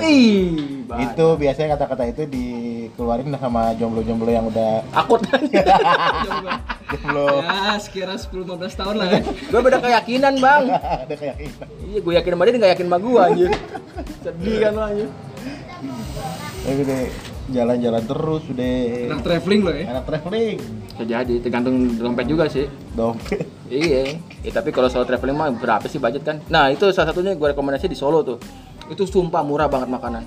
Itu 1.05 1.27
biasanya 1.37 1.77
kata-kata 1.77 2.09
itu 2.09 2.22
dikeluarin 2.24 3.29
sama 3.37 3.77
jomblo-jomblo 3.77 4.31
yang 4.33 4.48
udah. 4.48 4.88
Coba. 4.88 5.29
jomblo 6.88 7.29
Ya 7.44 7.77
sekira 7.77 8.16
10-15 8.16 8.81
tahun 8.81 8.94
lah 8.96 9.07
ya. 9.12 9.20
gue 9.20 9.61
beda 9.61 9.79
keyakinan 9.85 10.35
bang. 10.40 10.62
ada 11.05 11.14
keyakinan. 11.14 11.66
Iya, 11.85 11.98
gue 12.01 12.12
yakin 12.16 12.31
sama 12.33 12.42
dia, 12.48 12.53
dia 12.57 12.61
gak 12.64 12.72
yakin 12.72 12.87
sama 12.88 12.98
gue 13.05 13.20
anjir. 13.20 13.51
Sedih 14.24 14.57
kan 14.64 14.72
lo 14.72 14.83
anjir. 14.88 15.09
Tapi 16.64 16.83
deh 16.88 17.28
jalan-jalan 17.49 18.03
terus 18.05 18.43
udah 18.47 18.73
Anak 19.09 19.23
traveling 19.23 19.61
lo 19.65 19.73
ya. 19.73 19.85
anak 19.89 20.05
traveling 20.05 20.57
Bisa 20.89 21.05
jadi, 21.05 21.35
tergantung 21.39 21.77
dompet 21.95 22.27
juga 22.27 22.45
sih. 22.47 22.67
dompet 22.93 23.47
Iya, 23.69 24.17
ya, 24.41 24.51
tapi 24.51 24.73
kalau 24.73 24.89
solo 24.89 25.05
traveling 25.05 25.37
mah 25.37 25.53
berapa 25.53 25.85
sih 25.85 26.01
budget 26.01 26.25
kan? 26.25 26.41
Nah 26.49 26.73
itu 26.73 26.89
salah 26.89 27.13
satunya 27.13 27.37
gue 27.37 27.49
rekomendasi 27.53 27.85
di 27.85 27.93
Solo 27.93 28.25
tuh. 28.25 28.41
Itu 28.89 29.05
sumpah 29.05 29.45
murah 29.45 29.69
banget 29.69 29.93
makanan. 29.93 30.25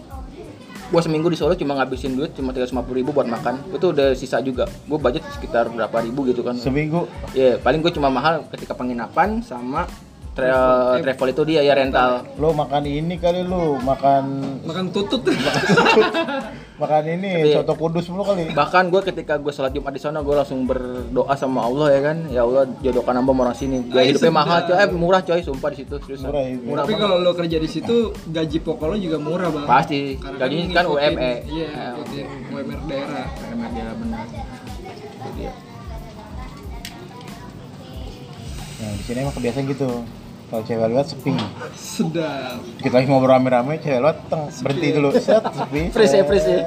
Gue 0.87 1.01
seminggu 1.01 1.25
di 1.25 1.33
Solo 1.33 1.57
cuma 1.57 1.73
ngabisin 1.73 2.13
duit 2.13 2.37
cuma 2.37 2.53
350 2.53 2.69
ribu 2.93 3.09
buat 3.09 3.25
makan. 3.25 3.73
Itu 3.73 3.97
udah 3.97 4.13
sisa 4.13 4.45
juga. 4.45 4.69
Gue 4.85 5.01
budget 5.01 5.25
sekitar 5.33 5.73
berapa 5.73 6.05
ribu 6.05 6.21
gitu 6.29 6.45
kan? 6.45 6.53
seminggu 6.53 7.09
Iya, 7.33 7.57
paling 7.57 7.81
gue 7.81 7.89
cuma 7.89 8.13
mahal 8.13 8.45
ketika 8.53 8.77
penginapan 8.77 9.41
sama 9.41 9.89
tra- 10.31 10.95
travel 10.97 11.27
itu 11.29 11.41
dia 11.43 11.61
ya 11.61 11.73
rental. 11.73 12.23
lo 12.35 12.51
makan 12.51 12.83
ini 12.83 13.15
kali 13.15 13.41
lu 13.41 13.75
makan 13.77 14.23
Makan 14.63 14.85
tutut. 14.89 15.21
makan 16.81 17.03
ini 17.11 17.31
Tapi- 17.45 17.53
soto 17.53 17.73
kudus 17.75 18.05
mulu 18.07 18.23
kali 18.23 18.49
Bahkan 18.49 18.89
gue 18.89 19.01
ketika 19.03 19.37
gue 19.37 19.49
sholat 19.49 19.69
Jumat 19.69 19.91
di 19.91 19.99
sana 19.99 20.19
gue 20.19 20.31
langsung 20.31 20.63
berdoa 20.63 21.35
sama 21.35 21.61
Allah 21.61 21.87
ya 21.89 22.01
kan, 22.01 22.17
ya 22.27 22.41
Allah 22.41 22.63
jodohkan 22.79 23.13
hamba 23.13 23.29
sama 23.29 23.41
orang 23.43 23.53
sini. 23.55 23.77
Biaya 23.83 23.99
Ay, 23.99 24.07
hidupnya 24.09 24.27
sedap. 24.27 24.39
mahal 24.39 24.59
coy, 24.63 24.75
eh 24.75 24.89
murah 24.89 25.21
coy, 25.21 25.39
sumpah 25.41 25.69
di 25.69 25.77
situ. 25.77 25.95
Murah 26.17 26.43
itu. 26.43 26.63
Murah 26.63 26.81
Tapi 26.81 26.91
banget. 26.91 27.03
kalau 27.03 27.15
lo 27.19 27.31
kerja 27.33 27.57
di 27.57 27.69
situ 27.69 27.95
gaji 28.25 28.57
pokok 28.59 28.85
lo 28.87 28.95
juga 28.97 29.17
murah 29.17 29.47
bang. 29.47 29.65
Pasti. 29.65 30.17
Karena 30.17 30.37
Gajinya 30.39 30.65
kan 30.71 30.83
ngikutin- 30.83 31.13
UME. 31.13 31.31
Iya, 31.45 31.67
Ya. 31.67 31.85
ngikutin 31.91 32.25
UMR 32.49 32.79
daerah. 32.83 33.25
Karena 33.31 33.65
dia 33.69 33.85
benar. 33.93 34.25
Dia. 35.31 35.51
nah 38.73 38.89
di 38.91 39.03
sini 39.03 39.19
emang 39.19 39.35
kebiasaan 39.35 39.65
gitu 39.67 39.89
kalau 40.51 40.63
cewek 40.67 40.83
lewat 40.85 41.07
sepi. 41.07 41.31
Sedap. 41.73 42.59
kita 42.77 42.93
lagi 42.93 43.07
ngobrol 43.07 43.31
rame-rame 43.31 43.79
cewek 43.79 44.03
lewat 44.03 44.17
teng 44.27 44.51
berhenti 44.59 44.87
dulu. 44.91 45.09
Set 45.15 45.43
sepi. 45.47 45.81
Freeze 45.89 46.13
ya, 46.13 46.23
freeze 46.27 46.43
ya. 46.45 46.59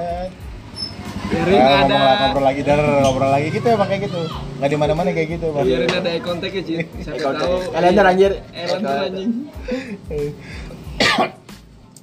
Biarin 1.25 1.57
Ah, 1.57 1.81
ada. 1.81 1.85
ngobrol, 1.89 2.01
lagi, 2.01 2.21
ngobrol 2.21 2.43
lagi, 2.43 2.61
dar, 2.61 2.79
ngobrol 2.81 3.29
lagi. 3.29 3.47
Gitu 3.49 3.67
emang 3.67 3.87
kayak 3.87 4.01
gitu. 4.03 4.21
Nggak 4.57 4.69
di 4.69 4.77
mana-mana 4.77 5.09
kayak 5.09 5.29
gitu, 5.31 5.45
Bang. 5.49 5.65
biarin 5.65 5.89
ada 5.91 6.09
eye 6.11 6.21
contact 6.21 6.53
ya 6.53 6.61
Cid 6.61 6.87
Siapa 7.01 7.29
tahu. 7.35 7.55
Kalender, 7.71 8.05
anjir. 8.05 8.31
Kalender 8.49 8.97
anjing 9.05 9.31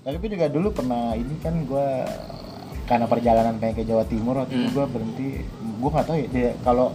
Tapi 0.02 0.16
gue 0.18 0.30
juga 0.34 0.46
dulu 0.50 0.68
pernah 0.70 1.14
ini 1.14 1.34
kan 1.38 1.54
gue 1.62 1.88
karena 2.82 3.06
perjalanan 3.06 3.54
pengen 3.56 3.78
ke 3.78 3.84
Jawa 3.86 4.02
Timur 4.02 4.34
waktu 4.36 4.54
itu 4.56 4.68
gue 4.70 4.86
berhenti. 4.86 5.28
Gue 5.78 5.90
nggak 5.90 6.06
tahu 6.06 6.16
ya 6.26 6.50
kalau 6.62 6.90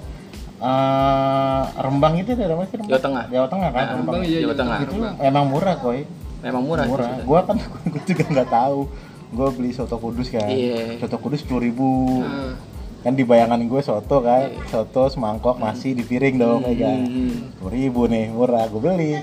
eh, 0.60 1.62
Rembang 1.78 2.14
itu 2.16 2.30
daerah 2.32 2.56
mana 2.56 2.66
sih 2.66 2.76
Rembang? 2.76 2.90
Jawa 2.90 3.02
Tengah. 3.02 3.24
Jawa 3.28 3.48
Tengah 3.48 3.70
kan 3.70 3.82
Nah, 3.82 3.94
Rembang. 3.94 4.14
Bang 4.14 4.24
iya 4.24 4.38
Jawa 4.38 4.46
iya, 4.46 4.56
Tengah. 4.56 4.78
itu 4.80 4.94
Rembang. 4.94 5.16
emang 5.22 5.46
murah 5.48 5.76
koi 5.78 6.02
Memang 6.38 6.64
murah. 6.64 6.84
sih, 6.84 6.92
murah 6.92 7.08
sudah. 7.08 7.26
gue 7.26 7.40
kan 7.44 7.58
gue 7.92 8.02
juga 8.06 8.24
nggak 8.28 8.50
tahu 8.52 8.80
gue 9.28 9.48
beli 9.52 9.72
soto 9.72 9.96
kudus 9.98 10.28
kan 10.30 10.48
Iya. 10.48 10.98
soto 10.98 11.18
kudus 11.18 11.40
sepuluh 11.40 11.62
ribu 11.62 11.90
Nah, 12.22 12.54
kan 13.00 13.14
di 13.14 13.24
bayangan 13.24 13.60
gue 13.62 13.82
soto 13.82 14.20
kan 14.20 14.50
soto 14.66 15.08
semangkok 15.08 15.58
nasi 15.58 15.92
di 15.92 16.02
piring 16.02 16.36
dong 16.36 16.60
kayak 16.62 16.78
kan 16.80 17.00
Hmm. 17.02 17.34
sepuluh 17.52 17.74
ribu 17.74 18.02
nih 18.06 18.26
murah 18.30 18.66
gue 18.66 18.80
beli 18.80 19.14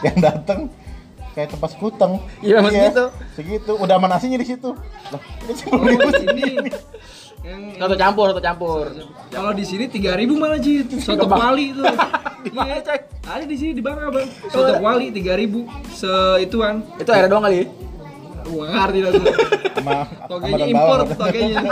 yang 0.00 0.18
dateng 0.18 0.68
kayak 1.32 1.48
tempat 1.50 1.68
sekuteng 1.70 2.12
Iya, 2.40 2.58
emang 2.58 2.72
segitu. 2.72 3.04
segitu 3.32 3.72
udah 3.74 3.94
sama 3.94 4.06
nasinya 4.06 4.36
di 4.36 4.46
situ 4.46 4.70
lah 5.06 5.20
ini 5.42 5.52
sepuluh 5.52 5.78
oh 5.78 5.86
ribu 5.86 6.08
ini 6.26 6.70
yang 7.46 7.62
Satu 7.78 7.94
campur, 7.94 8.26
satu 8.34 8.42
campur. 8.42 8.84
kalau 9.30 9.54
di 9.54 9.62
sini 9.62 9.86
3000 9.86 10.26
malah 10.34 10.58
Cid 10.58 10.98
soto 10.98 11.26
kuali 11.26 11.70
itu 11.70 11.82
iya. 12.50 12.82
ada 13.22 13.44
di 13.44 13.54
sini 13.54 13.72
di 13.72 13.82
Bangka 13.82 14.10
bang 14.10 14.28
soto 14.50 14.72
kuali 14.78 15.14
3000 15.14 15.54
se 15.90 16.10
ituan 16.40 16.82
Itu 16.96 17.10
air 17.10 17.26
doang 17.26 17.44
kali. 17.44 17.66
nggak 18.46 18.70
ngerti 18.72 18.98
lah 19.02 19.10
tuh. 19.10 19.24
Togenya 20.26 20.66
impor 20.66 20.98
togenya 21.12 21.62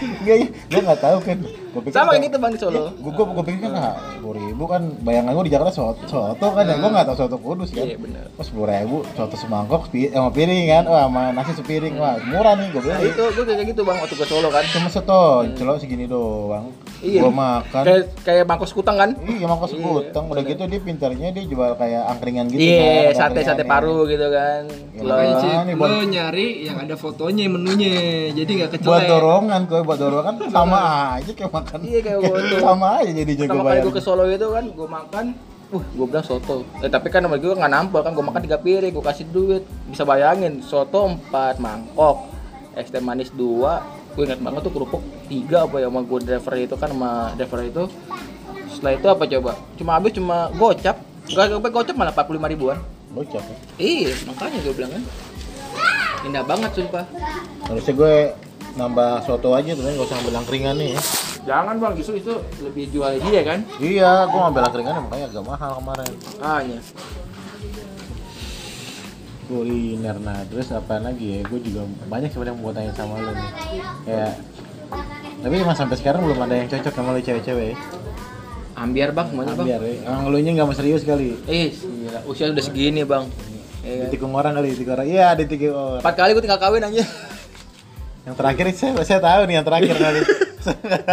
Enggak 0.00 0.36
ya, 0.36 0.46
gue 0.48 0.80
nggak 0.80 1.00
tahu 1.00 1.18
kan. 1.20 1.38
Gua 1.70 1.80
pikir 1.80 1.94
Sama 1.94 2.02
kan- 2.02 2.12
kayak 2.12 2.24
gitu 2.26 2.36
Bang 2.36 2.52
di 2.52 2.58
Solo. 2.58 2.82
Gue 2.98 3.12
gue 3.12 3.24
gue 3.30 3.44
pikir 3.46 3.60
kan 3.62 3.72
ah, 3.74 3.94
sepuluh 4.10 4.34
ribu 4.36 4.64
kan 4.66 4.82
bayangan 5.00 5.30
gue 5.32 5.44
di 5.46 5.52
Jakarta 5.52 5.70
soto, 5.70 6.02
soto 6.04 6.46
kan 6.50 6.64
ya 6.64 6.74
gue 6.74 6.90
nggak 6.90 7.06
tahu 7.06 7.16
soto 7.16 7.36
kudus 7.38 7.70
kan. 7.70 7.86
Iya, 7.86 7.96
benar. 7.96 8.24
Oh 8.34 8.44
sepuluh 8.44 8.66
ribu 8.66 8.96
soto 9.12 9.36
semangkok 9.36 9.86
eh, 9.92 10.10
sama 10.10 10.30
piring 10.32 10.66
kan, 10.66 10.84
wah 10.88 11.06
sama 11.06 11.22
nasi 11.30 11.52
sepiring 11.54 11.94
wah 11.94 12.18
murah 12.26 12.58
nih 12.58 12.68
gue 12.70 12.82
Nah, 12.82 12.98
beli. 12.98 13.10
itu 13.12 13.24
gue 13.30 13.44
kayak 13.46 13.66
gitu 13.70 13.80
Bang 13.84 13.98
waktu 14.00 14.16
ke 14.16 14.26
Solo 14.26 14.48
kan. 14.50 14.64
Cuma 14.66 14.88
soto, 14.90 15.20
celok 15.54 15.76
segini 15.78 16.04
doang. 16.04 16.74
Iya. 17.00 17.20
Gue 17.22 17.32
makan. 17.32 17.82
Kayak 17.86 18.04
kayak 18.24 18.44
sekutang 18.66 18.96
kan? 18.96 19.10
Iya 19.20 19.46
emang 19.46 19.58
kos 19.58 19.72
sekutang, 19.72 20.24
udah 20.28 20.42
gitu 20.44 20.62
dia 20.66 20.80
pintarnya 20.80 21.28
dia 21.32 21.44
jual 21.44 21.72
kayak 21.74 22.02
angkringan 22.08 22.46
gitu 22.48 22.60
Iya, 22.60 23.10
kan, 23.10 23.32
sate 23.32 23.40
sate 23.42 23.64
paru 23.64 24.04
gitu 24.06 24.26
kan. 24.28 24.62
Ya, 24.94 25.02
Ah, 25.10 25.64
nih, 25.64 25.74
lo 25.74 26.04
nyari 26.04 26.68
yang 26.68 26.76
ada 26.76 26.94
fotonya 26.94 27.48
menunya 27.48 27.90
jadi 28.30 28.50
nggak 28.50 28.68
nih. 28.70 28.78
Buat 28.80 29.00
kecelek 29.00 29.08
dorongan 29.08 29.60
kok, 29.66 29.82
buat 29.90 29.98
dorongan 29.98 30.34
sama 30.54 30.80
aja 31.18 31.30
kayak 31.34 31.50
makan. 31.50 31.78
Iya, 31.82 31.98
kayak 31.98 32.18
foto. 32.22 32.56
sama 32.62 32.86
aja 33.02 33.10
jadinya 33.10 33.42
gue 33.42 33.50
Pertama 33.50 33.66
kali 33.74 33.80
gue 33.82 33.94
ke 33.98 34.02
Solo 34.06 34.22
itu 34.30 34.46
kan, 34.54 34.64
gue 34.70 34.88
makan, 34.88 35.24
uh, 35.74 35.82
gue 35.82 36.06
bilang 36.06 36.22
soto. 36.22 36.62
Eh, 36.78 36.86
tapi 36.86 37.10
kan 37.10 37.26
sama 37.26 37.36
gue 37.42 37.50
nggak 37.50 37.72
nampol 37.74 38.00
kan, 38.06 38.14
gue 38.14 38.22
makan 38.22 38.40
tiga 38.46 38.58
piring, 38.62 38.94
gue 38.94 39.02
kasih 39.02 39.26
duit. 39.34 39.66
Bisa 39.90 40.06
bayangin, 40.06 40.62
soto 40.62 41.10
empat 41.10 41.58
mangkok, 41.58 42.30
es 42.78 42.86
teh 42.86 43.02
manis 43.02 43.34
dua, 43.34 43.82
gue 44.14 44.22
ingat 44.30 44.38
banget 44.38 44.62
tuh 44.62 44.72
kerupuk 44.78 45.02
tiga 45.26 45.66
apa 45.66 45.82
ya 45.82 45.90
sama 45.90 46.00
gue 46.06 46.18
driver 46.22 46.54
itu 46.54 46.74
kan 46.78 46.88
sama 46.94 47.10
driver 47.34 47.60
itu. 47.66 47.84
Setelah 48.70 48.92
itu 48.94 49.06
apa 49.10 49.24
coba? 49.26 49.52
Cuma 49.74 49.90
habis 49.98 50.12
cuma 50.14 50.36
gocap, 50.54 51.02
gak 51.34 51.46
sampai 51.50 51.72
gocap 51.74 51.94
malah 51.98 52.14
45 52.14 52.52
ribuan. 52.54 52.78
Bocah. 53.10 53.42
ya. 53.42 53.56
Iya, 53.74 54.14
makanya 54.30 54.58
gue 54.62 54.70
bilang 54.70 54.94
kan. 54.94 55.02
Indah 56.30 56.46
banget 56.46 56.70
sumpah. 56.78 57.02
Harusnya 57.66 57.94
gue 57.98 58.14
nambah 58.78 59.26
soto 59.26 59.54
aja 59.56 59.74
tuh, 59.74 59.82
nggak 59.82 60.06
usah 60.06 60.18
ambil 60.22 60.34
angkringan 60.38 60.74
nih. 60.78 60.94
ya. 60.94 61.00
Jangan 61.40 61.74
bang, 61.80 61.92
justru 61.96 62.14
itu 62.20 62.34
lebih 62.60 62.84
jual 62.92 63.16
dia 63.16 63.42
kan? 63.42 63.58
Iya, 63.80 64.28
gue 64.28 64.38
ngambil 64.38 64.62
angkringan 64.68 64.94
makanya 65.08 65.26
agak 65.32 65.44
mahal 65.44 65.70
kemarin. 65.80 66.10
Ah 66.38 66.60
iya. 66.60 66.80
Kuliner, 69.50 70.16
nah 70.22 70.38
terus 70.46 70.70
apa 70.70 71.02
lagi 71.02 71.26
ya? 71.26 71.40
Gue 71.48 71.58
juga 71.58 71.82
banyak 72.06 72.30
sebenarnya 72.30 72.54
mau 72.54 72.70
tanya 72.70 72.92
sama 72.94 73.18
lo 73.18 73.32
nih. 73.34 73.50
Kayak, 74.06 74.32
tapi 75.42 75.54
emang 75.58 75.74
sampai 75.74 75.96
sekarang 75.98 76.22
belum 76.22 76.38
ada 76.38 76.54
yang 76.54 76.68
cocok 76.70 76.92
sama 76.94 77.10
lo 77.16 77.20
cewek-cewek. 77.24 77.74
ya? 77.74 77.76
Ambiar 78.78 79.10
bang, 79.10 79.26
semuanya 79.32 79.54
bang. 79.58 79.66
Biar 79.66 79.82
ya. 79.82 79.94
Emang 80.06 80.30
lo 80.30 80.38
nya 80.38 80.50
nggak 80.54 80.68
mau 80.70 80.76
serius 80.76 81.02
kali. 81.02 81.34
Eh, 81.50 81.74
gila. 81.74 82.20
Usia 82.30 82.46
udah 82.46 82.62
segini 82.62 83.02
bang. 83.02 83.26
Ditikung 83.80 84.36
orang 84.36 84.54
kali, 84.54 84.76
ditikung 84.76 84.94
orang. 84.94 85.08
Iya, 85.08 85.28
ditikung 85.34 85.74
orang. 85.74 86.00
Empat 86.04 86.14
kali 86.14 86.30
gue 86.36 86.42
tinggal 86.46 86.60
kawin 86.60 86.84
aja. 86.86 87.04
Yang 88.28 88.34
terakhir 88.36 88.64
saya, 88.76 88.92
saya 89.04 89.20
tahu 89.20 89.40
nih 89.48 89.54
yang 89.60 89.66
terakhir 89.66 89.96
kali. 89.96 90.20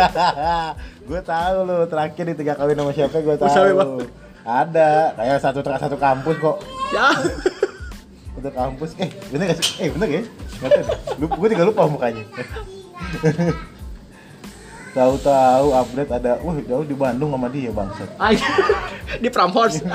gue 1.07 1.21
tahu 1.23 1.57
lo 1.63 1.87
terakhir 1.87 2.23
di 2.27 2.35
tiga 2.35 2.53
kawin 2.59 2.75
sama 2.75 2.91
siapa 2.91 3.17
gue 3.23 3.35
tahu. 3.39 4.03
Ada, 4.47 5.15
kayak 5.15 5.37
satu 5.43 5.59
satu 5.63 5.95
kampus 5.99 6.35
kok. 6.39 6.57
Ya. 6.95 7.07
Satu 8.35 8.49
kampus. 8.51 8.89
Eh, 8.99 9.09
bener 9.31 9.51
gak 9.51 9.59
sih? 9.59 9.87
Eh, 9.87 9.89
bener 9.91 10.07
ya? 10.07 10.23
Deh. 10.67 10.85
Lupa, 11.19 11.35
gue 11.39 11.47
juga 11.55 11.63
lupa 11.67 11.81
mukanya. 11.87 12.23
Tahu-tahu 14.97 15.67
update 15.77 16.09
ada, 16.09 16.41
wah 16.41 16.57
jauh 16.57 16.81
di 16.81 16.97
Bandung 16.97 17.29
sama 17.29 17.53
dia 17.53 17.69
bangsat. 17.69 18.09
Di 19.23 19.29
Pramhorst. 19.29 19.85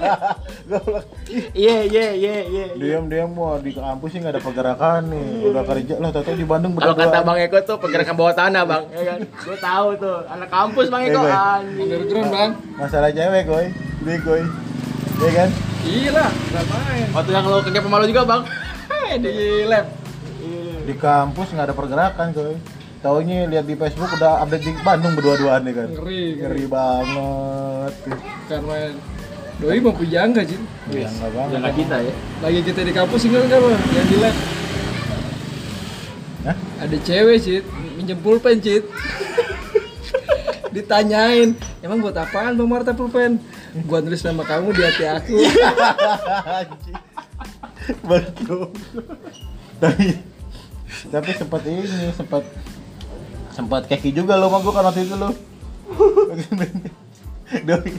Goblok. 0.70 1.06
Iya 1.54 1.86
iya 1.86 2.06
iya 2.12 2.36
iya. 2.44 2.66
Diam-diam 2.74 3.30
mau 3.32 3.56
di 3.56 3.72
kampus 3.72 4.10
sih 4.12 4.18
nggak 4.20 4.36
ada 4.36 4.42
pergerakan 4.42 5.00
nih. 5.08 5.48
Udah 5.48 5.64
kerja 5.64 5.94
lah, 5.96 6.10
tahu 6.12 6.34
di 6.36 6.44
Bandung 6.44 6.76
Kalau 6.76 6.92
kata 6.98 7.24
Bang 7.24 7.38
Eko 7.40 7.62
tuh 7.62 7.78
pergerakan 7.78 8.14
bawah 8.18 8.34
tanah 8.36 8.62
bang, 8.66 8.84
ya 8.92 9.02
kan? 9.06 9.20
Gue 9.24 9.58
tahu 9.58 9.88
tuh, 9.96 10.18
anak 10.28 10.48
kampus 10.50 10.86
Bang 10.92 11.02
Eko. 11.06 11.22
Gue. 11.24 11.30
Anjing. 11.30 11.88
underground 11.88 12.30
bang 12.34 12.50
Masalah 12.76 13.10
cewek, 13.14 13.42
koy. 13.46 13.66
Dia 14.02 14.16
koy. 14.20 14.42
Iya 15.20 15.30
kan? 15.36 15.50
iya 15.80 16.10
lah 16.12 16.28
nggak 16.28 16.64
main 16.68 17.06
Waktu 17.16 17.30
yang 17.32 17.44
lo 17.48 17.58
kegep 17.64 17.82
pemalu 17.86 18.04
juga 18.12 18.22
bang. 18.28 18.42
di 19.24 19.34
lab 19.64 19.86
Di 20.84 20.94
kampus 20.98 21.48
nggak 21.54 21.66
ada 21.70 21.74
pergerakan, 21.74 22.26
koy. 22.34 22.54
Taunya 23.00 23.48
lihat 23.48 23.64
di 23.64 23.74
Facebook 23.74 24.12
udah 24.12 24.44
update 24.44 24.60
di 24.60 24.72
Bandung 24.78 25.16
berdua-duaan 25.16 25.64
nih 25.64 25.72
kan. 25.72 25.88
ngeri 25.90 26.24
ngeri 26.36 26.64
banget. 26.66 27.92
karena 28.44 28.78
doi 29.56 29.78
mau 29.78 29.92
pujangga 29.92 30.42
sih 30.42 30.60
Iya, 30.90 31.08
enggak 31.08 31.30
banget. 31.32 31.52
Jangan 31.54 31.72
kita 31.74 31.96
ya. 31.98 32.12
lagi 32.40 32.60
kita 32.60 32.80
di 32.82 32.92
kampus 32.92 33.20
nggak 33.22 33.44
bang 33.46 33.62
yang 33.90 34.06
di 34.06 34.16
lab 34.16 34.36
Hah? 36.40 36.56
ada 36.80 36.96
cewek 36.98 37.36
sih 37.38 37.58
minjem 37.94 38.16
pulpen 38.16 38.56
cit 38.58 38.84
ditanyain 40.74 41.52
emang 41.80 42.00
buat 42.00 42.16
apaan 42.16 42.56
bang 42.56 42.64
Marta 42.66 42.92
pulpen 42.92 43.36
buat 43.84 44.00
nulis 44.00 44.20
nama 44.20 44.42
kamu 44.42 44.72
di 44.72 44.82
hati 44.82 45.04
aku. 45.06 45.36
Betul. 48.02 48.72
tapi 49.78 50.06
tapi 51.06 51.30
sempat 51.32 51.62
ini 51.64 51.84
sempat 52.12 52.42
sempat 53.50 53.86
keki 53.86 54.10
juga 54.12 54.34
lo 54.34 54.48
sama 54.48 54.58
gua 54.60 54.72
kan 54.72 54.84
waktu 54.88 55.02
itu 55.04 55.16
lo. 55.16 55.30
Doi, 57.50 57.90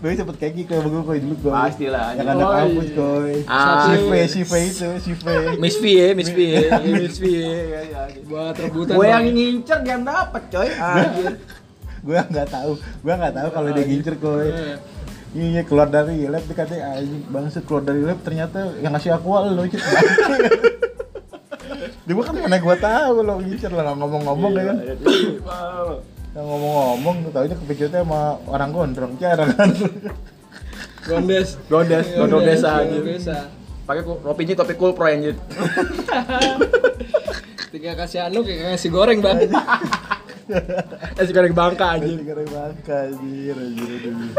doi 0.00 0.16
sempat 0.16 0.40
keki 0.40 0.64
kayak 0.64 0.80
gue 0.88 1.02
koi 1.04 1.20
dulu 1.20 1.36
koi. 1.44 1.52
Pastilah, 1.52 2.16
Yang 2.16 2.40
Oh, 2.40 2.48
kampus 2.48 2.88
iya. 2.88 2.96
koi. 2.96 3.34
Ah. 3.44 3.84
Si 3.84 3.94
V, 4.00 4.12
si 4.24 4.40
V 4.40 4.52
itu, 4.64 4.88
si 4.96 5.12
V. 5.12 5.24
Miss 5.60 5.76
V 5.76 5.84
ya, 5.92 6.06
Miss 6.16 6.30
V 6.32 6.38
ya, 6.40 6.80
Iya, 6.80 6.94
Miss 7.04 7.16
V 7.20 7.24
ya. 7.28 7.52
buat 8.24 8.56
rebutan 8.56 8.96
Gue 8.96 9.06
yang 9.12 9.28
ngincer 9.28 9.84
dia 9.84 10.00
dapet 10.00 10.42
coy. 10.48 10.68
Anjir. 10.72 11.36
Gue 12.00 12.16
nggak 12.32 12.48
tahu, 12.48 12.72
gue 12.80 13.12
nggak 13.12 13.34
tahu 13.36 13.48
kalau 13.52 13.68
dia 13.76 13.84
gincer 13.84 14.14
koi. 14.16 14.48
Eh, 14.48 14.76
Iya 15.34 15.66
keluar 15.66 15.90
dari 15.90 16.30
lab 16.30 16.46
dikatanya 16.46 16.94
anjing 16.94 17.26
bangsat 17.26 17.66
keluar 17.66 17.82
dari 17.82 18.06
lab 18.06 18.22
ternyata 18.22 18.70
yang 18.78 18.94
ngasih 18.94 19.18
aku 19.18 19.34
lo. 19.34 19.66
Dia 22.04 22.20
kan 22.20 22.34
mana 22.36 22.56
gua 22.60 22.76
tahu 22.76 23.14
lo 23.24 23.40
ngincer 23.40 23.72
lah 23.72 23.96
ngomong-ngomong 23.96 24.52
ya 24.52 24.64
kan. 24.68 24.76
Yang 26.36 26.46
ngomong-ngomong 26.50 27.16
taunya 27.32 27.56
kepikirnya 27.56 28.00
sama 28.04 28.36
orang 28.44 28.70
gondrong 28.76 29.16
cara 29.16 29.44
kan. 29.48 29.70
gondes 31.04 31.56
Gondes, 31.68 32.06
gondrong 32.12 32.44
desa 32.44 32.84
anjir. 32.84 33.02
desa 33.04 33.48
Pakai 33.84 34.04
topinya 34.04 34.54
topi 34.60 34.74
cool 34.76 34.92
pro 34.92 35.08
anjir. 35.08 35.36
tinggal 37.74 37.98
kasih 37.98 38.30
anu 38.30 38.46
kayak 38.46 38.78
kasih 38.78 38.90
goreng 38.94 39.18
bang 39.18 39.50
Es 41.18 41.28
goreng 41.36 41.50
bangka 41.56 41.98
anjir. 41.98 42.20
Gara-gara 42.20 42.68
bangka 42.68 42.96
anjir 43.10 43.54
anjir 43.56 44.00
anjir. 44.12 44.32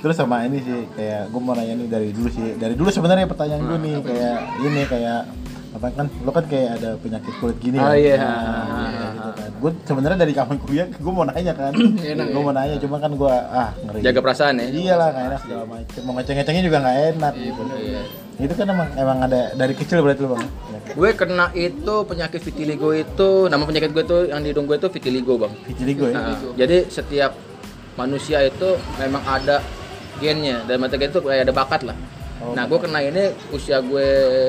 Terus 0.00 0.16
sama 0.16 0.48
ini 0.48 0.64
sih 0.64 0.88
kayak 0.96 1.28
gue 1.28 1.40
mau 1.44 1.52
nanya 1.52 1.76
nih 1.76 1.88
dari 1.90 2.08
dulu 2.14 2.28
sih 2.32 2.56
dari 2.56 2.72
dulu 2.72 2.88
sebenarnya 2.88 3.28
pertanyaan 3.28 3.62
gue 3.68 3.78
nih 3.84 3.96
kayak 4.00 4.38
ini 4.64 4.82
kayak 4.88 5.22
apa 5.70 5.86
kan 5.88 6.06
lo 6.20 6.30
kan 6.30 6.44
kayak 6.44 6.68
ada 6.76 6.98
penyakit 6.98 7.30
kulit 7.38 7.56
gini 7.58 7.78
Oh, 7.78 7.90
ya. 7.90 7.94
iya. 7.94 8.14
Nah, 8.16 8.66
iya, 8.90 9.06
gitu 9.08 9.30
kan. 9.32 9.50
gue 9.54 9.70
sebenarnya 9.84 10.18
dari 10.18 10.32
kapan 10.32 10.56
kuliah 10.58 10.86
gue 10.90 11.12
mau 11.12 11.22
nanya 11.22 11.52
kan 11.52 11.72
Enak, 12.12 12.26
gue 12.28 12.42
mau 12.42 12.50
nanya 12.50 12.74
cuma 12.76 12.96
kan 12.96 13.12
gue 13.12 13.30
ah 13.30 13.70
ngeri 13.80 13.98
Jaga 14.00 14.18
perasaan 14.20 14.54
ya. 14.56 14.66
iya 14.68 14.94
lah 14.94 15.08
nggak 15.08 15.26
enak 15.26 15.40
segala 15.40 15.64
macam 15.64 16.00
mau 16.02 16.14
ngeceng-ngecengnya 16.14 16.62
juga 16.64 16.78
nggak 16.80 16.98
enak 17.12 17.34
gitu 17.36 17.60
Iya. 17.70 18.02
itu 18.40 18.54
kan 18.56 18.66
emang 18.66 18.88
emang 18.94 19.18
ada 19.20 19.40
dari 19.52 19.74
kecil 19.74 19.98
berarti 20.00 20.20
lu 20.20 20.30
bang 20.32 20.44
Gue 20.90 21.10
kena 21.12 21.46
itu 21.54 21.94
penyakit 22.02 22.40
vitiligo 22.40 22.90
itu, 22.90 23.30
nama 23.46 23.62
penyakit 23.62 23.92
gue 23.92 24.02
tuh 24.02 24.20
yang 24.26 24.42
di 24.42 24.50
hidung 24.50 24.66
gue 24.66 24.74
itu 24.74 24.90
vitiligo 24.90 25.38
bang. 25.38 25.52
vitiligo 25.64 26.04
ya 26.04 26.14
Nah, 26.16 26.34
jadi 26.56 26.88
setiap 26.88 27.30
manusia 27.94 28.42
itu 28.42 28.68
memang 28.96 29.22
ada 29.22 29.62
gennya 30.18 30.64
dan 30.64 30.76
mata 30.76 30.94
gen 30.94 31.08
itu 31.08 31.20
kayak 31.20 31.46
ada 31.46 31.54
bakat 31.54 31.84
lah. 31.84 31.94
Oh, 32.40 32.56
nah, 32.56 32.64
gue 32.64 32.78
kena 32.78 32.98
ini 33.00 33.24
usia 33.50 33.78
gue 33.78 34.08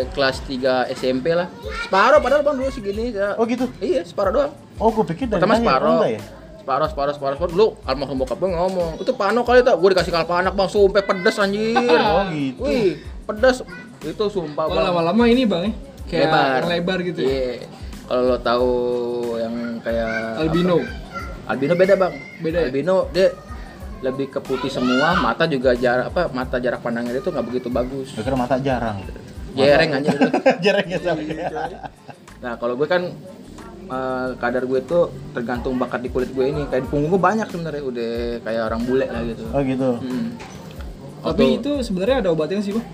kelas 0.10 0.40
3 0.42 0.88
SMP 0.92 1.36
lah. 1.36 1.52
Separuh 1.84 2.18
padahal 2.18 2.40
bang 2.42 2.56
dulu 2.56 2.70
segini. 2.70 3.12
Ya. 3.12 3.36
oh 3.36 3.44
gitu 3.44 3.68
Iya, 3.78 4.02
separuh 4.02 4.32
doang. 4.32 4.52
oh 4.78 4.90
gue 4.90 5.06
pikir 5.06 5.28
dari 5.28 5.38
Pertama. 5.38 5.54
Oh, 5.54 5.60
separuh. 5.60 5.92
enggak 5.98 6.12
ya 6.12 6.22
Separuh, 6.58 6.88
separuh, 6.88 7.14
separuh, 7.14 7.36
separuh. 7.36 7.52
Dulu 7.52 7.68
almarhum 7.84 8.18
bokap 8.18 8.38
gue 8.38 8.48
ngomong, 8.48 8.92
itu 8.96 9.12
pano 9.12 9.42
kali 9.42 9.60
tuh. 9.60 9.76
Gue 9.76 9.90
dikasih 9.92 10.10
kalpa 10.10 10.40
anak 10.40 10.54
bang, 10.54 10.70
sumpah 10.70 11.04
pedes 11.04 11.36
anjir. 11.36 11.76
Oh, 12.08 12.24
gitu. 12.30 12.62
Wih, 12.64 12.96
pedes. 13.26 13.58
Itu 14.00 14.24
sumpah 14.30 14.66
Oh 14.66 14.72
bang. 14.72 14.88
lama-lama 14.88 15.24
ini 15.26 15.44
bang 15.44 15.62
ya? 15.64 15.72
Kayak 16.08 16.24
lebar. 16.24 16.62
lebar 16.68 16.98
gitu 17.04 17.22
ya? 17.22 17.28
Iya. 17.28 17.68
Kalau 18.04 18.24
lo 18.26 18.38
tahu 18.38 18.72
yang 19.36 19.56
kayak 19.80 20.12
Albino. 20.40 20.78
apa? 20.78 20.88
Albino 21.50 21.74
beda 21.74 21.94
bang. 21.98 22.14
Beda 22.40 22.58
ya? 22.58 22.66
Albino 22.68 22.96
dia 23.10 23.28
lebih 24.02 24.34
ke 24.34 24.40
putih 24.42 24.68
semua, 24.68 25.14
mata 25.22 25.46
juga 25.46 25.78
jarak 25.78 26.10
apa 26.10 26.34
mata 26.34 26.58
jarak 26.58 26.82
pandangnya 26.82 27.18
dia 27.18 27.24
tuh 27.24 27.32
nggak 27.34 27.48
begitu 27.48 27.68
bagus. 27.70 28.12
gue 28.18 28.24
kira 28.26 28.38
mata 28.38 28.58
jarang 28.58 28.98
Jereng 29.52 29.92
aja 30.00 30.10
gitu. 30.16 30.28
jarang 30.64 30.88
ya 30.88 30.98
sama 31.04 31.22
Nah 32.42 32.54
kalau 32.58 32.74
gue 32.80 32.88
kan 32.90 33.04
eh, 33.92 34.28
kadar 34.40 34.64
gue 34.66 34.80
tuh 34.82 35.12
tergantung 35.36 35.76
bakat 35.78 36.02
di 36.02 36.10
kulit 36.10 36.32
gue 36.32 36.46
ini. 36.50 36.64
Kayak 36.72 36.88
di 36.88 36.90
punggung 36.90 37.12
gue 37.14 37.22
banyak 37.22 37.48
sebenarnya 37.52 37.84
udah 37.84 38.12
kayak 38.42 38.62
orang 38.72 38.82
bule 38.88 39.06
lah 39.06 39.22
gitu. 39.28 39.44
oh 39.52 39.62
gitu 39.62 39.92
Hmm. 40.02 40.28
Tapi 41.22 41.62
itu 41.62 41.72
sebenarnya 41.86 42.26
ada 42.26 42.30
obatnya 42.34 42.66
sih 42.66 42.74
bang? 42.74 42.86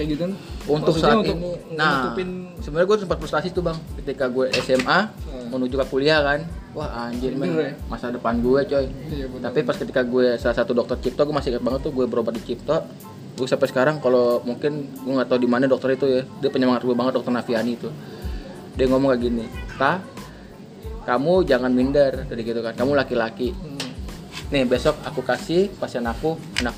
Kayak 0.00 0.16
gitu 0.16 0.22
kan? 0.24 0.32
untuk 0.64 0.96
Maksudnya 0.96 1.12
saat 1.12 1.20
untuk 1.20 1.36
ini. 1.36 1.76
nah 1.76 2.16
sebenarnya 2.64 2.88
gue 2.88 2.98
sempat 3.04 3.18
frustasi 3.20 3.48
tuh 3.52 3.60
bang 3.60 3.76
ketika 4.00 4.32
gue 4.32 4.48
SMA 4.64 4.98
menuju 5.52 5.76
ke 5.76 5.86
kuliah 5.92 6.24
kan. 6.24 6.40
Wah 6.72 6.88
anjir 7.04 7.36
men. 7.36 7.52
Ya? 7.52 7.76
masa 7.84 8.08
depan 8.08 8.40
gue 8.40 8.64
coy. 8.64 8.88
Iya, 9.12 9.28
tapi 9.44 9.60
pas 9.60 9.76
ketika 9.76 10.00
gue 10.00 10.40
salah 10.40 10.56
satu 10.56 10.72
dokter 10.72 10.96
Cipto 11.04 11.28
gue 11.28 11.36
masih 11.36 11.52
ingat 11.52 11.64
banget 11.68 11.80
tuh 11.84 11.92
gue 11.92 12.08
berobat 12.08 12.32
di 12.32 12.40
Cipto. 12.48 12.80
Gue 13.36 13.44
sampai 13.44 13.68
sekarang 13.68 14.00
kalau 14.00 14.40
mungkin 14.40 14.88
gue 14.88 15.12
nggak 15.12 15.28
tahu 15.28 15.36
di 15.44 15.48
mana 15.52 15.68
dokter 15.68 15.92
itu 15.92 16.06
ya. 16.08 16.22
Dia 16.40 16.48
penyemangat 16.48 16.80
gue 16.88 16.96
banget 16.96 17.20
dokter 17.20 17.36
Naviani 17.36 17.76
itu. 17.76 17.92
Dia 18.80 18.88
ngomong 18.88 19.12
kayak 19.12 19.20
gini 19.20 19.44
ta 19.76 20.00
kamu 21.04 21.44
jangan 21.44 21.68
minder 21.76 22.24
dari 22.24 22.40
gitu 22.40 22.64
kan. 22.64 22.72
Kamu 22.72 22.96
laki-laki. 22.96 23.52
Hmm. 23.52 23.76
nih 24.48 24.66
besok 24.66 24.98
aku 25.06 25.22
kasih 25.22 25.70
pasien 25.76 26.08
aku 26.08 26.40
anak 26.64 26.72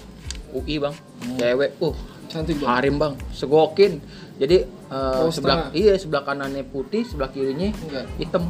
UI 0.51 0.83
bang. 0.83 0.95
Cewek 1.39 1.79
uh 1.79 2.12
Cantik 2.33 2.57
bang. 2.57 2.69
Harim 2.71 2.95
bang, 2.97 3.13
segokin. 3.31 3.93
Jadi 4.35 4.57
eh, 4.65 4.97
Oh, 5.21 5.29
sebelah 5.29 5.69
setengah. 5.69 5.77
iya 5.77 5.93
sebelah 5.95 6.23
kanannya 6.23 6.65
putih, 6.65 7.05
sebelah 7.05 7.29
kirinya 7.29 7.69
Enggak. 7.79 8.05
hitam. 8.17 8.45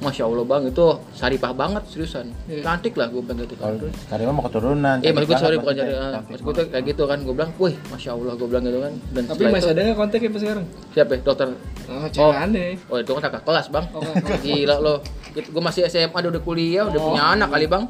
Masya 0.00 0.24
Allah 0.24 0.48
bang, 0.48 0.62
itu 0.64 0.80
saripah 1.12 1.52
banget 1.52 1.84
seriusan. 1.86 2.32
Iya. 2.46 2.64
Cantik 2.64 2.96
lah 2.96 3.06
gue 3.06 3.20
bilang 3.20 3.36
gitu 3.38 3.52
kan. 3.54 3.76
Karimah 4.08 4.32
mau 4.32 4.40
keturunan 4.42 4.96
Eh 4.98 5.12
maksud 5.12 5.28
gue 5.28 5.36
sorry 5.36 5.56
banget 5.58 5.60
bukan 5.60 5.74
Cantik 5.76 6.24
maksud 6.24 6.40
gue 6.40 6.54
tuh 6.56 6.64
kayak 6.72 6.84
gitu 6.88 7.02
kan. 7.04 7.18
Gue 7.20 7.34
bilang, 7.36 7.52
wih 7.54 7.74
Masya 7.86 8.10
Allah 8.10 8.32
gue 8.32 8.48
bilang 8.48 8.64
gitu 8.64 8.78
kan. 8.80 8.92
Dan 9.12 9.22
Tapi 9.28 9.42
masih 9.46 9.60
itu, 9.60 9.68
ada 9.68 9.80
nggak 9.84 9.98
kontaknya 10.00 10.28
pas 10.30 10.40
sekarang? 10.40 10.64
siapa 10.90 11.10
ya? 11.12 11.18
Dokter? 11.20 11.46
Oh, 11.86 12.06
cewek 12.08 12.32
aneh. 12.34 12.70
Oh 12.88 12.96
itu 12.96 13.10
kan 13.12 13.22
kakak 13.22 13.42
kelas 13.44 13.66
bang. 13.68 13.84
Oh, 13.92 14.02
Gila 14.40 14.76
lo. 14.78 14.94
Gue 15.30 15.62
masih 15.62 15.80
SMA 15.84 16.16
udah 16.18 16.42
kuliah, 16.42 16.82
udah 16.82 16.96
punya 16.98 17.22
Oh. 17.22 17.34
anak 17.36 17.48
kali 17.52 17.66
bang. 17.68 17.84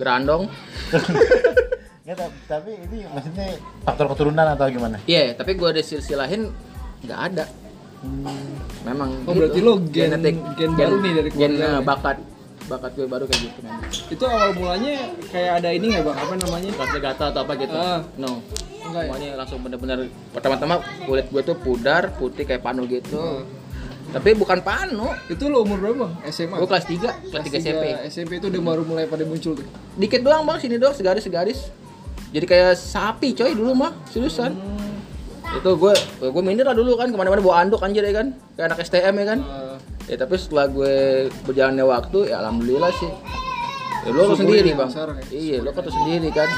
Gerandong. 0.00 0.42
Nggak, 2.08 2.16
tapi- 2.24 2.40
tapi 2.48 2.70
ini 2.88 2.98
maksudnya 3.04 3.46
faktor 3.84 4.06
keturunan 4.08 4.46
atau 4.48 4.64
gimana 4.72 4.96
Iya, 5.04 5.36
tapi 5.36 5.52
gue 5.52 5.68
ada 5.68 5.82
silsilahin 5.84 6.48
nggak 7.04 7.20
ada. 7.20 7.44
Memang. 8.80 9.10
Oh, 9.28 9.34
berarti 9.36 9.60
lo 9.60 9.76
gen- 9.84 10.16
Genetik. 10.16 10.40
gen 10.56 10.72
baru 10.72 10.96
nih 11.04 11.12
dari 11.12 11.28
gen, 11.28 11.52
keluarga 11.52 11.66
eh, 11.68 11.72
ya? 11.76 11.80
bakat 11.84 12.16
bakat 12.68 12.90
gue 12.96 13.06
baru 13.08 13.24
kayak 13.28 13.42
gitu 13.44 13.58
memang. 13.60 13.84
Itu 14.08 14.24
awal 14.24 14.50
mulanya 14.56 14.92
kayak 15.28 15.52
ada 15.60 15.68
ini 15.68 15.86
nggak 15.92 16.04
bang? 16.08 16.16
Apa 16.16 16.34
namanya? 16.40 16.70
Gata-gata 16.80 17.24
atau 17.28 17.40
apa 17.44 17.52
gitu. 17.60 17.76
Ah. 17.76 18.00
No. 18.16 18.40
Enggak 18.88 19.02
ya? 19.04 19.08
Semuanya 19.12 19.28
langsung 19.36 19.58
bener-bener 19.60 19.98
pertama-tama 20.32 20.74
kulit 21.04 21.26
gue 21.28 21.42
tuh 21.44 21.56
pudar, 21.60 22.16
putih 22.16 22.48
kayak 22.48 22.64
panu 22.64 22.88
gitu. 22.88 23.20
Hmm. 23.20 23.44
Tapi 24.08 24.32
bukan 24.32 24.64
panu. 24.64 25.12
Itu 25.28 25.52
lo 25.52 25.60
umur 25.60 25.76
berapa 25.76 25.96
bang? 26.08 26.12
SMA? 26.32 26.56
Gue 26.56 26.68
kelas 26.72 26.86
3, 26.88 27.12
kelas 27.28 27.42
3 27.44 27.56
SMP. 27.60 27.84
SMP 28.08 28.32
itu 28.40 28.48
udah 28.48 28.62
baru 28.64 28.82
mulai 28.88 29.04
pada 29.04 29.28
muncul 29.28 29.52
tuh. 29.52 29.66
Dikit 29.96 30.24
doang 30.24 30.48
bang, 30.48 30.56
sini 30.56 30.80
doang 30.80 30.96
segaris-segaris. 30.96 31.87
Jadi 32.28 32.44
kayak 32.44 32.76
sapi 32.76 33.32
coy 33.32 33.56
dulu 33.56 33.72
mah, 33.72 33.92
seriusan. 34.08 34.52
Hmm. 34.52 35.56
Itu 35.56 35.80
gue, 35.80 35.94
gue 36.20 36.42
minder 36.44 36.68
lah 36.68 36.76
dulu 36.76 36.92
kan, 36.94 37.08
ke 37.08 37.16
mana-mana 37.16 37.40
bawa 37.40 37.64
anduk 37.64 37.80
anjir 37.80 38.04
ya 38.04 38.12
kan. 38.12 38.36
Kayak 38.52 38.66
anak 38.72 38.78
STM 38.84 39.14
ya 39.16 39.26
kan. 39.26 39.40
Eh, 39.40 39.76
Ya 40.08 40.16
tapi 40.16 40.40
setelah 40.40 40.72
gue 40.72 41.28
berjalannya 41.44 41.84
waktu, 41.84 42.32
ya 42.32 42.40
alhamdulillah 42.40 42.88
sih. 42.96 43.12
Ya 44.08 44.10
lo 44.16 44.32
sendiri 44.32 44.72
ya, 44.72 44.80
bang. 44.80 44.88
besar 44.88 45.08
ya. 45.12 45.22
Iya, 45.28 45.56
lo 45.60 45.70
kan 45.76 45.84
tuh 45.84 45.92
sendiri 45.92 46.32
kan. 46.32 46.48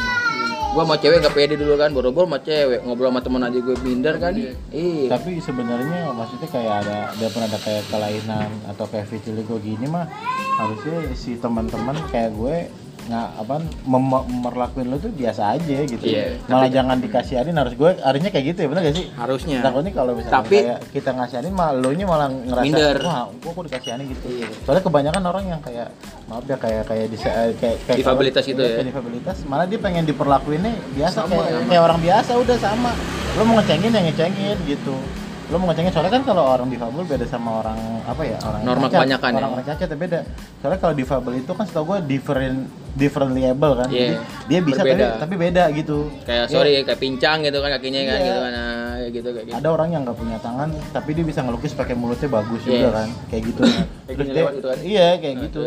Gua 0.70 0.86
sama 0.86 1.02
cewek 1.02 1.18
gak 1.18 1.34
pede 1.34 1.58
dulu 1.58 1.74
kan, 1.74 1.90
boro-boro 1.90 2.30
sama 2.30 2.38
cewek 2.38 2.86
ngobrol 2.86 3.10
sama 3.10 3.18
temen 3.26 3.42
aja 3.42 3.58
gue 3.58 3.74
minder 3.82 4.14
kan. 4.22 4.38
Iya. 4.38 5.10
tapi 5.10 5.42
sebenarnya 5.42 6.14
maksudnya 6.14 6.46
kayak 6.46 6.74
ada 6.86 6.98
dia 7.18 7.26
pernah 7.26 7.50
ada 7.50 7.58
kayak 7.58 7.82
kelainan 7.90 8.50
atau 8.70 8.86
kayak 8.86 9.10
vitiligo 9.10 9.58
gini 9.58 9.90
mah 9.90 10.06
harusnya 10.62 11.10
si 11.18 11.34
teman-teman 11.34 11.98
kayak 12.14 12.30
gue 12.38 12.70
nggak 13.03 13.28
apa 13.38 13.55
mem- 13.84 14.26
merlakuin 14.40 14.86
lo 14.86 14.96
tuh 14.96 15.09
biasa 15.09 15.55
aja 15.55 15.76
gitu 15.82 16.01
Iya, 16.01 16.36
malah 16.44 16.68
jangan 16.68 16.98
dikasihanin 16.98 17.55
harus 17.55 17.72
gue 17.72 17.90
harusnya 17.96 18.28
kayak 18.28 18.44
gitu 18.48 18.59
ya 18.61 18.68
benar 18.68 18.82
gak 18.82 18.94
sih 18.94 19.07
Harusnya. 19.11 19.59
takutnya 19.61 19.92
kalau 19.92 20.12
misalnya 20.12 20.36
Tapi- 20.36 20.61
kayak 20.61 20.78
kita 20.90 21.11
ngasihanin 21.12 21.53
malah 21.53 21.74
lo 21.74 21.90
nya 21.90 22.05
malah 22.05 22.28
ngerasa 22.28 22.62
Minder. 22.62 22.96
wah 23.01 23.22
gue 23.30 23.51
kok 23.51 23.64
dikasihanin 23.66 24.05
gitu 24.11 24.26
Iya. 24.30 24.48
soalnya 24.62 24.82
kebanyakan 24.82 25.22
orang 25.24 25.44
yang 25.48 25.61
kayak 25.61 25.88
maaf 26.26 26.44
ya 26.44 26.57
kayak 26.57 26.82
kayak 26.84 27.07
di 27.07 27.16
kayak, 27.16 27.51
kayak 27.82 27.96
Difabilitas 27.96 28.44
itu 28.44 28.57
iya, 28.57 28.64
ya? 28.64 28.74
kayak 28.76 28.88
difabilitas 28.88 29.36
malah 29.44 29.64
dia 29.64 29.78
pengen 29.78 30.05
diperlakuinnya 30.05 30.72
biasa 30.92 31.16
Sama 31.20 31.32
kayak, 31.32 31.46
ya. 31.48 31.61
kayak 31.66 31.82
orang 31.82 32.01
biasa 32.01 32.30
udah 32.36 32.57
sama 32.59 32.90
lo 33.30 33.42
mau 33.42 33.55
ngecengin 33.57 33.90
ya 33.90 34.01
ngecengin 34.03 34.57
gitu 34.66 34.94
lo 35.51 35.59
mau 35.59 35.66
ngecengin 35.66 35.90
soalnya 35.90 36.12
kan 36.12 36.22
kalau 36.22 36.46
orang 36.46 36.68
difabel 36.68 37.03
beda 37.03 37.26
sama 37.26 37.59
orang 37.59 37.74
apa 38.05 38.22
ya 38.22 38.38
orang 38.40 38.61
Normal 38.62 38.86
cacat. 38.86 38.98
kebanyakan 39.01 39.28
ya. 39.28 39.36
orang 39.36 39.51
orang 39.51 39.66
cacat 39.66 39.88
ya 39.88 39.98
beda 39.98 40.18
soalnya 40.57 40.78
kalau 40.78 40.94
difabel 40.94 41.32
itu 41.36 41.51
kan 41.51 41.64
setahu 41.64 41.84
gue 41.88 41.98
different 42.09 42.59
differently 42.93 43.43
able 43.45 43.74
kan 43.74 43.86
Iya. 43.86 43.99
Jadi 44.11 44.14
dia 44.47 44.61
bisa 44.61 44.80
tapi, 44.80 44.91
Berbeda. 44.91 45.07
tapi 45.16 45.34
beda 45.36 45.64
gitu 45.72 45.99
Kayak 46.22 46.45
Iya. 46.45 46.53
sorry, 46.53 46.72
kayak 46.82 46.99
pincang 46.99 47.38
gitu 47.41 47.59
kan 47.59 47.70
kakinya 47.72 48.01
kan 48.03 48.14
Iya. 48.14 48.24
gitu 48.24 48.38
kan. 48.38 48.53
Nah, 48.53 48.66
kayak 48.97 49.12
gitu 49.12 49.28
kayak 49.30 49.47
gitu. 49.47 49.57
ada 49.57 49.68
orang 49.70 49.88
yang 49.91 50.03
nggak 50.03 50.18
punya 50.18 50.38
tangan 50.38 50.68
tapi 50.91 51.11
dia 51.12 51.24
bisa 51.24 51.41
ngelukis 51.41 51.72
pakai 51.72 51.95
mulutnya 51.95 52.28
bagus 52.28 52.61
Yes. 52.61 52.70
juga 52.72 52.88
kan 52.97 53.09
kayak 53.26 53.43
gitu 53.45 53.61
Kayak 53.62 53.86
Terus 54.11 54.26
dia- 54.26 54.36
lewat 54.36 54.53
gitu 54.55 54.66
kan. 54.68 54.78
iya 54.80 55.09
kayak 55.16 55.34
Nah, 55.34 55.43
gitu 55.45 55.61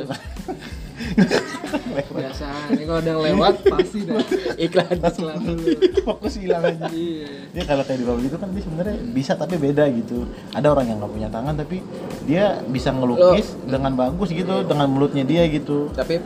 biasa. 2.14 2.46
Ini 2.70 2.84
kalau 2.86 3.00
ada 3.02 3.10
yang 3.10 3.22
lewat 3.26 3.54
pasti 3.66 4.00
dah. 4.06 4.22
Iklan. 4.66 4.94
Iklan 4.94 5.38
dulu. 5.42 5.68
fokus 6.06 6.34
hilang 6.36 6.64
aja 6.64 6.86
Iya. 6.88 7.28
dia 7.50 7.64
kalau 7.64 7.82
kayak 7.82 8.00
difabel 8.00 8.24
itu 8.24 8.38
kan 8.38 8.50
dia 8.50 8.62
sebenarnya 8.62 8.96
bisa 9.10 9.32
tapi 9.34 9.56
beda 9.56 9.88
gitu 9.90 10.24
ada 10.52 10.68
orang 10.68 10.86
yang 10.86 10.98
nggak 11.00 11.12
punya 11.12 11.30
tangan 11.30 11.54
tapi 11.56 11.80
dia 12.24 12.44
bisa 12.66 12.92
ngelukis 12.92 13.56
dengan 13.64 13.96
bagus 13.96 14.30
gitu 14.30 14.64
dengan 14.64 14.88
mulutnya 14.88 15.24
dia 15.24 15.48
gitu 15.48 15.90
Tapi 15.90 16.20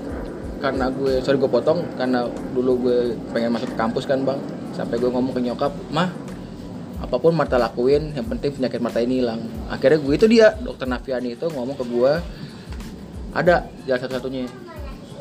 karena 0.58 0.90
gue 0.90 1.22
sorry 1.22 1.38
gue 1.38 1.48
potong 1.48 1.86
karena 1.96 2.26
dulu 2.52 2.72
gue 2.84 2.98
pengen 3.30 3.54
masuk 3.54 3.70
ke 3.74 3.78
kampus 3.78 4.04
kan 4.04 4.22
bang 4.22 4.40
sampai 4.74 4.98
gue 4.98 5.10
ngomong 5.10 5.34
ke 5.34 5.42
nyokap 5.42 5.72
mah 5.90 6.10
apa 6.98 7.16
pun 7.16 7.30
Marta 7.32 7.62
lakuin 7.62 8.10
yang 8.12 8.26
penting 8.26 8.58
penyakit 8.58 8.82
Marta 8.82 8.98
ini 8.98 9.22
hilang 9.22 9.42
akhirnya 9.70 10.02
gue 10.02 10.14
itu 10.14 10.26
dia 10.26 10.58
dokter 10.58 10.90
Nafiani 10.90 11.38
itu 11.38 11.46
ngomong 11.46 11.78
ke 11.78 11.86
gue 11.86 12.12
ada 13.34 13.70
jalan 13.86 14.02
satu-satunya 14.02 14.44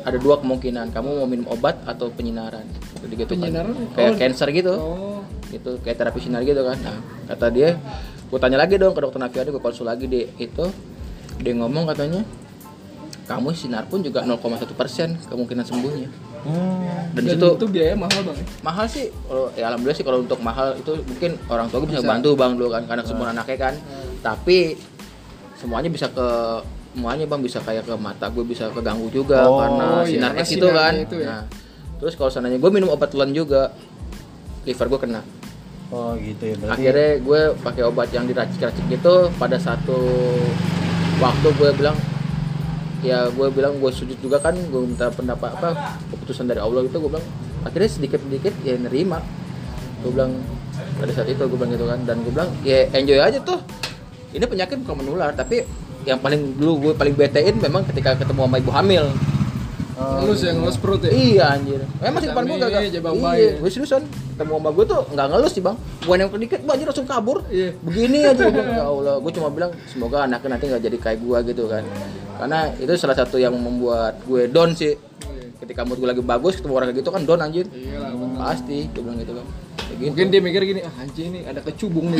ada 0.01 0.17
dua 0.17 0.39
kemungkinan 0.41 0.89
kamu 0.89 1.09
mau 1.19 1.27
minum 1.27 1.45
obat 1.51 1.77
atau 1.83 2.07
penyinaran 2.09 2.63
jadi 2.97 3.13
gitu 3.13 3.33
kan. 3.37 3.41
Penyinaran? 3.45 3.73
kayak 3.93 4.09
Oh. 4.09 4.17
cancer 4.17 4.47
gitu 4.49 4.73
Oh. 4.73 5.21
gitu 5.53 5.71
kayak 5.85 5.97
terapi 6.01 6.17
sinar 6.17 6.41
gitu 6.41 6.65
kan 6.65 6.77
nah 6.81 6.97
kata 7.29 7.45
dia 7.53 7.69
gue 8.27 8.39
tanya 8.41 8.57
lagi 8.57 8.81
dong 8.81 8.97
ke 8.97 9.01
dokter 9.05 9.19
Nafiani 9.21 9.49
gue 9.53 9.61
konsul 9.61 9.85
lagi 9.85 10.09
dia 10.09 10.25
itu 10.41 10.65
dia 11.37 11.53
ngomong 11.53 11.85
katanya 11.85 12.25
kamu 13.27 13.51
sinar 13.51 13.83
pun 13.91 13.99
juga 13.99 14.23
0,1 14.23 14.39
persen 14.71 15.19
kemungkinan 15.27 15.67
sembuhnya 15.67 16.07
hmm. 16.47 17.11
dan, 17.11 17.23
Dan 17.27 17.35
itu 17.35 17.47
itu 17.59 17.67
biaya 17.67 17.93
mahal 17.93 18.23
bang. 18.23 18.37
ya? 18.39 18.45
mahal 18.63 18.85
sih 18.87 19.11
kalau 19.27 19.45
ya 19.53 19.63
alhamdulillah 19.67 19.97
sih 19.99 20.05
kalau 20.07 20.19
untuk 20.23 20.39
mahal 20.39 20.67
itu 20.79 20.91
mungkin 21.03 21.31
orang 21.51 21.67
tua 21.67 21.83
gue 21.83 21.89
bisa, 21.91 22.01
Bisa. 22.01 22.11
bantu 22.15 22.29
bang 22.33 22.51
dulu 22.55 22.69
kan 22.71 22.83
karena 22.87 23.03
semua 23.03 23.35
anaknya 23.35 23.57
kan 23.59 23.73
tapi 24.23 24.79
semuanya 25.59 25.89
bisa 25.91 26.07
ke 26.07 26.27
semuanya 26.95 27.25
bang 27.29 27.41
bisa 27.45 27.59
kayak 27.61 27.83
ke 27.85 27.93
mata 27.99 28.25
gue 28.31 28.41
bisa 28.41 28.73
keganggu 28.73 29.05
juga 29.13 29.45
Oh, 29.45 29.61
karena 29.61 29.87
iya, 30.01 30.09
sinar 30.09 30.31
X 30.41 30.47
itu 30.55 30.67
kan 30.71 30.93
itu 30.97 31.15
ya. 31.21 31.27
nah 31.29 31.41
terus 31.99 32.13
kalau 32.17 32.31
seandainya 32.31 32.57
gue 32.57 32.71
minum 32.73 32.89
obat 32.89 33.11
telan 33.13 33.29
juga 33.35 33.69
liver 34.65 34.87
gue 34.87 34.99
kena 35.03 35.21
oh 35.91 36.15
gitu 36.17 36.43
ya 36.47 36.55
berarti 36.57 36.73
akhirnya 36.73 37.11
gue 37.21 37.41
pakai 37.61 37.83
obat 37.85 38.09
yang 38.15 38.25
diracik-racik 38.25 38.85
gitu 38.87 39.29
pada 39.37 39.59
satu 39.61 39.99
waktu 41.19 41.47
gue 41.53 41.69
bilang 41.75 41.97
ya 43.05 43.29
gue 43.29 43.47
bilang 43.53 43.77
gue 43.77 43.91
sujud 43.93 44.17
juga 44.17 44.41
kan 44.41 44.57
gue 44.57 44.81
minta 44.81 45.09
pendapat 45.13 45.53
apa 45.53 45.97
keputusan 46.09 46.49
dari 46.49 46.57
Allah 46.57 46.81
gitu 46.85 46.97
gue 46.97 47.11
bilang 47.17 47.27
akhirnya 47.61 47.89
sedikit 47.89 48.19
sedikit 48.25 48.53
ya 48.65 48.73
nerima 48.77 49.21
gue 50.01 50.11
bilang 50.13 50.33
pada 50.97 51.11
saat 51.13 51.29
itu 51.29 51.41
gue 51.45 51.57
bilang 51.57 51.71
gitu 51.73 51.85
kan 51.85 51.99
dan 52.09 52.17
gue 52.25 52.31
bilang 52.33 52.49
ya 52.65 52.89
enjoy 52.97 53.21
aja 53.21 53.37
tuh 53.41 53.61
ini 54.33 54.45
penyakit 54.45 54.81
bukan 54.81 55.05
menular 55.05 55.29
tapi 55.37 55.61
yang 56.07 56.17
paling 56.23 56.57
dulu 56.57 56.89
gue 56.89 56.93
paling 56.97 57.13
betein 57.13 57.59
memang 57.61 57.85
ketika 57.85 58.17
ketemu 58.17 58.49
sama 58.49 58.57
ibu 58.57 58.71
hamil 58.73 59.05
ngelus 59.97 60.45
ya 60.45 60.51
ngelus 60.53 60.77
perut 60.77 61.01
ya 61.01 61.09
Iya 61.09 61.45
anjir. 61.57 61.81
Emang 62.05 62.21
sih 62.21 62.29
depan 62.29 62.45
gue 62.45 62.57
gak 62.61 62.69
jabang 62.93 63.13
Iya, 63.17 63.57
gue 63.57 63.69
seriusan. 63.73 64.05
Ketemu 64.05 64.53
sama 64.61 64.69
gue 64.69 64.85
tuh 64.85 65.01
nggak 65.09 65.27
ngelus 65.33 65.51
sih 65.57 65.63
bang. 65.65 65.75
Bukan 66.05 66.17
yang 66.21 66.29
kedikit, 66.29 66.59
gue 66.61 66.69
anjir 66.77 66.85
langsung 66.85 67.09
kabur. 67.09 67.37
Iya. 67.49 67.73
Begini 67.81 68.21
aja 68.21 68.45
gue 68.45 68.61
ya 68.77 68.85
Allah. 68.85 69.17
Gue 69.17 69.31
cuma 69.33 69.49
bilang 69.49 69.73
semoga 69.89 70.29
anaknya 70.29 70.49
nanti 70.53 70.65
nggak 70.69 70.83
jadi 70.85 70.97
kayak 71.01 71.19
gue 71.25 71.37
gitu 71.49 71.63
kan. 71.65 71.81
Karena 72.37 72.59
itu 72.73 72.93
salah 72.95 73.15
satu 73.15 73.35
yang 73.35 73.53
membuat 73.53 74.21
gue 74.23 74.45
down 74.47 74.71
sih. 74.71 74.93
Ketika 75.57 75.81
mood 75.81 75.97
gue 75.97 76.05
lagi 76.07 76.21
bagus, 76.21 76.55
ketemu 76.55 76.73
orang 76.75 76.87
kayak 76.87 77.01
gitu 77.01 77.09
kan 77.09 77.21
down 77.23 77.41
anjir. 77.41 77.65
Iya 77.67 77.97
lah, 77.99 78.13
bener. 78.13 78.37
Pasti, 78.37 78.85
gue 78.87 79.01
bilang 79.01 79.17
gitu 79.17 79.33
kan. 79.33 79.45
Kayak 79.77 79.95
gitu. 79.95 80.05
mungkin 80.05 80.25
dia 80.27 80.41
mikir 80.43 80.61
gini 80.63 80.81
ah 80.81 80.93
anjing 80.99 81.27
ini 81.29 81.39
ada 81.43 81.63
kecubung 81.63 82.11
nih 82.11 82.19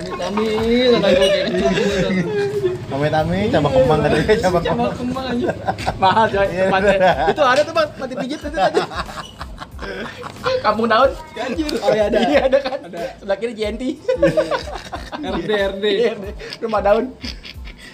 ini 0.00 0.10
kami 0.16 0.46
kata 0.88 1.08
gue 1.10 1.28
kayak 1.28 1.46
kecubung 1.52 1.88
Tami-tami, 2.90 3.46
cabang 3.46 3.70
kembang 3.70 4.00
tadi, 4.02 4.18
coba 4.42 4.58
kembang. 4.58 4.90
kembang 4.98 5.26
aja 5.30 5.48
mahal 5.94 6.24
coy 6.26 6.42
Iya. 6.42 6.64
tempatnya. 6.66 6.96
itu 7.30 7.42
ada 7.44 7.60
tuh 7.62 7.70
bang, 7.70 7.88
mati 7.94 8.14
pijit 8.18 8.38
itu 8.40 8.50
tadi. 8.50 8.80
Kampung 10.60 10.86
daun. 10.86 11.10
anjir 11.34 11.66
Oh 11.78 11.90
iya 11.90 12.04
ada. 12.06 12.18
Iya 12.20 12.40
ada 12.46 12.58
kan. 12.58 12.78
Ada. 12.84 12.98
Sebelah 13.16 13.36
kiri 13.36 13.52
JNT. 13.54 13.82
RD 15.20 15.50
RD 15.50 15.84
Iya, 15.84 16.12
Rumah 16.62 16.80
daun. 16.80 17.04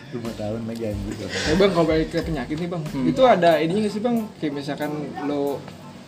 Cuma 0.06 0.30
tahun 0.32 0.60
lagi 0.64 0.84
anjir. 0.86 1.14
Eh 1.26 1.54
bang 1.54 1.70
kalau 1.70 1.86
balik 1.86 2.08
ke 2.08 2.18
penyakit 2.22 2.56
nih 2.56 2.68
bang, 2.68 2.82
itu 3.04 3.22
ada 3.22 3.58
ininya 3.58 3.80
nggak 3.84 3.92
sih 3.92 4.00
bang? 4.00 4.16
Kayak 4.38 4.52
misalkan 4.54 4.90
lo 5.24 5.58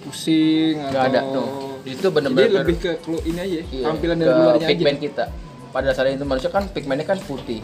pusing 0.01 0.79
atau 0.81 0.91
Nggak 0.91 1.05
ada 1.05 1.21
tuh. 1.27 1.49
Itu 1.83 1.99
Jadi 2.01 2.15
bener-bener 2.15 2.51
lebih 2.63 2.77
ke 2.79 2.91
kelu 3.01 3.19
ini 3.25 3.39
aja, 3.39 3.59
Iya, 3.65 3.85
tampilan 3.85 4.17
dari 4.17 4.31
luarnya 4.31 4.61
aja. 4.61 4.71
pigmen 4.71 4.97
kita. 4.99 5.25
Pada 5.69 5.85
dasarnya 5.91 6.15
itu 6.15 6.25
manusia 6.25 6.49
kan 6.49 6.65
pigmennya 6.67 7.05
kan 7.05 7.19
putih. 7.21 7.61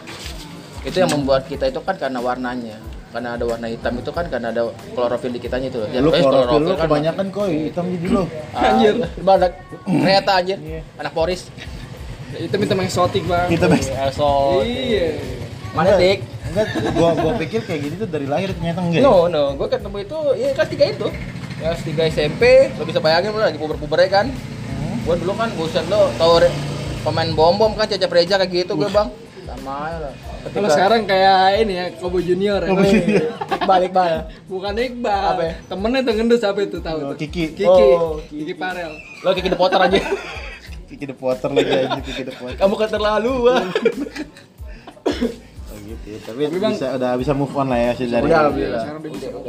Itu 0.82 0.96
yang 0.96 1.10
membuat 1.10 1.46
kita 1.46 1.64
itu 1.66 1.80
kan 1.80 1.96
karena 1.96 2.18
warnanya. 2.18 2.76
Karena 3.14 3.38
ada 3.38 3.44
warna 3.46 3.70
hitam 3.70 3.94
itu 3.94 4.10
kan 4.10 4.26
karena 4.26 4.50
ada 4.50 4.74
klorofil 4.90 5.30
di 5.30 5.38
kitanya 5.38 5.70
itu. 5.70 5.78
Ya, 5.86 6.02
Lu 6.02 6.10
pokoknya 6.10 6.26
klorofil 6.26 6.58
lu 6.58 6.74
kan- 6.74 6.82
kebanyakan 6.90 7.26
koi, 7.30 7.54
hitam 7.70 7.84
jadi 7.86 8.06
lu. 8.10 8.22
Ah, 8.50 8.74
Anjir. 8.74 8.94
Banyak. 9.22 9.50
Ternyata 9.86 10.30
anjir. 10.34 10.58
Iya. 10.58 10.80
Anak 10.98 11.12
Boris. 11.14 11.46
Itu 12.34 12.54
minta 12.58 12.74
eksotik 12.74 13.22
bang. 13.30 13.46
Kita 13.46 13.70
best. 13.70 13.94
Elso. 13.94 14.66
Iya. 14.66 15.14
Mana 15.78 15.94
dik? 15.94 16.26
Enggak, 16.50 16.66
gua 16.98 17.10
gua 17.14 17.32
pikir 17.38 17.62
kayak 17.62 17.80
gini 17.86 17.94
tuh 17.98 18.08
dari 18.10 18.26
lahir 18.26 18.50
ternyata 18.50 18.82
enggak. 18.82 19.02
No, 19.02 19.30
no, 19.30 19.54
gue 19.54 19.68
ketemu 19.70 19.96
itu 20.02 20.18
ya 20.34 20.48
kelas 20.54 20.70
3 20.70 20.94
itu. 20.98 21.06
Kelas 21.58 21.80
3 21.82 22.02
SMP, 22.10 22.42
lo 22.74 22.82
bisa 22.82 22.98
bayangin 22.98 23.30
lo 23.30 23.42
lagi 23.42 23.58
puber-pubernya 23.58 24.10
kan. 24.10 24.26
Hmm. 24.26 24.96
Gue 25.06 25.14
dulu 25.22 25.38
kan 25.38 25.54
buset 25.54 25.86
lo 25.86 26.10
tau 26.18 26.42
pemain 27.06 27.30
bom-bom 27.30 27.78
kan 27.78 27.86
Cecep 27.86 28.10
Reja 28.10 28.38
kayak 28.42 28.50
gitu 28.66 28.74
gue 28.74 28.90
bang. 28.90 29.06
Sama 29.44 29.76
lah. 29.94 30.12
Ketika- 30.40 30.54
Kalau 30.54 30.68
sekarang 30.68 31.00
kayak 31.04 31.36
ini 31.60 31.74
ya, 31.74 31.86
Kobo 31.94 32.18
Junior 32.18 32.58
ya. 32.58 32.68
Kobo 32.68 32.82
Junior. 32.82 33.28
balik 33.64 33.90
balik. 33.90 34.22
Bukan 34.44 34.72
Iqbal. 34.74 35.24
Apa 35.30 35.42
ya? 35.42 35.54
Temennya 35.64 36.00
tuh 36.00 36.12
ngendus 36.14 36.42
apa 36.42 36.60
itu 36.60 36.78
tahu 36.78 36.98
Oh, 36.98 37.10
tuh? 37.12 37.16
Kiki. 37.18 37.44
Kiki. 37.54 37.64
Oh, 37.66 38.16
Kiki 38.22 38.54
Parel. 38.54 38.92
Lo 39.20 39.30
kayak 39.30 39.46
The 39.46 39.58
Potter 39.58 39.78
aja. 39.78 39.98
Kiki 40.88 41.04
the 41.04 41.16
Potter 41.16 41.50
lagi 41.50 41.72
aja, 41.74 41.98
Kiki 41.98 42.22
the 42.22 42.32
Potter. 42.32 42.56
Kamu 42.56 42.74
keterlaluan. 42.76 43.66
Oh 45.66 45.78
gitu 45.80 46.06
ya. 46.06 46.18
Tapi, 46.22 46.40
Tapi, 46.46 46.56
Bang- 46.56 46.72
bisa 46.72 46.86
udah 46.92 47.10
bisa 47.14 47.32
move 47.32 47.50
on 47.52 47.66
lah 47.66 47.76
ya 47.76 47.90
sih 47.92 48.06
dari. 48.06 48.24
Udah 48.24 48.46
udah. 48.46 48.54
Udah 48.54 48.82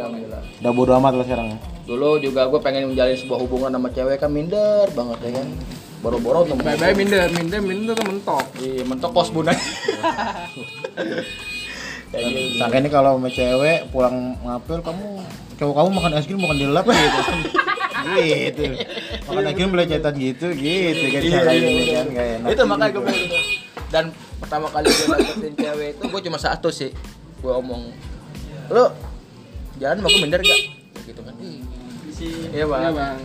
alhamdulillah. 0.02 0.42
Udah 0.58 0.72
bodo 0.74 0.92
amat 0.96 1.14
lah 1.14 1.24
sekarang. 1.24 1.48
ya. 1.48 1.58
Dulu 1.86 2.10
juga 2.18 2.42
gue 2.46 2.60
pengen 2.60 2.90
menjalin 2.90 3.14
sebuah 3.16 3.40
hubungan 3.40 3.70
sama 3.70 3.90
cewek 3.90 4.18
kan 4.18 4.28
minder 4.28 4.90
banget 4.90 5.20
ya 5.22 5.32
kan. 5.36 5.48
Boro-boro 6.06 6.46
tuh. 6.46 6.54
Bye 6.62 6.78
bye 6.78 6.94
minder, 6.94 7.26
minder, 7.34 7.60
minder 7.60 7.94
tuh 7.98 8.06
mentok. 8.06 8.46
Iya, 8.62 8.86
mentok 8.86 9.10
kos 9.10 9.34
bun 9.34 9.50
aja. 9.50 9.58
Kayak 12.14 12.26
gitu. 12.30 12.62
Sangka 12.62 12.78
ini 12.78 12.90
kalau 12.90 13.18
sama 13.18 13.30
cewek 13.30 13.90
pulang 13.90 14.38
ngapel 14.40 14.86
kamu 14.86 15.08
cowok 15.56 15.74
kamu 15.74 15.90
makan 15.90 16.12
es 16.14 16.26
krim 16.28 16.38
bukan 16.38 16.58
dilap 16.62 16.86
gitu. 16.86 17.20
gitu. 18.06 18.64
Makan 19.26 19.44
es 19.44 19.54
krim 19.58 19.70
belecetan 19.74 20.14
gitu, 20.16 20.48
gitu 20.54 21.04
kan 21.10 21.22
Iya, 21.26 21.38
cara 21.42 21.52
iya, 21.52 21.66
ini 21.66 21.82
iya. 21.82 21.96
kan 21.98 22.08
gak 22.12 22.28
enak. 22.38 22.48
itu 22.54 22.62
makanya 22.64 22.86
gue 22.86 23.02
gitu. 23.02 23.02
bilang 23.02 23.18
gitu 23.26 23.38
dan 23.86 24.06
pertama 24.38 24.68
kali 24.68 24.88
gue 24.88 25.06
dapetin 25.10 25.54
cewek 25.56 25.90
itu 25.96 26.04
gue 26.06 26.22
cuma 26.22 26.38
satu 26.38 26.70
sih 26.70 26.92
gue 27.40 27.54
omong 27.56 27.84
lo 28.68 28.92
jalan 29.78 29.98
mau 30.00 30.10
gue 30.10 30.22
minder 30.22 30.42
gak 30.44 30.60
gitu 31.02 31.22
kan 31.24 31.34
iya 31.42 31.64
Iya 32.52 32.64
bang 32.66 32.94
bang. 32.94 33.18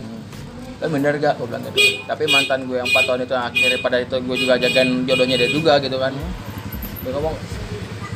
Lo 0.81 0.87
minder 0.89 1.13
gak? 1.15 1.37
Gue 1.37 1.45
bilang 1.45 1.63
gitu. 1.63 1.77
Tapi 2.03 2.23
mantan 2.27 2.65
gue 2.65 2.77
yang 2.77 2.89
4 2.89 3.05
tahun 3.05 3.19
itu 3.21 3.33
akhirnya 3.33 3.79
pada 3.79 3.97
itu 3.97 4.15
gue 4.17 4.37
juga 4.37 4.53
jagain 4.57 5.05
jodohnya 5.05 5.37
dia 5.37 5.49
juga 5.49 5.77
gitu 5.77 5.95
kan. 5.95 6.09
Dia 7.01 7.11
ngomong 7.13 7.35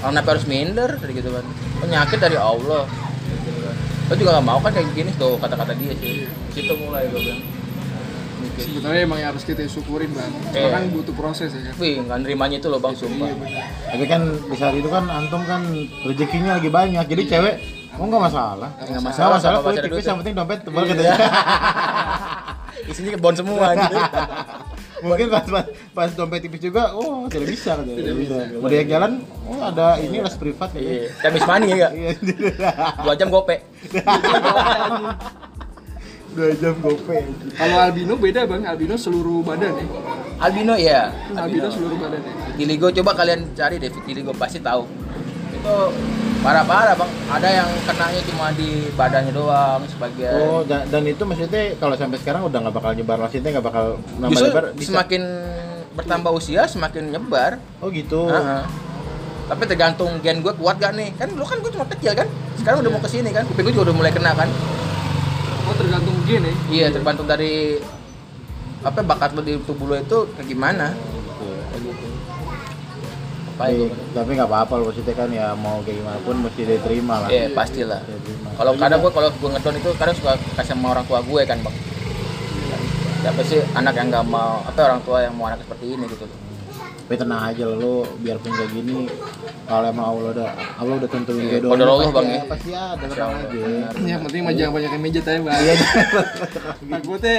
"Ah, 0.01 0.09
kenapa 0.09 0.27
harus 0.33 0.45
minder? 0.45 0.89
Tadi 0.97 1.13
gitu 1.13 1.29
kan. 1.29 1.45
Penyakit 1.79 2.17
dari 2.17 2.35
Allah. 2.35 2.89
Gitu 3.23 3.59
kan. 3.61 3.75
Lo 4.05 4.13
juga 4.15 4.29
gak 4.35 4.45
mau 4.45 4.59
kan 4.59 4.71
kayak 4.73 4.89
gini 4.91 5.11
tuh 5.15 5.37
kata-kata 5.37 5.77
dia 5.77 5.93
sih. 5.95 6.25
Situ 6.51 6.73
mulai 6.75 7.05
gue 7.07 7.21
bilang. 7.21 7.41
Mikir 8.35 8.61
Sebetulnya 8.67 9.01
emang 9.01 9.19
yang 9.23 9.29
harus 9.31 9.41
kita 9.41 9.63
syukurin 9.65 10.11
bang. 10.11 10.27
Cuma 10.51 10.59
Iya. 10.59 10.69
kan 10.69 10.83
butuh 10.91 11.15
proses 11.15 11.49
ya 11.49 11.61
kan. 11.65 11.73
Wih, 11.79 12.03
nggak 12.03 12.17
nerimanya 12.19 12.57
itu 12.59 12.67
loh 12.67 12.77
bang, 12.77 12.93
sumpah. 12.93 13.25
Iya 13.25 13.35
benar. 13.39 13.63
Tapi 13.95 14.05
kan 14.05 14.21
di 14.27 14.55
saat 14.59 14.75
itu 14.75 14.89
kan 14.91 15.03
antum 15.07 15.41
kan 15.47 15.61
rezekinya 16.03 16.59
lagi 16.59 16.69
banyak, 16.69 17.05
jadi 17.07 17.23
cewek 17.25 17.55
Oh 17.95 18.05
enggak 18.05 18.23
masalah. 18.27 18.69
Nggak 18.75 18.87
masalah, 18.87 18.91
Nggak 18.91 19.03
masalah 19.03 19.37
sama 19.39 19.57
kulit 19.61 19.75
pacar 19.77 19.83
tipis 19.87 20.05
yang 20.05 20.17
penting 20.19 20.35
dompet 20.35 20.59
tebal 20.61 20.81
Iya. 20.81 20.91
katanya. 20.91 21.15
Isinya 22.91 23.11
kebon 23.15 23.35
semua 23.35 23.65
gitu. 23.73 23.95
Mungkin 25.05 25.27
pas, 25.29 25.45
pas 25.45 25.65
pas 25.91 26.09
dompet 26.11 26.39
tipis 26.41 26.61
juga, 26.61 26.91
oh 26.91 27.27
tidak 27.27 27.47
bisa 27.49 27.77
katanya. 27.77 27.97
Tidak 27.99 28.15
bisa. 28.15 28.35
Mau 28.57 28.67
diajak 28.67 28.89
jalan, 28.89 29.11
oh 29.45 29.59
ada 29.61 29.87
ini 29.97 30.17
les 30.19 30.35
privat 30.35 30.69
Iya, 30.73 30.91
ya. 30.91 31.09
Temis 31.21 31.43
money 31.45 31.65
ya 31.65 31.75
enggak? 31.75 31.91
Iya. 31.93 32.09
Dua 33.05 33.13
jam 33.13 33.27
gope. 33.29 33.55
Dua 36.35 36.51
jam 36.59 36.75
gope. 36.79 37.17
Kalau 37.55 37.77
albino 37.79 38.13
beda 38.17 38.43
bang, 38.43 38.63
albino 38.67 38.95
seluruh 38.97 39.39
badan 39.39 39.71
ya. 39.71 39.85
Albino 40.35 40.73
ya. 40.75 41.01
Albino 41.31 41.71
seluruh 41.71 41.95
badan 41.95 42.19
ya. 42.19 42.31
Vitiligo 42.51 42.87
coba 42.91 43.11
kalian 43.15 43.55
cari 43.55 43.79
deh 43.79 43.87
vitiligo 43.87 44.35
pasti 44.35 44.59
tahu. 44.59 44.83
Itu 45.55 45.75
parah-parah 46.45 46.93
bang. 46.93 47.11
Ada 47.25 47.49
yang 47.49 47.69
kenanya 47.89 48.21
cuma 48.29 48.45
di 48.53 48.69
badannya 48.93 49.33
doang 49.33 49.81
sebagian. 49.89 50.33
Oh, 50.37 50.61
dan, 50.61 50.85
dan 50.93 51.01
itu 51.09 51.25
maksudnya 51.25 51.73
kalau 51.81 51.97
sampai 51.97 52.21
sekarang 52.21 52.45
udah 52.45 52.59
nggak 52.61 52.75
bakal 52.77 52.91
nyebar 52.93 53.17
maksudnya 53.17 53.49
nggak 53.57 53.65
bakal 53.65 53.85
nambah 54.21 54.31
Justru 54.37 54.47
lebar 54.53 54.65
bisa. 54.77 54.87
semakin 54.93 55.21
bertambah 55.97 56.31
usia 56.37 56.61
semakin 56.69 57.03
nyebar. 57.09 57.57
Oh 57.81 57.89
gitu. 57.89 58.29
Heeh. 58.29 58.61
Tapi 59.45 59.61
tergantung 59.69 60.09
gen 60.21 60.41
gue 60.41 60.53
kuat 60.57 60.77
gak 60.81 60.97
nih? 60.97 61.13
Kan 61.17 61.33
dulu 61.33 61.45
kan 61.45 61.57
gue 61.61 61.71
cuma 61.73 61.85
kecil 61.89 62.13
kan. 62.13 62.27
Sekarang 62.57 62.81
udah 62.85 62.91
mau 62.93 63.01
ke 63.01 63.09
sini 63.09 63.29
kan. 63.33 63.45
Kuping 63.49 63.65
gue 63.65 63.73
juga 63.73 63.89
udah 63.89 63.95
mulai 63.97 64.13
kena 64.13 64.33
kan. 64.37 64.49
Oh 65.65 65.73
tergantung 65.73 66.17
gen 66.29 66.45
ya. 66.45 66.53
Iya, 66.69 66.87
tergantung 66.93 67.25
dari 67.25 67.81
apa 68.85 69.01
bakat 69.01 69.33
lo 69.33 69.41
di 69.41 69.57
tubuh 69.65 69.89
lo 69.89 69.95
itu 69.97 70.29
kayak 70.37 70.45
gimana. 70.49 70.93
Kayak 71.73 71.81
gitu. 71.89 72.07
Apa 73.55 73.71
Tapi, 73.71 73.87
itu? 73.87 73.95
tapi 74.11 74.29
nggak 74.35 74.49
apa-apa 74.51 74.73
loh 74.75 74.85
maksudnya 74.91 75.15
kan 75.15 75.29
ya 75.31 75.47
mau 75.55 75.79
kayak 75.79 76.03
gimana 76.03 76.19
pun 76.21 76.35
mesti 76.43 76.61
diterima 76.67 77.15
lah. 77.23 77.29
Iya, 77.31 77.55
pastilah. 77.55 78.01
Kalau 78.55 78.71
kadang 78.75 78.99
gue 78.99 79.11
kalau 79.15 79.29
gue 79.31 79.49
ngedon 79.55 79.75
itu 79.79 79.89
kadang 79.95 80.15
suka 80.15 80.31
kasih 80.55 80.75
sama 80.75 80.91
orang 80.91 81.05
tua 81.07 81.23
gue 81.23 81.41
kan, 81.47 81.57
Bang. 81.63 81.75
Siapa 83.23 83.41
sih 83.41 83.63
anak 83.73 83.95
yang 83.95 84.07
nggak 84.11 84.25
mau 84.27 84.59
apa 84.61 84.79
orang 84.83 85.01
tua 85.01 85.17
yang 85.23 85.33
mau 85.33 85.47
anak 85.47 85.63
seperti 85.63 85.95
ini 85.95 86.03
gitu. 86.05 86.27
Tapi 87.05 87.15
tenang 87.15 87.41
aja 87.47 87.63
lo, 87.63 87.75
lo 87.77 87.93
biarpun 88.17 88.49
kayak 88.49 88.71
gini 88.73 89.05
kalau 89.69 89.85
emang 89.85 90.05
Allah 90.09 90.29
udah 90.33 90.49
Allah 90.75 90.93
udah 90.99 91.09
tentuin 91.09 91.37
Iya, 91.45 91.61
jodohnya 91.61 91.69
kodar 91.69 91.85
Allah, 91.85 92.01
pasti, 92.01 92.15
Bang, 92.17 92.27
ya. 92.27 92.41
pasti 92.49 92.69
ada 92.73 93.05
tenang 93.05 93.31
aja. 93.39 93.61
Yang 94.03 94.21
penting 94.25 94.41
mah 94.41 94.53
jangan 94.57 94.71
banyak 94.73 94.91
yang 94.91 95.03
meja 95.05 95.19
tanya 95.21 95.39
bang. 95.45 95.55
Iya. 95.55 95.73
Takutnya 96.97 97.37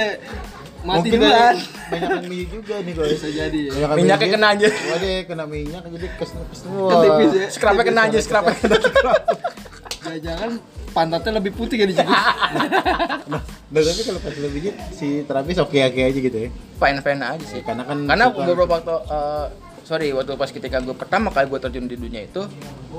mati 0.85 1.09
Mungkin 1.09 1.19
dari 1.23 1.61
banyak 1.91 2.09
minyak 2.27 2.47
juga 2.51 2.75
nih 2.83 2.93
guys. 2.93 3.11
Bisa 3.17 3.29
jadi 3.31 3.59
ya. 3.67 3.71
Banyak 3.73 3.89
Minyaknya 3.97 4.17
minyak. 4.27 4.33
kena 4.37 4.47
aja. 4.53 4.67
Waduh, 4.69 5.17
kena 5.25 5.43
minyak 5.47 5.81
jadi 5.87 6.07
kes 6.19 6.29
kes 6.35 6.59
semua. 6.61 6.87
Kan 6.89 6.97
tipis 7.03 7.31
ya. 7.33 7.47
Scrapnya 7.49 7.83
kena 7.87 8.01
aja, 8.05 8.17
scrapnya 8.21 8.53
kena. 8.57 8.79
Jangan-jangan 9.97 10.51
pantatnya 10.95 11.31
lebih 11.37 11.51
putih 11.53 11.75
kan 11.77 11.87
di 11.89 11.95
sini. 11.95 12.07
Nah, 12.07 13.41
nah, 13.43 13.81
tapi 13.83 14.01
kalau 14.07 14.19
pas 14.23 14.35
lebih 14.39 14.61
si 14.95 15.07
terapis 15.27 15.55
oke 15.59 15.77
oke 15.77 15.99
aja 16.01 16.19
gitu 16.19 16.37
ya. 16.47 16.49
Fine 16.79 16.99
fine 17.03 17.21
aja 17.21 17.45
sih. 17.45 17.61
Karena 17.61 17.83
kan 17.83 17.97
Karena 18.07 18.25
beberapa 18.31 18.79
waktu 18.79 18.95
eh, 19.11 19.45
sorry 19.87 20.11
waktu 20.11 20.35
pas 20.35 20.51
ketika 20.51 20.83
gue 20.83 20.91
pertama 20.91 21.31
kali 21.31 21.47
gue 21.47 21.59
terjun 21.63 21.87
di 21.87 21.95
dunia 21.95 22.27
itu 22.27 22.43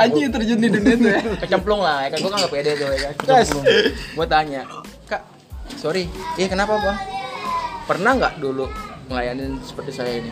Anjing 0.01 0.33
terjun 0.33 0.57
di 0.57 0.73
dunia 0.73 0.95
itu 0.97 1.05
ya. 1.05 1.21
kecemplung 1.45 1.85
lah 1.85 2.09
ya 2.09 2.17
kan 2.17 2.19
gue 2.25 2.31
kan 2.33 2.39
gak 2.49 2.53
pede 2.57 2.73
tuh 2.81 2.89
ya 2.97 3.11
kan 3.13 3.45
gue 3.93 4.27
tanya 4.27 4.63
kak 5.05 5.21
sorry 5.77 6.09
iya 6.41 6.49
kenapa 6.49 6.81
bang 6.81 6.97
pernah 7.89 8.13
nggak 8.13 8.35
dulu 8.37 8.69
ngelayanin 9.09 9.57
seperti 9.65 9.91
saya 9.97 10.21
ini? 10.21 10.29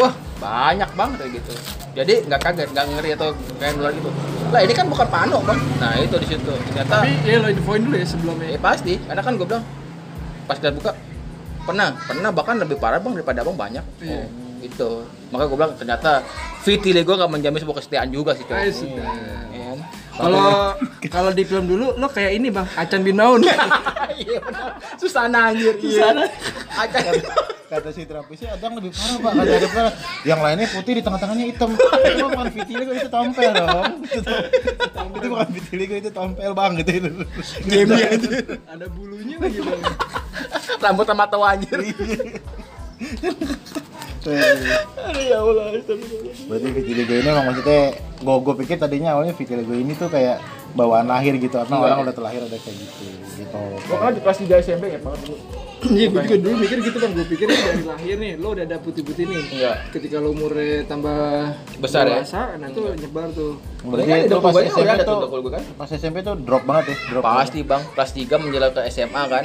Wah 0.00 0.12
banyak 0.40 0.90
banget 0.96 1.16
kayak 1.20 1.32
gitu. 1.44 1.52
Jadi 1.92 2.14
nggak 2.24 2.40
kaget 2.40 2.68
nggak 2.72 2.86
ngeri 2.96 3.10
atau 3.12 3.28
kayak 3.60 3.72
nular 3.76 3.92
gitu. 3.92 4.10
Lah 4.48 4.60
ini 4.64 4.72
kan 4.72 4.86
bukan 4.88 5.06
pano 5.12 5.38
bang. 5.44 5.60
Nah 5.76 5.92
itu 6.00 6.16
di 6.16 6.26
situ. 6.32 6.52
Ternyata 6.72 7.04
Tapi 7.04 7.12
ya 7.28 7.36
lo 7.44 7.48
infoin 7.52 7.84
dulu 7.84 7.96
ya 8.00 8.06
sebelumnya. 8.08 8.48
eh 8.56 8.60
pasti. 8.60 8.96
Karena 9.04 9.20
kan 9.20 9.36
gue 9.36 9.44
bilang 9.44 9.64
pas 10.48 10.56
dia 10.56 10.72
buka 10.72 10.96
pernah 11.68 11.92
pernah 12.00 12.30
bahkan 12.32 12.56
lebih 12.56 12.80
parah 12.80 12.96
bang 12.96 13.12
daripada 13.20 13.44
abang 13.44 13.58
banyak. 13.60 13.84
Iya. 14.00 14.24
oh, 14.24 14.26
itu 14.58 14.90
makanya 15.28 15.48
gue 15.52 15.58
bilang 15.60 15.72
ternyata 15.76 16.10
vitiligo 16.64 17.12
nggak 17.14 17.30
menjamin 17.30 17.60
sebuah 17.60 17.76
kesetiaan 17.84 18.08
juga 18.08 18.32
sih. 18.32 18.48
Iya 18.48 18.56
kan? 18.56 18.64
Kalau 20.18 20.74
kalau 21.06 21.30
di 21.30 21.46
film 21.46 21.70
dulu 21.70 21.94
lo 21.94 22.06
kayak 22.10 22.34
ini 22.34 22.50
bang, 22.50 22.66
Acan 22.74 23.06
bin 23.06 23.14
Maun. 23.14 23.46
iya 24.18 24.42
benar. 24.42 24.74
Susana 24.98 25.54
anjir 25.54 25.78
Susana 25.78 26.26
Acan. 26.74 27.22
Kata 27.68 27.92
si 27.92 28.08
terapisnya 28.08 28.56
ada 28.56 28.64
yang 28.64 28.80
lebih 28.80 28.96
parah 28.96 29.18
pak 29.20 29.32
kata 29.36 29.52
ada 29.52 29.68
parah 29.68 29.92
yang 30.24 30.40
lainnya 30.40 30.66
putih 30.72 30.92
di 30.98 31.02
tengah-tengahnya 31.04 31.44
hitam. 31.52 31.70
Itu 31.76 32.24
bukan 32.26 32.48
vitiligo 32.48 32.92
itu 32.96 33.08
tompel 33.12 33.50
dong. 33.52 33.92
Itu, 34.08 35.28
bukan 35.28 35.48
vitiligo 35.52 35.94
itu 36.00 36.10
tompel 36.10 36.50
bang 36.56 36.72
gitu 36.80 36.90
itu. 36.96 37.10
Ada 38.66 38.86
bulunya 38.88 39.36
lagi 39.38 39.60
bang. 39.60 39.82
rambut 40.78 41.06
sama 41.06 41.26
anjir 41.28 41.78
Aduh 44.28 45.22
ya 45.24 45.38
Allah 45.40 45.64
berarti 46.48 46.68
vitiligo 46.74 47.14
ini 47.14 47.28
emang 47.30 47.46
maksudnya 47.48 47.94
gue 48.18 48.36
gue 48.44 48.54
pikir 48.66 48.76
tadinya 48.76 49.14
awalnya 49.14 49.32
vitiligo 49.32 49.72
ini 49.72 49.94
tuh 49.94 50.10
kayak 50.10 50.42
bawaan 50.76 51.08
lahir 51.08 51.32
gitu 51.40 51.56
karena 51.56 51.80
Iya. 51.80 51.84
orang 51.86 51.98
udah 52.04 52.14
terlahir 52.14 52.40
ada 52.44 52.58
kayak 52.60 52.76
gitu 52.76 53.04
gitu 53.40 53.60
Gua 53.88 53.96
kan 54.02 54.12
di 54.12 54.20
kelas 54.20 54.38
3 54.44 54.60
SMP 54.60 54.84
ya 54.92 55.00
banget 55.00 55.20
dulu 55.26 55.36
Iya, 55.78 56.10
gue 56.10 56.22
juga 56.26 56.36
dulu 56.42 56.54
mikir 56.58 56.78
gitu 56.82 56.98
bang. 56.98 57.12
Gue 57.14 57.26
pikir 57.30 57.46
dari 57.46 57.86
lahir 57.86 58.18
nih, 58.18 58.34
lo 58.34 58.50
udah 58.50 58.66
ada 58.66 58.82
putih-putih 58.82 59.30
nih. 59.30 59.62
Iya. 59.62 59.72
Ketika 59.94 60.18
lo 60.18 60.34
umurnya 60.34 60.82
tambah 60.90 61.54
Besar 61.78 62.10
ya? 62.10 62.18
dewasa, 62.18 62.58
nah 62.58 62.66
tuh 62.74 62.98
nyebar 62.98 63.30
tuh. 63.30 63.62
Berarti 63.86 64.10
kan 64.10 64.18
itu 64.26 64.36
pas 64.42 64.54
udah 64.58 64.66
SMP 64.66 64.90
ada 64.90 65.04
tuh 65.06 65.16
tuh 65.22 65.38
gue 65.38 65.52
kan 65.54 65.62
pas 65.78 65.86
SMP 65.94 66.16
tuh 66.26 66.34
drop 66.34 66.66
banget 66.66 66.84
ya 66.90 66.96
drop 67.14 67.22
Pasti 67.22 67.62
bang, 67.62 67.82
kelas 67.94 68.10
3 68.10 68.42
menjelang 68.42 68.72
ke 68.74 68.80
SMA 68.90 69.22
kan 69.30 69.44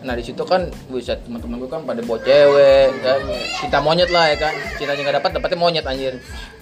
Nah 0.00 0.14
di 0.14 0.22
situ 0.22 0.40
kan 0.42 0.64
bisa 0.88 1.12
teman-teman 1.18 1.60
gue 1.60 1.68
kan 1.68 1.80
pada 1.82 2.00
bawa 2.00 2.18
cewek 2.18 2.88
kan. 3.00 3.20
Cinta 3.56 3.78
monyet 3.78 4.08
lah 4.08 4.28
ya 4.28 4.36
kan. 4.38 4.52
Cintanya 4.74 5.00
nggak 5.02 5.16
dapat 5.18 5.30
dapatnya 5.36 5.58
monyet 5.58 5.84
anjir. 5.84 6.14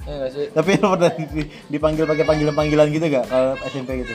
Ya 0.03 0.13
nggak 0.17 0.31
sih? 0.31 0.47
Tapi 0.51 0.71
lo 0.77 0.89
pernah 0.91 1.13
di- 1.15 1.49
dipanggil 1.69 2.05
pakai 2.05 2.25
panggilan-panggilan 2.25 2.87
gitu 2.91 3.07
gak 3.09 3.25
kalau 3.27 3.55
SMP 3.65 4.03
gitu? 4.03 4.15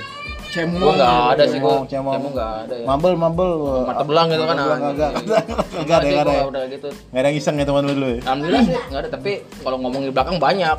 Gue 0.53 0.61
Cemong. 0.61 0.93
nggak 0.93 1.17
ada 1.33 1.43
sih 1.47 1.57
gue 1.57 1.75
Cemong, 1.87 2.13
nggak 2.29 2.51
ada 2.61 2.75
ya. 2.75 2.85
Mambel 2.85 3.13
mambel 3.15 3.51
mata 3.83 4.03
belang 4.03 4.27
gitu 4.27 4.43
kan 4.43 4.53
belang, 4.55 4.69
anjing. 4.75 4.97
kagak 4.99 5.11
kagak 5.17 5.95
ada 5.95 6.05
kagak 6.05 6.21
ada 6.21 6.31
ya? 6.31 6.43
udah 6.45 6.63
gitu. 6.67 6.87
Nggak 7.09 7.17
ada 7.17 7.27
yang 7.27 7.37
iseng 7.37 7.55
ya 7.55 7.65
teman 7.65 7.83
lu 7.83 7.93
dulu 7.93 8.07
ya? 8.07 8.19
Alhamdulillah 8.21 8.61
sih 8.61 8.75
nggak 8.83 8.99
ada. 8.99 9.09
Tapi 9.09 9.31
kalau 9.59 9.77
ngomong 9.79 10.01
di 10.03 10.11
belakang 10.11 10.37
banyak. 10.37 10.77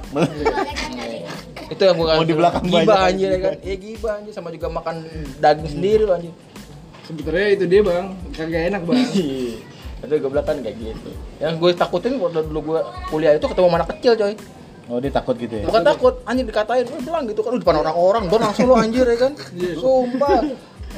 Itu 1.64 1.82
yang 1.82 1.96
gue 1.96 2.06
Oh, 2.12 2.22
di 2.22 2.36
belakang 2.36 2.64
gibah 2.64 2.84
banyak. 2.84 3.08
anjir 3.08 3.28
ya 3.30 3.38
kan. 3.40 3.52
Iya 3.58 3.76
gibah 3.80 4.12
anjir. 4.14 4.32
Sama 4.32 4.48
juga 4.52 4.68
makan 4.68 4.94
daging 5.40 5.68
sendiri 5.70 6.04
loh 6.04 6.14
anjir 6.14 6.34
Sebenarnya 7.04 7.48
itu 7.52 7.64
dia 7.68 7.80
bang, 7.84 8.06
kagak 8.32 8.62
enak 8.72 8.82
bang. 8.88 9.04
tapi 10.04 10.20
gue 10.20 10.30
bilang 10.30 10.44
kan 10.44 10.56
kayak 10.60 10.76
gitu. 10.76 11.10
Yang 11.40 11.54
gue 11.64 11.70
takutin 11.72 12.20
waktu 12.20 12.44
dulu 12.44 12.60
gue 12.72 12.80
kuliah 13.08 13.32
itu 13.32 13.48
ketemu 13.48 13.72
anak 13.72 13.88
kecil 13.96 14.12
coy. 14.20 14.36
Oh 14.92 15.00
dia 15.00 15.08
takut 15.08 15.32
gitu 15.40 15.64
ya? 15.64 15.64
Bukan 15.64 15.80
takut. 15.80 16.14
Anjir 16.28 16.44
dikatain 16.44 16.84
gue 16.84 17.00
bilang 17.00 17.24
gitu 17.24 17.40
kan 17.40 17.56
di 17.56 17.64
depan 17.64 17.80
orang-orang 17.80 18.28
gue 18.28 18.36
langsung 18.36 18.68
lo 18.68 18.76
anjir 18.76 19.08
ya 19.08 19.16
kan? 19.16 19.32
Sumpah. 19.80 20.44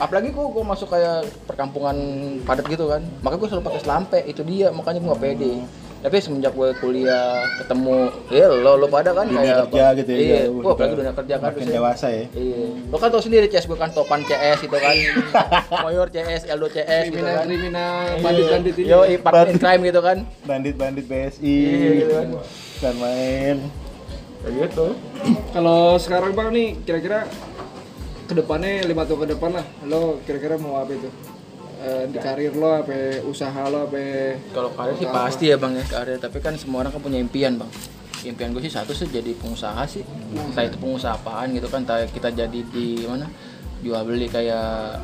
Apalagi 0.03 0.35
gue 0.35 0.47
gue 0.51 0.65
masuk 0.67 0.91
kayak 0.91 1.23
perkampungan 1.47 1.95
padat 2.43 2.67
gitu 2.67 2.91
kan. 2.91 3.03
Makanya 3.23 3.39
gue 3.39 3.49
selalu 3.55 3.65
pakai 3.71 3.81
selampe 3.87 4.19
itu 4.27 4.43
dia. 4.43 4.75
Makanya 4.75 4.99
gue 4.99 5.11
gak 5.15 5.23
pede 5.23 5.55
tapi 6.07 6.23
semenjak 6.23 6.55
gue 6.55 6.71
kuliah 6.79 7.43
ketemu 7.59 7.99
ya 8.31 8.47
lo 8.47 8.79
lo 8.79 8.87
pada 8.87 9.11
kan 9.11 9.27
Dunia 9.27 9.43
kayak 9.43 9.57
kerja 9.67 9.85
gitu 9.99 10.11
ya, 10.13 10.19
iya 10.23 10.41
gue 10.47 10.63
apalagi 10.63 10.95
dunia 10.95 11.11
kerja 11.13 11.35
kan 11.37 11.51
makin 11.51 11.67
dewasa 11.67 12.07
ya 12.09 12.25
Iya, 12.31 12.59
lo 12.87 12.97
kan 12.97 13.09
tau 13.11 13.19
sendiri 13.19 13.51
CS 13.51 13.67
gue 13.67 13.75
kan 13.75 13.91
topan 13.91 14.23
CS 14.23 14.59
itu 14.63 14.77
kan, 14.77 14.95
Moyor 15.83 16.07
CS, 16.07 16.47
Eldo 16.47 16.71
CS 16.71 17.11
gitu 17.11 17.27
kan. 17.27 17.43
kriminal 17.43 18.23
bandit-bandit 18.23 18.75
ini. 18.77 18.87
Yo, 18.87 19.03
partner 19.19 19.47
in 19.49 19.59
crime 19.59 19.83
gitu 19.83 19.99
kan. 19.99 20.17
bandit-bandit 20.47 21.05
BSI 21.05 21.43
Iya, 21.43 21.91
gitu 21.99 22.13
kan. 22.15 22.27
dan 22.79 22.95
main 22.97 23.57
Kayak 24.37 24.55
gitu. 24.63 24.87
Kalau 25.51 25.99
sekarang 25.99 26.31
bang 26.31 26.55
nih, 26.55 26.69
kira-kira 26.87 27.27
ke 28.23 28.33
depannya 28.33 28.87
lima 28.87 29.03
tahun 29.03 29.27
ke 29.27 29.29
depan 29.35 29.51
lah, 29.59 29.67
lo 29.83 30.23
kira-kira 30.23 30.55
mau 30.55 30.79
apa 30.79 30.95
itu? 30.95 31.11
Eh, 31.87 32.05
di 32.11 32.18
karir 32.18 32.51
lo, 32.59 32.82
apa 32.82 33.22
usaha 33.30 33.62
lo, 33.70 33.87
apa 33.87 34.34
Kalau 34.51 34.74
karir 34.74 34.95
sih 34.99 35.07
pasti 35.07 35.55
ya 35.55 35.57
bang 35.57 35.78
ya 35.78 35.84
karir, 35.87 36.18
tapi 36.18 36.43
kan 36.43 36.59
semua 36.59 36.82
orang 36.82 36.91
kan 36.91 36.99
punya 36.99 37.22
impian 37.22 37.55
bang. 37.55 37.70
Impian 38.26 38.51
gue 38.51 38.59
sih 38.59 38.74
satu 38.74 38.91
sih 38.91 39.07
jadi 39.07 39.30
pengusaha 39.39 39.87
sih. 39.87 40.03
Entah 40.34 40.66
itu 40.66 40.82
pengusaha 40.82 41.14
apaan 41.14 41.55
gitu 41.55 41.70
kan, 41.70 41.87
entah 41.87 42.03
kita 42.11 42.34
jadi 42.34 42.61
di 42.74 43.07
mana 43.07 43.30
jual 43.87 44.03
beli 44.03 44.26
kayak 44.26 44.99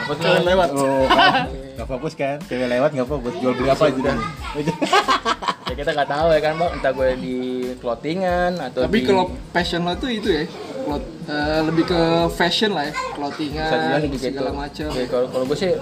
apa 0.00 0.12
sih? 0.16 0.32
lewat. 0.48 0.68
oh 0.72 1.04
kan 1.12 1.50
nggak 1.76 1.88
fokus 1.90 2.12
kan 2.16 2.38
cewek 2.46 2.70
lewat 2.70 2.90
nggak 2.94 3.08
fokus 3.10 3.34
jual 3.42 3.52
beli 3.52 3.68
apa 3.68 3.84
aja 3.90 4.00
dan 4.00 4.18
ya 5.68 5.74
kita 5.74 5.90
nggak 5.92 6.08
tahu 6.08 6.26
ya 6.32 6.40
kan 6.40 6.52
bang, 6.56 6.70
entah 6.72 6.92
gue 6.92 7.08
di 7.18 7.36
clothingan 7.76 8.52
atau 8.58 8.80
Tapi 8.84 8.98
di... 8.98 9.06
kalau 9.06 9.24
passion 9.52 9.84
lo 9.84 9.92
tuh 9.94 10.08
itu 10.08 10.28
ya, 10.32 10.44
cloth- 10.82 11.12
eh, 11.28 11.60
lebih 11.62 11.84
ke 11.84 12.00
fashion 12.32 12.72
lah 12.72 12.88
ya, 12.88 12.94
clothingan, 13.12 14.00
gitu. 14.08 14.32
segala 14.32 14.50
macam. 14.56 14.86
Oke, 14.88 15.04
kalau 15.06 15.26
kalau 15.28 15.44
gue 15.44 15.58
sih 15.58 15.72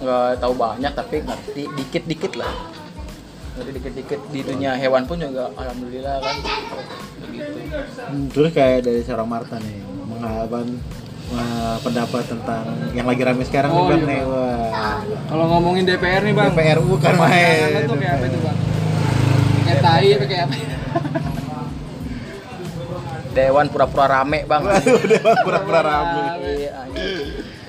nggak 0.00 0.40
tahu 0.40 0.52
banyak 0.54 0.92
tapi 0.92 1.16
ngerti 1.20 1.62
dikit-dikit 1.72 2.32
lah. 2.36 2.52
Ngerti 3.56 3.70
dikit-dikit 3.76 4.20
di 4.28 4.40
dunia 4.44 4.76
hewan 4.76 5.04
pun 5.04 5.16
juga 5.16 5.48
alhamdulillah 5.52 6.16
kan. 6.20 6.36
Begitu. 7.20 7.58
Hmm, 7.96 8.24
terus 8.28 8.50
kayak 8.52 8.84
dari 8.84 9.00
seorang 9.00 9.28
Marta 9.28 9.56
nih 9.56 9.76
menghaban 10.04 10.66
eh, 11.30 11.76
pendapat 11.80 12.24
tentang 12.26 12.64
yang 12.92 13.06
lagi 13.06 13.22
rame 13.22 13.44
sekarang 13.44 13.70
Oh, 13.70 13.86
nih 13.86 13.88
bang 13.88 14.00
iya, 14.00 14.08
nih 14.10 14.20
wah 14.26 14.98
Kalau 15.28 15.44
ngomongin 15.48 15.84
DPR 15.86 16.22
nih 16.24 16.34
bang, 16.34 16.50
DPR 16.52 16.78
bukan 16.82 17.12
main 17.16 17.86
tuh 17.86 17.96
kayak 17.96 18.14
apa 18.18 18.26
itu 18.26 18.38
bang? 18.40 18.56
Kayak 19.70 19.86
tai 19.86 20.08
apa 20.10 20.24
kayak 20.26 20.44
apa? 20.50 20.54
Dewan 23.30 23.66
pura-pura 23.70 24.06
rame 24.10 24.42
bang. 24.42 24.62
bang 24.66 24.82
pura-pura 25.46 25.80
rame 25.86 26.22
Iya. 26.42 26.90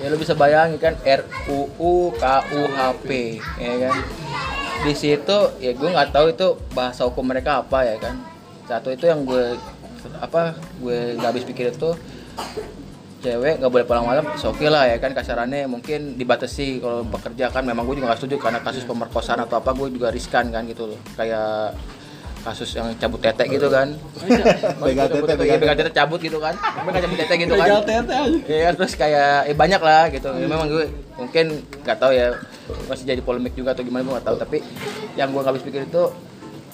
Ya 0.02 0.06
lu 0.10 0.18
bisa 0.18 0.34
bayangin 0.34 0.82
kan 0.82 0.98
RUU 0.98 2.10
KUHP 2.18 3.38
ya 3.38 3.74
kan. 3.86 3.94
Di 4.82 4.92
situ 4.98 5.38
ya 5.62 5.70
gue 5.78 5.88
nggak 5.94 6.10
tahu 6.10 6.34
itu 6.34 6.58
bahasa 6.74 7.06
hukum 7.06 7.22
mereka 7.22 7.62
apa 7.62 7.86
ya 7.86 7.94
kan. 8.02 8.18
Satu 8.66 8.90
itu 8.90 9.06
yang 9.06 9.22
gue 9.22 9.54
apa 10.18 10.58
gue 10.82 11.14
nggak 11.22 11.30
habis 11.30 11.46
pikir 11.46 11.70
itu 11.70 11.94
cewek 13.22 13.62
nggak 13.62 13.70
boleh 13.70 13.86
pulang 13.86 14.04
malam 14.04 14.24
oke 14.26 14.66
lah 14.66 14.90
ya 14.90 14.96
kan 14.98 15.14
kasarannya 15.14 15.70
mungkin 15.70 16.18
dibatasi 16.18 16.82
kalau 16.82 17.06
bekerja 17.06 17.54
kan 17.54 17.62
memang 17.62 17.86
gue 17.86 18.02
juga 18.02 18.12
nggak 18.12 18.20
setuju 18.20 18.36
karena 18.42 18.58
kasus 18.60 18.82
pemerkosaan 18.82 19.40
atau 19.46 19.62
apa 19.62 19.70
gue 19.72 19.94
juga 19.94 20.10
riskan 20.10 20.50
kan 20.50 20.66
gitu 20.66 20.90
loh 20.90 21.00
kayak 21.14 21.78
kasus 22.42 22.74
yang 22.74 22.90
cabut 22.98 23.22
tetek 23.22 23.54
gitu 23.54 23.70
kan 23.70 23.94
Pegang 24.82 25.06
Cabut 25.06 25.30
tete, 25.30 25.38
tetek, 25.38 25.38
pegang 25.38 25.60
pegang 25.62 25.78
tetek 25.78 25.94
cabut 25.94 26.18
gitu 26.18 26.38
kan 26.42 26.54
nggak 26.58 27.02
cabut 27.06 27.18
tetek 27.22 27.38
gitu 27.46 27.54
kan 27.54 27.68
tete 27.86 28.12
aja. 28.12 28.38
Iya 28.50 28.68
terus 28.74 28.92
kayak 28.98 29.46
eh, 29.46 29.54
banyak 29.54 29.78
lah 29.78 30.10
gitu. 30.10 30.26
Ya, 30.34 30.46
memang 30.50 30.66
gue 30.66 30.90
mungkin 31.14 31.62
nggak 31.86 31.98
tahu 32.02 32.10
ya 32.10 32.34
masih 32.90 33.06
jadi 33.06 33.22
polemik 33.22 33.54
juga 33.54 33.78
atau 33.78 33.86
gimana 33.86 34.02
gue 34.02 34.14
nggak 34.18 34.26
tahu. 34.26 34.36
Tapi 34.42 34.58
yang 35.14 35.30
gue 35.30 35.38
nggak 35.38 35.52
habis 35.54 35.62
pikir 35.62 35.86
itu 35.86 36.02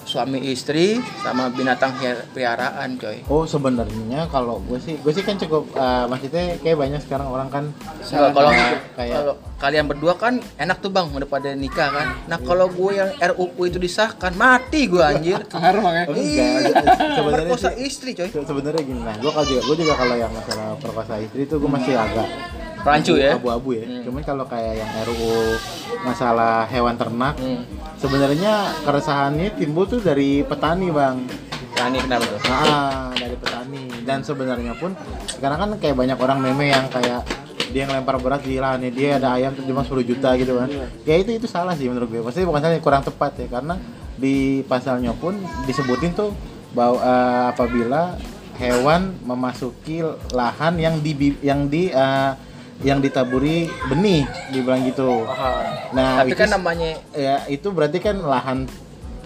suami 0.09 0.41
istri 0.43 0.97
sama 1.21 1.47
binatang 1.49 1.93
peliharaan 2.33 2.97
coy. 2.97 3.21
Oh 3.27 3.45
sebenarnya 3.45 4.25
kalau 4.27 4.57
gue 4.59 4.79
sih, 4.79 4.97
gue 4.97 5.11
sih 5.11 5.21
kan 5.21 5.37
cukup, 5.37 5.69
eh, 5.71 6.05
maksudnya 6.05 6.57
kayak 6.57 6.77
banyak 6.79 6.97
sekarang 6.99 7.29
orang 7.29 7.47
kan 7.47 7.63
kalau 8.33 8.49
kayak 8.95 9.13
kalau 9.13 9.33
kalian 9.59 9.85
berdua 9.85 10.13
kan 10.15 10.33
enak 10.55 10.79
tuh 10.79 10.89
bang 10.89 11.05
udah 11.07 11.29
pada 11.29 11.53
nikah 11.53 11.89
kan. 11.89 12.07
Nah 12.25 12.39
kalau 12.39 12.65
gue 12.67 12.91
yang 12.95 13.09
RUU 13.29 13.61
itu 13.63 13.77
disahkan 13.77 14.33
mati 14.33 14.87
gue 14.87 14.99
anjir. 14.99 15.37
Ya. 15.99 16.05
Iya. 16.09 16.49
sebenarnya 17.13 17.51
Perkosa 17.51 17.69
istri 17.75 18.11
coy. 18.11 18.29
se- 18.29 18.41
sebenarnya 18.41 18.81
gini 18.81 18.97
nah, 18.99 19.13
gue 19.13 19.29
juga, 19.29 19.61
gue 19.61 19.75
juga 19.77 19.93
kalau 19.93 20.15
yang 20.15 20.31
masalah 20.31 20.73
perkosa 20.79 21.19
istri 21.19 21.43
itu 21.43 21.55
gue 21.55 21.69
masih 21.69 21.93
agak 21.93 22.27
Rancu 22.89 23.13
ya. 23.15 23.37
abu-abu 23.37 23.69
ya. 23.77 23.85
Hmm. 23.85 24.03
Cuman 24.03 24.21
kalau 24.21 24.45
kayak 24.45 24.73
yang 24.81 24.89
RUU 25.05 25.55
masalah 26.01 26.65
hewan 26.67 26.95
ternak, 26.95 27.35
Hmm. 27.37 27.61
sebenarnya 27.95 28.53
keresahannya 28.83 29.53
timbul 29.55 29.85
tuh 29.85 30.01
dari 30.01 30.41
petani 30.41 30.89
bang. 30.89 31.17
Ini 31.79 31.95
kenapa 32.03 32.27
tuh? 32.27 32.39
Nah, 32.43 33.07
dari 33.15 33.35
petani. 33.39 33.83
Dan 34.03 34.19
sebenarnya 34.19 34.75
pun 34.75 34.91
sekarang 35.31 35.57
kan 35.57 35.69
kayak 35.79 35.95
banyak 35.95 36.17
orang 36.19 36.43
meme 36.43 36.75
yang 36.75 36.91
kayak 36.91 37.23
dia 37.69 37.85
ngelempar 37.85 38.17
beras 38.19 38.41
di 38.41 38.57
lahannya 38.57 38.89
dia 38.89 39.15
ada 39.15 39.37
ayam 39.37 39.53
cuma 39.55 39.85
10 39.85 40.01
juta 40.03 40.33
gitu 40.35 40.57
kan. 40.59 40.67
Ya 41.05 41.15
itu 41.15 41.31
itu 41.31 41.47
salah 41.47 41.77
sih 41.77 41.87
menurut 41.87 42.09
gue. 42.09 42.19
Maksudnya 42.19 42.49
bukan 42.49 42.61
salah 42.61 42.81
kurang 42.83 43.03
tepat 43.05 43.31
ya 43.39 43.47
karena 43.47 43.77
di 44.19 44.65
pasalnya 44.67 45.15
pun 45.15 45.37
disebutin 45.63 46.11
tuh 46.11 46.35
bahwa 46.75 46.99
eh, 46.99 47.43
apabila 47.55 48.19
hewan 48.59 49.15
memasuki 49.23 50.03
lahan 50.35 50.75
yang 50.75 50.99
di 50.99 51.13
yang 51.39 51.71
di 51.71 51.87
eh, 51.87 52.31
yang 52.79 52.99
ditaburi 52.99 53.67
benih 53.85 54.23
dibilang 54.49 54.83
gitu. 54.83 55.27
Nah, 55.91 56.23
Tapi 56.23 56.31
which 56.31 56.39
kan 56.39 56.47
is- 56.47 56.53
namanya 56.53 56.89
ya 57.11 57.43
itu 57.45 57.67
berarti 57.69 57.99
kan 57.99 58.15
lahan 58.17 58.59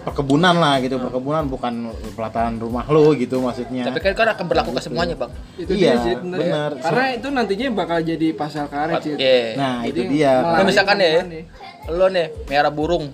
perkebunan 0.00 0.52
lah 0.54 0.76
gitu 0.78 1.00
perkebunan 1.00 1.46
bukan 1.46 1.88
pelataran 2.12 2.58
rumah 2.58 2.84
lo 2.84 3.14
gitu 3.14 3.40
maksudnya 3.40 3.88
Tapi 3.88 4.02
kan 4.02 4.12
kan 4.12 4.28
akan 4.36 4.44
berlaku 4.44 4.70
ke 4.70 4.82
semuanya, 4.82 5.16
Bang. 5.16 5.32
itu 5.56 5.70
Iya, 5.72 5.96
dia 5.96 6.02
Cid, 6.12 6.18
bener 6.20 6.40
ya. 6.44 6.82
karena 6.82 7.04
itu 7.14 7.26
nantinya 7.30 7.66
bakal 7.72 7.98
jadi 8.00 8.28
pasal 8.32 8.68
karet 8.68 9.00
Cid. 9.00 9.16
Iya. 9.16 9.56
nah 9.56 9.80
Jadi 9.80 9.88
itu 9.88 10.00
dia 10.12 10.32
Nah, 10.42 10.60
misalkan 10.60 10.96
ya, 10.98 11.24
nih? 11.24 11.44
lo 11.88 12.06
nih 12.06 12.26
merah 12.44 12.68
burung, 12.68 13.08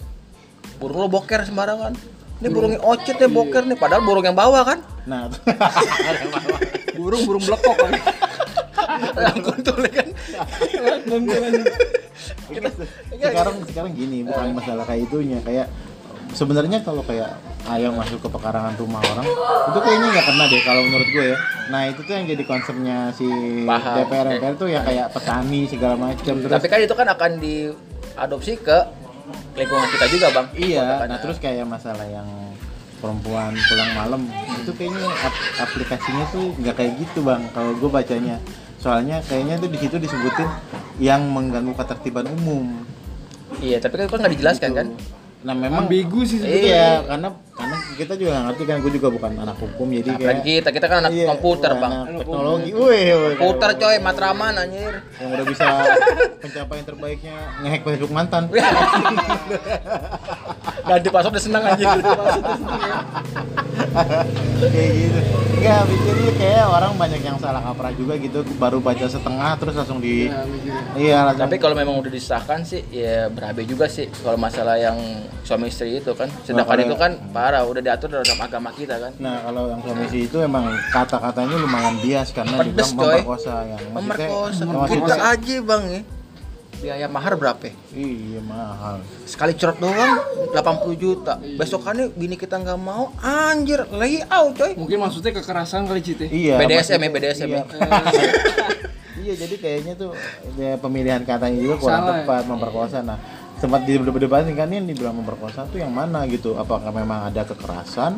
burung 0.76 0.98
lo 0.98 1.08
boker 1.08 1.44
sembarangan. 1.44 1.94
Ini 2.40 2.48
burungnya 2.48 2.80
ocit 2.80 3.14
nih 3.14 3.28
boker 3.28 3.62
nih, 3.62 3.76
padahal 3.76 4.00
burung 4.00 4.24
yang 4.24 4.34
bawa 4.34 4.64
kan. 4.64 4.78
nah 5.04 5.28
burung 6.98 7.22
burung 7.22 7.42
blekok 7.42 7.76
kan 7.76 7.92
Tuh 9.00 9.86
kan. 9.88 10.06
sekarang 13.20 13.56
sekarang 13.66 13.92
gini 13.94 14.18
bukan 14.22 14.52
masalah 14.52 14.84
kayak 14.84 15.08
itunya 15.08 15.38
kayak 15.40 15.66
sebenarnya 16.30 16.78
kalau 16.82 17.02
kayak 17.02 17.34
ayam 17.66 17.94
masuk 17.94 18.22
ke 18.22 18.28
pekarangan 18.30 18.74
rumah 18.78 19.02
orang 19.04 19.26
itu 19.66 19.78
kayaknya 19.78 20.08
nggak 20.10 20.26
kena 20.26 20.44
deh 20.46 20.62
kalau 20.62 20.82
menurut 20.86 21.08
gue 21.10 21.24
ya 21.26 21.38
nah 21.68 21.82
itu 21.86 22.00
tuh 22.02 22.12
yang 22.14 22.26
jadi 22.26 22.42
konsepnya 22.46 22.96
si 23.12 23.26
Paham. 23.66 23.94
DPR 23.98 24.26
DPR 24.30 24.54
tuh 24.54 24.68
yang 24.68 24.84
kayak 24.86 25.06
petani 25.10 25.60
segala 25.66 25.94
macam 25.98 26.34
terus 26.38 26.50
Tapi 26.50 26.66
kan 26.66 26.78
itu 26.80 26.94
kan 26.94 27.06
akan 27.08 27.30
diadopsi 27.38 28.52
ke 28.58 28.78
lingkungan 29.54 29.86
kita 29.94 30.06
juga, 30.10 30.26
Bang. 30.34 30.46
iya 30.54 31.06
nah 31.06 31.18
terus 31.18 31.38
kayak 31.38 31.62
masalah 31.62 32.02
yang 32.04 32.26
perempuan 33.00 33.56
pulang 33.56 33.90
malam 33.96 34.22
itu 34.60 34.70
kayaknya 34.76 35.08
ap- 35.08 35.44
aplikasinya 35.62 36.24
tuh 36.28 36.52
nggak 36.60 36.74
kayak 36.76 36.92
gitu 37.00 37.24
bang 37.24 37.40
kalau 37.56 37.72
gue 37.72 37.88
bacanya 37.88 38.36
soalnya 38.80 39.20
kayaknya 39.28 39.60
tuh 39.60 39.68
di 39.68 39.78
situ 39.78 39.96
disebutin 40.00 40.48
yang 40.96 41.28
mengganggu 41.28 41.76
ketertiban 41.76 42.26
umum. 42.32 42.80
Iya, 43.60 43.76
tapi 43.78 44.00
kan 44.00 44.06
kan 44.08 44.18
nggak 44.24 44.34
dijelaskan 44.40 44.70
kan. 44.72 44.88
nah 45.40 45.56
memang 45.56 45.88
ambigu 45.88 46.20
sih 46.28 46.36
sebetulnya 46.36 46.68
Iya, 46.68 46.88
karena 47.08 47.28
karena 47.56 47.69
kita 48.00 48.16
juga 48.16 48.30
nggak 48.32 48.44
ngerti 48.48 48.62
kan, 48.64 48.76
gue 48.80 48.92
juga 48.96 49.08
bukan 49.10 49.30
anak 49.36 49.56
hukum 49.60 49.86
jadi 49.92 50.10
Apalagi 50.10 50.24
kayak 50.24 50.40
kita, 50.40 50.68
kita 50.72 50.86
kan 50.88 50.96
anak 51.04 51.10
Iya, 51.12 51.26
komputer, 51.28 51.72
Bang. 51.76 51.92
anak 51.92 52.16
teknologi, 52.18 52.70
wih, 52.72 53.36
Komputer 53.36 53.70
coy, 53.76 53.96
matraman 54.00 54.54
anjir. 54.56 54.92
yang 55.20 55.30
udah 55.30 55.44
bisa 55.44 55.66
pencapaian 56.40 56.84
terbaiknya 56.88 57.36
ngehack 57.60 57.82
Facebook 57.84 58.08
mantan. 58.10 58.42
Ganti 60.80 61.08
password 61.08 61.32
udah 61.36 61.42
seneng 61.42 61.62
anjir. 61.62 61.86
kayak 64.62 64.90
gitu. 64.92 65.20
Enggak, 65.60 65.82
jadi 65.84 66.24
kayak 66.40 66.66
orang 66.66 66.92
banyak 66.96 67.20
yang 67.20 67.36
salah 67.36 67.60
kaprah 67.60 67.92
juga 67.92 68.16
gitu, 68.16 68.40
baru 68.56 68.80
baca 68.80 69.04
setengah 69.04 69.60
terus 69.60 69.76
langsung 69.76 70.00
di 70.00 70.24
ya 70.24 70.40
mikirnya 70.42 70.82
Iya, 70.96 71.18
langsung 71.28 71.42
Tapi 71.44 71.54
kalau 71.60 71.76
memang 71.76 72.00
udah 72.00 72.08
disahkan 72.08 72.64
sih 72.64 72.80
ya 72.88 73.28
berabe 73.28 73.68
juga 73.68 73.84
sih 73.86 74.08
kalau 74.24 74.40
masalah 74.40 74.80
yang 74.80 74.96
suami 75.42 75.68
istri 75.68 76.00
itu 76.00 76.16
kan. 76.16 76.32
Sedangkan 76.42 76.80
itu 76.80 76.96
kan 76.96 77.12
parah 77.30 77.60
udah 77.62 77.82
diatur 77.90 78.22
dalam 78.22 78.38
agama 78.38 78.70
kita 78.70 78.94
kan. 79.02 79.12
Nah, 79.18 79.42
kalau 79.42 79.66
yang 79.66 79.82
suami 79.82 80.06
itu 80.14 80.38
emang 80.38 80.62
kata-katanya 80.94 81.56
lumayan 81.58 81.98
bias 81.98 82.30
karena 82.30 82.54
Pedes, 82.54 82.70
dibilang 82.70 82.90
coy. 82.94 83.18
memperkosa 83.18 83.54
yang 83.66 83.82
maksudnya- 83.90 84.86
Kita 84.86 85.16
aja 85.26 85.56
bang 85.58 85.84
ya. 85.90 86.02
Biaya 86.80 87.06
mahar 87.12 87.36
berapa? 87.36 87.60
ya? 87.60 87.74
Iya, 87.92 88.40
mahal. 88.40 89.04
Sekali 89.28 89.52
cerot 89.52 89.76
doang 89.76 90.16
80 90.54 90.96
juta. 90.96 91.36
Besokannya 91.58 92.08
bini 92.14 92.38
kita 92.38 92.56
nggak 92.56 92.78
mau, 92.80 93.12
anjir, 93.20 93.84
lagi 93.90 94.22
out 94.24 94.54
coy. 94.56 94.72
mungkin 94.78 94.96
maksudnya 95.02 95.34
kekerasan 95.34 95.84
kali 95.84 96.00
ya? 96.00 96.28
Iya. 96.30 96.54
BDSM 96.56 97.00
ya, 97.02 97.10
BDSM 97.10 97.48
ya. 97.50 97.60
iya. 97.60 97.62
Iya, 99.20 99.36
jadi 99.36 99.56
kayaknya 99.60 99.92
tuh 100.00 100.16
ya, 100.56 100.80
pemilihan 100.80 101.20
katanya 101.28 101.60
juga 101.60 101.76
kurang 101.76 102.08
Salah 102.08 102.16
ya? 102.16 102.24
tepat 102.24 102.42
memperkosa. 102.48 102.98
Nah, 103.04 103.18
sempat 103.60 103.84
didebatin 103.84 104.56
kan 104.56 104.66
ini 104.66 104.88
dibilang 104.88 105.14
memperkosa 105.14 105.68
tuh 105.68 105.78
yang 105.78 105.92
mana 105.92 106.24
gitu? 106.24 106.56
Apakah 106.56 106.88
memang 106.88 107.28
ada 107.28 107.44
kekerasan 107.44 108.16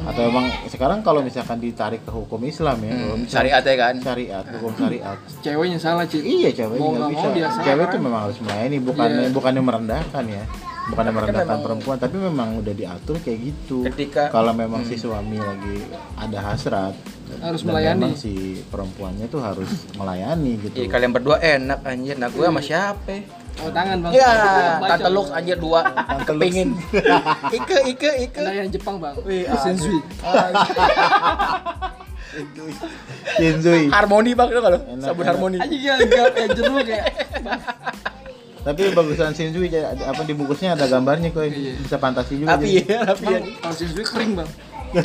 atau 0.00 0.22
emang 0.24 0.48
sekarang 0.66 1.04
kalau 1.04 1.20
misalkan 1.20 1.60
ditarik 1.60 2.00
ke 2.00 2.08
hukum 2.08 2.40
Islam 2.42 2.80
ya, 2.80 2.92
Hmm, 2.92 3.28
syariat 3.28 3.60
ya 3.60 3.76
kan. 3.76 3.94
syariat, 4.00 4.44
hukum 4.50 4.72
syariat. 4.74 5.18
ceweknya 5.38 5.76
salah 5.76 6.04
Cid 6.04 6.24
Iya, 6.24 6.50
cewek 6.50 6.80
Mau 6.80 6.90
nggak 6.90 7.10
bisa. 7.10 7.20
mau 7.20 7.30
dia 7.30 7.46
salah. 7.46 7.64
Cewek 7.64 7.86
tuh 7.86 8.00
memang 8.00 8.20
harus 8.24 8.38
melayani, 8.40 8.76
bukan 8.80 9.08
Iya. 9.10 9.28
bukannya 9.30 9.62
merendahkan 9.62 10.24
ya. 10.26 10.44
Bukannya 10.80 11.12
merendahkan 11.12 11.44
memang- 11.46 11.62
perempuan, 11.62 11.96
tapi 12.00 12.16
memang 12.18 12.48
udah 12.58 12.74
diatur 12.74 13.16
kayak 13.20 13.38
gitu. 13.44 13.84
Ketika- 13.86 14.32
kalau 14.32 14.50
memang 14.50 14.82
si 14.82 14.96
suami 14.96 15.36
lagi 15.36 15.84
ada 16.16 16.38
hasrat 16.42 16.96
Harus 17.38 17.60
dan 17.60 17.68
melayani. 17.68 18.00
memang 18.00 18.16
si 18.16 18.32
perempuannya 18.64 19.28
tuh 19.28 19.38
harus 19.38 19.68
melayani 19.94 20.56
gitu. 20.58 20.74
Iya 20.74 20.88
kalian 20.88 21.12
berdua 21.12 21.36
enak 21.38 21.84
anjir. 21.84 22.16
Nah 22.16 22.26
gue 22.26 22.42
sama 22.42 22.58
siapa? 22.58 23.22
Oh 23.58 23.70
tangan 23.70 23.96
bang 24.00 24.12
Ya, 24.12 24.30
Baca. 24.78 24.88
tante 24.90 25.08
Lux 25.10 25.26
anjir 25.30 25.56
dua. 25.56 25.80
Tante 25.84 26.32
Lux. 26.32 26.40
Kepingin. 26.40 26.68
Ike, 27.50 27.78
Ike, 27.88 28.10
Ike. 28.24 28.40
ada 28.40 28.52
yang 28.56 28.70
Jepang 28.70 28.96
bang 28.96 29.14
Wih, 29.22 29.44
Sensui 29.58 29.98
Shinzui. 33.36 33.90
Harmoni 33.90 34.32
bang 34.32 34.48
itu 34.48 34.60
kalau 34.60 34.78
sabun 34.98 35.24
harmoni. 35.26 35.58
aja 35.58 35.98
gak 35.98 36.26
gak 36.30 36.48
jeruk 36.54 36.86
ya 36.86 37.02
Tapi 38.60 38.92
bagusan 38.92 39.32
Shinzui 39.32 39.66
apa 39.98 40.22
di 40.22 40.32
bungkusnya 40.32 40.76
ada 40.76 40.86
gambarnya 40.86 41.32
kok 41.32 41.48
bisa 41.80 41.96
fantasi 41.96 42.38
juga. 42.38 42.54
Tapi 42.54 42.84
ya, 42.84 43.02
tapi 43.04 43.24
ya. 43.26 43.40
kalau 43.58 43.74
Sensui 43.74 44.04
kering 44.04 44.32
bang 44.36 44.50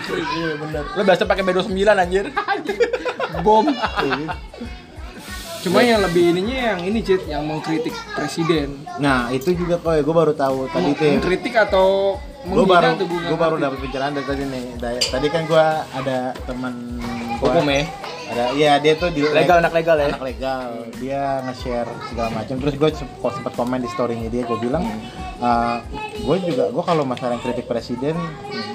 kering 0.00 0.28
Iya 0.30 0.50
benar. 0.58 0.82
Lo 0.92 1.02
biasa 1.02 1.22
pakai 1.24 1.44
B29 1.44 1.80
anjir. 1.88 2.24
bom 3.40 3.64
Iya. 3.64 4.26
Cuma 5.60 5.80
yang 5.80 6.00
lebih 6.00 6.32
ininya 6.32 6.56
yang 6.72 6.80
ini 6.82 7.00
Cid 7.00 7.24
yang 7.24 7.44
mengkritik 7.44 7.92
presiden. 8.12 8.80
Nah, 8.96 9.28
itu 9.28 9.52
juga 9.52 9.76
kok 9.76 9.92
gue 9.94 10.14
baru 10.14 10.32
tahu 10.32 10.68
tadi 10.68 10.90
tuh. 10.92 11.12
mengkritik 11.14 11.54
atau 11.54 12.16
gue 12.40 12.64
baru 12.64 12.96
gue 12.96 13.38
baru 13.38 13.56
dapat 13.58 13.78
pencerahan 13.78 14.12
dari 14.12 14.26
tadi 14.26 14.42
nih. 14.44 14.64
Tadi 15.02 15.26
kan 15.28 15.42
gue 15.44 15.64
ada 15.92 16.18
teman 16.42 16.96
gua- 17.36 17.52
Hukum 17.52 17.68
ya. 17.68 17.84
ada 18.30 18.44
iya 18.54 18.72
dia 18.78 18.94
tuh 18.94 19.10
di 19.10 19.20
Legal 19.20 19.58
anak 19.58 19.74
legal 19.74 19.96
ya. 19.96 20.08
anak 20.08 20.22
legal. 20.22 20.66
Dia 20.96 21.44
nge-share 21.44 21.90
segala 22.06 22.30
macam. 22.30 22.54
Terus 22.56 22.74
gue 22.76 22.90
sempat 23.26 23.52
komen 23.52 23.80
di 23.80 23.90
storynya 23.90 24.28
dia 24.28 24.44
gue 24.44 24.56
bilang 24.56 24.86
gue 26.16 26.36
juga 26.42 26.68
gue 26.68 26.84
kalau 26.84 27.02
masalah 27.02 27.34
yang 27.34 27.42
kritik 27.42 27.64
presiden 27.64 28.16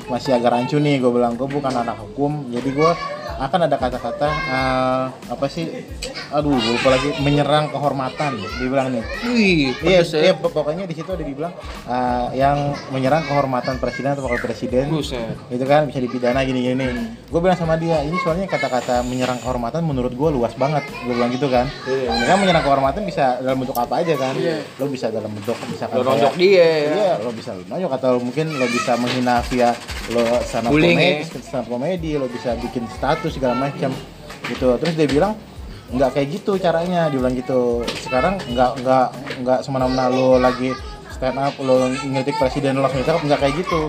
masih 0.05 0.33
agak 0.33 0.51
rancu 0.51 0.77
nih 0.77 0.97
gue 0.97 1.09
bilang. 1.09 1.33
Gue 1.33 1.47
bukan 1.47 1.71
anak 1.71 1.97
hukum 1.97 2.49
jadi 2.49 2.69
gue 2.69 2.91
akan 3.37 3.59
ada 3.65 3.75
kata-kata 3.75 4.27
eh, 4.29 5.03
apa 5.27 5.45
sih 5.45 5.65
aduh 6.29 6.55
lupa 6.55 6.87
lagi 6.89 7.09
menyerang 7.19 7.69
kehormatan 7.69 8.31
dibilang 8.57 8.91
nih 8.91 9.03
Wih, 9.25 9.71
Iya, 9.81 10.01
iya, 10.03 10.19
ya. 10.21 10.33
pok- 10.33 10.51
pokoknya 10.51 10.85
di 10.85 10.93
situ 10.93 11.07
ada 11.07 11.21
dibilang 11.21 11.53
uh, 11.85 12.27
yang 12.31 12.55
menyerang 12.89 13.23
kehormatan 13.23 13.77
presiden 13.77 14.13
atau 14.13 14.25
wakil 14.25 14.37
presiden. 14.39 14.87
Buset. 14.87 15.33
Itu 15.47 15.63
kan 15.63 15.85
bisa 15.85 15.97
dipidana 15.97 16.41
gini-gini. 16.41 16.85
Gue 17.25 17.39
bilang 17.39 17.55
sama 17.55 17.75
dia, 17.75 18.01
ini 18.01 18.15
soalnya 18.21 18.45
kata-kata 18.45 19.01
menyerang 19.01 19.39
kehormatan 19.39 19.81
menurut 19.81 20.13
gue 20.13 20.29
luas 20.29 20.53
banget. 20.53 20.85
Gue 21.03 21.13
bilang 21.13 21.31
gitu 21.31 21.49
kan. 21.49 21.65
Iya. 21.85 22.25
Kan 22.25 22.37
menyerang 22.37 22.63
kehormatan 22.63 23.01
bisa 23.03 23.39
dalam 23.39 23.57
bentuk 23.57 23.75
apa 23.75 24.01
aja 24.01 24.13
kan. 24.15 24.33
Lo 24.77 24.85
bisa 24.85 25.09
dalam 25.09 25.31
bentuk 25.31 25.57
misalkan 25.67 25.95
Lo 25.95 26.03
nonjok 26.05 26.33
dia. 26.37 26.69
Iya, 26.85 27.11
lo 27.21 27.31
bisa 27.33 27.49
lo 27.51 27.63
nonjok 27.65 27.91
atau 27.95 28.11
mungkin 28.21 28.45
lo 28.51 28.65
bisa 28.67 28.93
menghina 28.95 29.41
via 29.49 29.73
lo 30.05 30.21
Bullying, 30.69 30.97
komedi, 31.01 31.49
ya. 31.49 31.57
up 31.57 31.65
komedi, 31.65 32.11
lo 32.13 32.27
bisa 32.29 32.53
bikin 32.55 32.85
status 32.93 33.24
segala 33.29 33.55
macam. 33.57 33.91
Gitu. 34.45 34.67
Terus 34.81 34.93
dia 34.93 35.07
bilang 35.09 35.33
nggak 35.85 36.17
kayak 36.17 36.27
gitu 36.41 36.57
caranya 36.57 37.13
dia 37.13 37.17
bilang 37.21 37.37
gitu 37.37 37.85
sekarang 38.09 38.41
nggak 38.41 38.81
nggak 38.81 39.07
nggak 39.45 39.59
semena-mena 39.61 40.09
lo 40.09 40.41
lagi 40.41 40.73
stand 41.13 41.37
up 41.37 41.53
lo 41.61 41.87
ngeritik 41.93 42.41
presiden 42.41 42.81
lo 42.81 42.89
langsung 42.89 43.05
ditangkap 43.05 43.21
nggak 43.21 43.39
kayak 43.45 43.55
gitu 43.61 43.81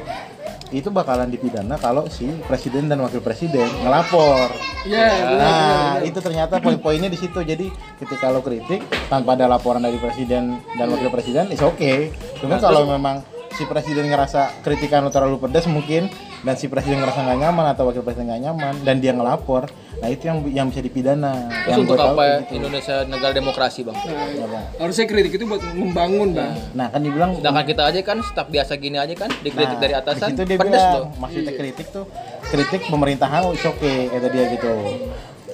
itu 0.74 0.91
bakalan 0.91 1.30
dipidana 1.30 1.78
kalau 1.78 2.05
si 2.11 2.26
presiden 2.45 2.91
dan 2.91 2.99
wakil 2.99 3.22
presiden 3.22 3.64
ngelapor 3.87 4.51
Iya, 4.87 5.09
benar, 5.09 5.22
nah 5.24 5.30
benar, 5.34 5.95
benar. 5.99 6.11
itu 6.11 6.18
ternyata 6.22 6.55
poin-poinnya 6.62 7.11
di 7.11 7.18
situ 7.18 7.39
jadi 7.43 7.66
ketika 7.99 8.30
lo 8.30 8.43
kritik 8.43 8.82
tanpa 9.11 9.34
ada 9.34 9.47
laporan 9.51 9.82
dari 9.82 9.99
presiden 9.99 10.59
dan 10.78 10.87
wakil 10.91 11.11
presiden 11.11 11.51
is 11.55 11.62
oke 11.62 12.12
cuma 12.43 12.59
kalau 12.59 12.87
memang 12.87 13.22
si 13.57 13.65
presiden 13.65 14.13
ngerasa 14.13 14.61
kritikan 14.61 15.01
lo 15.01 15.09
terlalu 15.09 15.41
pedas 15.41 15.65
mungkin 15.65 16.13
dan 16.45 16.55
si 16.61 16.69
presiden 16.69 17.01
ngerasa 17.01 17.25
nggak 17.25 17.39
nyaman 17.41 17.67
atau 17.73 17.89
wakil 17.89 18.05
presiden 18.05 18.29
nggak 18.29 18.43
nyaman 18.53 18.75
dan 18.85 19.01
dia 19.01 19.17
ngelapor 19.17 19.65
nah 19.97 20.13
itu 20.13 20.29
yang 20.29 20.45
yang 20.53 20.67
bisa 20.69 20.85
dipidana 20.85 21.49
Terus 21.49 21.73
yang 21.73 21.81
untuk 21.89 21.97
gua 21.97 22.05
tahu 22.05 22.13
apa 22.21 22.25
gitu. 22.45 22.53
Indonesia 22.61 22.97
negara 23.09 23.33
demokrasi 23.33 23.81
bang? 23.81 23.97
Ya, 24.37 24.45
Bang. 24.45 24.65
harusnya 24.77 25.05
kritik 25.09 25.33
itu 25.41 25.45
buat 25.49 25.63
membangun 25.73 26.29
bang 26.37 26.53
nah 26.77 26.87
kan 26.93 27.01
dibilang 27.01 27.31
Sedangkan 27.41 27.65
kita 27.65 27.83
aja 27.89 28.01
kan 28.05 28.19
staf 28.21 28.47
biasa 28.53 28.77
gini 28.77 29.01
aja 29.01 29.15
kan 29.17 29.33
dikritik 29.41 29.77
Nah, 29.77 29.83
dari 29.83 29.95
atasan 29.97 30.29
di 30.33 30.33
situ 30.37 30.43
dia 30.45 30.59
pedes 30.61 30.73
bilang, 30.77 30.93
tuh. 30.93 31.05
maksudnya 31.17 31.53
kritik 31.57 31.87
tuh 31.89 32.05
kritik 32.47 32.81
pemerintahan 32.93 33.41
oh, 33.49 33.53
oke 33.57 33.73
okay, 33.73 34.07
kata 34.13 34.29
dia 34.29 34.45
gitu 34.53 34.73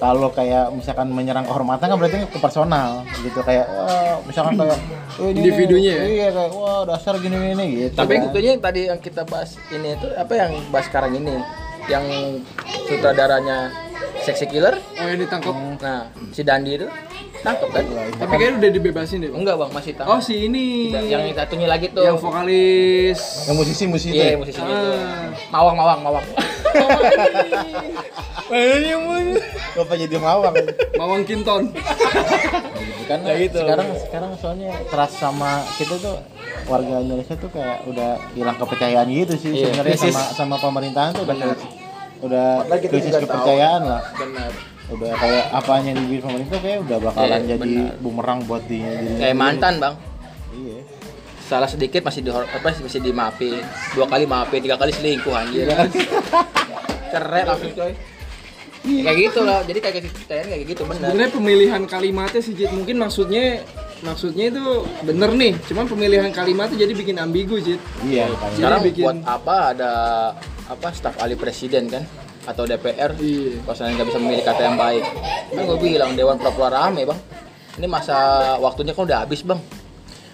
kalau 0.03 0.35
kayak 0.35 0.75
misalkan 0.75 1.15
menyerang 1.15 1.47
kehormatan 1.47 1.87
kan 1.87 1.95
berarti 1.95 2.27
ke 2.27 2.39
personal 2.43 3.07
gitu 3.23 3.39
kayak 3.47 3.71
wah, 3.71 4.19
misalkan 4.27 4.59
kayak 4.59 4.75
"Oh, 5.23 5.31
ini 5.31 5.47
Individunya 5.47 5.93
ya? 5.95 6.03
iya 6.11 6.29
kayak 6.35 6.51
wah 6.51 6.83
dasar 6.83 7.23
gini 7.23 7.39
gini 7.39 7.67
gitu 7.87 7.95
Tapi 8.03 8.19
kan. 8.19 8.35
yang 8.35 8.59
tadi 8.59 8.81
yang 8.91 8.99
kita 8.99 9.23
bahas 9.23 9.55
ini 9.71 9.95
itu 9.95 10.11
apa 10.19 10.33
yang 10.35 10.51
bahas 10.75 10.91
sekarang 10.91 11.15
ini 11.15 11.39
yang 11.87 12.05
sutradaranya 12.87 13.71
seksi 14.21 14.47
killer. 14.47 14.79
Oh 14.97 15.07
yang 15.07 15.19
ditangkap. 15.19 15.55
Nah, 15.79 16.07
si 16.31 16.43
Dandi 16.43 16.77
itu 16.77 16.87
tangkap 17.43 17.75
kan? 17.75 17.83
Tapi 18.15 18.33
kayaknya 18.39 18.59
udah 18.61 18.71
dibebasin 18.71 19.19
deh. 19.19 19.29
Bang. 19.29 19.43
Enggak 19.43 19.57
bang, 19.59 19.71
masih 19.75 19.93
Oh 19.93 19.99
tangkap. 19.99 20.23
si 20.23 20.35
ini. 20.47 20.95
yang 20.95 21.27
satunya 21.35 21.67
lagi 21.67 21.91
tuh. 21.91 22.07
yang 22.07 22.15
vokalis. 22.15 23.19
Yang 23.51 23.57
musisi 23.59 23.85
musisi 23.91 24.15
Iya, 24.15 24.39
itu. 24.39 24.47
musisinya 24.47 24.71
itu. 24.71 24.91
Ah. 24.95 25.27
Mawang, 25.51 25.75
mawang, 25.75 26.01
mawang. 26.01 26.27
Apa 29.73 29.95
jadi 29.97 30.17
mawang? 30.21 30.55
Mawang 30.95 31.23
Kinton. 31.25 31.73
kan 33.13 33.19
Kayak 33.23 33.39
gitu. 33.45 33.59
sekarang 33.61 33.89
sekarang 33.99 34.31
soalnya 34.35 34.71
keras 34.85 35.13
sama 35.15 35.51
kita 35.75 35.95
tuh 35.97 36.17
warga 36.65 36.95
Indonesia 36.99 37.35
tuh 37.35 37.49
kayak 37.49 37.85
udah 37.85 38.11
hilang 38.33 38.57
kepercayaan 38.57 39.07
gitu 39.09 39.35
sih 39.37 39.51
Iya, 39.53 39.65
sebenarnya 39.69 39.97
sama 40.01 40.23
sama 40.33 40.57
pemerintahan 40.59 41.11
tuh 41.13 41.23
udah 41.23 41.35
Benar. 41.35 41.49
krisis- 41.53 41.75
udah 42.23 42.47
kita 42.73 42.89
krisis 42.89 43.07
juga 43.09 43.19
tahu. 43.19 43.25
kepercayaan 43.27 43.81
lah 43.83 44.03
Benar. 44.15 44.51
udah 44.89 45.13
kayak 45.15 45.45
apanya 45.53 45.89
yang 45.89 45.99
dibikin 46.01 46.23
pemerintah 46.23 46.59
kayak 46.59 46.79
udah 46.83 46.99
bakalan 47.03 47.29
Iya, 47.39 47.49
jadi 47.51 47.73
benar. 47.79 47.95
bumerang 47.99 48.39
buat 48.43 48.63
di 48.65 48.79
Kayak 49.17 49.37
mantan 49.37 49.75
bang. 49.77 49.95
iya 50.55 50.79
Salah 51.43 51.67
sedikit 51.67 52.01
masih 52.01 52.21
di 52.21 52.31
apa 52.31 52.49
masih 52.65 53.01
dimaafin. 53.01 53.61
Dua 53.93 54.07
kali 54.07 54.25
maafin, 54.25 54.57
tiga 54.59 54.73
kali 54.75 54.89
selingkuh 54.89 55.29
anjir. 55.31 55.69
Iya. 55.69 55.85
Cerai 57.11 57.43
langsung 57.45 57.73
coy. 57.75 57.93
Kayak 58.83 59.17
gitu 59.23 59.41
lah. 59.43 59.61
Jadi 59.63 59.79
kayak 59.79 59.95
kepercayaan 60.05 60.47
kayak 60.49 60.63
gitu 60.67 60.83
benar. 60.85 61.09
Sebenarnya 61.09 61.33
pemilihan 61.33 61.83
kalimatnya 61.85 62.41
sih 62.41 62.53
Jit. 62.53 62.69
mungkin 62.69 62.97
maksudnya 62.97 63.63
maksudnya 64.01 64.45
itu 64.49 64.65
bener 65.03 65.31
nih. 65.33 65.53
Cuman 65.65 65.85
pemilihan 65.87 66.31
kalimatnya 66.31 66.77
jadi 66.81 66.93
bikin 66.93 67.17
ambigu 67.17 67.57
Jit. 67.59 67.79
iya 68.03 68.27
makanya. 68.27 68.55
Sekarang 68.55 68.81
Jadi 68.81 68.89
bikin- 68.89 69.05
buat 69.05 69.19
apa 69.25 69.57
ada 69.71 69.93
apa 70.65 70.89
staf 70.91 71.15
ahli 71.17 71.35
presiden 71.35 71.87
kan 71.87 72.03
atau 72.43 72.65
DPR 72.65 73.15
Iya. 73.15 73.63
kalau 73.63 73.77
saya 73.77 73.93
nggak 73.93 74.09
bisa 74.09 74.19
memilih 74.19 74.43
kata 74.43 74.63
yang 74.65 74.75
baik 74.75 75.05
kan 75.49 75.63
gue 75.63 75.79
bilang 75.79 76.11
dewan 76.13 76.35
pura-pura 76.37 76.75
rame 76.81 77.05
bang 77.05 77.21
ini 77.73 77.87
masa 77.87 78.17
waktunya 78.59 78.91
kan 78.91 79.07
udah 79.07 79.23
habis 79.23 79.47
bang 79.47 79.63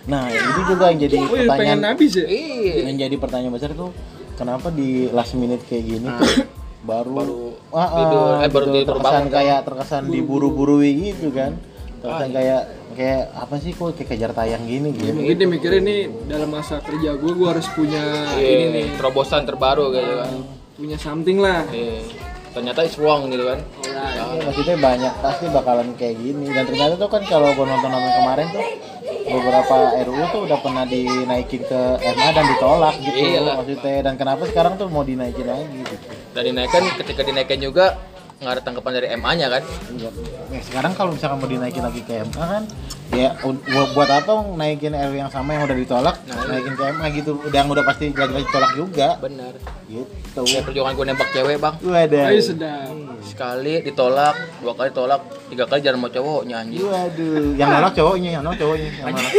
nah 0.06 0.24
itu 0.26 0.60
juga 0.64 0.88
yang 0.88 1.04
jadi 1.04 1.16
Oh 1.18 1.36
iya 1.36 1.44
pengen 1.44 1.48
pertanyaan 1.50 1.84
habis 1.84 2.12
ya? 2.14 2.24
iya 2.24 2.74
yang 2.86 2.96
jadi 2.98 3.12
pertanyaan 3.14 3.52
besar 3.52 3.70
tuh 3.74 3.92
kenapa 4.34 4.70
di 4.70 4.88
last 5.10 5.36
minute 5.36 5.60
kayak 5.62 5.84
gini 5.84 6.08
tuh 6.08 6.48
baru 6.80 7.10
Baru 7.12 7.40
ah, 7.68 7.78
ah, 7.78 7.88
tidur, 7.92 8.26
eh, 8.38 8.48
baru 8.48 8.64
gitu, 8.64 8.74
tidur 8.76 8.86
terkesan 8.94 9.04
bangun 9.04 9.24
kan. 9.24 9.34
kayak 9.34 9.58
terkesan 9.62 10.02
diburu-burui 10.06 10.90
gitu 11.04 11.28
kan 11.30 11.52
Ah, 11.98 12.00
terkesan 12.00 12.24
iya. 12.24 12.34
kayak 12.34 12.62
kayak 12.90 13.22
apa 13.32 13.54
sih 13.56 13.70
kok 13.72 13.90
kayak 13.92 14.08
kejar 14.08 14.30
tayang 14.32 14.64
gini 14.64 14.88
gitu 14.92 15.10
mungkin 15.12 15.34
dia 15.34 15.48
mikirnya 15.48 15.80
nih 15.80 16.00
dalam 16.24 16.48
masa 16.48 16.78
kerja 16.78 17.10
gue 17.12 17.32
gue 17.32 17.48
harus 17.48 17.66
punya 17.68 18.02
ini 18.34 18.42
Iya, 18.44 18.66
nih 18.72 18.86
terobosan 18.94 19.42
terbaru 19.44 19.90
gitu 19.92 20.14
kan 20.16 20.32
punya 20.74 20.94
something 20.96 21.38
lah. 21.38 21.66
Iya. 21.68 22.06
Ternyata 22.58 22.82
it's 22.82 22.98
wrong 22.98 23.30
gitu 23.30 23.46
kan. 23.46 23.62
Ya, 23.86 24.22
maksudnya 24.42 24.74
banyak 24.82 25.14
pasti 25.22 25.46
bakalan 25.46 25.94
kayak 25.94 26.18
gini. 26.18 26.50
Dan 26.50 26.66
ternyata 26.66 26.98
tuh 26.98 27.06
kan 27.06 27.22
kalau 27.22 27.54
gua 27.54 27.70
nonton 27.70 27.86
nonton 27.86 28.12
kemarin 28.18 28.46
tuh 28.50 28.66
beberapa 29.30 29.76
RUU 30.02 30.24
tuh 30.34 30.40
udah 30.50 30.58
pernah 30.58 30.84
dinaikin 30.88 31.62
ke 31.62 31.80
MA 32.02 32.28
dan 32.34 32.44
ditolak 32.50 32.94
gitu. 32.98 33.14
Iyalah. 33.14 33.54
maksudnya 33.62 33.96
dan 34.02 34.14
kenapa 34.18 34.42
sekarang 34.50 34.74
tuh 34.74 34.90
mau 34.90 35.06
dinaikin 35.06 35.46
lagi 35.46 35.78
gitu? 35.86 36.06
Dan 36.34 36.42
dinaikkan 36.50 36.82
ketika 36.98 37.22
dinaikkan 37.22 37.62
juga 37.62 37.94
nggak 38.38 38.52
ada 38.54 38.62
tanggapan 38.62 38.92
dari 39.02 39.06
MA-nya 39.18 39.46
kan? 39.50 39.62
Iya. 39.98 40.10
Ya, 40.54 40.60
sekarang 40.62 40.92
kalau 40.94 41.10
misalkan 41.10 41.42
mau 41.42 41.50
dinaikin 41.50 41.82
lagi 41.82 42.06
ke 42.06 42.22
MA 42.22 42.44
kan 42.46 42.64
ya 43.08 43.34
buat, 43.96 44.10
apa 44.12 44.32
naikin 44.54 44.92
RU 44.92 45.16
yang 45.18 45.32
sama 45.32 45.58
yang 45.58 45.66
udah 45.66 45.74
ditolak? 45.74 46.16
Nah, 46.30 46.46
naikin 46.46 46.78
ke 46.78 46.84
MA 46.94 47.06
gitu 47.18 47.34
udah 47.42 47.58
yang 47.58 47.66
udah 47.66 47.82
pasti 47.82 48.14
jelas-jelas 48.14 48.46
ditolak 48.46 48.72
juga. 48.78 49.08
Benar 49.18 49.52
gitu. 49.90 50.40
Kayak 50.46 50.64
perjuangan 50.70 50.92
gue 50.94 51.06
nembak 51.10 51.28
cewek 51.34 51.56
bang. 51.58 51.74
Waduh. 51.82 52.24
Ayo 52.30 52.40
sedap. 52.40 52.94
sekali 53.26 53.82
ditolak 53.82 54.34
dua 54.62 54.72
kali 54.78 54.90
tolak 54.94 55.20
tiga 55.50 55.66
kali 55.66 55.82
jangan 55.82 55.98
mau 56.06 56.10
cowoknya 56.10 56.56
anjir 56.62 56.86
waduh. 56.86 57.58
Yang 57.58 57.68
nolak 57.74 57.92
cowoknya 57.98 58.30
yang 58.38 58.42
nolak 58.46 58.58
cowoknya 58.62 58.86
yang 58.86 59.14
nolak. 59.14 59.34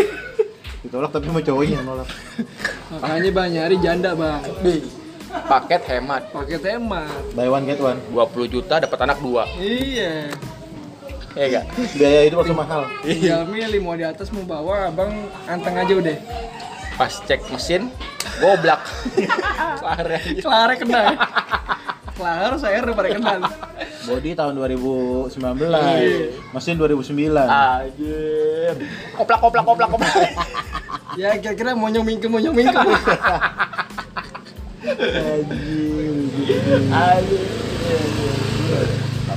Ditolak 0.84 1.10
tapi 1.16 1.28
mau 1.32 1.44
cowoknya 1.44 1.74
yang 1.80 1.88
nolak. 1.88 2.10
Makanya 2.92 3.30
bang 3.32 3.50
nyari 3.56 3.76
janda 3.80 4.12
bang. 4.12 4.42
Paket 5.30 5.82
hemat 5.88 6.24
Pakai 6.30 6.58
tema. 6.58 7.06
buy 7.32 7.48
one 7.48 7.64
get 7.64 7.78
one 7.78 8.00
20 8.10 8.20
juta 8.50 8.76
dapat 8.80 9.00
anak 9.00 9.18
dua 9.20 9.46
Iya. 9.56 10.34
ya 11.32 11.46
enggak 11.46 11.66
biaya 11.94 12.20
itu 12.26 12.36
langsung 12.36 12.58
mahal 12.58 12.82
Tinggal 13.02 13.46
milih 13.46 13.80
mau 13.80 13.94
di 13.94 14.02
atas 14.02 14.28
mau 14.30 14.42
bawah, 14.42 14.90
abang 14.90 15.14
anteng 15.46 15.76
aja 15.76 15.94
udah. 15.94 16.18
pas 16.96 17.14
cek 17.16 17.48
mesin 17.48 17.88
goblak 18.38 18.82
Lari 19.80 20.14
anjir. 20.20 20.42
Kelar 20.42 20.70
kena. 20.76 21.00
ya. 21.00 21.16
Kelar 22.12 22.52
saya 22.58 22.82
udah 22.82 22.92
pada 22.94 23.10
kenal. 23.10 23.40
body 24.02 24.32
tahun 24.34 24.54
2019 24.58 25.32
mesin 26.50 26.74
2009 26.76 27.30
anjir 27.40 28.74
koplak 29.14 29.40
koplak 29.40 29.64
koplak 29.64 29.90
koplak 29.90 30.14
Ya 31.14 31.34
kira-kira 31.36 31.74
mau 31.74 31.88
nyomingke 31.88 32.26
mau 32.26 32.38
nyomingke. 34.92 36.56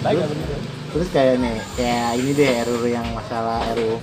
anjir 0.03 0.28
terus 0.92 1.09
kayak 1.09 1.34
nih 1.38 1.57
kayak 1.72 2.09
ini 2.16 2.30
deh 2.32 2.53
RUU 2.66 2.86
yang 2.86 3.07
masalah 3.11 3.64
RUU 3.72 3.96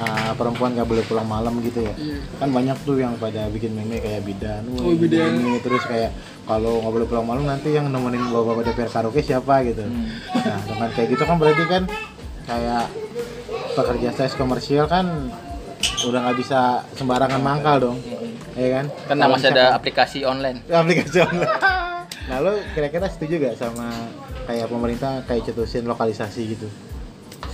uh, 0.00 0.32
perempuan 0.34 0.74
gak 0.74 0.84
boleh 0.84 1.04
pulang 1.04 1.22
malam 1.24 1.54
gitu 1.60 1.80
ya 1.80 1.94
Iya. 1.94 2.18
kan 2.36 2.48
banyak 2.50 2.76
tuh 2.82 2.98
yang 2.98 3.14
pada 3.14 3.46
bikin 3.46 3.70
meme 3.72 3.94
kayak 3.96 4.24
bidan 4.24 4.66
Oh, 4.74 4.90
bidan. 4.92 5.38
ini 5.38 5.60
terus 5.60 5.84
kayak 5.84 6.10
kalau 6.42 6.82
nggak 6.82 6.92
boleh 6.92 7.06
pulang 7.06 7.22
malam 7.24 7.46
nanti 7.46 7.70
yang 7.70 7.86
nemenin 7.86 8.26
bapak-bapak 8.26 8.74
DPR 8.74 8.90
karaoke 8.90 9.22
siapa 9.22 9.62
gitu 9.62 9.86
Hmm. 9.86 10.10
nah 10.34 10.58
dengan 10.64 10.90
kayak 10.90 11.08
gitu 11.10 11.22
kan 11.22 11.36
berarti 11.38 11.64
kan 11.64 11.82
kayak 12.42 12.84
pekerja 13.70 14.08
seks 14.12 14.34
komersial 14.34 14.86
kan 14.86 15.30
udah 16.02 16.20
nggak 16.20 16.38
bisa 16.38 16.60
sembarangan 16.92 17.38
mangkal 17.38 17.76
dong 17.80 17.98
ya 18.54 18.68
kan? 18.80 18.84
Karena 19.06 19.24
masih 19.30 19.48
ada 19.52 19.64
aplikasi 19.74 20.18
online. 20.26 20.62
Aplikasi 20.82 21.18
online. 21.22 21.52
Nah 22.30 22.36
lo 22.38 22.52
kira-kira 22.72 23.06
setuju 23.10 23.42
gak 23.42 23.56
sama 23.58 23.90
kayak 24.46 24.66
pemerintah 24.70 25.22
kayak 25.26 25.50
cetusin 25.50 25.86
lokalisasi 25.86 26.42
gitu? 26.56 26.68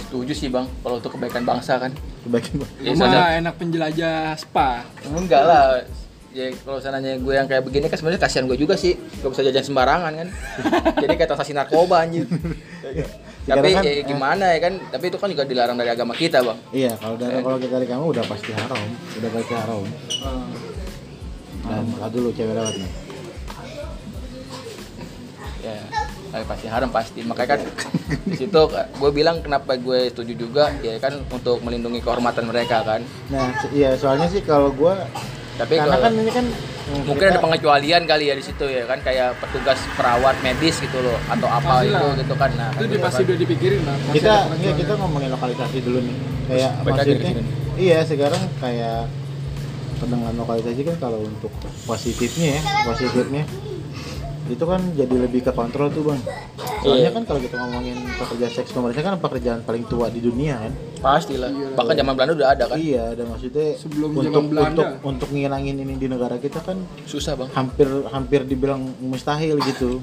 setuju 0.07 0.32
sih 0.38 0.47
bang. 0.47 0.62
Kalau 0.86 1.03
untuk 1.03 1.18
kebaikan 1.18 1.42
bangsa 1.42 1.82
kan. 1.82 1.90
Sebagai 2.22 2.62
Ya, 2.78 2.94
Cuma 2.94 3.11
sadar. 3.11 3.42
enak 3.42 3.55
penjelajah 3.59 4.38
spa. 4.38 4.86
enggak 5.03 5.42
lah. 5.42 5.82
Ya 6.30 6.53
kalau 6.62 6.78
sananya 6.78 7.18
gue 7.18 7.34
yang 7.34 7.49
kayak 7.51 7.66
begini 7.66 7.90
kan 7.90 7.99
sebenarnya 7.99 8.22
kasihan 8.22 8.47
gue 8.47 8.55
juga 8.55 8.78
sih. 8.78 8.94
Gak 8.94 9.34
bisa 9.34 9.42
jajan 9.51 9.66
sembarangan 9.66 10.12
kan. 10.14 10.28
Jadi 11.03 11.12
kayak 11.18 11.28
transaksi 11.34 11.53
narkoba 11.59 12.07
anjir 12.07 12.30
tapi 13.47 13.78
kan, 13.78 13.82
ya, 13.86 13.92
eh. 14.03 14.05
gimana 14.05 14.44
ya 14.51 14.59
kan. 14.59 14.74
Tapi 14.90 15.05
itu 15.07 15.18
kan 15.22 15.28
juga 15.30 15.47
dilarang 15.47 15.78
dari 15.78 15.90
agama 15.94 16.12
kita 16.18 16.42
bang. 16.42 16.59
Iya 16.74 16.92
kalau 16.99 17.14
dari 17.14 17.38
kalau 17.38 17.59
kita 17.62 17.72
dari 17.78 17.86
kamu 17.86 18.05
udah 18.11 18.24
pasti 18.26 18.51
haram, 18.51 18.86
udah 19.22 19.30
pasti 19.30 19.53
haram. 19.55 19.82
Dan 21.67 21.85
kalau 21.93 22.11
dulu 22.11 22.29
cewek 22.31 22.55
lewat 22.55 22.75
nih. 22.77 22.93
ya 25.67 25.83
pasti 26.47 26.67
haram 26.69 26.91
pasti 26.93 27.25
makanya 27.25 27.57
kan 27.57 27.61
di 28.23 28.37
situ 28.37 28.61
gue 28.71 29.11
bilang 29.11 29.41
kenapa 29.41 29.75
gue 29.75 30.12
setuju 30.12 30.37
juga 30.37 30.64
ya 30.79 30.95
kan 31.01 31.19
untuk 31.27 31.59
melindungi 31.59 31.99
kehormatan 31.99 32.47
mereka 32.47 32.85
kan 32.85 33.01
Nah 33.33 33.51
iya 33.73 33.99
soalnya 33.99 34.29
sih 34.29 34.45
kalau 34.45 34.71
gua 34.71 35.09
tapi 35.57 35.75
karena 35.75 35.97
kan 35.97 36.12
ini 36.12 36.29
kan 36.31 36.45
hmm, 36.45 37.03
mungkin 37.09 37.25
kita- 37.25 37.33
ada 37.33 37.41
pengecualian 37.41 38.03
kali 38.05 38.29
ya 38.29 38.35
di 38.37 38.45
situ 38.45 38.69
ya 38.69 38.85
kan 38.85 39.01
kayak 39.01 39.41
petugas 39.41 39.81
perawat 39.97 40.37
medis 40.45 40.77
gitu 40.77 41.01
loh 41.01 41.17
atau 41.27 41.49
apa 41.49 41.81
itu 41.83 41.97
lah. 41.97 42.12
gitu 42.14 42.35
kan 42.37 42.51
nah 42.55 42.71
Itu 42.77 42.85
di 42.87 42.99
pasti 43.01 43.23
udah 43.25 43.39
dipikirin 43.41 43.81
lah. 43.89 43.97
Kita 44.12 44.29
iya, 44.29 44.37
pengecualian. 44.45 44.77
kita 44.77 44.93
ngomongin 45.01 45.31
lokalisasi 45.33 45.79
dulu 45.81 45.99
nih 46.05 46.17
kayak 46.47 46.71
maksudnya 46.85 47.31
iya 47.75 47.99
sekarang 48.05 48.43
kayak 48.61 49.09
pendengar 49.97 50.32
lokalisasi 50.32 50.82
kan 50.84 50.97
kalau 50.99 51.20
untuk 51.20 51.51
positifnya 51.84 52.57
ya 52.57 52.61
positifnya 52.84 53.44
itu 54.47 54.62
kan 54.62 54.78
jadi 54.94 55.11
lebih 55.18 55.42
ke 55.42 55.51
kontrol 55.51 55.90
tuh 55.90 56.07
bang. 56.07 56.22
Soalnya 56.78 57.11
Iya. 57.11 57.11
kan 57.11 57.22
kalau 57.26 57.42
kita 57.42 57.59
ngomongin 57.59 57.99
pekerja 58.14 58.47
seks 58.47 58.70
komersial 58.70 59.03
kan 59.05 59.18
pekerjaan 59.18 59.59
paling 59.61 59.82
tua 59.84 60.07
di 60.07 60.22
dunia 60.22 60.55
kan? 60.57 60.72
Pastilah. 60.97 61.51
Bahkan 61.74 61.94
zaman 61.97 62.14
Belanda 62.14 62.32
udah 62.36 62.49
ada 62.55 62.64
kan? 62.64 62.78
Iya 62.78 63.11
dan 63.12 63.26
maksudnya 63.26 63.74
Sebelum 63.74 64.14
untuk 64.14 64.22
zaman 64.30 64.47
Belanda. 64.47 64.70
untuk 64.70 64.88
untuk 65.05 65.28
ngilangin 65.30 65.76
ini 65.76 65.94
di 65.97 66.07
negara 66.07 66.38
kita 66.38 66.62
kan 66.62 66.78
susah 67.11 67.34
bang. 67.34 67.51
hampir 67.51 67.90
hampir 68.07 68.40
dibilang 68.47 68.86
mustahil 69.03 69.59
gitu. 69.66 69.99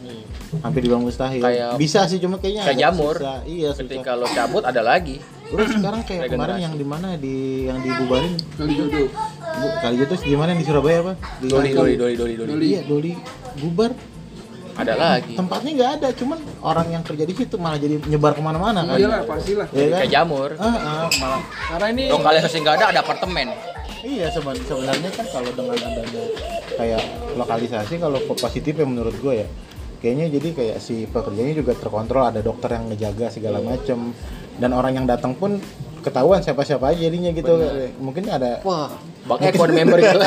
Hampir 0.60 0.84
dibilang 0.84 1.08
mustahil. 1.08 1.40
Kayak- 1.40 1.80
bisa 1.80 2.04
sih 2.04 2.20
cuma 2.20 2.36
kayaknya 2.36 2.68
kayak 2.68 2.80
jamur. 2.84 3.16
susah. 3.16 3.40
iya 3.48 3.72
susah. 3.72 3.80
Ketika 3.88 4.12
lo 4.14 4.28
cabut 4.28 4.68
ada 4.68 4.84
lagi. 4.84 5.24
Udah 5.50 5.70
sekarang 5.70 6.02
kayak 6.04 6.28
Regenerasi. 6.28 6.34
kemarin 6.36 6.58
yang 6.60 6.76
di 6.76 6.84
mana? 6.84 7.08
Di 7.16 7.36
yang 7.64 7.80
dibubarin. 7.80 8.34
Kali 8.54 8.74
jodoh. 8.76 9.08
Bu, 9.54 9.68
kali 9.80 9.96
itu 10.00 10.16
di 10.20 10.34
mana 10.34 10.52
di 10.52 10.62
Surabaya 10.62 10.98
apa? 11.02 11.14
Di 11.38 11.46
doli 11.46 11.70
doli 11.72 11.94
doli 11.94 12.14
doli 12.16 12.34
doli 12.36 12.66
Iya, 12.68 12.82
Doli 12.84 13.12
bubar. 13.60 13.92
ada 14.74 14.98
lagi 14.98 15.38
Tempatnya 15.38 15.70
nggak 15.72 15.92
ada, 15.96 16.08
cuman 16.12 16.34
orang 16.60 16.88
yang 16.90 17.04
kerja 17.06 17.24
di 17.24 17.36
situ 17.36 17.56
malah 17.56 17.78
jadi 17.78 18.02
nyebar 18.04 18.34
ke 18.34 18.42
mana-mana 18.42 18.82
kan? 18.84 18.98
Iya 18.98 19.06
lah 19.08 19.22
pastilah. 19.22 19.68
Iya 19.70 19.86
kan? 19.86 19.98
kayak 20.02 20.10
jamur 20.12 20.50
Ah, 20.58 20.66
ah, 20.66 21.06
malah. 21.14 21.42
Karena 21.70 21.88
ini 21.92 22.04
lokalisasi 22.10 22.58
nggak 22.60 22.76
ada 22.76 22.86
ada 22.90 23.00
apartemen 23.00 23.48
Iya 24.02 24.28
seben- 24.28 24.60
sebenarnya 24.60 25.10
kan 25.14 25.26
kalau 25.30 25.52
dengan 25.54 25.78
adanya 25.78 26.24
kayak 26.74 27.02
lokalisasi 27.36 27.94
kalau 27.98 28.18
positif 28.28 28.74
ya 28.74 28.84
menurut 28.84 29.16
gue 29.16 29.34
ya 29.38 29.48
kayaknya 30.02 30.28
jadi 30.34 30.50
kayak 30.52 30.78
si 30.78 31.06
pekerjanya 31.06 31.54
juga 31.56 31.72
terkontrol 31.74 32.28
ada 32.28 32.42
dokter 32.42 32.74
yang 32.74 32.90
ngejaga 32.90 33.30
segala 33.30 33.62
macem 33.62 34.12
dan 34.58 34.74
orang 34.74 34.98
yang 34.98 35.06
datang 35.06 35.32
pun 35.32 35.62
ketahuan 36.04 36.40
siapa-siapa 36.40 36.84
aja 36.86 37.00
jadinya 37.02 37.32
gitu 37.32 37.56
mungkin 37.98 38.28
ada 38.28 38.60
Wah, 38.62 38.92
bangnya 39.24 39.52
code 39.52 39.72
member 39.78 39.98
gitu. 39.98 40.20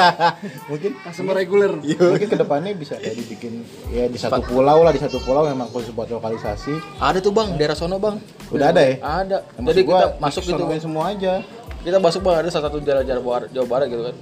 mungkin 0.66 0.91
Customer 0.99 1.35
reguler. 1.35 1.72
mungkin 1.77 2.27
ke 2.27 2.37
depannya 2.37 2.72
bisa 2.72 2.97
kayak 2.97 3.14
dibikin 3.14 3.61
ya 3.89 4.05
di 4.07 4.16
satu 4.16 4.41
pulau 4.43 4.81
lah 4.81 4.91
di 4.91 4.99
satu 4.99 5.20
pulau 5.20 5.45
memang 5.45 5.68
khusus 5.68 5.93
buat 5.93 6.09
lokalisasi 6.09 6.72
ada 6.97 7.18
tuh 7.18 7.31
bang, 7.31 7.55
daerah 7.55 7.74
sono 7.74 7.97
bang. 7.97 8.16
udah 8.49 8.66
ada 8.66 8.81
ya 8.81 8.95
Ada. 8.99 9.37
Ya, 9.55 9.61
Jadi 9.66 9.81
gua 9.83 9.97
kita 9.97 10.09
masuk 10.18 10.43
gitu. 10.43 10.51
disonoin 10.57 10.81
semua 10.81 11.05
aja 11.09 11.33
Kita 11.79 11.99
masuk 11.99 12.20
bang 12.20 12.35
ada 12.37 12.49
salah 12.49 12.66
satu 12.66 12.81
jalan 12.81 13.05
Jawa 13.05 13.22
Barat, 13.22 13.49
Jawa 13.51 13.66
Barat 13.68 13.87
gitu 13.87 14.03
kan. 14.03 14.16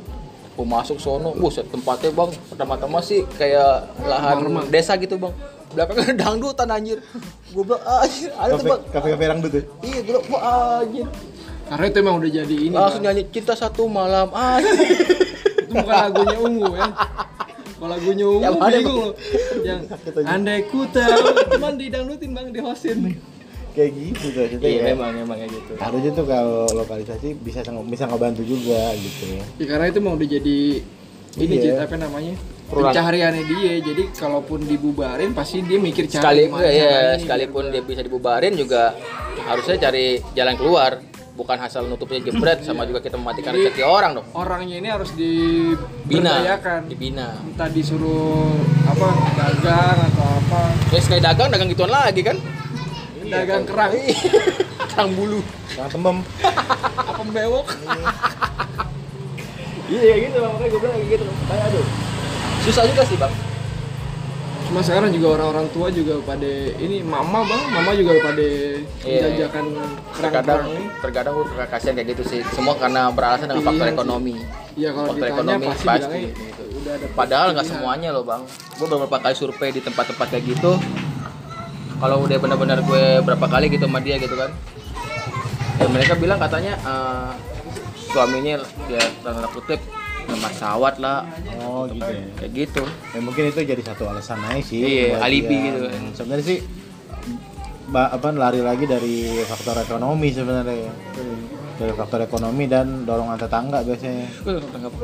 Aku 0.53 0.63
masuk 0.63 0.99
sono, 0.99 1.33
buset 1.33 1.65
tempatnya 1.67 2.11
bang 2.11 2.31
pertama-tama 2.47 2.99
sih 3.01 3.25
kayak 3.33 3.89
lahan 4.01 4.37
desa 4.69 4.95
gitu 4.95 5.17
bang. 5.17 5.33
Belakangnya 5.71 6.15
dangdutan 6.23 6.69
anjir. 6.69 6.99
Gue 7.51 7.65
bilang 7.65 7.83
"Ah, 7.83 8.03
anjir, 8.03 8.31
ada 8.33 8.53
tuh 8.53 8.69
bang. 8.69 8.81
kafe 8.87 9.07
kafe 9.11 9.25
rangdut 9.25 9.51
tuh 9.51 9.65
Iya, 9.81 9.99
gue 9.99 10.13
bilang, 10.15 10.25
anjir. 10.79 11.07
Karena 11.75 11.87
itu 11.91 11.99
emang 11.99 12.15
udah 12.17 12.31
jadi 12.33 12.55
ini. 12.57 12.71
Langsung 12.71 13.03
Bang. 13.03 13.11
nyanyi 13.11 13.23
cinta 13.29 13.55
satu 13.55 13.83
malam 13.85 14.31
anjir. 14.31 14.79
Itu 15.59 15.73
bukan 15.75 15.91
lagunya 15.91 16.37
ungu 16.39 16.71
ya. 16.71 16.87
Kalau 17.75 17.89
lagunya 17.91 18.25
ungu 18.25 18.41
Yang 18.41 18.55
mana, 18.57 18.77
bingung 18.79 18.97
loh. 19.03 19.15
Yang 19.61 19.81
andai 20.23 20.61
ku 20.65 20.81
tahu 20.87 21.19
cuman 21.51 21.73
didangdutin 21.75 22.31
bang 22.31 22.47
di 22.49 22.61
hostin. 22.63 22.99
kayak 23.75 23.91
gitu 23.91 24.27
tuh 24.31 24.47
kita 24.47 24.63
Iya, 24.63 24.79
ya. 24.79 24.85
memang 24.95 25.11
memang 25.19 25.35
kayak 25.35 25.51
gitu. 25.51 25.73
harusnya 25.75 26.15
tuh 26.15 26.27
kalau 26.31 26.63
lokalisasi 26.71 27.35
bisa 27.43 27.59
bisa 27.83 28.07
ngebantu 28.07 28.47
juga 28.47 28.95
gitu 28.95 29.35
ya 29.35 29.43
Ya 29.59 29.65
karena 29.67 29.91
itu 29.91 29.99
emang 29.99 30.15
udah 30.15 30.29
jadi 30.31 30.59
ini 31.35 31.55
Iya. 31.59 31.83
Apa 31.83 31.99
namanya? 31.99 32.39
Pencahariannya 32.65 33.43
dia. 33.45 33.75
Jadi 33.83 34.15
kalaupun 34.15 34.63
dibubarin 34.63 35.35
pasti 35.35 35.59
dia 35.61 35.83
mikir 35.83 36.07
cari 36.07 36.23
Sekali 36.23 36.43
gimana 36.47 36.71
ya, 36.71 37.19
nih, 37.19 37.27
sekalipun 37.27 37.65
dia 37.75 37.83
bisa 37.83 38.01
dibubarin 38.01 38.55
juga 38.55 38.95
harusnya 39.43 39.77
cari 39.77 40.23
jalan 40.33 40.55
keluar. 40.55 41.03
Bukan 41.35 41.59
asal 41.59 41.83
nutupnya 41.85 42.23
jebret 42.23 42.63
sama 42.63 42.87
juga 42.87 43.03
kita 43.03 43.19
mematikan 43.19 43.51
rezeki 43.53 43.83
orang 43.83 44.15
dong. 44.15 44.27
orangnya 44.33 44.79
ini 44.79 44.87
harus 44.87 45.11
Bina, 45.11 46.39
diberdayakan 46.39 46.81
dibina. 46.87 47.29
entah 47.43 47.67
disuruh 47.67 48.55
apa 48.85 49.07
dagang 49.35 49.99
atau 50.05 50.27
apa 50.39 50.61
Ya 50.89 51.01
sekali 51.01 51.19
dagang 51.19 51.51
dagang 51.51 51.67
gituan 51.69 51.91
lagi 51.91 52.23
kan? 52.23 52.39
dagang 53.25 53.67
kerang 53.67 53.91
Kerang 54.95 55.11
bulu. 55.11 55.43
yang 55.75 55.91
tembem 55.91 56.23
apa 57.11 57.23
bewok 57.25 57.67
Iya 59.85 60.15
gitu 60.23 60.39
makanya 60.39 60.69
gue 60.71 60.81
bilang 60.81 60.97
kayak 60.97 61.09
gitu. 61.13 61.25
Kayak 61.45 61.65
aduh. 61.69 61.87
Susah 62.63 62.85
juga 62.87 63.03
sih 63.03 63.17
bang. 63.17 63.33
Cuma 64.65 64.81
sekarang 64.81 65.11
juga 65.11 65.29
orang-orang 65.37 65.67
tua 65.71 65.89
juga 65.89 66.19
pada 66.21 66.51
ini 66.75 66.99
mama 67.01 67.45
bang 67.45 67.63
mama 67.71 67.91
juga 67.93 68.13
pada 68.21 68.47
Iya. 69.05 69.29
menjajakan 69.31 69.65
Terkadang, 69.69 70.11
kerang-kerang 70.15 70.67
ini 70.67 70.85
terkadang 70.99 71.33
gue 71.35 71.47
kasihan 71.69 71.95
kayak 71.95 72.09
gitu 72.17 72.23
sih. 72.25 72.41
Semua 72.51 72.75
karena 72.75 73.13
beralasan 73.13 73.47
dengan 73.47 73.65
faktor 73.65 73.77
Iya 73.79 73.87
sih. 73.87 73.97
ekonomi. 73.97 74.35
ya 74.75 74.91
kalau 74.91 75.07
Faktor 75.07 75.17
ditanya 75.21 75.35
ekonomi 75.37 75.67
pasti, 75.69 75.87
pasti. 75.87 76.03
bilangnya 76.03 76.31
udah 76.75 76.93
ada 76.93 77.07
Padahal 77.13 77.47
nggak 77.53 77.67
semuanya 77.67 78.09
loh 78.11 78.25
bang. 78.25 78.43
Gue 78.75 78.87
beberapa 78.89 79.17
kali 79.19 79.35
survei 79.35 79.71
di 79.71 79.81
tempat-tempat 79.81 80.27
kayak 80.29 80.45
gitu. 80.49 80.73
Kalau 81.95 82.17
udah 82.21 82.37
benar-benar 82.37 82.79
gue 82.81 83.03
berapa 83.23 83.47
kali 83.47 83.67
gitu 83.69 83.85
sama 83.87 84.01
dia 84.01 84.17
gitu 84.17 84.35
kan. 84.35 84.51
Ya 85.75 85.87
mereka 85.87 86.15
bilang 86.15 86.39
katanya 86.39 86.73
eh, 86.77 87.31
suaminya 88.09 88.59
ya 88.87 89.03
tanda 89.21 89.49
kutip 89.51 89.79
nomor 90.35 90.53
sawat 90.53 90.95
lah 90.99 91.23
oh 91.63 91.87
gitu 91.87 92.03
ya 92.05 92.25
kayak 92.37 92.51
gitu. 92.53 92.83
ya 93.15 93.21
mungkin 93.23 93.43
itu 93.49 93.61
jadi 93.63 93.83
satu 93.83 94.11
alasan 94.11 94.43
aja 94.43 94.61
sih 94.61 94.83
Iya, 94.83 95.23
alibi 95.23 95.55
dia. 95.55 95.67
gitu 95.71 95.79
kan. 95.87 96.03
sebenarnya 96.13 96.45
sih 96.45 96.59
apa 97.95 98.27
lari 98.35 98.59
lagi 98.59 98.85
dari 98.85 99.17
faktor 99.47 99.79
ekonomi 99.79 100.29
sebenarnya 100.29 100.91
dari 101.75 101.91
faktor 101.91 102.21
ekonomi 102.21 102.65
dan 102.65 103.03
dorongan 103.03 103.35
tetangga 103.37 103.79
biasanya 103.81 104.31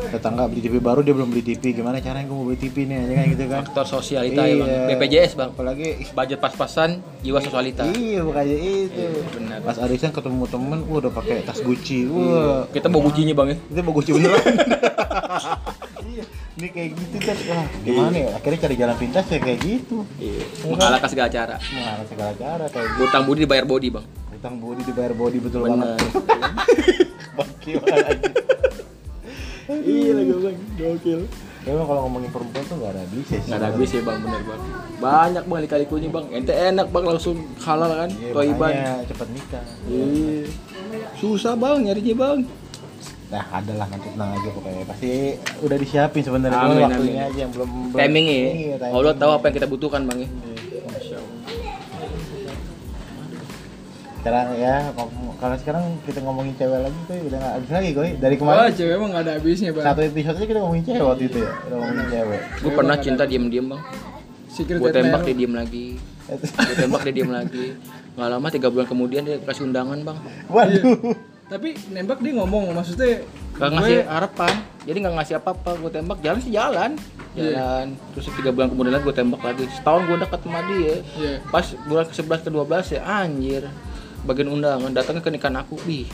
tetangga 0.08 0.46
beli 0.46 0.60
TV 0.60 0.78
baru 0.78 1.00
dia 1.00 1.10
belum 1.10 1.28
beli 1.28 1.42
TV 1.44 1.74
gimana 1.74 1.98
caranya 1.98 2.24
gue 2.24 2.32
mau 2.32 2.44
beli 2.44 2.58
TV 2.58 2.84
nih 2.84 2.96
ya 2.96 3.12
kan 3.12 3.24
gitu 3.28 3.44
kan 3.44 3.60
Faktor 3.64 3.86
sosialita 3.90 4.40
ya 4.40 4.54
bang. 4.56 4.68
Iya. 4.68 4.80
BPJS 4.90 5.32
bang. 5.34 5.50
apalagi 5.50 5.88
Budget 6.10 6.38
pas-pasan, 6.38 6.90
jiwa 7.20 7.38
sosialita. 7.38 7.82
iya 7.90 8.20
bukannya 8.20 8.56
itu 8.56 9.04
benar. 9.32 9.58
pas 9.60 9.76
arisan 9.78 10.10
ketemu 10.10 10.44
temen 10.46 10.78
wah 10.84 10.98
udah 10.98 11.12
pakai 11.12 11.42
tas 11.42 11.58
Gucci 11.58 12.06
wah 12.06 12.64
Kita 12.68 12.86
mau 12.86 13.00
gujinya 13.00 13.34
bang 13.34 13.48
ya. 13.48 13.56
itu 13.68 13.80
mau 13.80 13.92
Gucci 13.92 14.10
beneran 14.12 14.38
iya 16.06 16.24
ini 16.52 16.68
kayak 16.68 16.90
gitu 16.94 17.16
kan 17.20 17.36
wah 17.46 17.66
gimana 17.80 18.16
ya 18.16 18.30
akhirnya 18.32 18.58
cari 18.60 18.74
jalan 18.76 18.96
pintas 18.96 19.24
ya 19.26 19.38
kayak 19.38 19.58
gitu 19.60 19.98
Iya. 20.16 20.44
Mengalahkan 20.66 21.08
segala 21.08 21.28
cara. 21.28 21.56
mengalami 21.66 22.04
segala 22.06 22.32
cara 22.34 22.64
kayak 22.68 22.86
gitu 22.88 23.00
Utang 23.02 23.22
budi 23.24 23.40
dibayar 23.42 23.64
body 23.64 23.88
bang. 23.90 24.06
Utang 24.40 24.56
body 24.56 24.80
dibayar 24.82 25.12
body 25.12 25.38
betul 25.38 25.60
Benar. 25.62 26.00
banget 26.00 26.00
Bangki 27.36 27.72
banget 27.76 28.16
iya 29.78 30.10
lagi 30.12 30.32
bang 30.34 30.56
gokil 30.74 31.20
ya 31.60 31.70
emang 31.70 31.86
kalau 31.86 32.00
ngomongin 32.02 32.30
perempuan 32.30 32.64
tuh 32.64 32.76
gak 32.78 32.90
ada 32.90 33.00
habisnya 33.04 33.36
sih 33.36 33.46
Nggak 33.46 33.60
ada 33.60 33.66
habis 33.68 33.90
ya 33.90 34.00
bang, 34.00 34.18
bener 34.18 34.42
bang. 34.42 34.60
Banyak 34.96 35.44
bang 35.44 35.60
lika-likunya 35.60 36.08
bang. 36.08 36.24
Ente 36.32 36.52
enak 36.56 36.86
bang 36.88 37.04
langsung 37.06 37.36
halal 37.60 37.92
kan, 37.94 38.10
iya, 38.10 38.32
toiban. 38.32 38.72
cepet 39.04 39.28
nikah 39.28 39.64
Iya. 39.84 40.48
Susah 41.14 41.52
bang 41.54 41.76
nyarinya 41.82 42.16
bang. 42.16 42.38
nah 43.28 43.44
ada 43.52 43.72
lah 43.76 43.86
nanti 43.86 44.10
tenang 44.10 44.34
aja 44.34 44.48
pokoknya 44.50 44.82
pasti 44.84 45.10
udah 45.60 45.76
disiapin 45.76 46.18
sebenarnya 46.18 46.58
Amin, 46.58 46.82
waktunya 46.82 46.98
amin. 47.14 47.28
aja 47.28 47.38
yang 47.38 47.52
belum, 47.52 47.70
belum 47.86 48.00
Timing 48.00 48.26
ya. 48.26 48.34
iya, 48.34 48.74
timing. 48.74 48.94
Allah 48.96 49.14
tahu 49.14 49.30
apa 49.30 49.44
yang 49.44 49.54
kita 49.54 49.68
butuhkan 49.68 50.02
bang 50.02 50.18
ya. 50.18 50.28
Sekarang 54.20 54.46
ya 54.60 54.74
kalau 55.40 55.56
sekarang 55.56 55.84
kita 56.04 56.20
ngomongin 56.20 56.52
cewek 56.60 56.80
lagi 56.84 56.98
tuh 57.08 57.16
udah 57.24 57.38
nggak 57.40 57.52
habis 57.56 57.70
lagi 57.72 57.88
gue 57.96 58.06
dari 58.20 58.34
kemarin 58.36 58.72
cewek 58.76 58.94
emang 59.00 59.10
gak 59.16 59.22
ada 59.24 59.32
habisnya, 59.40 59.70
Bang. 59.72 59.84
satu 59.88 60.00
episode 60.04 60.36
aja 60.36 60.46
kita 60.46 60.60
ngomongin 60.60 60.84
cewek 60.84 61.02
waktu 61.08 61.24
itu 61.32 61.38
ya 61.40 61.50
udah 61.64 61.76
ngomongin 61.80 62.06
cewek 62.12 62.40
Gue 62.60 62.72
pernah 62.76 62.96
cinta 63.00 63.22
diem-diem 63.24 63.66
bang. 63.72 63.82
Secret 64.50 64.78
Gue 64.82 64.90
tembak 64.92 65.22
dia 65.24 65.34
diem 65.34 65.54
lagi. 65.56 65.86
Gue 66.68 66.76
tembak 66.76 67.00
dia 67.08 67.14
diem 67.16 67.32
lagi. 67.32 67.66
Nggak 68.14 68.28
lama 68.28 68.46
tiga 68.52 68.68
bulan 68.68 68.86
kemudian 68.86 69.22
dia 69.24 69.36
kasih 69.40 69.64
undangan 69.64 69.98
bang. 70.04 70.18
waduh 70.52 71.16
Tapi 71.50 71.74
nembak 71.90 72.22
dia 72.22 72.32
ngomong, 72.38 72.70
maksudnya 72.76 73.26
Gak 73.58 73.70
ngasih 73.74 73.98
harapan. 74.06 74.54
Jadi 74.86 74.96
nggak 75.02 75.14
ngasih 75.18 75.34
apa-apa. 75.42 75.70
Gue 75.82 75.90
tembak 75.90 76.18
jalan 76.22 76.40
sih 76.40 76.52
jalan. 76.54 76.90
Iya. 77.34 77.52
Jalan. 77.56 77.86
Terus 78.14 78.26
tiga 78.38 78.50
bulan 78.54 78.68
kemudian 78.70 78.92
lagi 78.94 79.04
gue 79.08 79.16
tembak 79.16 79.42
lagi. 79.42 79.64
Setahun 79.68 80.02
gue 80.06 80.16
dekat 80.22 80.40
sama 80.46 80.60
dia. 80.70 80.94
Iya. 81.18 81.34
Pas 81.50 81.66
bulan 81.84 82.04
ke 82.06 82.14
11 82.14 82.46
ke 82.46 82.50
12 82.52 82.94
ya 82.96 83.00
anjir. 83.02 83.62
Bagian 84.20 84.48
undangan 84.52 84.92
datangnya 84.92 85.22
ke 85.24 85.30
nikahan 85.32 85.56
aku. 85.60 85.80
Anjir. 85.80 86.06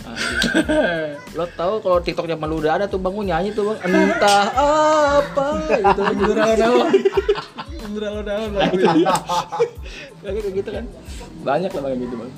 Lo 1.39 1.45
tau 1.59 1.83
kalau 1.83 1.99
TikTok 1.99 2.31
zaman 2.31 2.47
lu 2.47 2.63
udah 2.63 2.79
ada 2.79 2.87
tuh 2.87 3.03
bang, 3.03 3.13
gue 3.13 3.27
nyanyi 3.27 3.51
tuh 3.51 3.75
bang. 3.75 3.79
Entah 3.83 4.47
apa 5.21 5.47
gitu. 5.67 6.03
Beralon-alon 7.97 8.51
lagu 8.55 8.77
ini. 8.79 9.03
Kayak 10.23 10.35
kayak 10.43 10.55
gitu 10.55 10.71
kan. 10.71 10.85
Banyak 11.43 11.71
lah 11.75 11.81
bang 11.83 11.91
kayak 11.91 12.03
gitu 12.07 12.15
bang. 12.19 12.31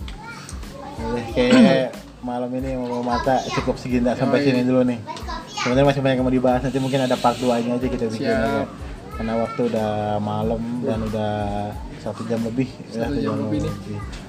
Udah, 0.98 1.24
kayak 1.30 1.88
malam 2.18 2.50
ini 2.50 2.74
mau 2.74 3.00
mata 3.06 3.38
cukup 3.54 3.78
segini 3.78 4.10
sampai 4.18 4.42
sini 4.42 4.66
dulu 4.66 4.82
nih 4.82 4.98
sebenarnya 5.54 5.86
masih 5.86 6.00
banyak 6.02 6.16
yang 6.18 6.26
mau 6.26 6.34
dibahas 6.34 6.60
nanti 6.66 6.78
mungkin 6.82 7.06
ada 7.06 7.14
part 7.14 7.38
2 7.38 7.46
nya 7.62 7.78
aja 7.78 7.86
kita 7.86 8.04
bikin 8.10 8.26
Siap. 8.26 8.66
Karena 9.18 9.34
waktu 9.36 9.60
udah 9.66 9.90
malam 10.16 10.62
dan 10.80 10.98
udah 11.02 11.32
satu 11.98 12.22
jam 12.24 12.38
lebih 12.40 12.70
ya, 12.88 13.02
Satu 13.02 13.18
jam 13.18 13.34
lebih 13.36 13.66
nih. 13.66 13.74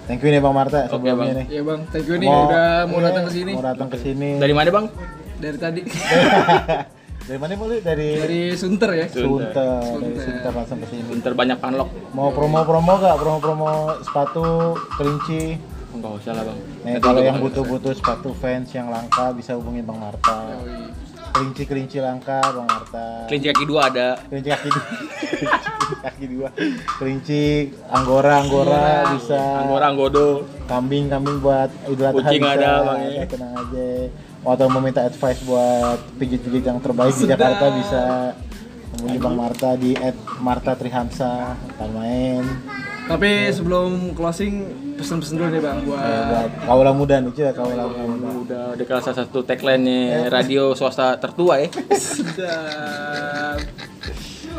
thank 0.10 0.20
you 0.20 0.28
nih 0.28 0.42
bang 0.42 0.50
Marta 0.52 0.80
Oke, 0.82 0.90
sebelumnya 0.92 1.14
Bang. 1.16 1.30
nih 1.32 1.46
Iya, 1.48 1.62
Bang. 1.62 1.80
Thank 1.88 2.06
you 2.06 2.16
nih 2.18 2.28
udah 2.28 2.68
mau 2.84 2.98
iya, 2.98 3.06
datang 3.06 3.24
ke 3.24 3.32
sini. 3.32 3.52
mau 3.54 3.64
datang 3.64 3.88
ke 3.88 3.98
sini 3.98 4.30
Dari 4.36 4.52
mana 4.52 4.70
bang? 4.70 4.86
Dari 5.38 5.58
tadi. 5.58 5.82
dari 7.30 7.38
mana 7.38 7.52
mau 7.54 7.70
lu? 7.70 7.78
dari 7.80 8.10
Dari 8.18 8.42
Sunter 8.58 8.90
ya. 8.92 9.06
Sunter 9.08 9.54
dari 9.54 9.86
Sunter. 9.86 10.20
Sunter 10.20 10.52
langsung 10.52 10.78
ke 10.80 10.88
sini 10.90 11.02
Bentar 11.06 11.32
banyak 11.32 11.58
panlok. 11.62 11.90
mau 12.12 12.34
promo-promo 12.34 12.94
gak 12.98 13.16
promo-promo 13.16 13.70
sepatu 14.02 14.46
kelinci 14.98 15.62
Enggak 15.90 16.12
usah 16.18 16.34
lah 16.34 16.44
bang. 16.44 16.58
Nih, 16.80 16.92
Nanti 16.92 17.02
kalau 17.02 17.22
yang 17.22 17.38
butuh-butuh 17.40 17.94
sepatu 17.94 18.30
fans 18.32 18.70
yang 18.72 18.90
langka 18.90 19.34
bisa 19.34 19.54
hubungin 19.54 19.82
Bang 19.82 19.98
Marta. 19.98 20.38
Yoi. 20.60 20.86
Kelinci-kelinci 21.30 21.98
langka 22.02 22.42
Bang 22.42 22.68
Marta. 22.68 23.26
kelinci 23.30 23.48
kaki 23.54 23.66
dua 23.66 23.82
ada. 23.88 24.10
Kelinci 24.28 24.50
kaki 24.50 24.70
dua. 24.70 24.84
Kelinci 24.90 25.96
kaki 26.04 26.26
dua. 26.28 26.50
Kelinci 27.00 27.42
anggora 27.88 28.34
anggora 28.44 28.84
bisa. 29.16 29.42
Anggora 29.64 29.86
anggodo. 29.94 30.28
Kambing 30.68 31.08
kambing 31.08 31.38
buat 31.40 31.70
Idul 31.88 32.06
Adha 32.06 32.18
Kucing 32.20 32.42
bisa. 32.44 32.54
ada, 32.58 32.72
Bang, 32.86 33.00
ya. 33.06 33.24
tenang 33.26 33.54
aja. 33.56 33.88
Atau 34.40 34.66
mau 34.72 34.82
minta 34.82 35.02
advice 35.04 35.42
buat 35.44 36.00
pijit-pijit 36.18 36.64
yang 36.64 36.80
terbaik 36.80 37.14
di 37.14 37.28
Sedap. 37.28 37.38
Jakarta 37.40 37.66
bisa 37.76 38.02
hubungi 38.96 39.18
Bang 39.20 39.36
Marta 39.38 39.70
di 39.80 39.92
@marta_trihamsa 40.40 41.32
Ntar 41.76 41.90
main 41.94 42.44
Tapi 43.10 43.30
sebelum 43.50 44.14
closing 44.14 44.54
pesen-pesen 44.94 45.36
dulu 45.36 45.50
nih 45.50 45.60
Bang 45.60 45.78
Eh, 45.82 45.90
buat 46.30 46.50
kaula 46.62 46.92
muda 46.92 47.18
nih 47.18 47.32
cuy 47.32 47.50
kaula 47.52 47.84
muda 47.90 48.30
Udah 48.38 48.64
udah 48.72 48.86
kelas 48.86 49.04
salah 49.04 49.18
satu 49.20 49.42
tagline-nya 49.42 50.30
radio 50.30 50.72
swasta 50.72 51.18
tertua 51.18 51.58
ya. 51.58 51.68
sedap. 51.98 53.58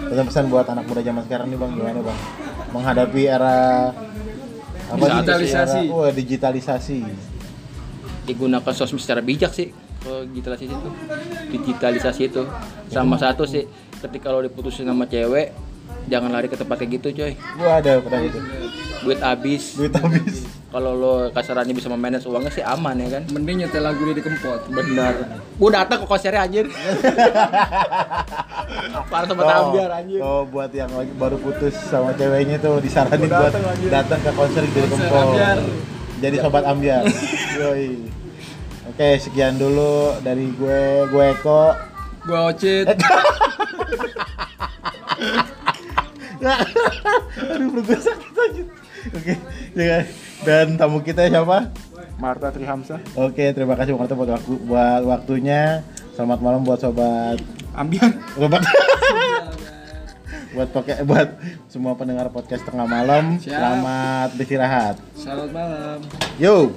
Pesan-pesan 0.03 0.45
buat 0.49 0.67
anak 0.67 0.85
muda 0.85 1.01
zaman 1.01 1.23
sekarang 1.23 1.47
nih 1.47 1.57
bang, 1.57 1.71
gimana 1.73 2.01
bang? 2.03 2.19
Menghadapi 2.71 3.23
era 3.25 3.57
apa 4.89 4.99
sih? 4.99 5.13
Digitalisasi. 5.15 5.81
Era- 5.81 5.95
Wah, 5.95 6.11
digitalisasi. 6.11 6.99
digunakan 8.21 8.71
sosmed 8.71 9.01
secara 9.01 9.19
bijak 9.21 9.51
sih 9.51 9.75
kalau 9.99 10.23
digitalisasi 10.23 10.71
itu 10.71 10.91
digitalisasi 11.51 12.23
itu 12.25 12.43
sama 12.87 13.19
satu 13.19 13.43
sih 13.43 13.67
ketika 13.99 14.31
lo 14.31 14.39
diputusin 14.41 14.87
sama 14.87 15.03
cewek 15.05 15.51
jangan 16.11 16.29
lari 16.29 16.45
ke 16.45 16.55
tempat 16.55 16.77
kayak 16.77 16.91
gitu 16.99 17.07
coy 17.15 17.33
Gua 17.55 17.79
ada 17.79 17.91
pernah 17.97 18.21
gitu. 18.21 18.37
duit 19.01 19.17
habis 19.19 19.63
Duit 19.73 19.89
habis. 19.95 20.45
kalau 20.69 20.93
lo 20.93 21.13
kasarannya 21.31 21.71
bisa 21.71 21.87
memanage 21.87 22.25
uangnya 22.25 22.49
sih 22.53 22.61
aman 22.61 22.97
ya 22.97 23.07
kan 23.13 23.23
Mending 23.29 23.61
nyetel 23.61 23.81
lagu 23.81 24.01
di 24.05 24.19
kempot. 24.19 24.61
benar 24.69 25.15
gua 25.57 25.69
datang 25.73 25.97
ke 26.01 26.07
konsernya 26.07 26.41
anjir 26.43 26.65
parah 29.07 29.27
sama 29.27 29.43
ambiar 29.43 29.91
anjir 29.93 30.19
Oh, 30.21 30.45
buat 30.45 30.71
yang 30.71 30.91
lagi 30.91 31.11
baru 31.13 31.37
putus 31.37 31.75
sama 31.81 32.13
ceweknya 32.13 32.59
tuh 32.59 32.79
disaranin 32.79 33.27
buat 33.27 33.51
datang, 33.89 34.21
ke 34.21 34.31
konser 34.31 34.63
di. 34.65 34.81
Ambiar. 34.87 35.59
Jadi 36.21 36.37
sobat 36.39 36.65
ambiar. 36.65 37.03
Yoi. 37.59 37.97
Oke, 38.87 39.09
sekian 39.19 39.57
dulu 39.57 40.15
dari 40.21 40.53
gue, 40.53 40.81
gue 41.09 41.25
Eko. 41.33 41.73
Gua 42.23 42.53
Ocit. 42.53 42.87
Aduh, 47.53 47.67
perut 47.71 47.85
gue 47.85 48.01
sakit 48.01 48.35
aja. 48.35 48.63
Oke, 49.17 49.35
ya 49.77 49.85
kan? 49.85 50.05
Dan 50.41 50.67
tamu 50.81 51.05
kita 51.05 51.29
siapa? 51.29 51.69
Marta 52.21 52.53
Trihamsa 52.53 53.01
Oke, 53.17 53.49
terima 53.57 53.73
kasih 53.73 53.97
Marta 53.97 54.13
buat 54.13 54.29
waktu 54.29 54.53
buat 54.69 55.03
waktunya. 55.09 55.81
Selamat 56.13 56.39
malam 56.45 56.61
buat 56.69 56.81
sobat 56.81 57.41
ambiar 57.73 58.13
sobat 58.37 58.61
buat 60.55 60.69
poke, 60.75 60.93
buat 61.07 61.29
semua 61.71 61.95
pendengar 61.95 62.27
podcast 62.35 62.67
tengah 62.67 62.85
malam. 62.85 63.39
Siap. 63.39 63.55
Selamat 63.55 64.29
beristirahat. 64.35 64.95
Selamat 65.15 65.51
malam. 65.55 65.99
Yo. 66.37 66.75